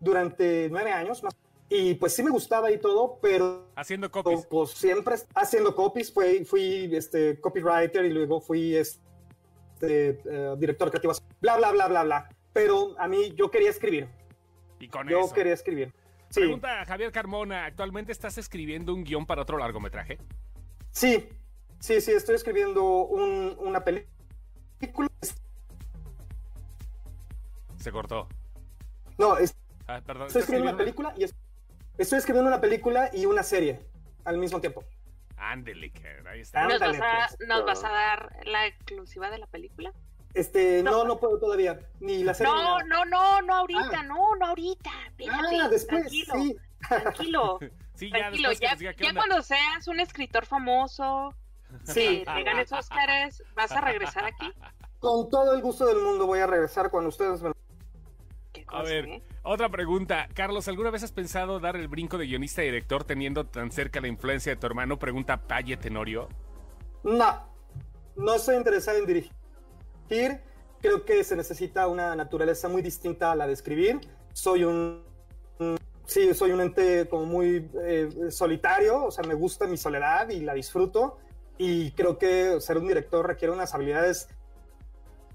durante 0.00 0.68
nueve 0.70 0.92
años 0.92 1.22
más. 1.22 1.34
Y 1.68 1.94
pues 1.94 2.14
sí 2.14 2.22
me 2.22 2.30
gustaba 2.30 2.70
y 2.70 2.78
todo, 2.78 3.18
pero... 3.22 3.70
Haciendo 3.76 4.10
copies. 4.10 4.46
Pues 4.46 4.70
siempre 4.72 5.16
haciendo 5.34 5.74
copies. 5.74 6.12
Fui, 6.12 6.44
fui 6.44 6.94
este, 6.94 7.40
copywriter 7.40 8.04
y 8.04 8.10
luego 8.10 8.42
fui 8.42 8.76
este, 8.76 9.00
eh, 9.80 10.54
director 10.58 10.90
creativo. 10.90 11.14
Bla, 11.40 11.56
bla, 11.56 11.72
bla, 11.72 11.88
bla, 11.88 12.02
bla. 12.04 12.28
Pero 12.52 12.94
a 12.98 13.08
mí 13.08 13.32
yo 13.36 13.50
quería 13.50 13.70
escribir. 13.70 14.06
Y 14.80 14.88
con 14.88 15.08
yo 15.08 15.32
quería 15.32 15.54
escribir. 15.54 15.94
Pregunta 16.40 16.84
Javier 16.84 17.12
Carmona, 17.12 17.66
¿actualmente 17.66 18.12
estás 18.12 18.38
escribiendo 18.38 18.94
un 18.94 19.04
guion 19.04 19.26
para 19.26 19.42
otro 19.42 19.58
largometraje? 19.58 20.18
Sí, 20.90 21.28
sí, 21.80 22.00
sí, 22.00 22.12
estoy 22.12 22.36
escribiendo 22.36 22.84
una 22.84 23.82
película. 23.84 25.08
Se 27.78 27.90
cortó. 27.90 28.28
No, 29.18 29.36
ah, 29.88 30.00
perdón, 30.04 30.26
estoy 30.28 30.42
escribiendo 30.42 30.70
una 30.70 30.78
película 30.78 31.14
y 31.16 31.24
estoy 31.98 32.18
escribiendo 32.18 32.48
una 32.48 32.60
película 32.60 33.10
y 33.12 33.26
una 33.26 33.42
serie 33.42 33.80
al 34.24 34.38
mismo 34.38 34.60
tiempo. 34.60 34.84
Ándele, 35.36 35.92
ahí 36.26 36.40
está. 36.40 36.68
¿Nos, 36.68 36.78
vas 37.64 37.84
a, 37.84 37.90
dar 37.90 38.36
la 38.44 38.66
exclusiva 38.66 39.28
de 39.28 39.38
la 39.38 39.48
película? 39.48 39.92
Este, 40.34 40.82
no. 40.82 41.04
no, 41.04 41.18
puedo 41.18 41.38
todavía. 41.38 41.78
Ni 42.00 42.24
la 42.24 42.34
serie. 42.34 42.52
No, 42.52 42.80
no, 42.80 43.04
no, 43.04 43.42
no 43.42 43.54
ahorita, 43.54 44.00
ah. 44.00 44.02
no, 44.02 44.34
no 44.36 44.46
ahorita. 44.46 44.90
ah, 45.30 45.68
después, 45.68 46.02
tranquilo, 46.02 46.34
sí. 46.34 46.56
Tranquilo. 46.88 47.58
sí, 47.94 48.10
ya, 48.10 48.18
tranquilo, 48.18 48.52
ya, 48.52 48.76
ya 48.76 49.14
cuando 49.14 49.42
seas 49.42 49.86
un 49.88 50.00
escritor 50.00 50.46
famoso, 50.46 51.34
sí. 51.84 52.24
que 52.24 52.42
ganes 52.44 52.72
Óscares, 52.72 53.42
¿vas 53.54 53.72
a 53.72 53.80
regresar 53.80 54.24
aquí? 54.24 54.50
Con 54.98 55.28
todo 55.28 55.54
el 55.54 55.60
gusto 55.60 55.86
del 55.86 55.98
mundo 55.98 56.26
voy 56.26 56.38
a 56.38 56.46
regresar 56.46 56.90
cuando 56.90 57.08
ustedes 57.08 57.42
me 57.42 57.52
a 58.68 58.82
ver, 58.82 59.04
eh? 59.06 59.22
otra 59.42 59.68
pregunta. 59.68 60.28
Carlos, 60.34 60.66
¿alguna 60.66 60.90
vez 60.90 61.02
has 61.02 61.12
pensado 61.12 61.60
dar 61.60 61.76
el 61.76 61.88
brinco 61.88 62.16
de 62.16 62.26
guionista 62.26 62.62
y 62.62 62.66
director 62.66 63.04
teniendo 63.04 63.44
tan 63.44 63.70
cerca 63.70 64.00
la 64.00 64.08
influencia 64.08 64.52
de 64.52 64.56
tu 64.56 64.66
hermano? 64.66 64.98
Pregunta 64.98 65.42
Paye 65.42 65.76
Tenorio. 65.76 66.28
No, 67.02 67.46
no 68.16 68.34
estoy 68.34 68.56
interesado 68.56 68.98
en 68.98 69.06
dirigir 69.06 69.41
Creo 70.80 71.04
que 71.04 71.22
se 71.24 71.36
necesita 71.36 71.86
una 71.86 72.14
naturaleza 72.16 72.68
muy 72.68 72.82
distinta 72.82 73.32
a 73.32 73.36
la 73.36 73.46
de 73.46 73.52
escribir. 73.52 74.00
Soy 74.32 74.64
un, 74.64 75.04
sí, 76.06 76.34
soy 76.34 76.50
un 76.50 76.60
ente 76.60 77.08
como 77.08 77.24
muy 77.24 77.70
eh, 77.84 78.08
solitario, 78.30 79.04
o 79.04 79.10
sea, 79.10 79.24
me 79.24 79.34
gusta 79.34 79.66
mi 79.66 79.76
soledad 79.76 80.28
y 80.30 80.40
la 80.40 80.54
disfruto. 80.54 81.18
Y 81.56 81.92
creo 81.92 82.18
que 82.18 82.60
ser 82.60 82.78
un 82.78 82.88
director 82.88 83.26
requiere 83.26 83.54
unas 83.54 83.74
habilidades 83.74 84.28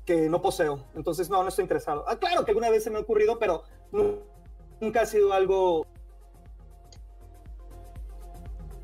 que 0.06 0.30
no 0.30 0.42
poseo. 0.42 0.84
Entonces, 0.96 1.30
no, 1.30 1.42
no 1.42 1.50
estoy 1.50 1.64
interesado. 1.64 2.04
Ah, 2.08 2.18
claro 2.18 2.44
que 2.44 2.52
alguna 2.52 2.70
vez 2.70 2.84
se 2.84 2.90
me 2.90 2.98
ha 2.98 3.02
ocurrido, 3.02 3.40
pero 3.40 3.64
nunca 4.82 5.02
ha 5.02 5.06
sido 5.06 5.34
algo 5.34 5.88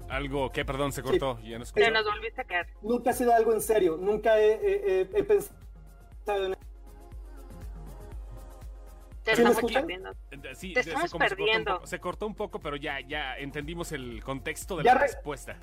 algo 0.07 0.51
que, 0.51 0.63
perdón, 0.63 0.91
se 0.91 1.01
cortó. 1.01 1.39
Ya 1.41 1.57
nos, 1.59 1.73
volviste 1.73 2.41
a 2.41 2.45
caer. 2.45 2.67
Nunca 2.81 3.09
ha 3.09 3.13
sido 3.13 3.33
algo 3.33 3.51
en 3.51 3.61
serio. 3.61 3.97
Nunca 3.97 4.39
he 4.39 5.25
pensado 5.27 5.62
te 9.23 9.31
estamos 9.31 9.71
perdiendo. 9.71 10.13
Sí, 10.53 10.73
Te 10.73 10.81
estamos 10.81 11.11
se, 11.11 11.17
perdiendo. 11.17 11.85
Se 11.85 11.99
cortó, 11.99 12.27
un 12.27 12.35
poco, 12.35 12.59
pero 12.59 12.75
ya, 12.75 12.99
ya 13.01 13.37
entendimos 13.37 13.91
el 13.91 14.23
contexto 14.23 14.77
de 14.77 14.83
la 14.83 14.95
respuesta. 14.95 15.57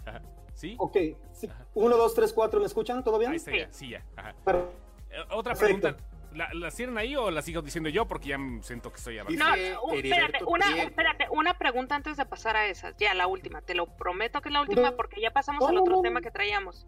¿Sí? 0.55 0.77
Ok. 0.79 0.97
Sí. 1.33 1.49
Uno, 1.75 1.97
dos, 1.97 2.15
tres, 2.15 2.33
cuatro, 2.33 2.61
¿me 2.61 2.67
escuchan? 2.67 3.05
¿Todo 3.05 3.19
bien? 3.19 3.31
Ahí 3.31 3.37
está, 3.37 3.51
sí. 3.51 3.59
ya, 3.59 3.73
sí, 3.73 3.89
ya. 3.91 4.05
Eh, 5.11 5.19
otra 5.31 5.55
pregunta. 5.55 5.97
¿La, 6.35 6.49
¿La 6.55 6.71
cierran 6.71 6.97
ahí 6.97 7.17
o 7.17 7.31
la 7.31 7.43
sigo 7.43 7.61
diciendo 7.61 7.91
yo? 7.91 8.07
Porque 8.07 8.29
ya 8.29 8.39
siento 8.63 8.91
que 8.91 8.99
estoy 8.99 9.19
abajo. 9.19 9.35
No, 9.37 9.93
espérate 9.95 10.45
una, 10.45 10.83
espérate, 10.83 11.27
una 11.31 11.59
pregunta 11.59 11.97
antes 11.97 12.17
de 12.17 12.25
pasar 12.25 12.57
a 12.57 12.67
esas. 12.67 12.97
Ya, 12.99 13.15
la 13.15 13.27
última. 13.27 13.63
Te 13.63 13.75
lo 13.75 13.87
prometo 13.87 14.41
que 14.41 14.49
es 14.49 14.53
la 14.53 14.61
última 14.61 14.93
porque 14.93 15.21
ya 15.21 15.33
pasamos 15.33 15.69
al 15.69 15.79
otro 15.79 16.01
tema 16.03 16.21
que 16.21 16.31
traíamos. 16.31 16.87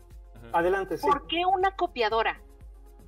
Adelante, 0.53 0.97
sí. 0.97 1.07
¿Por 1.07 1.27
qué 1.27 1.44
una 1.44 1.74
copiadora? 1.74 2.40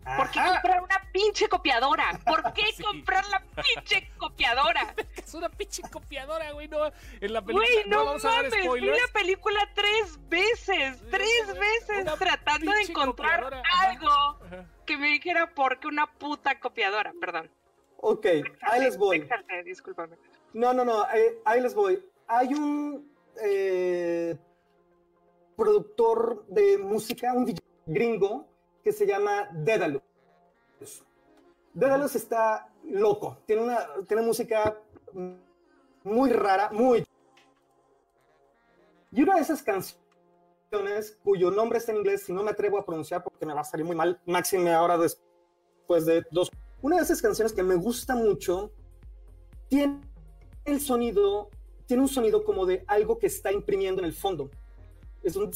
¿Por 0.04 0.30
qué 0.30 0.40
comprar 0.40 0.82
una 0.82 1.10
pinche 1.12 1.48
copiadora? 1.48 2.20
¿Por 2.26 2.52
qué 2.52 2.62
comprar 2.84 3.24
la 3.28 3.42
pinche 3.62 4.10
copiadora? 4.18 4.94
es 5.16 5.34
una 5.34 5.48
pinche 5.48 5.82
copiadora, 5.90 6.52
güey. 6.52 6.68
No, 6.68 6.86
en 7.20 7.32
la 7.32 7.42
película. 7.42 7.66
Güey, 7.66 7.88
no, 7.88 8.04
vamos 8.04 8.24
mames, 8.24 8.52
a 8.52 8.72
vi 8.72 8.80
la 8.80 9.12
película 9.12 9.60
tres 9.74 10.18
veces, 10.28 11.02
tres 11.10 11.46
veces 11.46 12.18
tratando 12.18 12.72
de 12.72 12.82
encontrar 12.82 13.62
algo 13.80 14.38
que 14.84 14.96
me 14.98 15.08
dijera 15.08 15.54
por 15.54 15.80
qué 15.80 15.88
una 15.88 16.06
puta 16.06 16.58
copiadora, 16.60 17.12
perdón. 17.20 17.50
Ok, 17.98 18.26
ahí 18.60 18.80
les 18.82 18.98
voy. 18.98 19.26
discúlpame. 19.64 20.16
No, 20.52 20.74
no, 20.74 20.84
no, 20.84 21.04
eh, 21.14 21.40
ahí 21.44 21.60
les 21.60 21.74
voy. 21.74 22.04
Hay 22.26 22.52
un 22.52 23.10
eh, 23.42 24.36
productor 25.56 26.46
de 26.46 26.78
música, 26.78 27.32
un 27.32 27.46
DJ 27.46 27.62
gringo, 27.86 28.53
que 28.84 28.92
se 28.92 29.06
llama 29.06 29.48
Dédalus. 29.52 30.02
Dédalus 31.72 32.14
está 32.14 32.70
loco, 32.84 33.38
tiene, 33.46 33.62
una, 33.62 33.88
tiene 34.06 34.22
música 34.22 34.78
muy 36.04 36.30
rara, 36.30 36.70
muy... 36.70 37.04
Y 39.10 39.22
una 39.22 39.36
de 39.36 39.40
esas 39.40 39.62
canciones, 39.62 41.18
cuyo 41.24 41.50
nombre 41.50 41.78
está 41.78 41.92
en 41.92 41.98
inglés, 41.98 42.24
si 42.24 42.32
no 42.32 42.42
me 42.42 42.50
atrevo 42.50 42.78
a 42.78 42.84
pronunciar 42.84 43.24
porque 43.24 43.46
me 43.46 43.54
va 43.54 43.62
a 43.62 43.64
salir 43.64 43.86
muy 43.86 43.96
mal, 43.96 44.20
máxime 44.26 44.72
ahora 44.72 44.98
después 44.98 46.04
de 46.04 46.24
dos. 46.30 46.50
Una 46.82 46.96
de 46.96 47.02
esas 47.02 47.22
canciones 47.22 47.52
que 47.52 47.62
me 47.62 47.76
gusta 47.76 48.14
mucho 48.14 48.70
tiene 49.68 50.00
el 50.64 50.80
sonido, 50.80 51.48
tiene 51.86 52.02
un 52.02 52.08
sonido 52.08 52.44
como 52.44 52.66
de 52.66 52.84
algo 52.86 53.18
que 53.18 53.28
está 53.28 53.50
imprimiendo 53.50 54.02
en 54.02 54.06
el 54.06 54.14
fondo. 54.14 54.50
Es 55.24 55.36
un... 55.36 55.50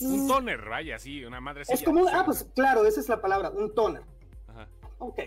Un 0.00 0.26
toner, 0.26 0.66
vaya, 0.68 0.98
sí, 0.98 1.24
una 1.24 1.40
madre. 1.40 1.62
Es 1.68 1.82
como, 1.82 2.08
ah, 2.08 2.22
pues 2.24 2.48
claro, 2.54 2.86
esa 2.86 3.00
es 3.00 3.08
la 3.08 3.20
palabra, 3.20 3.50
un 3.50 3.74
toner. 3.74 4.02
Ajá. 4.48 4.66
Ok. 4.98 5.20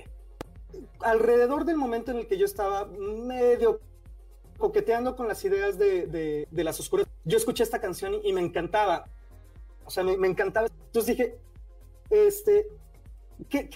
Alrededor 1.02 1.64
del 1.64 1.78
momento 1.78 2.12
en 2.12 2.18
el 2.18 2.28
que 2.28 2.38
yo 2.38 2.46
estaba 2.46 2.86
medio 2.86 3.80
coqueteando 4.58 5.16
con 5.16 5.28
las 5.28 5.44
ideas 5.46 5.78
de, 5.78 6.48
las 6.52 6.80
oscuras, 6.80 7.08
yo 7.24 7.38
escuché 7.38 7.64
esta 7.64 7.80
canción 7.80 8.16
y, 8.24 8.34
me 8.34 8.42
encantaba. 8.42 9.06
O 9.86 9.92
sea, 9.92 10.04
me, 10.04 10.28
encantaba. 10.28 10.68
Entonces 10.88 11.16
dije, 11.16 11.38
este, 12.10 12.68
¿qué, 13.48 13.70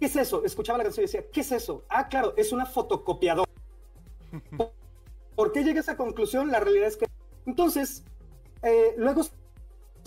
¿qué 0.00 0.06
es 0.06 0.16
eso? 0.16 0.42
Escuchaba 0.44 0.78
la 0.78 0.84
canción 0.84 1.04
y 1.04 1.06
decía, 1.06 1.30
¿qué 1.30 1.42
es 1.42 1.52
eso? 1.52 1.84
Ah, 1.88 2.08
claro, 2.08 2.32
es 2.36 2.52
una 2.52 2.64
fotocopiadora. 2.64 3.50
¿Por 5.36 5.52
qué 5.52 5.62
llegué 5.62 5.78
a 5.78 5.82
esa 5.82 5.96
conclusión? 5.96 6.50
La 6.50 6.60
realidad 6.60 6.88
es 6.88 6.96
que... 6.96 7.06
Entonces, 7.46 8.02
eh, 8.62 8.94
luego 8.96 9.22
se 9.22 9.30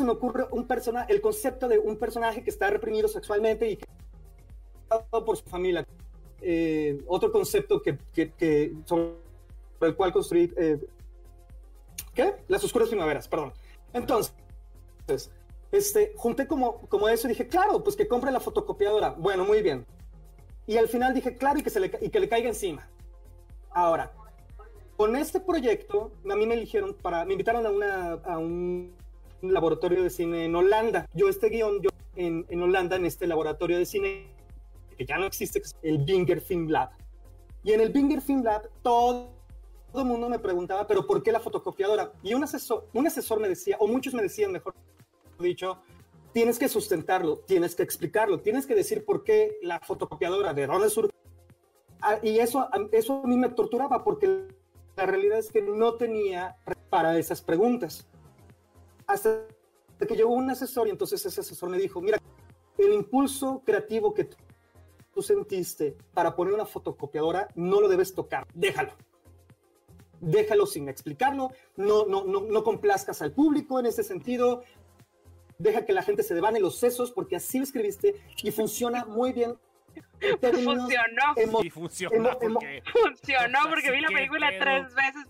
me 0.04 0.12
ocurre 0.12 0.48
un 0.52 0.68
personaje, 0.68 1.12
el 1.14 1.22
concepto 1.22 1.68
de 1.68 1.80
un 1.80 1.98
personaje 1.98 2.44
que 2.44 2.50
está 2.50 2.70
reprimido 2.70 3.08
sexualmente 3.08 3.70
y 3.70 3.78
que 3.78 3.86
por 5.10 5.38
su 5.38 5.44
familia. 5.46 5.86
Eh, 6.42 7.02
otro 7.08 7.32
concepto 7.32 7.82
que, 7.82 7.98
que, 8.14 8.74
sobre 8.86 9.14
el 9.82 9.96
cual 9.96 10.12
construí, 10.12 10.52
eh, 10.58 10.80
¿qué? 12.14 12.36
Las 12.48 12.64
oscuras 12.64 12.90
primaveras, 12.90 13.28
perdón. 13.28 13.54
Entonces, 13.94 14.34
este, 15.72 16.14
junté 16.16 16.48
como, 16.48 16.82
como 16.88 17.08
eso 17.08 17.28
y 17.28 17.30
dije, 17.30 17.48
claro, 17.48 17.84
pues 17.84 17.96
que 17.96 18.08
compre 18.08 18.32
la 18.32 18.40
fotocopiadora. 18.40 19.12
Bueno, 19.12 19.46
muy 19.46 19.62
bien. 19.62 19.86
Y 20.68 20.78
al 20.78 20.88
final 20.88 21.14
dije, 21.14 21.36
claro, 21.36 21.60
y 21.60 21.64
que, 21.64 21.70
se 21.70 21.80
le, 21.80 21.92
y 22.02 22.10
que 22.10 22.20
le 22.20 22.30
caiga 22.30 22.50
encima. 22.50 22.90
Ahora, 23.72 24.12
con 24.98 25.16
este 25.16 25.40
proyecto, 25.40 26.12
a 26.30 26.36
mí 26.36 26.46
me 26.46 26.56
eligieron 26.56 26.94
para, 26.94 27.26
me 27.26 27.34
invitaron 27.34 27.66
a, 27.66 27.70
una, 27.72 28.14
a 28.14 28.38
un 28.38 28.94
laboratorio 29.42 30.04
de 30.04 30.10
cine 30.10 30.46
en 30.46 30.56
Holanda. 30.56 31.08
Yo 31.14 31.30
este 31.30 31.50
guion, 31.50 31.82
yo 31.82 31.90
en, 32.16 32.46
en 32.50 32.62
Holanda, 32.62 32.96
en 32.96 33.06
este 33.06 33.28
laboratorio 33.28 33.78
de 33.78 33.86
cine, 33.86 34.28
que 34.98 35.06
ya 35.06 35.18
no 35.18 35.26
existe, 35.26 35.62
el 35.82 36.00
Binger 36.00 36.42
Film 36.42 36.68
Lab. 36.70 36.90
Y 37.64 37.74
en 37.74 37.82
el 37.82 37.90
Binger 37.90 38.22
Film 38.22 38.44
Lab, 38.44 38.70
todo, 38.82 39.30
todo 39.92 40.02
el 40.02 40.08
mundo 40.08 40.30
me 40.30 40.40
preguntaba, 40.40 40.88
pero 40.88 41.06
¿por 41.06 41.24
qué 41.24 41.32
la 41.32 41.40
fotocopiadora? 41.40 42.12
Y 42.24 42.34
un 42.34 42.44
asesor, 42.44 42.88
un 42.94 43.08
asesor 43.08 43.40
me 43.40 43.50
decía, 43.50 43.78
o 43.80 43.88
muchos 43.88 44.14
me 44.14 44.22
decían, 44.22 44.52
mejor 44.52 44.74
dicho, 45.40 45.80
tienes 46.34 46.60
que 46.60 46.70
sustentarlo, 46.70 47.40
tienes 47.40 47.76
que 47.76 47.84
explicarlo, 47.84 48.40
tienes 48.40 48.66
que 48.66 48.76
decir 48.76 49.06
por 49.06 49.24
qué 49.24 49.58
la 49.62 49.80
fotocopiadora, 49.80 50.54
de 50.54 50.68
dónde 50.68 50.90
surge. 50.90 51.12
Ah, 52.02 52.20
y 52.22 52.40
eso, 52.40 52.68
eso 52.92 53.22
a 53.24 53.28
mí 53.28 53.38
me 53.38 53.50
torturaba 53.50 54.04
porque 54.04 54.48
la 54.96 55.06
realidad 55.06 55.40
es 55.40 55.52
que 55.52 55.62
no 55.62 55.96
tenía 55.96 56.58
para 56.90 57.18
esas 57.18 57.42
preguntas. 57.42 58.08
Hasta 59.08 59.48
que 60.00 60.16
llegó 60.16 60.32
un 60.34 60.50
asesor 60.50 60.88
y 60.88 60.92
entonces 60.92 61.26
ese 61.26 61.42
asesor 61.42 61.70
me 61.70 61.78
dijo, 61.78 62.02
mira, 62.02 62.18
el 62.78 62.94
impulso 62.94 63.62
creativo 63.66 64.14
que 64.14 64.30
tú 65.14 65.22
sentiste 65.22 65.96
para 66.14 66.36
poner 66.36 66.54
una 66.54 66.66
fotocopiadora 66.66 67.48
no 67.56 67.82
lo 67.82 67.88
debes 67.88 68.14
tocar, 68.14 68.48
déjalo. 68.54 68.94
Déjalo 70.20 70.66
sin 70.66 70.88
explicarlo, 70.88 71.52
no, 71.76 72.06
no, 72.06 72.24
no, 72.24 72.42
no 72.42 72.64
complazcas 72.64 73.22
al 73.22 73.32
público 73.32 73.80
en 73.80 73.88
ese 73.88 74.04
sentido, 74.04 74.64
deja 75.58 75.86
que 75.86 75.94
la 75.94 76.04
gente 76.04 76.24
se 76.24 76.36
devane 76.36 76.60
los 76.60 76.78
sesos 76.78 77.12
porque 77.12 77.36
así 77.36 77.58
lo 77.58 77.64
escribiste 77.64 78.16
y 78.44 78.52
funciona 78.52 79.06
muy 79.06 79.34
bien 79.34 79.58
funcionó. 80.42 81.64
y 81.64 81.70
funcionó. 81.70 82.38
porque... 82.40 82.84
funcionó 82.92 83.60
porque 83.70 83.92
vi 83.92 84.02
la 84.02 84.08
película 84.10 84.50
tres 84.60 84.94
veces 84.94 85.26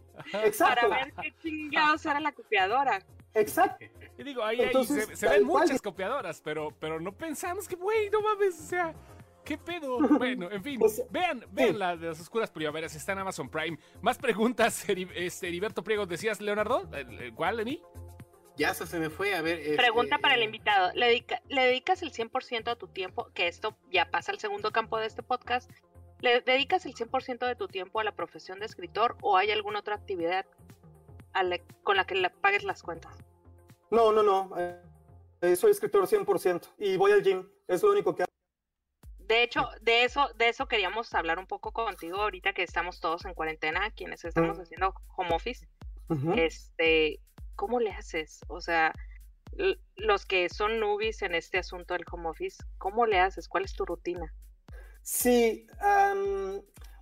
Exacto. 0.46 0.90
para 0.90 1.06
ver 1.06 1.14
qué 1.22 1.34
chingados 1.42 2.06
era 2.06 2.20
la 2.20 2.32
copiadora. 2.32 3.02
Exacto. 3.34 3.86
Y 4.18 4.24
digo, 4.24 4.44
ahí, 4.44 4.60
se, 5.16 5.30
ven 5.30 5.46
muchas 5.46 5.82
copiadoras, 5.82 6.42
pero, 6.42 6.70
pero 6.80 7.00
no 7.00 7.12
pensamos 7.12 7.68
que, 7.68 7.76
güey, 7.76 8.10
no 8.10 8.22
mames, 8.22 8.60
o 8.60 8.64
sea, 8.64 8.94
¿qué 9.44 9.58
pedo? 9.58 9.98
Bueno, 10.20 10.52
en 10.52 10.62
fin, 10.62 10.80
vean, 11.10 11.44
vean 11.52 11.80
la 11.80 11.96
de 11.96 12.08
las 12.08 12.20
oscuras 12.20 12.52
primaveras, 12.52 12.94
está 12.96 13.14
en 13.14 13.20
Amazon 13.20 13.50
Prime. 13.50 13.80
Más 14.02 14.18
preguntas, 14.18 14.86
este, 14.88 15.48
Heriberto 15.48 15.84
Priego, 15.84 16.06
¿decías, 16.06 16.42
Leonardo? 16.42 16.90
¿Cuál, 17.36 17.58
Lenny? 17.58 17.82
Ya 18.62 18.76
se 18.76 19.00
me 19.00 19.10
fue 19.10 19.34
a 19.34 19.42
ver. 19.42 19.60
Este, 19.60 19.76
Pregunta 19.76 20.20
para 20.20 20.36
el 20.36 20.44
invitado. 20.44 20.92
¿Le, 20.94 21.26
¿Le, 21.50 21.62
dedicas 21.64 22.04
el 22.04 22.12
100% 22.12 22.64
de 22.64 22.76
tu 22.76 22.88
tiempo? 22.88 23.32
Que 23.34 23.48
esto 23.48 23.76
ya 23.90 24.12
pasa 24.12 24.32
al 24.32 24.38
segundo 24.38 24.72
campo 24.72 25.00
de 25.00 25.08
este 25.08 25.24
podcast. 25.24 25.68
¿Le 26.20 26.42
dedicas 26.42 26.86
el 26.86 26.94
100% 26.94 27.48
de 27.48 27.56
tu 27.56 27.68
tiempo 27.68 28.00
a 28.00 28.04
la 28.04 28.12
profesión 28.12 28.60
de 28.60 28.68
escritor 28.68 29.18
o 29.22 29.36
hay 29.36 29.50
alguna 29.50 29.80
otra 29.80 29.96
actividad 29.96 30.46
con 31.82 31.98
la 31.98 32.06
que 32.06 32.14
le 32.14 32.30
pagues 32.30 32.64
las 32.64 32.84
cuentas? 32.84 33.18
No, 33.90 34.12
no, 34.12 34.22
no. 34.22 34.52
Eh, 35.42 35.56
soy 35.56 35.72
escritor 35.72 36.06
100% 36.06 36.74
y 36.78 36.98
voy 36.98 37.14
al 37.14 37.24
gym. 37.24 37.50
Es 37.68 37.82
lo 37.82 37.92
único 37.92 38.16
que 38.16 38.24
hago. 38.24 38.32
De 39.18 39.42
hecho, 39.42 39.68
de 39.82 40.04
eso, 40.04 40.30
de 40.36 40.50
eso 40.50 40.68
queríamos 40.68 41.12
hablar 41.16 41.40
un 41.40 41.48
poco 41.48 41.74
contigo 41.74 42.18
ahorita 42.18 42.54
que 42.54 42.62
estamos 42.62 43.00
todos 43.00 43.26
en 43.26 43.34
cuarentena, 43.34 43.90
quienes 43.90 44.24
estamos 44.24 44.60
haciendo 44.60 44.94
home 45.16 45.34
office. 45.34 45.68
Este, 46.36 47.22
¿cómo 47.62 47.80
le 47.80 47.92
haces? 47.92 48.42
O 48.48 48.60
sea, 48.60 48.92
los 49.96 50.26
que 50.26 50.50
son 50.50 50.80
nubis 50.80 51.22
en 51.22 51.36
este 51.36 51.60
asunto 51.60 51.94
del 51.94 52.04
home 52.12 52.28
office, 52.28 52.58
¿cómo 52.80 53.06
le 53.06 53.20
haces? 53.20 53.48
¿Cuál 53.48 53.66
es 53.66 53.74
tu 53.74 53.86
rutina? 53.86 54.34
Sí, 55.04 55.68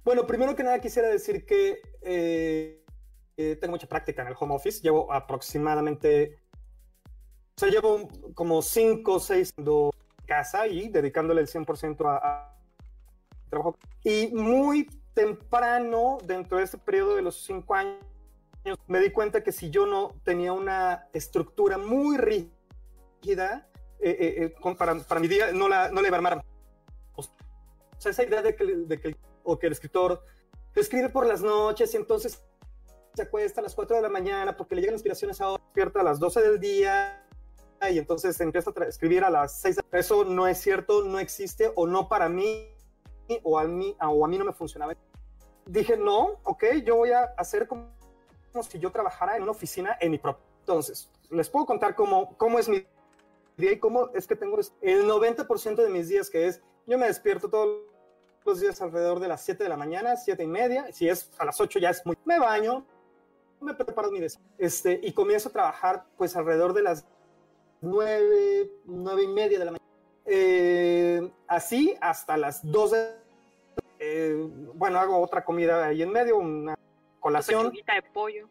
bueno, 0.04 0.28
primero 0.28 0.58
que 0.58 0.64
nada 0.64 0.82
quisiera 0.82 1.08
decir 1.08 1.46
que 1.46 1.82
eh, 2.02 2.84
eh, 3.38 3.56
tengo 3.56 3.72
mucha 3.72 3.88
práctica 3.88 4.22
en 4.22 4.28
el 4.28 4.36
home 4.38 4.54
office. 4.54 4.82
Llevo 4.82 5.14
aproximadamente, 5.14 6.38
o 7.56 7.60
sea, 7.60 7.70
llevo 7.70 8.10
como 8.34 8.62
cinco 8.62 9.14
o 9.14 9.20
seis 9.22 9.54
en 9.58 9.92
casa 10.26 10.68
y 10.68 10.90
dedicándole 10.90 11.40
el 11.40 11.48
100% 11.48 12.06
a, 12.06 12.18
a 12.18 12.58
trabajo. 13.50 13.78
Y 14.04 14.28
muy 14.34 14.90
temprano, 15.14 16.18
dentro 16.26 16.58
de 16.58 16.66
este 16.66 16.78
periodo 16.78 17.16
de 17.16 17.22
los 17.22 17.46
cinco 17.46 17.76
años, 17.76 18.04
me 18.88 19.00
di 19.00 19.12
cuenta 19.12 19.44
que 19.44 19.52
si 19.52 19.70
yo 19.70 19.86
no 19.86 20.16
tenía 20.24 20.54
una 20.54 21.08
estructura 21.14 21.78
muy 21.78 22.18
rígida 22.18 23.68
eh, 24.00 24.18
eh, 24.20 24.56
eh, 24.62 24.76
para, 24.78 24.96
para, 25.00 25.20
mi 25.20 25.28
día, 25.28 25.52
no 25.52 25.68
la, 25.68 25.90
no 25.90 26.02
le 26.02 26.08
iba 26.08 26.18
a 26.18 26.20
armar. 26.20 26.46
O 27.16 27.24
sea, 27.98 28.12
esa 28.12 28.24
idea 28.24 28.42
de 28.42 28.56
que, 28.56 28.66
de 28.66 29.00
que, 29.00 29.16
o 29.44 29.60
que 29.60 29.68
el 29.68 29.74
escritor 29.74 30.24
escribe 30.76 31.10
por 31.10 31.26
las 31.26 31.42
noches 31.42 31.94
y 31.94 31.98
entonces 31.98 32.42
se 33.14 33.24
acuesta 33.24 33.60
a 33.60 33.64
las 33.64 33.76
4 33.76 33.98
de 33.98 34.02
la 34.02 34.10
mañana 34.10 34.56
porque 34.56 34.76
le 34.76 34.82
llegan 34.82 34.96
inspiraciones 34.96 35.42
ahora, 35.42 35.62
despierta 35.62 36.00
a 36.00 36.04
las 36.04 36.20
12 36.20 36.42
del 36.42 36.60
día 36.60 37.26
y 37.92 37.98
entonces 37.98 38.40
empieza 38.40 38.72
a 38.76 38.86
escribir 38.86 39.24
a 39.24 39.30
las 39.30 39.60
6. 39.60 39.80
Eso 39.92 40.24
no 40.24 40.48
es 40.48 40.60
cierto, 40.60 41.04
no 41.04 41.20
existe 41.20 41.72
o 41.76 41.88
no 41.88 42.08
para 42.08 42.30
mí 42.30 42.74
o 43.44 43.60
a 43.60 43.66
mí, 43.66 43.96
o 44.02 44.26
a 44.26 44.28
mí 44.28 44.38
no 44.38 44.46
me 44.46 44.54
funcionaba. 44.54 44.94
Dije, 45.66 45.98
no, 45.98 46.40
ok, 46.44 46.64
yo 46.86 46.96
voy 46.96 47.12
a 47.12 47.24
hacer 47.38 47.68
como 47.68 47.92
si 48.64 48.80
yo 48.80 48.92
trabajara 48.92 49.38
en 49.38 49.44
una 49.44 49.52
oficina 49.52 49.98
en 50.00 50.12
mi 50.12 50.18
propio. 50.18 50.44
Entonces, 50.62 51.10
les 51.30 51.50
puedo 51.50 51.66
contar 51.66 51.96
cómo, 51.96 52.38
cómo 52.38 52.60
es 52.60 52.70
mi 52.70 52.86
día 53.58 53.74
y 53.74 53.80
cómo 53.80 54.10
es 54.14 54.28
que 54.28 54.36
tengo 54.36 54.58
el 54.82 55.04
90% 55.06 55.76
de 55.76 55.90
mis 55.90 56.10
días, 56.10 56.30
que 56.30 56.48
es, 56.48 56.62
yo 56.86 56.98
me 56.98 57.08
despierto 57.08 57.50
todos 57.50 57.82
los 58.46 58.60
días 58.60 58.82
alrededor 58.82 59.20
de 59.20 59.28
las 59.28 59.44
7 59.44 59.64
de 59.64 59.70
la 59.70 59.78
mañana, 59.78 60.16
7 60.16 60.44
y 60.44 60.48
media, 60.48 60.92
si 60.92 61.08
es 61.08 61.32
a 61.38 61.46
las 61.46 61.60
8 61.60 61.80
ya 61.80 61.90
es 61.90 62.06
muy... 62.06 62.18
Me 62.26 62.40
baño, 62.40 62.86
me 63.62 63.74
preparo 63.74 64.12
mi 64.12 64.20
desayuno, 64.20 64.50
este, 64.58 65.00
y 65.04 65.14
comienzo 65.14 65.50
a 65.50 65.52
trabajar 65.52 66.06
pues 66.18 66.36
alrededor 66.36 66.74
de 66.74 66.84
las 66.84 67.06
9, 67.82 68.72
9 68.86 69.24
y 69.24 69.28
media 69.28 69.60
de 69.60 69.66
la 69.66 69.72
mañana. 69.72 69.90
Eh, 70.26 71.32
así 71.48 71.96
hasta 72.02 72.38
las 72.38 72.70
12. 72.70 73.18
Eh, 74.00 74.50
bueno, 74.76 75.00
hago 75.00 75.20
otra 75.20 75.44
comida 75.44 75.86
ahí 75.86 76.02
en 76.02 76.12
medio, 76.12 76.38
una 76.38 76.79
colación. 77.20 77.72
de 77.72 78.02
pollo. 78.14 78.50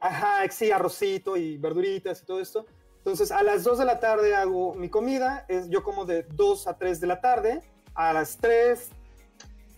Ajá, 0.00 0.48
sí, 0.50 0.70
arrocito 0.70 1.36
y 1.36 1.56
verduritas 1.56 2.22
y 2.22 2.26
todo 2.26 2.40
esto. 2.40 2.66
Entonces, 2.98 3.32
a 3.32 3.42
las 3.42 3.64
2 3.64 3.78
de 3.78 3.84
la 3.84 4.00
tarde 4.00 4.34
hago 4.34 4.74
mi 4.74 4.88
comida. 4.88 5.44
Es, 5.48 5.68
yo 5.68 5.82
como 5.82 6.04
de 6.04 6.24
2 6.24 6.66
a 6.68 6.76
3 6.76 7.00
de 7.00 7.06
la 7.06 7.20
tarde. 7.20 7.62
A 7.94 8.12
las 8.12 8.36
3, 8.36 8.90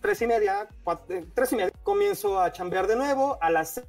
3 0.00 0.22
y 0.22 0.26
media, 0.26 0.68
3 0.84 1.08
eh, 1.10 1.54
y 1.54 1.54
media, 1.56 1.72
comienzo 1.82 2.40
a 2.40 2.52
chambear 2.52 2.86
de 2.86 2.96
nuevo. 2.96 3.38
A 3.40 3.50
las 3.50 3.82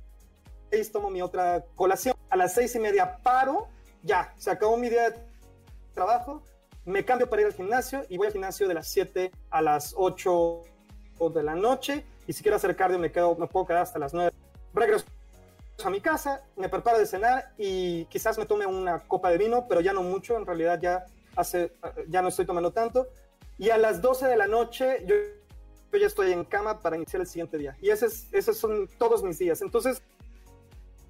6 0.70 0.92
tomo 0.92 1.10
mi 1.10 1.22
otra 1.22 1.66
colación. 1.76 2.16
A 2.30 2.36
las 2.36 2.54
6 2.54 2.76
y 2.76 2.80
media 2.80 3.18
paro. 3.18 3.68
Ya, 4.04 4.34
se 4.38 4.52
acabó 4.52 4.78
mi 4.78 4.90
día 4.90 5.10
de 5.10 5.20
trabajo. 5.94 6.44
Me 6.86 7.04
cambio 7.06 7.30
para 7.30 7.42
ir 7.42 7.48
al 7.48 7.54
gimnasio 7.54 8.06
y 8.10 8.18
voy 8.18 8.28
al 8.28 8.34
gimnasio 8.34 8.68
de 8.68 8.74
las 8.74 8.88
7 8.88 9.32
a 9.50 9.62
las 9.62 9.94
8 9.98 10.62
de 11.34 11.44
la 11.44 11.56
noche. 11.56 12.06
Y 12.28 12.34
si 12.34 12.42
quiero 12.42 12.56
hacer 12.56 12.76
cardio, 12.76 12.98
me, 12.98 13.12
quedo, 13.12 13.36
me 13.36 13.48
puedo 13.48 13.66
quedar 13.66 13.84
hasta 13.84 14.00
las 14.00 14.14
9 14.14 14.32
regreso 14.74 15.06
a 15.84 15.90
mi 15.90 16.02
casa, 16.02 16.44
me 16.56 16.70
preparo 16.70 17.00
de 17.00 17.06
cenar 17.06 17.54
y 17.58 18.06
quizás 18.06 18.38
me 18.38 18.46
tome 18.46 18.66
una 18.66 19.00
copa 19.00 19.30
de 19.30 19.38
vino, 19.38 19.68
pero 19.68 19.82
ya 19.82 19.94
no 19.94 20.04
mucho, 20.04 20.38
en 20.38 20.46
realidad 20.46 20.80
ya 20.82 21.06
hace, 21.36 21.74
ya 22.08 22.22
no 22.22 22.28
estoy 22.28 22.46
tomando 22.46 22.72
tanto. 22.72 23.08
Y 23.58 23.70
a 23.70 23.78
las 23.78 24.02
12 24.02 24.28
de 24.28 24.38
la 24.38 24.48
noche 24.48 25.04
yo, 25.06 25.16
ya 25.98 26.08
estoy 26.08 26.32
en 26.32 26.46
cama 26.46 26.80
para 26.80 26.96
iniciar 26.96 27.22
el 27.22 27.28
siguiente 27.28 27.58
día. 27.58 27.78
Y 27.82 27.90
esos, 27.90 28.32
esos 28.32 28.58
son 28.58 28.88
todos 28.98 29.24
mis 29.24 29.38
días. 29.40 29.62
Entonces, 29.62 30.02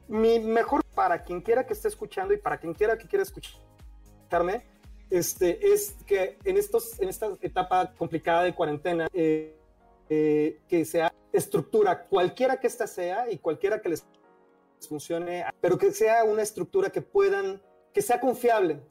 mi 0.08 0.40
mejor 0.40 0.84
para 0.96 1.24
quien 1.24 1.42
quiera 1.42 1.66
que 1.66 1.74
esté 1.74 1.88
escuchando 1.88 2.34
y 2.34 2.38
para 2.38 2.58
quien 2.58 2.74
quiera 2.74 2.98
que 2.98 3.08
quiera 3.08 3.24
escucharme, 3.24 4.66
este, 5.10 5.74
es 5.74 5.96
que 6.06 6.38
en, 6.44 6.58
estos, 6.58 7.00
en 7.00 7.10
esta 7.10 7.30
etapa 7.42 7.94
complicada 7.98 8.44
de 8.44 8.56
cuarentena, 8.56 9.08
eh, 9.14 9.58
eh, 10.14 10.60
que 10.68 10.84
sea 10.84 11.14
estructura, 11.32 12.06
cualquiera 12.08 12.60
que 12.60 12.68
esta 12.68 12.86
sea 12.86 13.32
y 13.32 13.38
cualquiera 13.38 13.82
que 13.82 13.88
les 13.88 14.06
funcione, 14.90 15.46
pero 15.62 15.78
que 15.78 15.94
sea 15.94 16.26
una 16.26 16.42
estructura 16.42 16.90
que 16.90 17.02
puedan, 17.02 17.62
que 17.94 18.02
sea 18.02 18.20
confiable 18.20 18.82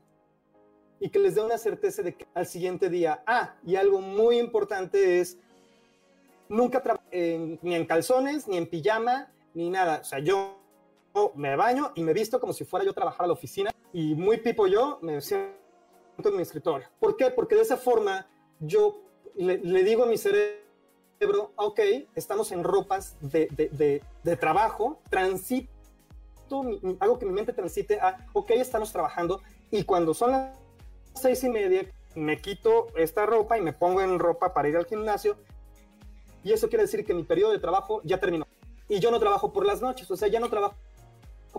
y 0.99 1.11
que 1.11 1.19
les 1.19 1.35
dé 1.35 1.43
una 1.43 1.59
certeza 1.59 2.01
de 2.01 2.15
que 2.15 2.27
al 2.33 2.47
siguiente 2.47 2.89
día, 2.89 3.23
ah, 3.27 3.55
y 3.67 3.77
algo 3.77 4.01
muy 4.01 4.39
importante 4.39 5.21
es, 5.21 5.37
nunca 6.49 6.83
ni 7.13 7.75
en 7.75 7.85
calzones, 7.85 8.49
ni 8.49 8.57
en 8.57 8.67
pijama, 8.67 9.31
ni 9.53 9.69
nada. 9.69 10.01
O 10.01 10.05
sea, 10.05 10.21
yo 10.21 10.57
me 11.35 11.55
baño 11.55 11.93
y 11.97 12.03
me 12.03 12.15
visto 12.15 12.41
como 12.41 12.55
si 12.55 12.65
fuera 12.65 12.83
yo 12.83 12.93
a 12.93 12.95
trabajar 12.95 13.25
a 13.25 13.27
la 13.27 13.35
oficina 13.35 13.71
y 13.93 14.15
muy 14.15 14.39
pipo 14.39 14.67
yo 14.67 14.99
me 15.03 15.21
siento 15.21 15.53
en 16.25 16.37
mi 16.37 16.41
escritorio. 16.41 16.89
¿Por 16.99 17.19
qué? 17.19 17.31
Porque 17.31 17.57
de 17.57 17.61
esa 17.61 17.77
forma 17.77 18.27
yo 18.59 19.03
le, 19.37 19.85
digo 19.85 20.05
a 20.05 20.07
mi 20.07 20.17
cerebro, 20.17 20.60
ok, 21.57 21.81
estamos 22.15 22.53
en 22.53 22.65
ropas 22.65 23.17
de, 23.21 23.49
de, 23.51 24.03
de 24.23 24.37
trabajo, 24.37 25.01
transito 25.11 25.69
hago 26.99 27.19
que 27.19 27.27
mi 27.27 27.33
mente 27.33 27.53
transite 27.53 28.01
a, 28.01 28.27
ok, 28.33 28.51
estamos 28.53 28.93
trabajando 28.93 29.41
y 29.71 29.85
cuando 29.85 30.15
son 30.15 30.33
las 30.33 30.59
seis 31.15 31.45
y 31.45 31.49
media, 31.49 31.87
me 32.15 32.41
quito 32.41 32.89
esta 32.97 33.25
ropa 33.25 33.57
y 33.57 33.61
me 33.61 33.73
pongo 33.73 34.01
en 34.01 34.19
ropa 34.19 34.53
para 34.53 34.69
ir 34.69 34.77
al 34.77 34.87
gimnasio 34.87 35.37
y 36.43 36.53
eso 36.53 36.69
quiere 36.69 36.85
decir 36.85 37.05
que 37.05 37.15
mi 37.15 37.23
periodo 37.23 37.53
de 37.53 37.59
trabajo 37.59 38.01
ya 38.05 38.19
terminó. 38.19 38.47
Y 38.89 38.99
yo 38.99 39.11
no 39.11 39.21
trabajo 39.21 39.53
por 39.53 39.67
las 39.67 39.81
noches, 39.81 40.11
o 40.11 40.17
sea, 40.17 40.29
ya 40.29 40.41
no 40.41 40.49
trabajo 40.49 40.75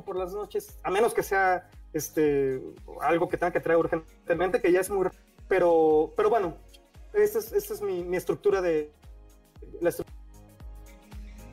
por 0.05 0.15
las 0.17 0.33
noches, 0.33 0.77
a 0.83 0.89
menos 0.89 1.13
que 1.13 1.23
sea 1.23 1.69
este, 1.93 2.61
algo 3.01 3.29
que 3.29 3.37
tenga 3.37 3.53
que 3.53 3.59
traer 3.59 3.79
urgentemente, 3.79 4.61
que 4.61 4.71
ya 4.71 4.81
es 4.81 4.89
muy... 4.89 5.07
Pero, 5.47 6.11
pero 6.15 6.29
bueno, 6.29 6.57
esta 7.13 7.39
es, 7.39 7.71
es 7.71 7.81
mi, 7.81 8.03
mi, 8.03 8.17
estructura 8.17 8.61
de... 8.61 8.91
La 9.79 9.91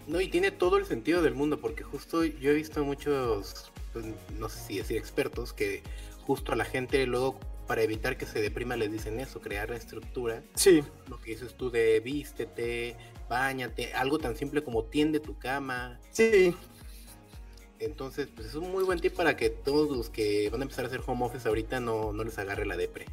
no, 0.09 0.23
y 0.23 0.29
tiene 0.29 0.51
todo 0.51 0.79
el 0.79 0.87
sentido 0.87 1.21
del 1.21 1.35
mundo, 1.35 1.61
porque 1.61 1.85
justo 1.85 2.25
yo 2.25 2.51
he 2.51 2.55
visto 2.55 2.83
muchos, 2.83 3.71
pues, 3.93 4.07
no 4.39 4.49
sé 4.49 4.61
si 4.61 4.79
decir 4.79 4.97
expertos, 4.97 5.53
que 5.53 5.83
justo 6.27 6.53
a 6.53 6.57
la 6.57 6.65
gente 6.65 7.07
luego 7.07 7.39
para 7.67 7.83
evitar 7.83 8.17
que 8.17 8.25
se 8.25 8.41
deprima 8.41 8.75
les 8.77 8.91
dicen 8.91 9.21
eso, 9.21 9.41
crear 9.43 9.69
la 9.69 9.77
estructura. 9.77 10.43
Sí. 10.55 10.83
Lo 11.09 11.21
que 11.21 11.33
dices 11.33 11.55
tú 11.55 11.71
de 11.71 12.01
vístete, 12.01 12.97
bañate, 13.29 13.93
algo 13.93 14.19
tan 14.19 14.35
simple 14.35 14.65
como 14.65 14.85
tiende 14.85 15.21
tu 15.21 15.39
cama. 15.39 16.01
Sí. 16.11 16.57
Entonces, 17.79 18.29
pues 18.35 18.49
es 18.49 18.55
un 18.55 18.73
muy 18.73 18.85
buen 18.85 18.99
tip 19.01 19.15
para 19.15 19.37
que 19.37 19.51
todos 19.51 19.95
los 19.95 20.09
que 20.09 20.49
van 20.49 20.63
a 20.63 20.65
empezar 20.65 20.87
a 20.87 20.89
hacer 20.89 21.03
home 21.07 21.27
office 21.27 21.47
ahorita 21.47 21.81
no, 21.81 22.15
no 22.15 22.25
les 22.25 22.39
agarre 22.39 22.65
la 22.65 22.79
depre. 22.79 23.05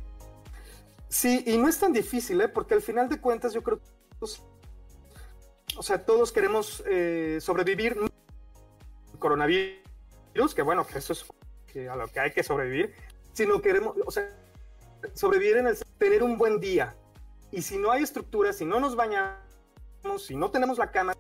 Sí, 1.09 1.43
y 1.45 1.57
no 1.57 1.67
es 1.67 1.77
tan 1.77 1.91
difícil, 1.91 2.39
¿eh? 2.39 2.47
porque 2.47 2.73
al 2.73 2.81
final 2.81 3.09
de 3.09 3.19
cuentas 3.19 3.53
yo 3.53 3.61
creo 3.61 3.80
que 3.80 3.95
o 5.77 5.84
sea, 5.84 6.06
todos 6.06 6.31
queremos 6.31 6.84
eh, 6.88 7.39
sobrevivir 7.41 7.97
coronavirus, 9.19 10.53
que 10.56 10.61
bueno, 10.61 10.85
que 10.85 10.99
eso 10.99 11.14
es 11.14 11.26
a 11.89 11.95
lo 11.95 12.07
que 12.07 12.19
hay 12.19 12.31
que 12.31 12.43
sobrevivir, 12.43 12.93
sino 13.34 13.61
queremos, 13.61 13.95
o 14.06 14.11
sea, 14.11 14.30
sobrevivir 15.14 15.57
en 15.57 15.68
el 15.68 15.77
tener 15.97 16.23
un 16.23 16.38
buen 16.38 16.60
día. 16.60 16.95
Y 17.52 17.61
si 17.61 17.77
no 17.77 17.91
hay 17.91 18.03
estructura, 18.03 18.53
si 18.53 18.65
no 18.65 18.80
nos 18.80 18.95
bañamos, 18.95 19.35
si 20.19 20.35
no 20.35 20.52
tenemos 20.52 20.77
la 20.77 20.91
cama, 20.91 21.14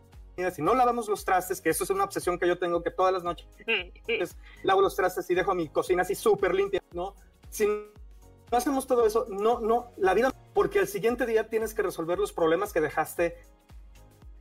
si 0.53 0.61
no 0.61 0.75
lavamos 0.75 1.07
los 1.07 1.25
trastes, 1.25 1.61
que 1.61 1.69
eso 1.69 1.83
es 1.83 1.89
una 1.89 2.03
obsesión 2.03 2.37
que 2.39 2.47
yo 2.47 2.57
tengo, 2.57 2.83
que 2.83 2.91
todas 2.91 3.13
las 3.13 3.23
noches 3.23 3.47
lavo 4.63 4.81
los 4.81 4.95
trastes 4.95 5.29
y 5.29 5.35
dejo 5.35 5.53
mi 5.53 5.69
cocina 5.69 6.03
así 6.03 6.15
súper 6.15 6.53
limpia, 6.53 6.81
¿no? 6.91 7.15
Si 7.49 7.65
no 7.65 8.57
hacemos 8.57 8.87
todo 8.87 9.05
eso, 9.05 9.25
no, 9.29 9.59
no, 9.59 9.91
la 9.97 10.13
vida, 10.13 10.33
porque 10.53 10.79
al 10.79 10.87
siguiente 10.87 11.25
día 11.25 11.49
tienes 11.49 11.73
que 11.73 11.81
resolver 11.81 12.19
los 12.19 12.33
problemas 12.33 12.71
que 12.71 12.81
dejaste 12.81 13.37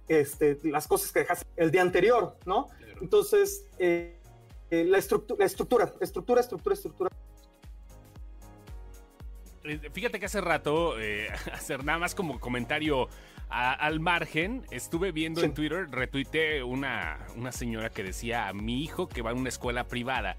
este, 0.08 0.58
las 0.64 0.86
cosas 0.86 1.12
que 1.12 1.20
dejaste 1.20 1.46
el 1.56 1.70
día 1.70 1.82
anterior, 1.82 2.36
¿no? 2.46 2.68
Entonces, 3.00 3.66
eh, 3.78 4.18
eh, 4.70 4.84
la, 4.84 4.98
estructura, 4.98 5.44
estructura, 5.44 5.92
estructura, 6.00 6.40
estructura, 6.40 6.74
estructura. 6.74 7.10
Eh, 9.64 9.90
fíjate 9.92 10.20
que 10.20 10.26
hace 10.26 10.40
rato, 10.40 10.94
hacer 11.52 11.84
nada 11.84 11.98
más 11.98 12.14
como 12.14 12.40
comentario 12.40 13.08
al 13.48 14.00
margen, 14.00 14.64
estuve 14.70 15.12
viendo 15.12 15.42
en 15.42 15.54
Twitter, 15.54 15.86
retuiteé 15.90 16.64
una, 16.64 17.24
una 17.36 17.52
señora 17.52 17.90
que 17.90 18.02
decía 18.02 18.48
a 18.48 18.52
mi 18.52 18.82
hijo 18.82 19.08
que 19.08 19.22
va 19.22 19.30
a 19.30 19.34
una 19.34 19.48
escuela 19.48 19.84
privada 19.84 20.36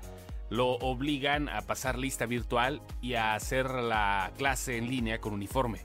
lo 0.50 0.74
obligan 0.74 1.50
a 1.50 1.62
pasar 1.62 1.98
lista 1.98 2.26
virtual 2.26 2.82
y 3.02 3.16
a 3.16 3.36
hacer 3.36 3.70
la 3.70 4.32
clase 4.38 4.78
en 4.78 4.90
línea 4.90 5.20
con 5.20 5.34
uniforme. 5.34 5.82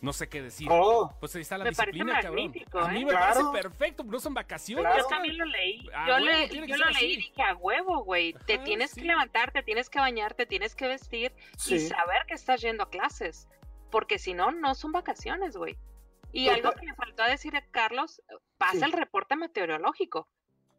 No 0.00 0.12
sé 0.12 0.28
qué 0.28 0.42
decir. 0.42 0.68
Oh. 0.70 1.14
Pues 1.20 1.34
ahí 1.34 1.42
está 1.42 1.58
la 1.58 1.64
disciplina, 1.64 2.20
cabrón. 2.20 2.52
A 2.74 2.88
mí 2.88 3.02
¿eh? 3.02 3.04
me 3.04 3.12
parece 3.12 3.42
perfecto, 3.52 4.04
no 4.04 4.18
son 4.18 4.34
vacaciones. 4.34 4.92
Yo 4.96 5.06
también 5.06 5.38
lo 5.38 5.44
leí. 5.44 5.88
Ah, 5.94 6.06
yo, 6.08 6.18
le, 6.18 6.48
yo 6.48 6.76
lo 6.76 6.90
leí 6.90 7.12
y 7.12 7.16
dije, 7.16 7.42
a 7.42 7.54
huevo, 7.54 8.04
güey. 8.04 8.34
Te 8.46 8.58
tienes 8.58 8.94
que 8.94 9.02
levantar, 9.02 9.52
te 9.52 9.62
tienes 9.62 9.90
que 9.90 9.98
bañar, 9.98 10.34
te 10.34 10.46
tienes 10.46 10.74
que 10.74 10.86
vestir 10.88 11.32
y 11.66 11.78
saber 11.80 12.26
que 12.26 12.34
estás 12.34 12.60
yendo 12.60 12.84
a 12.84 12.90
clases. 12.90 13.48
Porque 13.90 14.18
si 14.18 14.34
no, 14.34 14.50
no 14.50 14.74
son 14.74 14.92
vacaciones, 14.92 15.56
güey. 15.56 15.76
Y 16.32 16.48
algo 16.48 16.72
que 16.72 16.86
me 16.86 16.94
faltó 16.94 17.24
decir 17.24 17.56
a 17.56 17.64
Carlos, 17.70 18.20
pasa 18.58 18.84
el 18.84 18.92
reporte 18.92 19.36
meteorológico 19.36 20.28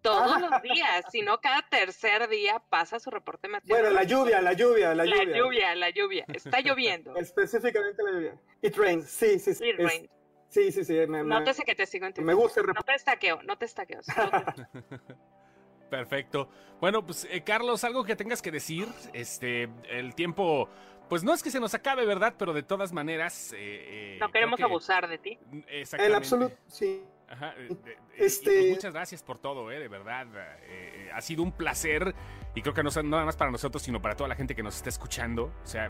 todos 0.02 0.42
los 0.42 0.62
días, 0.62 1.06
sino 1.12 1.40
cada 1.40 1.62
tercer 1.70 2.28
día 2.30 2.62
pasa 2.70 3.00
su 3.00 3.10
reporte 3.10 3.48
meteorológico. 3.48 3.94
Bueno, 3.94 3.96
la 3.96 4.04
lluvia, 4.04 4.42
la 4.42 4.54
lluvia, 4.54 4.96
la, 4.96 5.06
lluvia. 5.06 5.26
La 5.26 5.38
lluvia, 5.38 5.76
la 5.76 5.90
lluvia. 5.90 6.26
Está 6.34 6.62
lloviendo. 6.62 7.16
Específicamente 7.18 8.04
la 8.04 8.12
lluvia. 8.12 8.42
It 8.62 8.76
rains, 8.78 9.10
sí, 9.10 9.40
sí, 9.40 9.54
sí. 9.54 9.70
It 9.70 9.78
rains. 9.78 10.10
Sí, 10.50 10.72
sí, 10.72 10.84
sí. 10.86 10.94
Me, 11.08 11.24
Nótese 11.24 11.64
que 11.64 11.76
te 11.76 11.86
sigo 11.86 12.06
en 12.06 12.14
Me 12.24 12.34
gusta 12.34 12.62
el 12.62 12.68
No 12.68 12.82
te 12.82 12.96
estaqueo, 12.96 13.42
no 13.44 13.58
te 13.58 13.66
estaqueo. 13.66 14.00
Perfecto. 15.90 16.50
Bueno, 16.80 17.06
pues 17.06 17.28
eh, 17.30 17.44
Carlos, 17.44 17.84
algo 17.84 18.04
que 18.04 18.16
tengas 18.16 18.42
que 18.42 18.52
decir. 18.52 18.88
Este, 19.14 19.70
el 19.90 20.16
tiempo, 20.16 20.70
pues 21.10 21.24
no 21.24 21.34
es 21.34 21.44
que 21.44 21.52
se 21.52 21.60
nos 21.60 21.74
acabe, 21.74 22.06
¿verdad? 22.06 22.36
Pero 22.38 22.54
de 22.54 22.64
todas 22.64 22.94
maneras. 22.94 23.54
Eh, 23.54 24.16
eh 24.16 24.18
no 24.20 24.32
queremos 24.32 24.60
abusar 24.62 25.08
de 25.08 25.18
ti. 25.18 25.40
Exactamente. 25.68 26.12
En 26.12 26.16
absoluto, 26.16 26.56
sí. 26.68 27.04
Ajá. 27.30 27.54
Eh, 27.58 27.76
este... 28.16 28.72
muchas 28.72 28.94
gracias 28.94 29.22
por 29.22 29.38
todo, 29.38 29.72
eh, 29.72 29.80
de 29.80 29.88
verdad. 29.88 30.28
Eh, 30.64 31.10
ha 31.14 31.22
sido 31.22 31.44
un 31.44 31.52
placer 31.52 32.16
y 32.56 32.62
creo 32.62 32.74
que 32.74 32.84
no 32.84 32.90
nada 33.04 33.26
más 33.26 33.36
para 33.36 33.52
nosotros, 33.52 33.84
sino 33.84 34.02
para 34.02 34.16
toda 34.16 34.30
la 34.30 34.36
gente 34.36 34.56
que 34.56 34.64
nos 34.64 34.76
está 34.78 34.90
escuchando. 34.90 35.52
O 35.64 35.68
sea, 35.68 35.90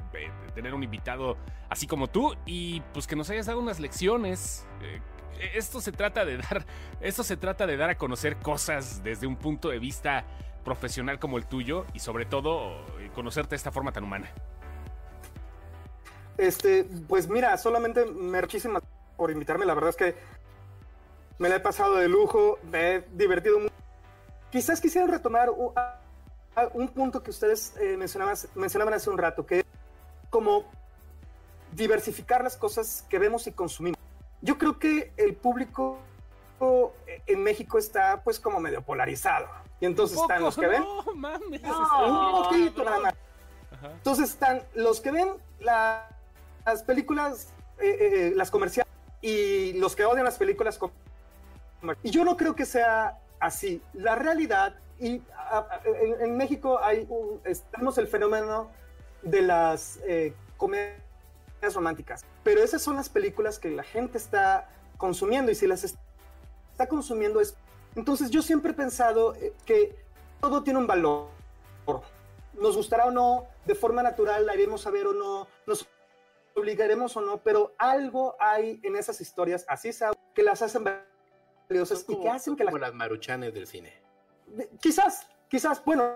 tener 0.56 0.74
un 0.74 0.84
invitado 0.84 1.38
así 1.70 1.88
como 1.88 2.08
tú 2.08 2.36
y 2.46 2.82
pues 2.94 3.08
que 3.08 3.16
nos 3.16 3.30
hayas 3.30 3.46
dado 3.46 3.60
unas 3.60 3.80
lecciones. 3.80 4.68
esto 5.54 5.80
se 5.80 5.92
trata 5.92 6.26
de 6.26 6.38
dar, 6.38 6.66
esto 7.02 7.24
se 7.24 7.38
trata 7.38 7.68
de 7.68 7.78
dar 7.78 7.92
a 7.92 7.98
conocer 7.98 8.38
cosas 8.38 9.04
desde 9.04 9.28
un 9.28 9.36
punto 9.36 9.70
de 9.70 9.80
vista 9.80 10.26
profesional 10.64 11.20
como 11.20 11.38
el 11.38 11.46
tuyo 11.46 11.86
y 11.94 12.00
sobre 12.00 12.26
todo 12.26 12.86
conocerte 13.14 13.52
de 13.52 13.56
esta 13.58 13.72
forma 13.72 13.92
tan 13.92 14.04
humana. 14.04 14.30
Este, 16.38 16.84
pues 17.08 17.30
mira, 17.30 17.58
solamente 17.58 18.06
muchísimas 18.06 18.84
por 19.18 19.32
invitarme. 19.32 19.66
La 19.66 19.74
verdad 19.74 19.90
es 19.90 19.96
que 19.96 20.16
me 21.40 21.50
la 21.50 21.58
he 21.58 21.60
pasado 21.60 21.96
de 21.96 22.08
lujo, 22.08 22.58
me 22.72 22.96
he 22.96 23.02
divertido 23.14 23.60
mucho. 23.60 23.74
Quizás 24.52 24.82
quisiera 24.82 25.08
retomar 25.08 25.50
un, 26.74 26.88
punto 26.90 27.22
que 27.22 27.30
ustedes 27.32 27.76
eh, 27.78 27.98
mencionaban, 27.98 28.36
mencionaban 28.56 28.94
hace 28.94 29.10
un 29.10 29.18
rato, 29.18 29.46
que 29.46 29.60
es 29.60 29.66
como 30.30 30.66
diversificar 31.74 32.44
las 32.44 32.58
cosas 32.58 33.06
que 33.10 33.20
vemos 33.20 33.46
y 33.48 33.52
consumimos. 33.52 34.00
Yo 34.42 34.58
creo 34.58 34.80
que 34.80 35.12
el 35.18 35.36
público 35.36 36.00
en 37.28 37.44
México 37.44 37.78
está 37.78 38.22
pues 38.24 38.40
como 38.40 38.60
medio 38.60 38.82
polarizado. 38.82 39.48
Y 39.80 39.86
entonces 39.86 40.20
están 40.20 40.42
los 40.42 40.56
que 40.56 40.68
ven... 40.68 40.82
No, 40.82 41.04
mames. 41.16 41.62
un 42.08 42.44
poquito 42.44 42.84
nada 42.84 43.00
más. 43.00 43.14
Entonces 43.84 44.32
están 44.32 44.64
los 44.74 45.02
que 45.02 45.12
ven 45.12 45.30
las 45.60 46.84
películas, 46.86 47.54
eh, 47.80 47.98
eh, 48.00 48.34
las 48.36 48.50
comerciales, 48.50 48.92
y 49.22 49.74
los 49.74 49.96
que 49.96 50.06
odian 50.06 50.26
las 50.26 50.38
películas 50.38 50.78
comerciales 50.78 51.07
y 52.04 52.10
yo 52.10 52.24
no 52.24 52.38
creo 52.38 52.56
que 52.56 52.66
sea 52.66 53.20
así. 53.40 53.82
La 53.94 54.16
realidad, 54.16 54.76
y 55.00 55.22
en, 56.20 56.38
México 56.38 56.80
hay 56.82 57.06
un, 57.10 57.42
tenemos 57.72 57.98
el 57.98 58.08
fenómeno 58.08 58.70
de 59.22 59.42
las 59.42 60.00
eh, 60.08 60.34
comedias 60.58 60.96
románticas, 61.74 62.26
pero 62.44 62.64
esas 62.64 62.82
son 62.82 62.96
las 62.96 63.10
películas 63.10 63.60
que 63.60 63.70
la 63.70 63.84
gente 63.84 64.18
está 64.18 64.70
consumiendo 64.98 65.52
y 65.52 65.56
si 65.56 65.68
las 65.68 65.84
está 65.84 66.88
consumiendo 66.88 67.40
es... 67.42 67.56
Entonces 67.96 68.30
yo 68.30 68.42
siempre 68.42 68.72
he 68.72 68.76
pensado 68.76 69.36
eh, 69.36 69.54
que 69.66 69.96
todo 70.40 70.64
tiene 70.64 70.80
un 70.80 70.88
valor. 70.88 71.28
Nos 72.54 72.76
gustará 72.76 73.06
o 73.06 73.12
no, 73.12 73.46
de 73.66 73.76
forma 73.76 74.02
natural 74.02 74.46
la 74.46 74.56
iremos 74.56 74.86
a 74.88 74.92
ver 74.92 75.08
o 75.08 75.14
no, 75.14 75.48
nos 75.68 75.88
obligaremos 76.56 77.16
o 77.16 77.22
no, 77.22 77.38
pero 77.38 77.74
algo 77.78 78.36
hay 78.40 78.80
en 78.84 78.96
esas 78.96 79.22
historias, 79.22 79.64
así 79.68 79.94
sea, 79.94 80.12
que 80.34 80.44
las 80.44 80.62
hacen 80.62 80.84
valiosas 81.70 82.06
y 82.08 82.20
que 82.20 82.30
hacen 82.30 82.56
que. 82.56 82.66
Como 82.66 82.78
las 82.78 82.94
maruchanes 82.94 83.54
del 83.54 83.68
cine. 83.68 83.94
Quizás, 84.80 85.28
quizás, 85.50 85.84
bueno, 85.84 86.16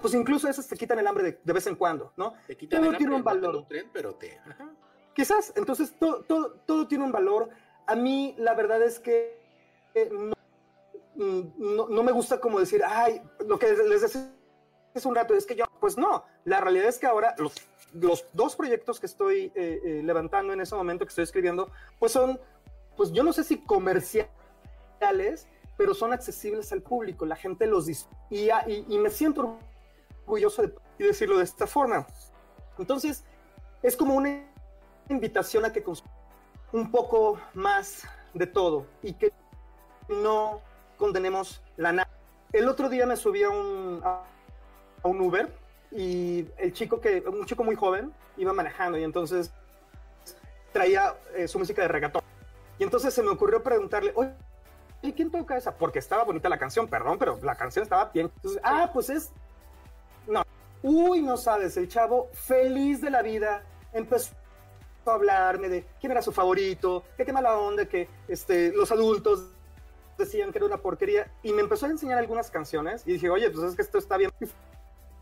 pues 0.00 0.14
incluso 0.14 0.48
esas 0.48 0.66
te 0.66 0.76
quitan 0.76 0.98
el 0.98 1.06
hambre 1.06 1.40
de, 1.42 1.52
vez 1.52 1.66
en 1.66 1.76
cuando, 1.76 2.12
¿no? 2.16 2.34
Te 2.46 2.56
quitan 2.56 2.80
todo 2.80 2.90
el 2.90 2.98
tiene 2.98 3.14
un 3.14 3.24
valor. 3.24 3.56
Un 3.56 3.68
tren, 3.68 3.90
pero 3.92 4.14
te... 4.14 4.40
Quizás, 5.14 5.52
entonces 5.56 5.94
todo, 5.98 6.22
todo, 6.24 6.52
todo, 6.66 6.86
tiene 6.86 7.04
un 7.04 7.12
valor. 7.12 7.48
A 7.86 7.94
mí 7.94 8.34
la 8.36 8.54
verdad 8.54 8.82
es 8.82 8.98
que 8.98 9.40
eh, 9.94 10.10
no, 11.14 11.88
no, 11.88 12.02
me 12.02 12.12
gusta 12.12 12.40
como 12.40 12.60
decir, 12.60 12.82
ay, 12.84 13.22
lo 13.46 13.58
que 13.58 13.72
les 13.72 14.02
decía 14.02 14.30
hace 14.94 15.08
un 15.08 15.14
rato 15.14 15.34
es 15.34 15.46
que 15.46 15.54
yo, 15.54 15.64
pues 15.80 15.96
no, 15.96 16.24
la 16.44 16.60
realidad 16.60 16.88
es 16.88 16.98
que 16.98 17.06
ahora 17.06 17.34
los, 17.38 17.54
los 17.92 18.24
dos 18.32 18.56
proyectos 18.56 18.98
que 18.98 19.06
estoy 19.06 19.52
eh, 19.54 19.80
eh, 19.84 20.00
levantando 20.04 20.52
en 20.52 20.60
ese 20.60 20.74
momento 20.74 21.04
que 21.04 21.10
estoy 21.10 21.24
escribiendo, 21.24 21.70
pues 21.98 22.12
son, 22.12 22.40
pues 22.96 23.12
yo 23.12 23.22
no 23.22 23.32
sé 23.32 23.44
si 23.44 23.58
comerciales, 23.58 24.30
pero 25.76 25.94
son 25.94 26.12
accesibles 26.12 26.72
al 26.72 26.82
público, 26.82 27.26
la 27.26 27.36
gente 27.36 27.66
los 27.66 27.86
dice. 27.86 28.06
Y, 28.30 28.48
y, 28.66 28.98
me 28.98 29.10
siento 29.10 29.58
orgulloso 30.24 30.62
de 30.62 30.74
decirlo 30.98 31.38
de 31.38 31.44
esta 31.44 31.66
forma. 31.66 32.06
Entonces, 32.78 33.24
es 33.82 33.96
como 33.96 34.14
una 34.14 34.42
invitación 35.08 35.64
a 35.64 35.72
que 35.72 35.84
un 36.72 36.90
poco 36.90 37.38
más 37.54 38.02
de 38.34 38.46
todo 38.46 38.86
y 39.02 39.14
que 39.14 39.32
no 40.08 40.60
condenemos 40.96 41.62
la 41.76 41.92
nada. 41.92 42.10
El 42.52 42.68
otro 42.68 42.88
día 42.88 43.06
me 43.06 43.16
subí 43.16 43.42
a 43.42 43.50
un, 43.50 44.00
a 44.04 44.24
un 45.04 45.20
Uber 45.20 45.52
y 45.90 46.46
el 46.58 46.72
chico 46.72 47.00
que, 47.00 47.20
un 47.20 47.44
chico 47.46 47.64
muy 47.64 47.76
joven, 47.76 48.12
iba 48.36 48.52
manejando 48.52 48.98
y 48.98 49.04
entonces 49.04 49.52
traía 50.72 51.14
eh, 51.34 51.48
su 51.48 51.58
música 51.58 51.82
de 51.82 51.88
reggaetón. 51.88 52.22
Y 52.78 52.84
entonces 52.84 53.14
se 53.14 53.22
me 53.22 53.30
ocurrió 53.30 53.62
preguntarle, 53.62 54.12
oye, 54.14 54.32
¿quién 55.12 55.30
toca 55.30 55.56
esa? 55.56 55.76
Porque 55.76 55.98
estaba 55.98 56.24
bonita 56.24 56.48
la 56.48 56.58
canción, 56.58 56.88
perdón, 56.88 57.18
pero 57.18 57.38
la 57.42 57.54
canción 57.54 57.82
estaba 57.82 58.10
bien. 58.12 58.30
Entonces, 58.36 58.60
ah, 58.64 58.90
pues 58.92 59.10
es... 59.10 59.30
No. 60.26 60.42
Uy, 60.82 61.22
no 61.22 61.36
sabes, 61.36 61.76
el 61.76 61.88
chavo 61.88 62.28
feliz 62.32 63.00
de 63.00 63.10
la 63.10 63.22
vida 63.22 63.62
empezó 63.92 64.34
a 65.06 65.12
hablarme 65.12 65.68
de 65.68 65.86
quién 66.00 66.12
era 66.12 66.22
su 66.22 66.32
favorito, 66.32 67.04
que 67.16 67.24
qué 67.24 67.32
mala 67.32 67.58
onda, 67.58 67.86
que 67.86 68.08
este, 68.28 68.72
los 68.72 68.90
adultos 68.90 69.46
decían 70.18 70.52
que 70.52 70.58
era 70.58 70.66
una 70.66 70.78
porquería 70.78 71.30
y 71.42 71.52
me 71.52 71.62
empezó 71.62 71.86
a 71.86 71.90
enseñar 71.90 72.18
algunas 72.18 72.50
canciones 72.50 73.02
y 73.06 73.14
dije, 73.14 73.30
oye, 73.30 73.50
pues 73.50 73.64
es 73.64 73.76
que 73.76 73.82
esto 73.82 73.98
está 73.98 74.16
bien. 74.16 74.30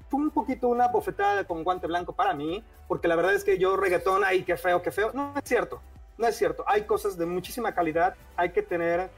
Fue 0.09 0.21
un 0.21 0.31
poquito 0.31 0.69
una 0.69 0.89
bofetada 0.89 1.45
con 1.45 1.65
guante 1.65 1.87
blanco 1.87 2.13
para 2.13 2.35
mí, 2.35 2.63
porque 2.89 3.09
la 3.09 3.17
verdad 3.17 3.35
es 3.35 3.45
que 3.45 3.59
yo 3.59 3.77
reggaetón, 3.77 4.23
ay, 4.25 4.45
qué 4.45 4.57
feo, 4.57 4.83
qué 4.83 4.91
feo. 4.91 5.11
No, 5.13 5.33
no 5.33 5.39
es 5.39 5.49
cierto, 5.49 5.81
no 6.19 6.27
es 6.27 6.37
cierto. 6.37 6.65
Hay 6.67 6.83
cosas 6.83 7.17
de 7.17 7.27
muchísima 7.27 7.75
calidad, 7.75 8.15
hay 8.37 8.51
que 8.51 8.63
tener 8.63 9.11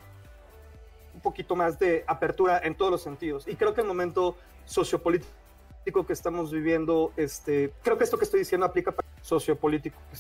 un 1.16 1.22
poquito 1.22 1.56
más 1.56 1.78
de 1.78 2.04
apertura 2.06 2.60
en 2.62 2.74
todos 2.74 2.92
los 2.92 3.02
sentidos. 3.02 3.48
Y 3.48 3.56
creo 3.56 3.74
que 3.74 3.80
el 3.80 3.86
momento 3.86 4.36
sociopolítico 4.66 6.06
que 6.06 6.12
estamos 6.12 6.52
viviendo, 6.52 7.12
este, 7.16 7.72
creo 7.82 7.96
que 7.96 8.04
esto 8.04 8.18
que 8.18 8.24
estoy 8.24 8.40
diciendo 8.40 8.66
aplica 8.66 8.92
para 8.92 9.08
el 9.08 9.24
sociopolítico 9.24 9.98
que 10.10 10.18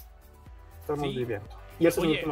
estamos 0.80 1.14
viviendo. 1.14 1.48
Y, 1.78 1.86
eso 1.86 2.00
Oye, 2.00 2.24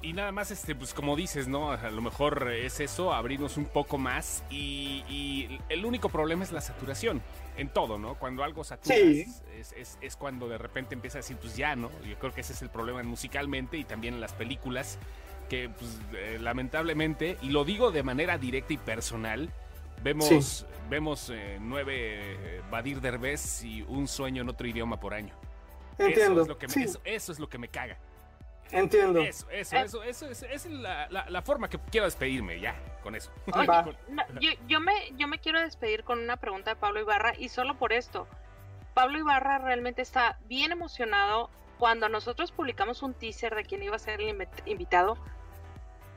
y, 0.00 0.12
nada 0.14 0.32
más, 0.32 0.50
este, 0.50 0.74
pues 0.74 0.94
como 0.94 1.16
dices, 1.16 1.48
¿no? 1.48 1.70
A 1.72 1.90
lo 1.90 2.00
mejor 2.00 2.50
es 2.50 2.80
eso, 2.80 3.12
abrirnos 3.12 3.58
un 3.58 3.66
poco 3.66 3.98
más. 3.98 4.42
Y, 4.48 5.60
el 5.68 5.84
único 5.84 6.08
problema 6.08 6.42
es 6.42 6.52
la 6.52 6.62
saturación 6.62 7.20
en 7.58 7.68
todo, 7.68 7.98
¿no? 7.98 8.14
Cuando 8.14 8.42
algo 8.42 8.64
satura 8.64 8.96
es, 8.96 9.42
es, 10.00 10.16
cuando 10.16 10.48
de 10.48 10.56
repente 10.56 10.94
empieza 10.94 11.18
a 11.18 11.20
decir, 11.20 11.36
pues 11.36 11.54
ya, 11.54 11.76
¿no? 11.76 11.90
Yo 12.08 12.18
creo 12.18 12.32
que 12.32 12.40
ese 12.40 12.54
es 12.54 12.62
el 12.62 12.70
problema 12.70 13.02
musicalmente 13.02 13.76
y 13.76 13.84
también 13.84 14.14
en 14.14 14.20
las 14.22 14.32
películas 14.32 14.98
que 15.48 15.68
pues, 15.68 16.00
eh, 16.14 16.38
lamentablemente, 16.40 17.38
y 17.42 17.50
lo 17.50 17.64
digo 17.64 17.90
de 17.90 18.02
manera 18.02 18.38
directa 18.38 18.72
y 18.72 18.78
personal, 18.78 19.50
vemos, 20.02 20.66
vemos 20.88 21.30
eh, 21.30 21.58
nueve 21.60 21.94
eh, 21.96 22.62
Badir 22.70 23.00
Derbez 23.00 23.62
y 23.64 23.82
un 23.82 24.08
sueño 24.08 24.42
en 24.42 24.48
otro 24.48 24.66
idioma 24.66 24.98
por 25.00 25.14
año. 25.14 25.34
Entiendo. 25.98 26.42
Eso 26.42 26.42
es 26.42 26.48
lo 26.48 26.58
que 26.58 26.68
me, 26.68 27.14
eso, 27.14 27.32
es 27.32 27.38
lo 27.38 27.48
que 27.48 27.58
me 27.58 27.68
caga. 27.68 27.98
Entiendo. 28.70 29.20
Eso, 29.20 29.48
eso, 29.50 29.76
eso, 29.76 30.02
eso, 30.02 30.26
es, 30.28 30.42
es 30.42 30.66
la, 30.66 31.08
la, 31.08 31.42
forma 31.42 31.68
que 31.68 31.78
quiero 31.78 32.06
despedirme, 32.06 32.58
ya, 32.58 32.74
con 33.02 33.14
eso. 33.14 33.30
yo, 34.40 34.50
yo, 34.66 34.80
me, 34.80 34.92
yo 35.16 35.28
me 35.28 35.38
quiero 35.38 35.60
despedir 35.60 36.02
con 36.02 36.18
una 36.18 36.36
pregunta 36.36 36.70
de 36.70 36.76
Pablo 36.76 37.00
Ibarra 37.00 37.32
y 37.38 37.48
solo 37.48 37.78
por 37.78 37.92
esto. 37.92 38.26
Pablo 38.92 39.18
Ibarra 39.18 39.58
realmente 39.58 40.02
está 40.02 40.38
bien 40.48 40.72
emocionado 40.72 41.50
cuando 41.78 42.08
nosotros 42.08 42.52
publicamos 42.52 43.02
un 43.02 43.14
teaser 43.14 43.54
de 43.54 43.64
quién 43.64 43.82
iba 43.82 43.96
a 43.96 43.98
ser 43.98 44.20
el 44.20 44.48
invitado, 44.64 45.18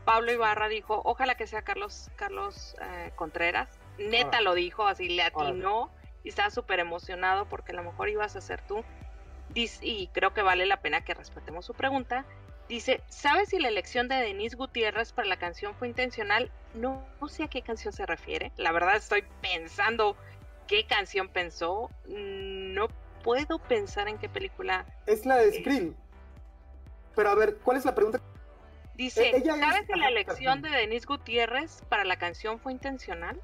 Pablo 0.09 0.31
Ibarra 0.31 0.69
dijo, 0.69 1.03
ojalá 1.05 1.35
que 1.35 1.45
sea 1.45 1.61
Carlos, 1.61 2.09
Carlos 2.15 2.75
eh, 2.81 3.11
Contreras. 3.15 3.69
Neta 3.99 4.41
lo 4.41 4.55
dijo, 4.55 4.87
así 4.87 5.07
le 5.07 5.21
atinó 5.21 5.91
y 6.23 6.29
estaba 6.29 6.49
súper 6.49 6.79
emocionado 6.79 7.45
porque 7.45 7.73
a 7.73 7.75
lo 7.75 7.83
mejor 7.83 8.09
ibas 8.09 8.35
a 8.35 8.41
ser 8.41 8.59
tú. 8.63 8.83
y 9.53 10.07
creo 10.07 10.33
que 10.33 10.41
vale 10.41 10.65
la 10.65 10.81
pena 10.81 11.05
que 11.05 11.13
respetemos 11.13 11.67
su 11.67 11.75
pregunta. 11.75 12.25
Dice, 12.67 13.03
¿sabes 13.07 13.49
si 13.49 13.59
la 13.59 13.67
elección 13.67 14.07
de 14.07 14.15
Denise 14.15 14.55
Gutiérrez 14.55 15.13
para 15.13 15.27
la 15.27 15.37
canción 15.37 15.75
fue 15.75 15.87
intencional? 15.87 16.51
No, 16.73 17.05
no 17.21 17.27
sé 17.27 17.43
a 17.43 17.47
qué 17.47 17.61
canción 17.61 17.93
se 17.93 18.07
refiere. 18.07 18.51
La 18.57 18.71
verdad 18.71 18.95
estoy 18.95 19.23
pensando 19.43 20.17
qué 20.65 20.87
canción 20.87 21.29
pensó. 21.29 21.91
No 22.07 22.87
puedo 23.23 23.59
pensar 23.59 24.07
en 24.07 24.17
qué 24.17 24.27
película. 24.27 24.87
Es 25.05 25.27
la 25.27 25.35
de 25.35 25.53
Scream. 25.53 25.95
Pero 27.15 27.29
a 27.29 27.35
ver, 27.35 27.57
¿cuál 27.57 27.77
es 27.77 27.85
la 27.85 27.93
pregunta? 27.93 28.19
Dice, 28.99 29.29
eh, 29.29 29.43
¿sabes 29.45 29.87
si 29.87 29.97
la 29.97 30.09
elección 30.09 30.61
de 30.61 30.69
Denise 30.69 31.05
Gutiérrez 31.05 31.83
para 31.87 32.03
la 32.03 32.19
canción 32.19 32.59
fue 32.59 32.73
intencional? 32.73 33.41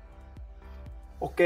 Ok. 1.19 1.39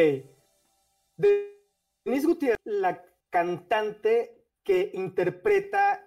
Denise 1.15 2.25
Gutiérrez, 2.25 2.57
la 2.63 3.05
cantante 3.29 4.47
que 4.63 4.89
interpreta 4.95 6.03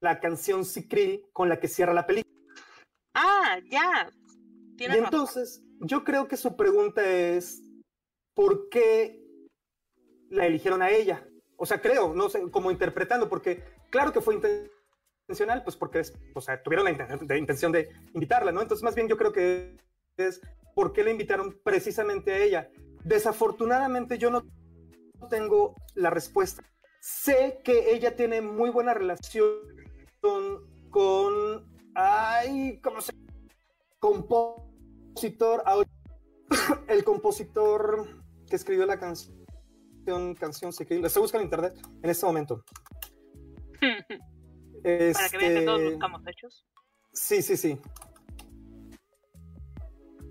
la 0.00 0.20
canción 0.20 0.64
Sicril 0.64 1.26
con 1.32 1.48
la 1.48 1.58
que 1.58 1.66
cierra 1.66 1.92
la 1.92 2.06
película. 2.06 2.32
Ah, 3.14 3.58
ya. 3.68 4.08
y 4.78 4.84
entonces, 4.84 5.60
yo 5.80 6.04
creo 6.04 6.28
que 6.28 6.36
su 6.36 6.56
pregunta 6.56 7.04
es, 7.04 7.64
¿por 8.32 8.68
qué 8.68 9.22
la 10.32 10.46
eligieron 10.46 10.82
a 10.82 10.90
ella. 10.90 11.28
O 11.56 11.66
sea, 11.66 11.80
creo, 11.80 12.14
no 12.14 12.28
sé, 12.28 12.48
como 12.52 12.70
interpretando, 12.70 13.28
porque 13.28 13.64
claro 13.90 14.12
que 14.12 14.20
fue 14.20 14.36
intencional, 14.36 14.71
pues 15.26 15.76
porque 15.76 16.00
es, 16.00 16.12
o 16.34 16.40
sea, 16.40 16.62
tuvieron 16.62 16.84
la 16.84 17.36
intención 17.38 17.72
de 17.72 17.88
invitarla, 18.14 18.52
¿no? 18.52 18.62
Entonces, 18.62 18.82
más 18.82 18.94
bien 18.94 19.08
yo 19.08 19.16
creo 19.16 19.32
que 19.32 19.76
es 20.16 20.40
por 20.74 20.92
qué 20.92 21.04
la 21.04 21.10
invitaron 21.10 21.58
precisamente 21.64 22.32
a 22.32 22.38
ella. 22.38 22.70
Desafortunadamente 23.04 24.18
yo 24.18 24.30
no 24.30 24.44
tengo 25.28 25.74
la 25.94 26.10
respuesta. 26.10 26.62
Sé 27.00 27.60
que 27.64 27.92
ella 27.94 28.14
tiene 28.14 28.40
muy 28.40 28.70
buena 28.70 28.94
relación 28.94 29.48
con, 30.90 31.66
ay, 31.94 32.78
¿cómo 32.82 33.00
se 33.00 33.12
Compositor, 33.98 35.62
el 36.88 37.04
compositor 37.04 38.22
que 38.48 38.56
escribió 38.56 38.84
la 38.84 38.98
canción 38.98 39.42
canción, 40.38 40.72
se 40.72 40.82
estoy 40.82 41.22
buscando 41.22 41.42
en 41.42 41.44
internet 41.44 41.74
en 42.02 42.10
este 42.10 42.26
momento. 42.26 42.64
Para 44.82 45.28
que 45.28 45.38
vean 45.38 45.54
que 45.54 45.62
todos 45.62 45.80
este, 45.80 45.90
buscamos 45.90 46.22
hechos. 46.26 46.66
Sí, 47.12 47.42
sí, 47.42 47.56
sí. 47.56 47.80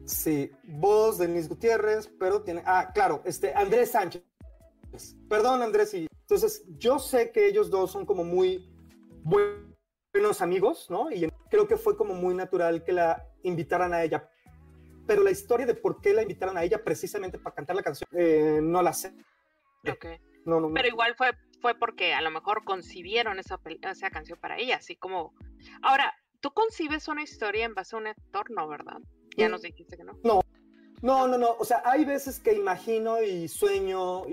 Sí, 0.06 0.52
voz 0.64 1.18
de 1.18 1.28
Luis 1.28 1.48
Gutiérrez, 1.48 2.08
pero 2.20 2.42
tiene. 2.42 2.64
Ah, 2.66 2.92
claro, 2.94 3.22
este, 3.26 3.54
Andrés 3.54 3.92
Sánchez. 3.92 4.24
Perdón, 5.30 5.62
Andrés. 5.62 5.94
Y, 5.94 6.08
entonces, 6.12 6.66
yo 6.78 7.00
sé 7.00 7.32
que 7.32 7.48
ellos 7.48 7.70
dos 7.70 7.92
son 7.92 8.06
como 8.06 8.24
muy 8.24 8.70
buenos 9.24 10.42
amigos, 10.42 10.90
¿no? 10.90 11.12
Y 11.12 11.32
creo 11.50 11.68
que 11.68 11.78
fue 11.78 11.96
como 11.96 12.14
muy 12.14 12.36
natural 12.36 12.84
que 12.84 12.92
la 12.92 13.26
invitaran 13.44 13.94
a 13.94 14.04
ella. 14.04 14.30
Pero 15.08 15.24
la 15.24 15.32
historia 15.32 15.66
de 15.66 15.76
por 15.76 16.02
qué 16.02 16.14
la 16.14 16.22
invitaron 16.22 16.58
a 16.58 16.64
ella 16.64 16.84
precisamente 16.84 17.40
para 17.40 17.56
cantar 17.56 17.76
la 17.76 17.84
canción, 17.84 18.10
eh, 18.12 18.60
no 18.62 18.82
la 18.82 18.94
sé. 18.94 19.16
Pero 19.84 20.88
igual 20.88 21.16
fue, 21.16 21.32
fue 21.62 21.76
porque 21.76 22.14
a 22.14 22.22
lo 22.22 22.32
mejor 22.32 22.64
concibieron 22.64 23.40
esa, 23.40 23.60
esa 23.82 24.10
canción 24.10 24.40
para 24.40 24.58
ella, 24.58 24.78
así 24.78 24.96
como... 24.96 25.34
Ahora, 25.82 26.14
tú 26.40 26.52
concibes 26.52 27.08
una 27.08 27.24
historia 27.24 27.66
en 27.66 27.76
base 27.76 27.96
a 27.96 28.00
un 28.00 28.08
entorno, 28.08 28.68
¿verdad? 28.68 28.98
Ya 29.38 29.48
nos 29.48 29.62
dijiste 29.62 29.96
que 29.96 30.04
no. 30.04 30.14
No, 30.24 30.42
no, 31.02 31.28
no, 31.28 31.38
no. 31.38 31.52
O 31.60 31.64
sea, 31.64 31.82
hay 31.86 32.04
veces 32.04 32.40
que 32.40 32.54
imagino 32.54 33.22
y 33.22 33.48
sueño 33.48 34.24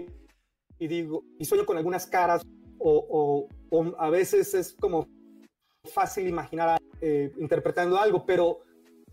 y, 0.78 0.86
digo, 0.88 1.24
y 1.38 1.44
sueño 1.44 1.66
con 1.66 1.76
algunas 1.76 2.06
caras 2.06 2.42
o, 2.78 3.48
o, 3.70 3.94
a 3.98 4.10
veces 4.10 4.54
es 4.54 4.72
como 4.72 5.06
fácil 5.84 6.26
imaginar 6.28 6.80
eh, 7.00 7.32
interpretando 7.38 7.98
algo, 7.98 8.24
pero 8.26 8.60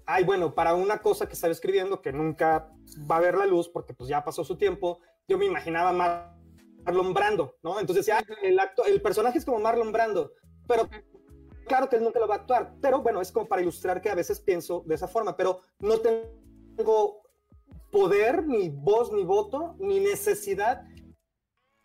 ay, 0.06 0.24
bueno, 0.24 0.54
para 0.54 0.76
una 0.76 1.00
cosa 1.00 1.28
que 1.28 1.34
estaba 1.34 1.52
escribiendo 1.52 2.02
que 2.02 2.12
nunca 2.12 2.72
va 3.10 3.18
a 3.18 3.22
ver 3.22 3.36
la 3.36 3.46
luz 3.46 3.70
porque 3.70 3.94
pues 3.94 4.10
ya 4.10 4.24
pasó 4.24 4.44
su 4.44 4.58
tiempo, 4.58 5.00
yo 5.28 5.38
me 5.38 5.46
imaginaba 5.46 6.35
Marlon 6.86 7.14
Brando, 7.14 7.58
¿no? 7.64 7.80
Entonces 7.80 8.06
ya 8.06 8.24
el, 8.44 8.60
acto, 8.60 8.86
el 8.86 9.02
personaje 9.02 9.40
es 9.40 9.46
como 9.46 9.60
Marlon 9.60 9.92
Brando, 9.92 10.34
pero 10.68 10.88
claro 11.68 11.90
que 11.90 11.98
él 11.98 12.04
nunca 12.04 12.20
lo 12.20 12.28
va 12.28 12.36
a 12.36 12.38
actuar, 12.40 12.76
pero 12.82 13.02
bueno, 13.02 13.22
es 13.22 13.32
como 13.32 13.48
para 13.48 13.62
ilustrar 13.62 14.02
que 14.02 14.10
a 14.10 14.16
veces 14.16 14.40
pienso 14.40 14.84
de 14.86 14.96
esa 14.96 15.08
forma, 15.08 15.36
pero 15.36 15.62
no 15.80 15.98
tengo 16.00 17.22
poder, 17.92 18.46
ni 18.46 18.70
voz, 18.70 19.12
ni 19.12 19.24
voto, 19.24 19.76
ni 19.80 20.00
necesidad 20.00 20.84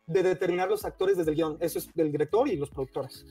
de 0.06 0.22
determinar 0.22 0.68
los 0.68 0.84
actores 0.84 1.16
desde 1.16 1.30
el 1.30 1.36
guion. 1.36 1.56
Eso 1.60 1.78
es 1.78 1.92
del 1.94 2.10
director 2.10 2.48
y 2.48 2.56
los 2.56 2.68
productores. 2.68 3.24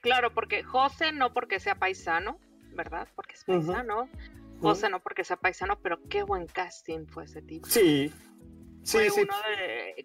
Claro, 0.00 0.32
porque 0.32 0.62
José 0.62 1.12
no 1.12 1.32
porque 1.32 1.58
sea 1.58 1.74
paisano, 1.74 2.38
¿verdad? 2.76 3.08
Porque 3.16 3.34
es 3.34 3.44
paisano. 3.44 4.08
José 4.60 4.88
no 4.88 5.00
porque 5.00 5.24
sea 5.24 5.36
paisano, 5.36 5.78
pero 5.82 5.98
qué 6.08 6.22
buen 6.22 6.46
casting 6.46 7.06
fue 7.06 7.24
ese 7.24 7.42
tipo. 7.42 7.66
Sí. 7.68 8.12
Sí, 8.84 8.98
sí. 9.10 9.26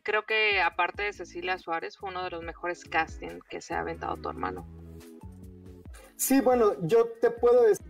creo 0.03 0.23
que 0.25 0.61
aparte 0.61 1.03
de 1.03 1.13
Cecilia 1.13 1.57
Suárez 1.57 1.97
fue 1.97 2.09
uno 2.09 2.23
de 2.23 2.29
los 2.29 2.43
mejores 2.43 2.85
castings 2.85 3.43
que 3.49 3.61
se 3.61 3.73
ha 3.73 3.81
aventado 3.81 4.15
tu 4.17 4.29
hermano. 4.29 4.65
Sí, 6.15 6.39
bueno, 6.41 6.73
yo 6.81 7.09
te 7.21 7.29
puedo 7.29 7.63
decir 7.63 7.85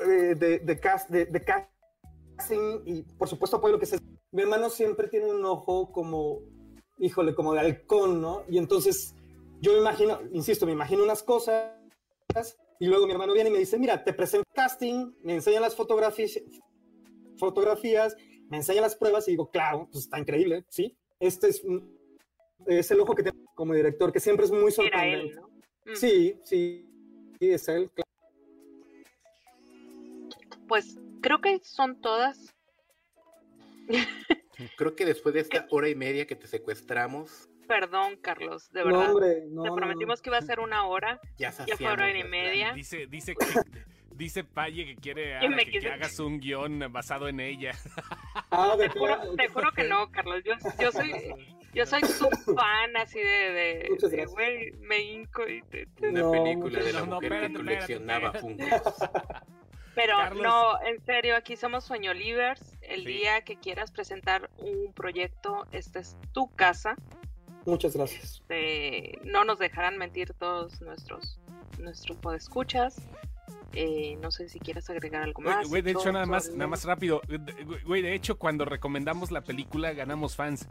eh, 0.00 0.34
de, 0.34 0.58
de, 0.58 0.80
cast, 0.80 1.08
de, 1.10 1.44
casting 1.44 2.82
y 2.84 3.02
por 3.02 3.28
supuesto 3.28 3.56
apoyo 3.56 3.74
lo 3.74 3.80
que 3.80 3.86
se... 3.86 3.98
Mi 4.32 4.42
hermano 4.42 4.68
siempre 4.68 5.08
tiene 5.08 5.26
un 5.26 5.44
ojo 5.44 5.90
como, 5.92 6.40
híjole, 6.98 7.34
como 7.34 7.54
de 7.54 7.60
halcón, 7.60 8.20
¿no? 8.20 8.44
Y 8.48 8.58
entonces 8.58 9.14
yo 9.60 9.72
me 9.72 9.78
imagino, 9.78 10.20
insisto, 10.32 10.66
me 10.66 10.72
imagino 10.72 11.02
unas 11.02 11.22
cosas 11.22 11.72
y 12.78 12.86
luego 12.86 13.06
mi 13.06 13.12
hermano 13.12 13.32
viene 13.32 13.50
y 13.50 13.52
me 13.52 13.58
dice, 13.58 13.78
mira, 13.78 14.04
te 14.04 14.12
presento 14.12 14.46
casting, 14.52 15.12
me 15.22 15.34
enseñan 15.34 15.62
las 15.62 15.74
fotografías, 15.74 16.38
fotografías, 17.38 18.16
me 18.48 18.58
enseñan 18.58 18.82
las 18.82 18.96
pruebas 18.96 19.26
y 19.28 19.32
digo, 19.32 19.50
claro, 19.50 19.88
pues 19.90 20.04
está 20.04 20.18
increíble, 20.18 20.64
¿sí? 20.68 20.96
Este 21.18 21.48
es, 21.48 21.62
es 22.66 22.90
el 22.90 23.00
ojo 23.00 23.14
que 23.14 23.22
tengo 23.22 23.44
como 23.54 23.74
director, 23.74 24.12
que 24.12 24.20
siempre 24.20 24.46
es 24.46 24.52
muy 24.52 24.70
sorprendente. 24.70 25.40
Mm. 25.84 25.94
Sí, 25.94 26.40
sí, 26.44 26.88
sí, 27.38 27.50
es 27.50 27.68
él, 27.68 27.90
claro. 27.90 28.10
Pues 30.68 30.98
creo 31.20 31.40
que 31.40 31.60
son 31.62 32.00
todas. 32.00 32.54
Creo 34.78 34.96
que 34.96 35.04
después 35.04 35.34
de 35.34 35.42
esta 35.42 35.66
hora 35.70 35.86
y 35.90 35.94
media 35.94 36.26
que 36.26 36.34
te 36.34 36.46
secuestramos, 36.46 37.50
Perdón, 37.66 38.16
Carlos, 38.22 38.70
de 38.72 38.84
verdad. 38.84 39.12
Te 39.14 39.70
prometimos 39.74 40.22
que 40.22 40.30
iba 40.30 40.38
a 40.38 40.42
ser 40.42 40.60
una 40.60 40.86
hora. 40.86 41.20
Ya, 41.36 41.50
ya 41.50 41.76
fue 41.76 41.88
hora 41.88 42.16
y 42.16 42.24
media. 42.24 42.72
Dice, 42.72 43.06
dice 43.06 43.34
que, 43.34 43.46
dice 44.16 44.44
Paye 44.44 44.86
que 44.86 44.96
quiere 44.96 45.38
que, 45.70 45.88
hagas 45.88 46.18
un 46.18 46.40
guion 46.40 46.90
basado 46.90 47.28
en 47.28 47.40
ella. 47.40 47.72
Ah, 48.50 48.74
te, 48.78 48.88
juro, 48.88 49.72
que 49.72 49.84
no, 49.84 50.10
Carlos. 50.10 50.42
Yo, 50.44 50.54
yo 50.80 50.92
soy 50.92 51.12
yo 51.74 51.84
soy 51.84 52.00
su 52.02 52.28
fan 52.54 52.96
así 52.96 53.18
de, 53.18 53.52
de, 53.52 54.26
güey, 54.26 54.72
me 54.80 54.98
hinco 54.98 55.46
y 55.46 55.62
te, 55.62 55.86
Una 56.08 56.30
película 56.30 56.82
de 56.82 56.92
la 56.92 57.04
mujer 57.04 57.48
que 57.48 57.52
coleccionaba 57.52 58.32
Pero 59.94 60.34
no, 60.34 60.80
en 60.82 61.02
serio, 61.04 61.36
aquí 61.36 61.56
somos 61.56 61.84
Sueño 61.84 62.12
Livers. 62.12 62.78
El 62.82 63.04
día 63.04 63.40
que 63.42 63.56
quieras 63.56 63.90
presentar 63.90 64.50
un 64.58 64.92
proyecto, 64.92 65.66
esta 65.72 66.00
es 66.00 66.18
tu 66.32 66.54
casa. 66.54 66.96
Muchas 67.64 67.96
gracias. 67.96 68.40
Este, 68.42 69.18
no 69.24 69.44
nos 69.44 69.58
dejarán 69.58 69.96
mentir 69.96 70.34
todos 70.34 70.82
nuestros 70.82 71.40
nuestro 71.78 72.14
podescuchas. 72.14 72.96
Eh, 73.72 74.16
no 74.22 74.30
sé 74.30 74.48
si 74.48 74.58
quieres 74.58 74.88
agregar 74.88 75.22
algo 75.22 75.42
más. 75.42 75.68
Güey, 75.68 75.82
de 75.82 75.90
hecho, 75.92 76.10
nada 76.10 76.26
más, 76.26 76.50
nada 76.50 76.66
más 76.66 76.84
rápido. 76.84 77.20
Güey, 77.84 78.02
de 78.02 78.14
hecho, 78.14 78.38
cuando 78.38 78.64
recomendamos 78.64 79.30
la 79.30 79.42
película, 79.42 79.92
ganamos 79.92 80.34
fans. 80.34 80.68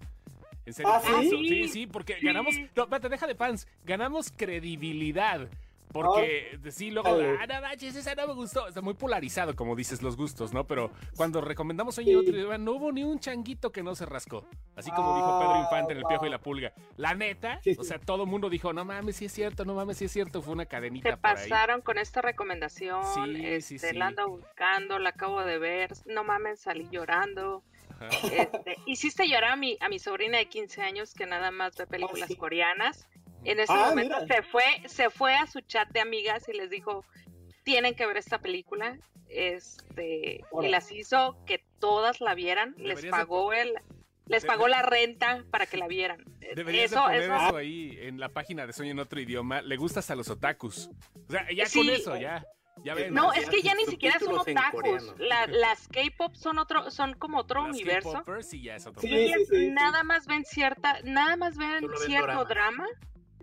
¿En 0.65 0.73
serio? 0.73 0.91
¿Ah, 0.91 1.01
sí? 1.21 1.47
sí? 1.47 1.67
sí, 1.67 1.87
porque 1.87 2.17
ganamos. 2.21 2.55
No, 2.75 2.83
espérate, 2.83 3.09
deja 3.09 3.27
de 3.27 3.35
fans. 3.35 3.67
Ganamos 3.85 4.31
credibilidad. 4.35 5.47
Porque 5.95 6.59
oh, 6.61 6.71
sí, 6.71 6.91
luego, 6.91 7.07
ah, 7.07 7.47
no 7.47 7.69
esa 7.71 8.15
no 8.15 8.27
me 8.27 8.33
gustó. 8.33 8.67
Está 8.67 8.81
muy 8.81 8.95
polarizado, 8.95 9.55
como 9.55 9.77
dices, 9.77 10.01
los 10.01 10.17
gustos, 10.17 10.51
¿no? 10.51 10.67
Pero 10.67 10.91
cuando 11.15 11.39
recomendamos 11.39 11.95
Sueño 11.95 12.19
sí. 12.19 12.29
otro, 12.29 12.57
no 12.57 12.73
hubo 12.73 12.91
ni 12.91 13.05
un 13.05 13.17
changuito 13.17 13.71
que 13.71 13.81
no 13.81 13.95
se 13.95 14.05
rascó. 14.05 14.45
Así 14.75 14.91
como 14.91 15.15
dijo 15.15 15.39
Pedro 15.39 15.61
Infante 15.61 15.93
en 15.93 15.99
El 15.99 16.05
Piojo 16.05 16.25
y 16.25 16.29
la 16.29 16.39
Pulga. 16.39 16.73
La 16.97 17.15
neta, 17.15 17.61
o 17.77 17.83
sea, 17.85 17.97
todo 17.97 18.23
el 18.23 18.29
mundo 18.29 18.49
dijo, 18.49 18.73
no 18.73 18.83
mames, 18.83 19.15
sí 19.15 19.25
es 19.25 19.31
cierto, 19.31 19.63
no 19.63 19.73
mames, 19.73 19.97
sí 19.97 20.03
es 20.03 20.11
cierto. 20.11 20.41
Fue 20.41 20.51
una 20.51 20.65
cadenita. 20.65 21.11
Se 21.11 21.15
pasaron 21.15 21.79
con 21.79 21.97
esta 21.97 22.21
recomendación. 22.21 23.01
Sí, 23.13 23.45
este, 23.45 23.79
sí, 23.79 23.95
La 23.95 24.07
ando 24.07 24.27
buscando, 24.27 24.99
la 24.99 25.11
acabo 25.11 25.45
de 25.45 25.59
ver. 25.59 25.93
No 26.05 26.25
mames, 26.25 26.59
salí 26.59 26.89
llorando. 26.91 27.63
Este, 28.33 28.75
hiciste 28.85 29.29
llorar 29.29 29.51
a 29.51 29.55
mi, 29.55 29.77
a 29.79 29.87
mi 29.87 29.99
sobrina 29.99 30.39
de 30.39 30.47
15 30.47 30.81
años 30.81 31.13
que 31.13 31.25
nada 31.25 31.51
más 31.51 31.77
ve 31.77 31.87
películas 31.87 32.29
oh, 32.31 32.37
coreanas. 32.37 33.07
En 33.45 33.59
ese 33.59 33.73
ah, 33.73 33.89
momento 33.89 34.15
se 34.27 34.41
fue, 34.41 34.63
se 34.87 35.09
fue 35.09 35.35
a 35.35 35.47
su 35.47 35.61
chat 35.61 35.89
de 35.91 35.99
amigas 35.99 36.49
y 36.49 36.53
les 36.53 36.69
dijo, 36.69 37.05
tienen 37.63 37.95
que 37.95 38.05
ver 38.05 38.17
esta 38.17 38.39
película. 38.39 38.97
Este, 39.27 40.43
y 40.61 40.67
las 40.67 40.91
hizo 40.91 41.37
que 41.45 41.63
todas 41.79 42.21
la 42.21 42.35
vieran, 42.35 42.75
les 42.77 43.05
pagó 43.05 43.53
el 43.53 43.73
les 44.27 44.43
pagó 44.43 44.67
la 44.67 44.81
renta 44.81 45.43
para 45.51 45.67
que 45.67 45.77
la 45.77 45.87
vieran. 45.87 46.23
Deberías 46.55 46.91
eso, 46.91 47.03
poner 47.03 47.23
eso... 47.23 47.57
ahí 47.57 47.97
en 48.01 48.19
la 48.19 48.29
página 48.29 48.65
de 48.65 48.73
Sueño 48.73 48.91
en 48.91 48.99
otro 48.99 49.19
idioma. 49.19 49.61
Le 49.61 49.77
gustas 49.77 50.09
a 50.09 50.15
los 50.15 50.29
otakus. 50.29 50.89
O 51.27 51.31
sea, 51.31 51.47
ya 51.51 51.65
con 51.69 51.89
eso, 51.89 52.17
ya. 52.17 52.43
Ya 52.83 52.93
ven, 52.93 53.13
no, 53.13 53.31
es 53.31 53.49
que 53.49 53.61
ya 53.61 53.73
ni 53.73 53.85
siquiera 53.85 54.19
son 54.19 54.37
otakus. 54.37 55.15
las 55.17 55.87
K-pop 55.87 56.35
son 56.35 56.59
otro, 56.59 56.91
son 56.91 57.13
como 57.13 57.39
otro 57.39 57.63
universo. 57.63 58.23
Sí, 58.41 58.61
ya 58.63 58.75
es 58.75 58.85
otro 58.85 59.01
sí, 59.01 59.31
nada 59.71 60.03
más 60.03 60.27
ven 60.27 60.43
cierta, 60.43 60.99
nada 61.03 61.37
más 61.37 61.55
ven 61.57 61.87
cierto 62.05 62.45
drama 62.45 62.85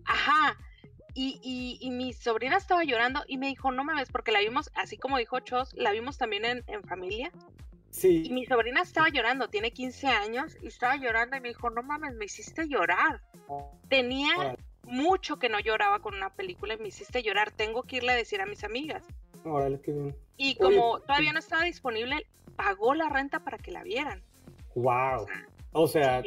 Ajá. 0.05 0.57
Y, 1.15 1.79
y, 1.79 1.91
mi 1.91 2.15
sobrina 2.15 2.57
estaba 2.57 2.85
llorando 2.85 3.23
y 3.27 3.37
me 3.37 3.49
dijo, 3.49 3.71
no 3.71 3.85
mames, 3.85 4.11
porque 4.11 4.33
la 4.33 4.41
vimos, 4.41 4.71
así 4.75 4.97
como 4.97 5.19
dijo 5.19 5.41
Chos, 5.41 5.75
la 5.75 5.93
vimos 5.93 6.17
también 6.17 6.65
en, 6.67 6.83
familia. 6.85 7.31
Sí. 7.91 8.23
Y 8.25 8.33
mi 8.33 8.47
sobrina 8.47 8.81
estaba 8.81 9.11
llorando, 9.11 9.49
tiene 9.49 9.73
15 9.73 10.07
años, 10.07 10.57
y 10.63 10.69
estaba 10.69 10.97
llorando 10.97 11.37
y 11.37 11.41
me 11.41 11.49
dijo, 11.49 11.69
no 11.69 11.83
mames, 11.83 12.15
me 12.15 12.25
hiciste 12.25 12.67
llorar. 12.67 13.21
Tenía 13.89 14.57
mucho 14.85 15.39
que 15.39 15.51
no 15.51 15.61
lloraba 15.61 16.01
con 16.01 16.15
una 16.15 16.31
película 16.31 16.75
y 16.75 16.79
me 16.79 16.89
hiciste 16.89 17.23
llorar, 17.23 17.51
tengo 17.51 17.83
que 17.83 17.97
irle 17.97 18.13
a 18.13 18.17
decir 18.17 18.41
a 18.41 18.47
mis 18.47 18.65
amigas. 18.65 19.05
Órale, 19.45 19.81
qué 19.83 19.93
bien. 19.93 20.17
Y 20.39 20.55
como 20.57 21.01
todavía 21.01 21.33
no 21.35 21.41
estaba 21.41 21.65
disponible, 21.65 22.27
pagó 22.57 22.95
la 22.95 23.09
renta 23.09 23.41
para 23.41 23.59
que 23.59 23.71
la 23.71 23.83
vieran. 23.83 24.23
Wow. 24.75 25.27
O 25.73 25.87
sea, 25.87 26.23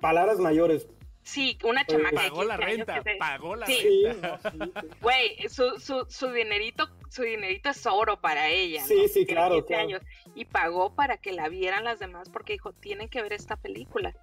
palabras 0.00 0.38
mayores, 0.38 0.86
Sí, 1.24 1.58
una 1.64 1.86
chamaca. 1.86 2.16
Pagó 2.16 2.44
la 2.44 2.58
renta, 2.58 3.02
pagó 3.18 3.56
la 3.56 3.66
renta. 3.66 4.40
Güey, 5.00 5.48
su, 5.48 5.80
su, 5.80 6.04
su, 6.08 6.28
dinerito, 6.30 6.86
su 7.08 7.22
dinerito 7.22 7.70
es 7.70 7.86
oro 7.86 8.20
para 8.20 8.50
ella. 8.50 8.84
Sí, 8.84 9.08
sí, 9.08 9.24
claro, 9.24 9.64
Años, 9.74 10.02
y 10.34 10.44
pagó 10.44 10.94
para 10.94 11.16
que 11.16 11.32
la 11.32 11.48
vieran 11.48 11.84
las 11.84 11.98
demás 11.98 12.28
porque 12.28 12.52
dijo, 12.52 12.74
tienen 12.74 13.08
que 13.08 13.22
ver 13.22 13.32
esta 13.32 13.56
película. 13.56 14.14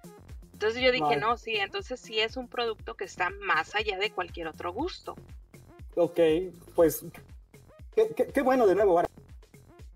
Entonces 0.52 0.80
yo 0.80 0.92
dije, 0.92 1.16
no, 1.16 1.36
sí, 1.36 1.56
entonces 1.56 1.98
sí 1.98 2.20
es 2.20 2.36
un 2.36 2.46
producto 2.46 2.94
que 2.94 3.04
está 3.04 3.30
más 3.30 3.74
allá 3.74 3.98
de 3.98 4.12
cualquier 4.12 4.46
otro 4.46 4.72
gusto. 4.72 5.16
Ok, 5.96 6.20
pues 6.76 7.04
qué, 8.32 8.42
bueno 8.42 8.68
de 8.68 8.76
nuevo, 8.76 9.02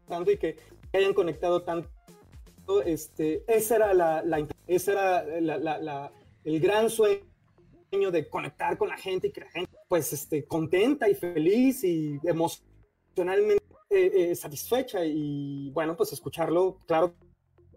tanto 0.08 0.32
y 0.32 0.38
que 0.38 0.56
hayan 0.92 1.14
conectado 1.14 1.62
tanto. 1.62 1.88
Este, 2.84 3.44
esa 3.46 3.76
era 3.76 3.94
la, 3.94 4.22
la 4.22 4.44
esa 4.66 4.92
era 4.92 5.40
la, 5.40 5.78
la 5.78 6.12
el 6.46 6.60
gran 6.60 6.88
sueño 6.88 7.20
de 7.90 8.28
conectar 8.30 8.78
con 8.78 8.88
la 8.88 8.96
gente 8.96 9.26
y 9.26 9.32
que 9.32 9.40
la 9.40 9.50
gente 9.50 9.76
pues 9.88 10.12
esté 10.12 10.46
contenta 10.46 11.08
y 11.08 11.14
feliz 11.14 11.82
y 11.82 12.20
emocionalmente 12.24 13.64
eh, 13.90 14.30
eh, 14.30 14.36
satisfecha 14.36 15.04
y 15.04 15.70
bueno 15.70 15.96
pues 15.96 16.12
escucharlo 16.12 16.78
claro 16.86 17.14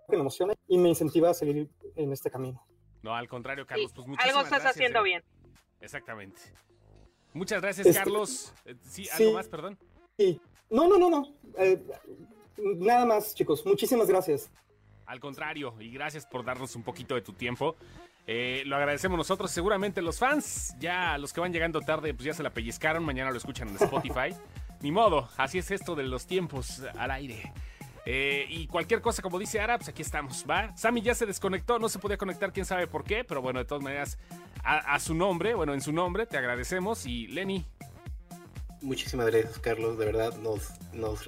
que 0.08 0.16
me 0.16 0.22
emociona 0.22 0.54
y 0.68 0.78
me 0.78 0.90
incentiva 0.90 1.32
a 1.32 1.34
seguir 1.34 1.70
en 1.96 2.14
este 2.14 2.30
camino. 2.30 2.64
No, 3.02 3.16
al 3.16 3.28
contrario, 3.28 3.66
Carlos, 3.66 3.92
pues 3.94 4.08
muchas 4.08 4.26
Algo 4.26 4.42
estás 4.42 4.66
haciendo 4.66 5.02
bien. 5.04 5.24
Exactamente. 5.80 6.42
Muchas 7.34 7.62
gracias, 7.62 7.88
este, 7.88 8.00
Carlos. 8.00 8.54
Eh, 8.66 8.76
sí, 8.82 9.08
algo 9.12 9.34
más, 9.34 9.48
perdón. 9.48 9.78
Sí. 10.18 10.42
No, 10.70 10.88
no, 10.88 10.98
no, 10.98 11.10
no. 11.10 11.34
nada 12.58 13.06
más, 13.06 13.34
chicos. 13.34 13.66
Muchísimas 13.66 14.08
gracias. 14.08 14.52
Al 15.06 15.20
contrario, 15.20 15.74
y 15.80 15.92
gracias 15.92 16.26
por 16.26 16.44
darnos 16.44 16.76
un 16.76 16.84
poquito 16.84 17.16
de 17.16 17.22
tu 17.22 17.34
tiempo. 17.34 17.76
Eh, 18.32 18.62
lo 18.68 18.76
agradecemos 18.76 19.18
nosotros, 19.18 19.50
seguramente 19.50 20.04
los 20.04 20.20
fans, 20.20 20.76
ya 20.78 21.18
los 21.18 21.34
que 21.34 21.42
van 21.42 21.52
llegando 21.52 21.82
tarde, 21.82 22.14
pues 22.14 22.26
ya 22.26 22.34
se 22.36 22.44
la 22.44 22.52
pellizcaron, 22.52 23.04
mañana 23.04 23.32
lo 23.32 23.38
escuchan 23.38 23.70
en 23.70 23.78
Spotify. 23.78 24.36
Ni 24.82 24.92
modo, 24.92 25.28
así 25.36 25.58
es 25.58 25.72
esto 25.72 25.96
de 25.96 26.04
los 26.04 26.28
tiempos 26.28 26.84
al 26.96 27.10
aire. 27.10 27.52
Eh, 28.06 28.46
y 28.48 28.68
cualquier 28.68 29.02
cosa, 29.02 29.24
como 29.24 29.40
dice 29.40 29.60
Ara, 29.60 29.80
pues 29.80 29.90
aquí 29.90 30.04
estamos, 30.04 30.46
¿va? 30.48 30.78
Sammy 30.78 31.02
ya 31.02 31.16
se 31.16 31.26
desconectó, 31.26 31.80
no 31.80 31.90
se 31.90 31.98
podía 31.98 32.18
conectar, 32.18 32.54
quién 32.54 32.68
sabe 32.68 32.86
por 32.86 33.04
qué, 33.04 33.24
pero 33.24 33.42
bueno, 33.42 33.58
de 33.58 33.66
todas 33.66 33.84
maneras, 33.84 34.20
a, 34.64 35.00
su 35.00 35.16
nombre, 35.16 35.56
bueno, 35.56 35.74
en 35.74 35.82
su 35.82 35.92
nombre, 35.92 36.28
te 36.28 36.38
agradecemos. 36.38 37.08
Y 37.08 37.26
Lenny. 37.30 37.66
Muchísimas 38.84 39.26
gracias, 39.26 39.58
Carlos, 39.58 39.98
de 39.98 40.06
verdad, 40.06 40.38
nos, 40.38 40.70
nos 40.94 41.28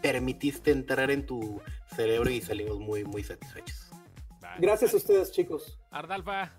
permitiste 0.00 0.70
entrar 0.70 1.10
en 1.10 1.26
tu 1.26 1.60
cerebro 1.96 2.30
y 2.30 2.40
salimos 2.40 2.78
muy, 2.78 3.02
muy 3.02 3.24
satisfechos. 3.24 3.79
Gracias 4.58 4.94
a 4.94 4.96
ustedes, 4.96 5.32
chicos. 5.32 5.78
Ardalfa. 5.90 6.52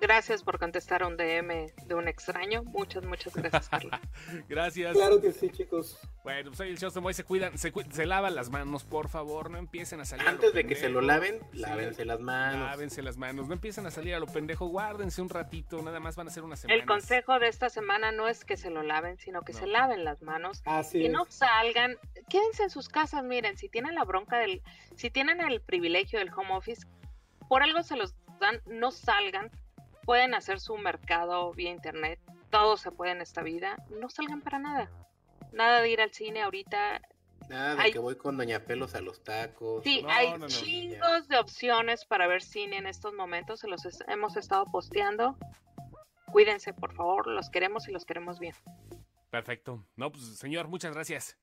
Gracias 0.00 0.42
por 0.42 0.58
contestar 0.58 1.02
un 1.04 1.16
DM 1.16 1.72
de 1.86 1.94
un 1.94 2.08
extraño. 2.08 2.62
Muchas, 2.64 3.04
muchas 3.04 3.34
gracias, 3.34 3.68
Carlos. 3.68 4.00
gracias. 4.48 4.92
Claro 4.92 5.20
que 5.20 5.32
sí, 5.32 5.50
chicos. 5.50 5.98
Bueno, 6.22 6.50
pues 6.50 6.60
ahí 6.60 6.70
el 6.70 6.78
show 6.78 6.90
se 6.90 7.24
cuidan, 7.24 7.56
se, 7.56 7.72
se, 7.90 8.06
lavan 8.06 8.34
las 8.34 8.50
manos, 8.50 8.84
por 8.84 9.08
favor, 9.08 9.50
no 9.50 9.58
empiecen 9.58 10.00
a 10.00 10.04
salir. 10.04 10.26
Antes 10.26 10.52
de 10.52 10.66
que 10.66 10.74
se 10.74 10.88
lo 10.88 11.00
laven, 11.00 11.40
lávense 11.52 12.04
las 12.04 12.20
manos. 12.20 12.68
Lávense 12.68 13.02
las 13.02 13.16
manos, 13.16 13.46
no 13.48 13.54
empiecen 13.54 13.86
a 13.86 13.90
salir 13.90 14.14
a 14.14 14.18
lo 14.18 14.26
pendejo, 14.26 14.66
guárdense 14.66 15.22
un 15.22 15.28
ratito, 15.28 15.80
nada 15.82 16.00
más 16.00 16.16
van 16.16 16.26
a 16.26 16.30
ser 16.30 16.42
una 16.42 16.56
semana. 16.56 16.78
El 16.78 16.86
consejo 16.86 17.38
de 17.38 17.48
esta 17.48 17.70
semana 17.70 18.12
no 18.12 18.28
es 18.28 18.44
que 18.44 18.56
se 18.56 18.70
lo 18.70 18.82
laven, 18.82 19.18
sino 19.18 19.42
que 19.42 19.52
se 19.52 19.66
laven 19.66 20.04
las 20.04 20.22
manos. 20.22 20.62
Así 20.66 21.04
y 21.04 21.08
no 21.08 21.26
salgan, 21.28 21.96
quédense 22.28 22.64
en 22.64 22.70
sus 22.70 22.88
casas, 22.88 23.22
miren, 23.24 23.56
si 23.56 23.68
tienen 23.68 23.94
la 23.94 24.04
bronca 24.04 24.38
del, 24.38 24.62
si 24.96 25.10
tienen 25.10 25.40
el 25.40 25.60
privilegio 25.60 26.18
del 26.18 26.30
home 26.32 26.54
office, 26.54 26.86
por 27.48 27.62
algo 27.62 27.82
se 27.82 27.96
los 27.96 28.14
dan, 28.40 28.60
no 28.66 28.90
salgan 28.90 29.50
pueden 30.06 30.34
hacer 30.34 30.60
su 30.60 30.78
mercado 30.78 31.52
vía 31.52 31.70
internet, 31.70 32.18
todo 32.50 32.78
se 32.78 32.92
puede 32.92 33.12
en 33.12 33.20
esta 33.20 33.42
vida, 33.42 33.76
no 33.90 34.08
salgan 34.08 34.40
para 34.40 34.58
nada. 34.58 34.90
Nada 35.52 35.82
de 35.82 35.90
ir 35.90 36.00
al 36.00 36.12
cine 36.12 36.42
ahorita. 36.42 37.02
Nada 37.48 37.82
de 37.82 37.90
que 37.90 37.98
voy 37.98 38.16
con 38.16 38.36
Doña 38.36 38.64
Pelos 38.64 38.94
a 38.94 39.00
los 39.00 39.22
tacos. 39.22 39.82
Sí, 39.84 40.04
hay 40.08 40.34
chingos 40.46 41.28
de 41.28 41.38
opciones 41.38 42.04
para 42.04 42.26
ver 42.26 42.42
cine 42.42 42.78
en 42.78 42.86
estos 42.86 43.12
momentos, 43.14 43.60
se 43.60 43.68
los 43.68 43.82
hemos 44.08 44.36
estado 44.36 44.64
posteando. 44.66 45.36
Cuídense, 46.32 46.72
por 46.72 46.94
favor, 46.94 47.26
los 47.26 47.50
queremos 47.50 47.88
y 47.88 47.92
los 47.92 48.04
queremos 48.04 48.38
bien. 48.38 48.54
Perfecto. 49.30 49.84
No, 49.96 50.12
pues 50.12 50.38
señor, 50.38 50.68
muchas 50.68 50.94
gracias. 50.94 51.36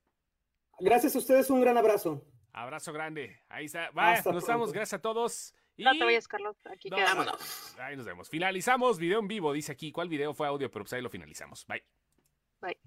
Gracias 0.80 1.15
a 1.15 1.19
ustedes, 1.19 1.49
un 1.49 1.61
gran 1.61 1.77
abrazo. 1.77 2.26
Abrazo 2.53 2.94
grande. 2.94 3.40
Ahí 3.49 3.65
está. 3.65 3.90
Bye, 3.91 4.22
nos 4.31 4.45
vamos, 4.45 4.72
gracias 4.72 4.99
a 4.99 5.02
todos. 5.02 5.53
No 5.77 5.91
te 5.97 6.03
vayas, 6.03 6.27
Carlos. 6.27 6.55
Aquí 6.65 6.89
Vámonos. 6.89 7.75
Ahí 7.79 7.95
nos 7.95 8.05
vemos. 8.05 8.29
Finalizamos 8.29 8.99
video 8.99 9.19
en 9.19 9.27
vivo, 9.27 9.53
dice 9.53 9.71
aquí. 9.71 9.91
¿Cuál 9.91 10.09
video 10.09 10.33
fue 10.33 10.47
audio? 10.47 10.69
Pero 10.69 10.85
pues 10.85 10.93
ahí 10.93 11.01
lo 11.01 11.09
finalizamos. 11.09 11.65
Bye. 11.67 11.83
Bye. 12.61 12.77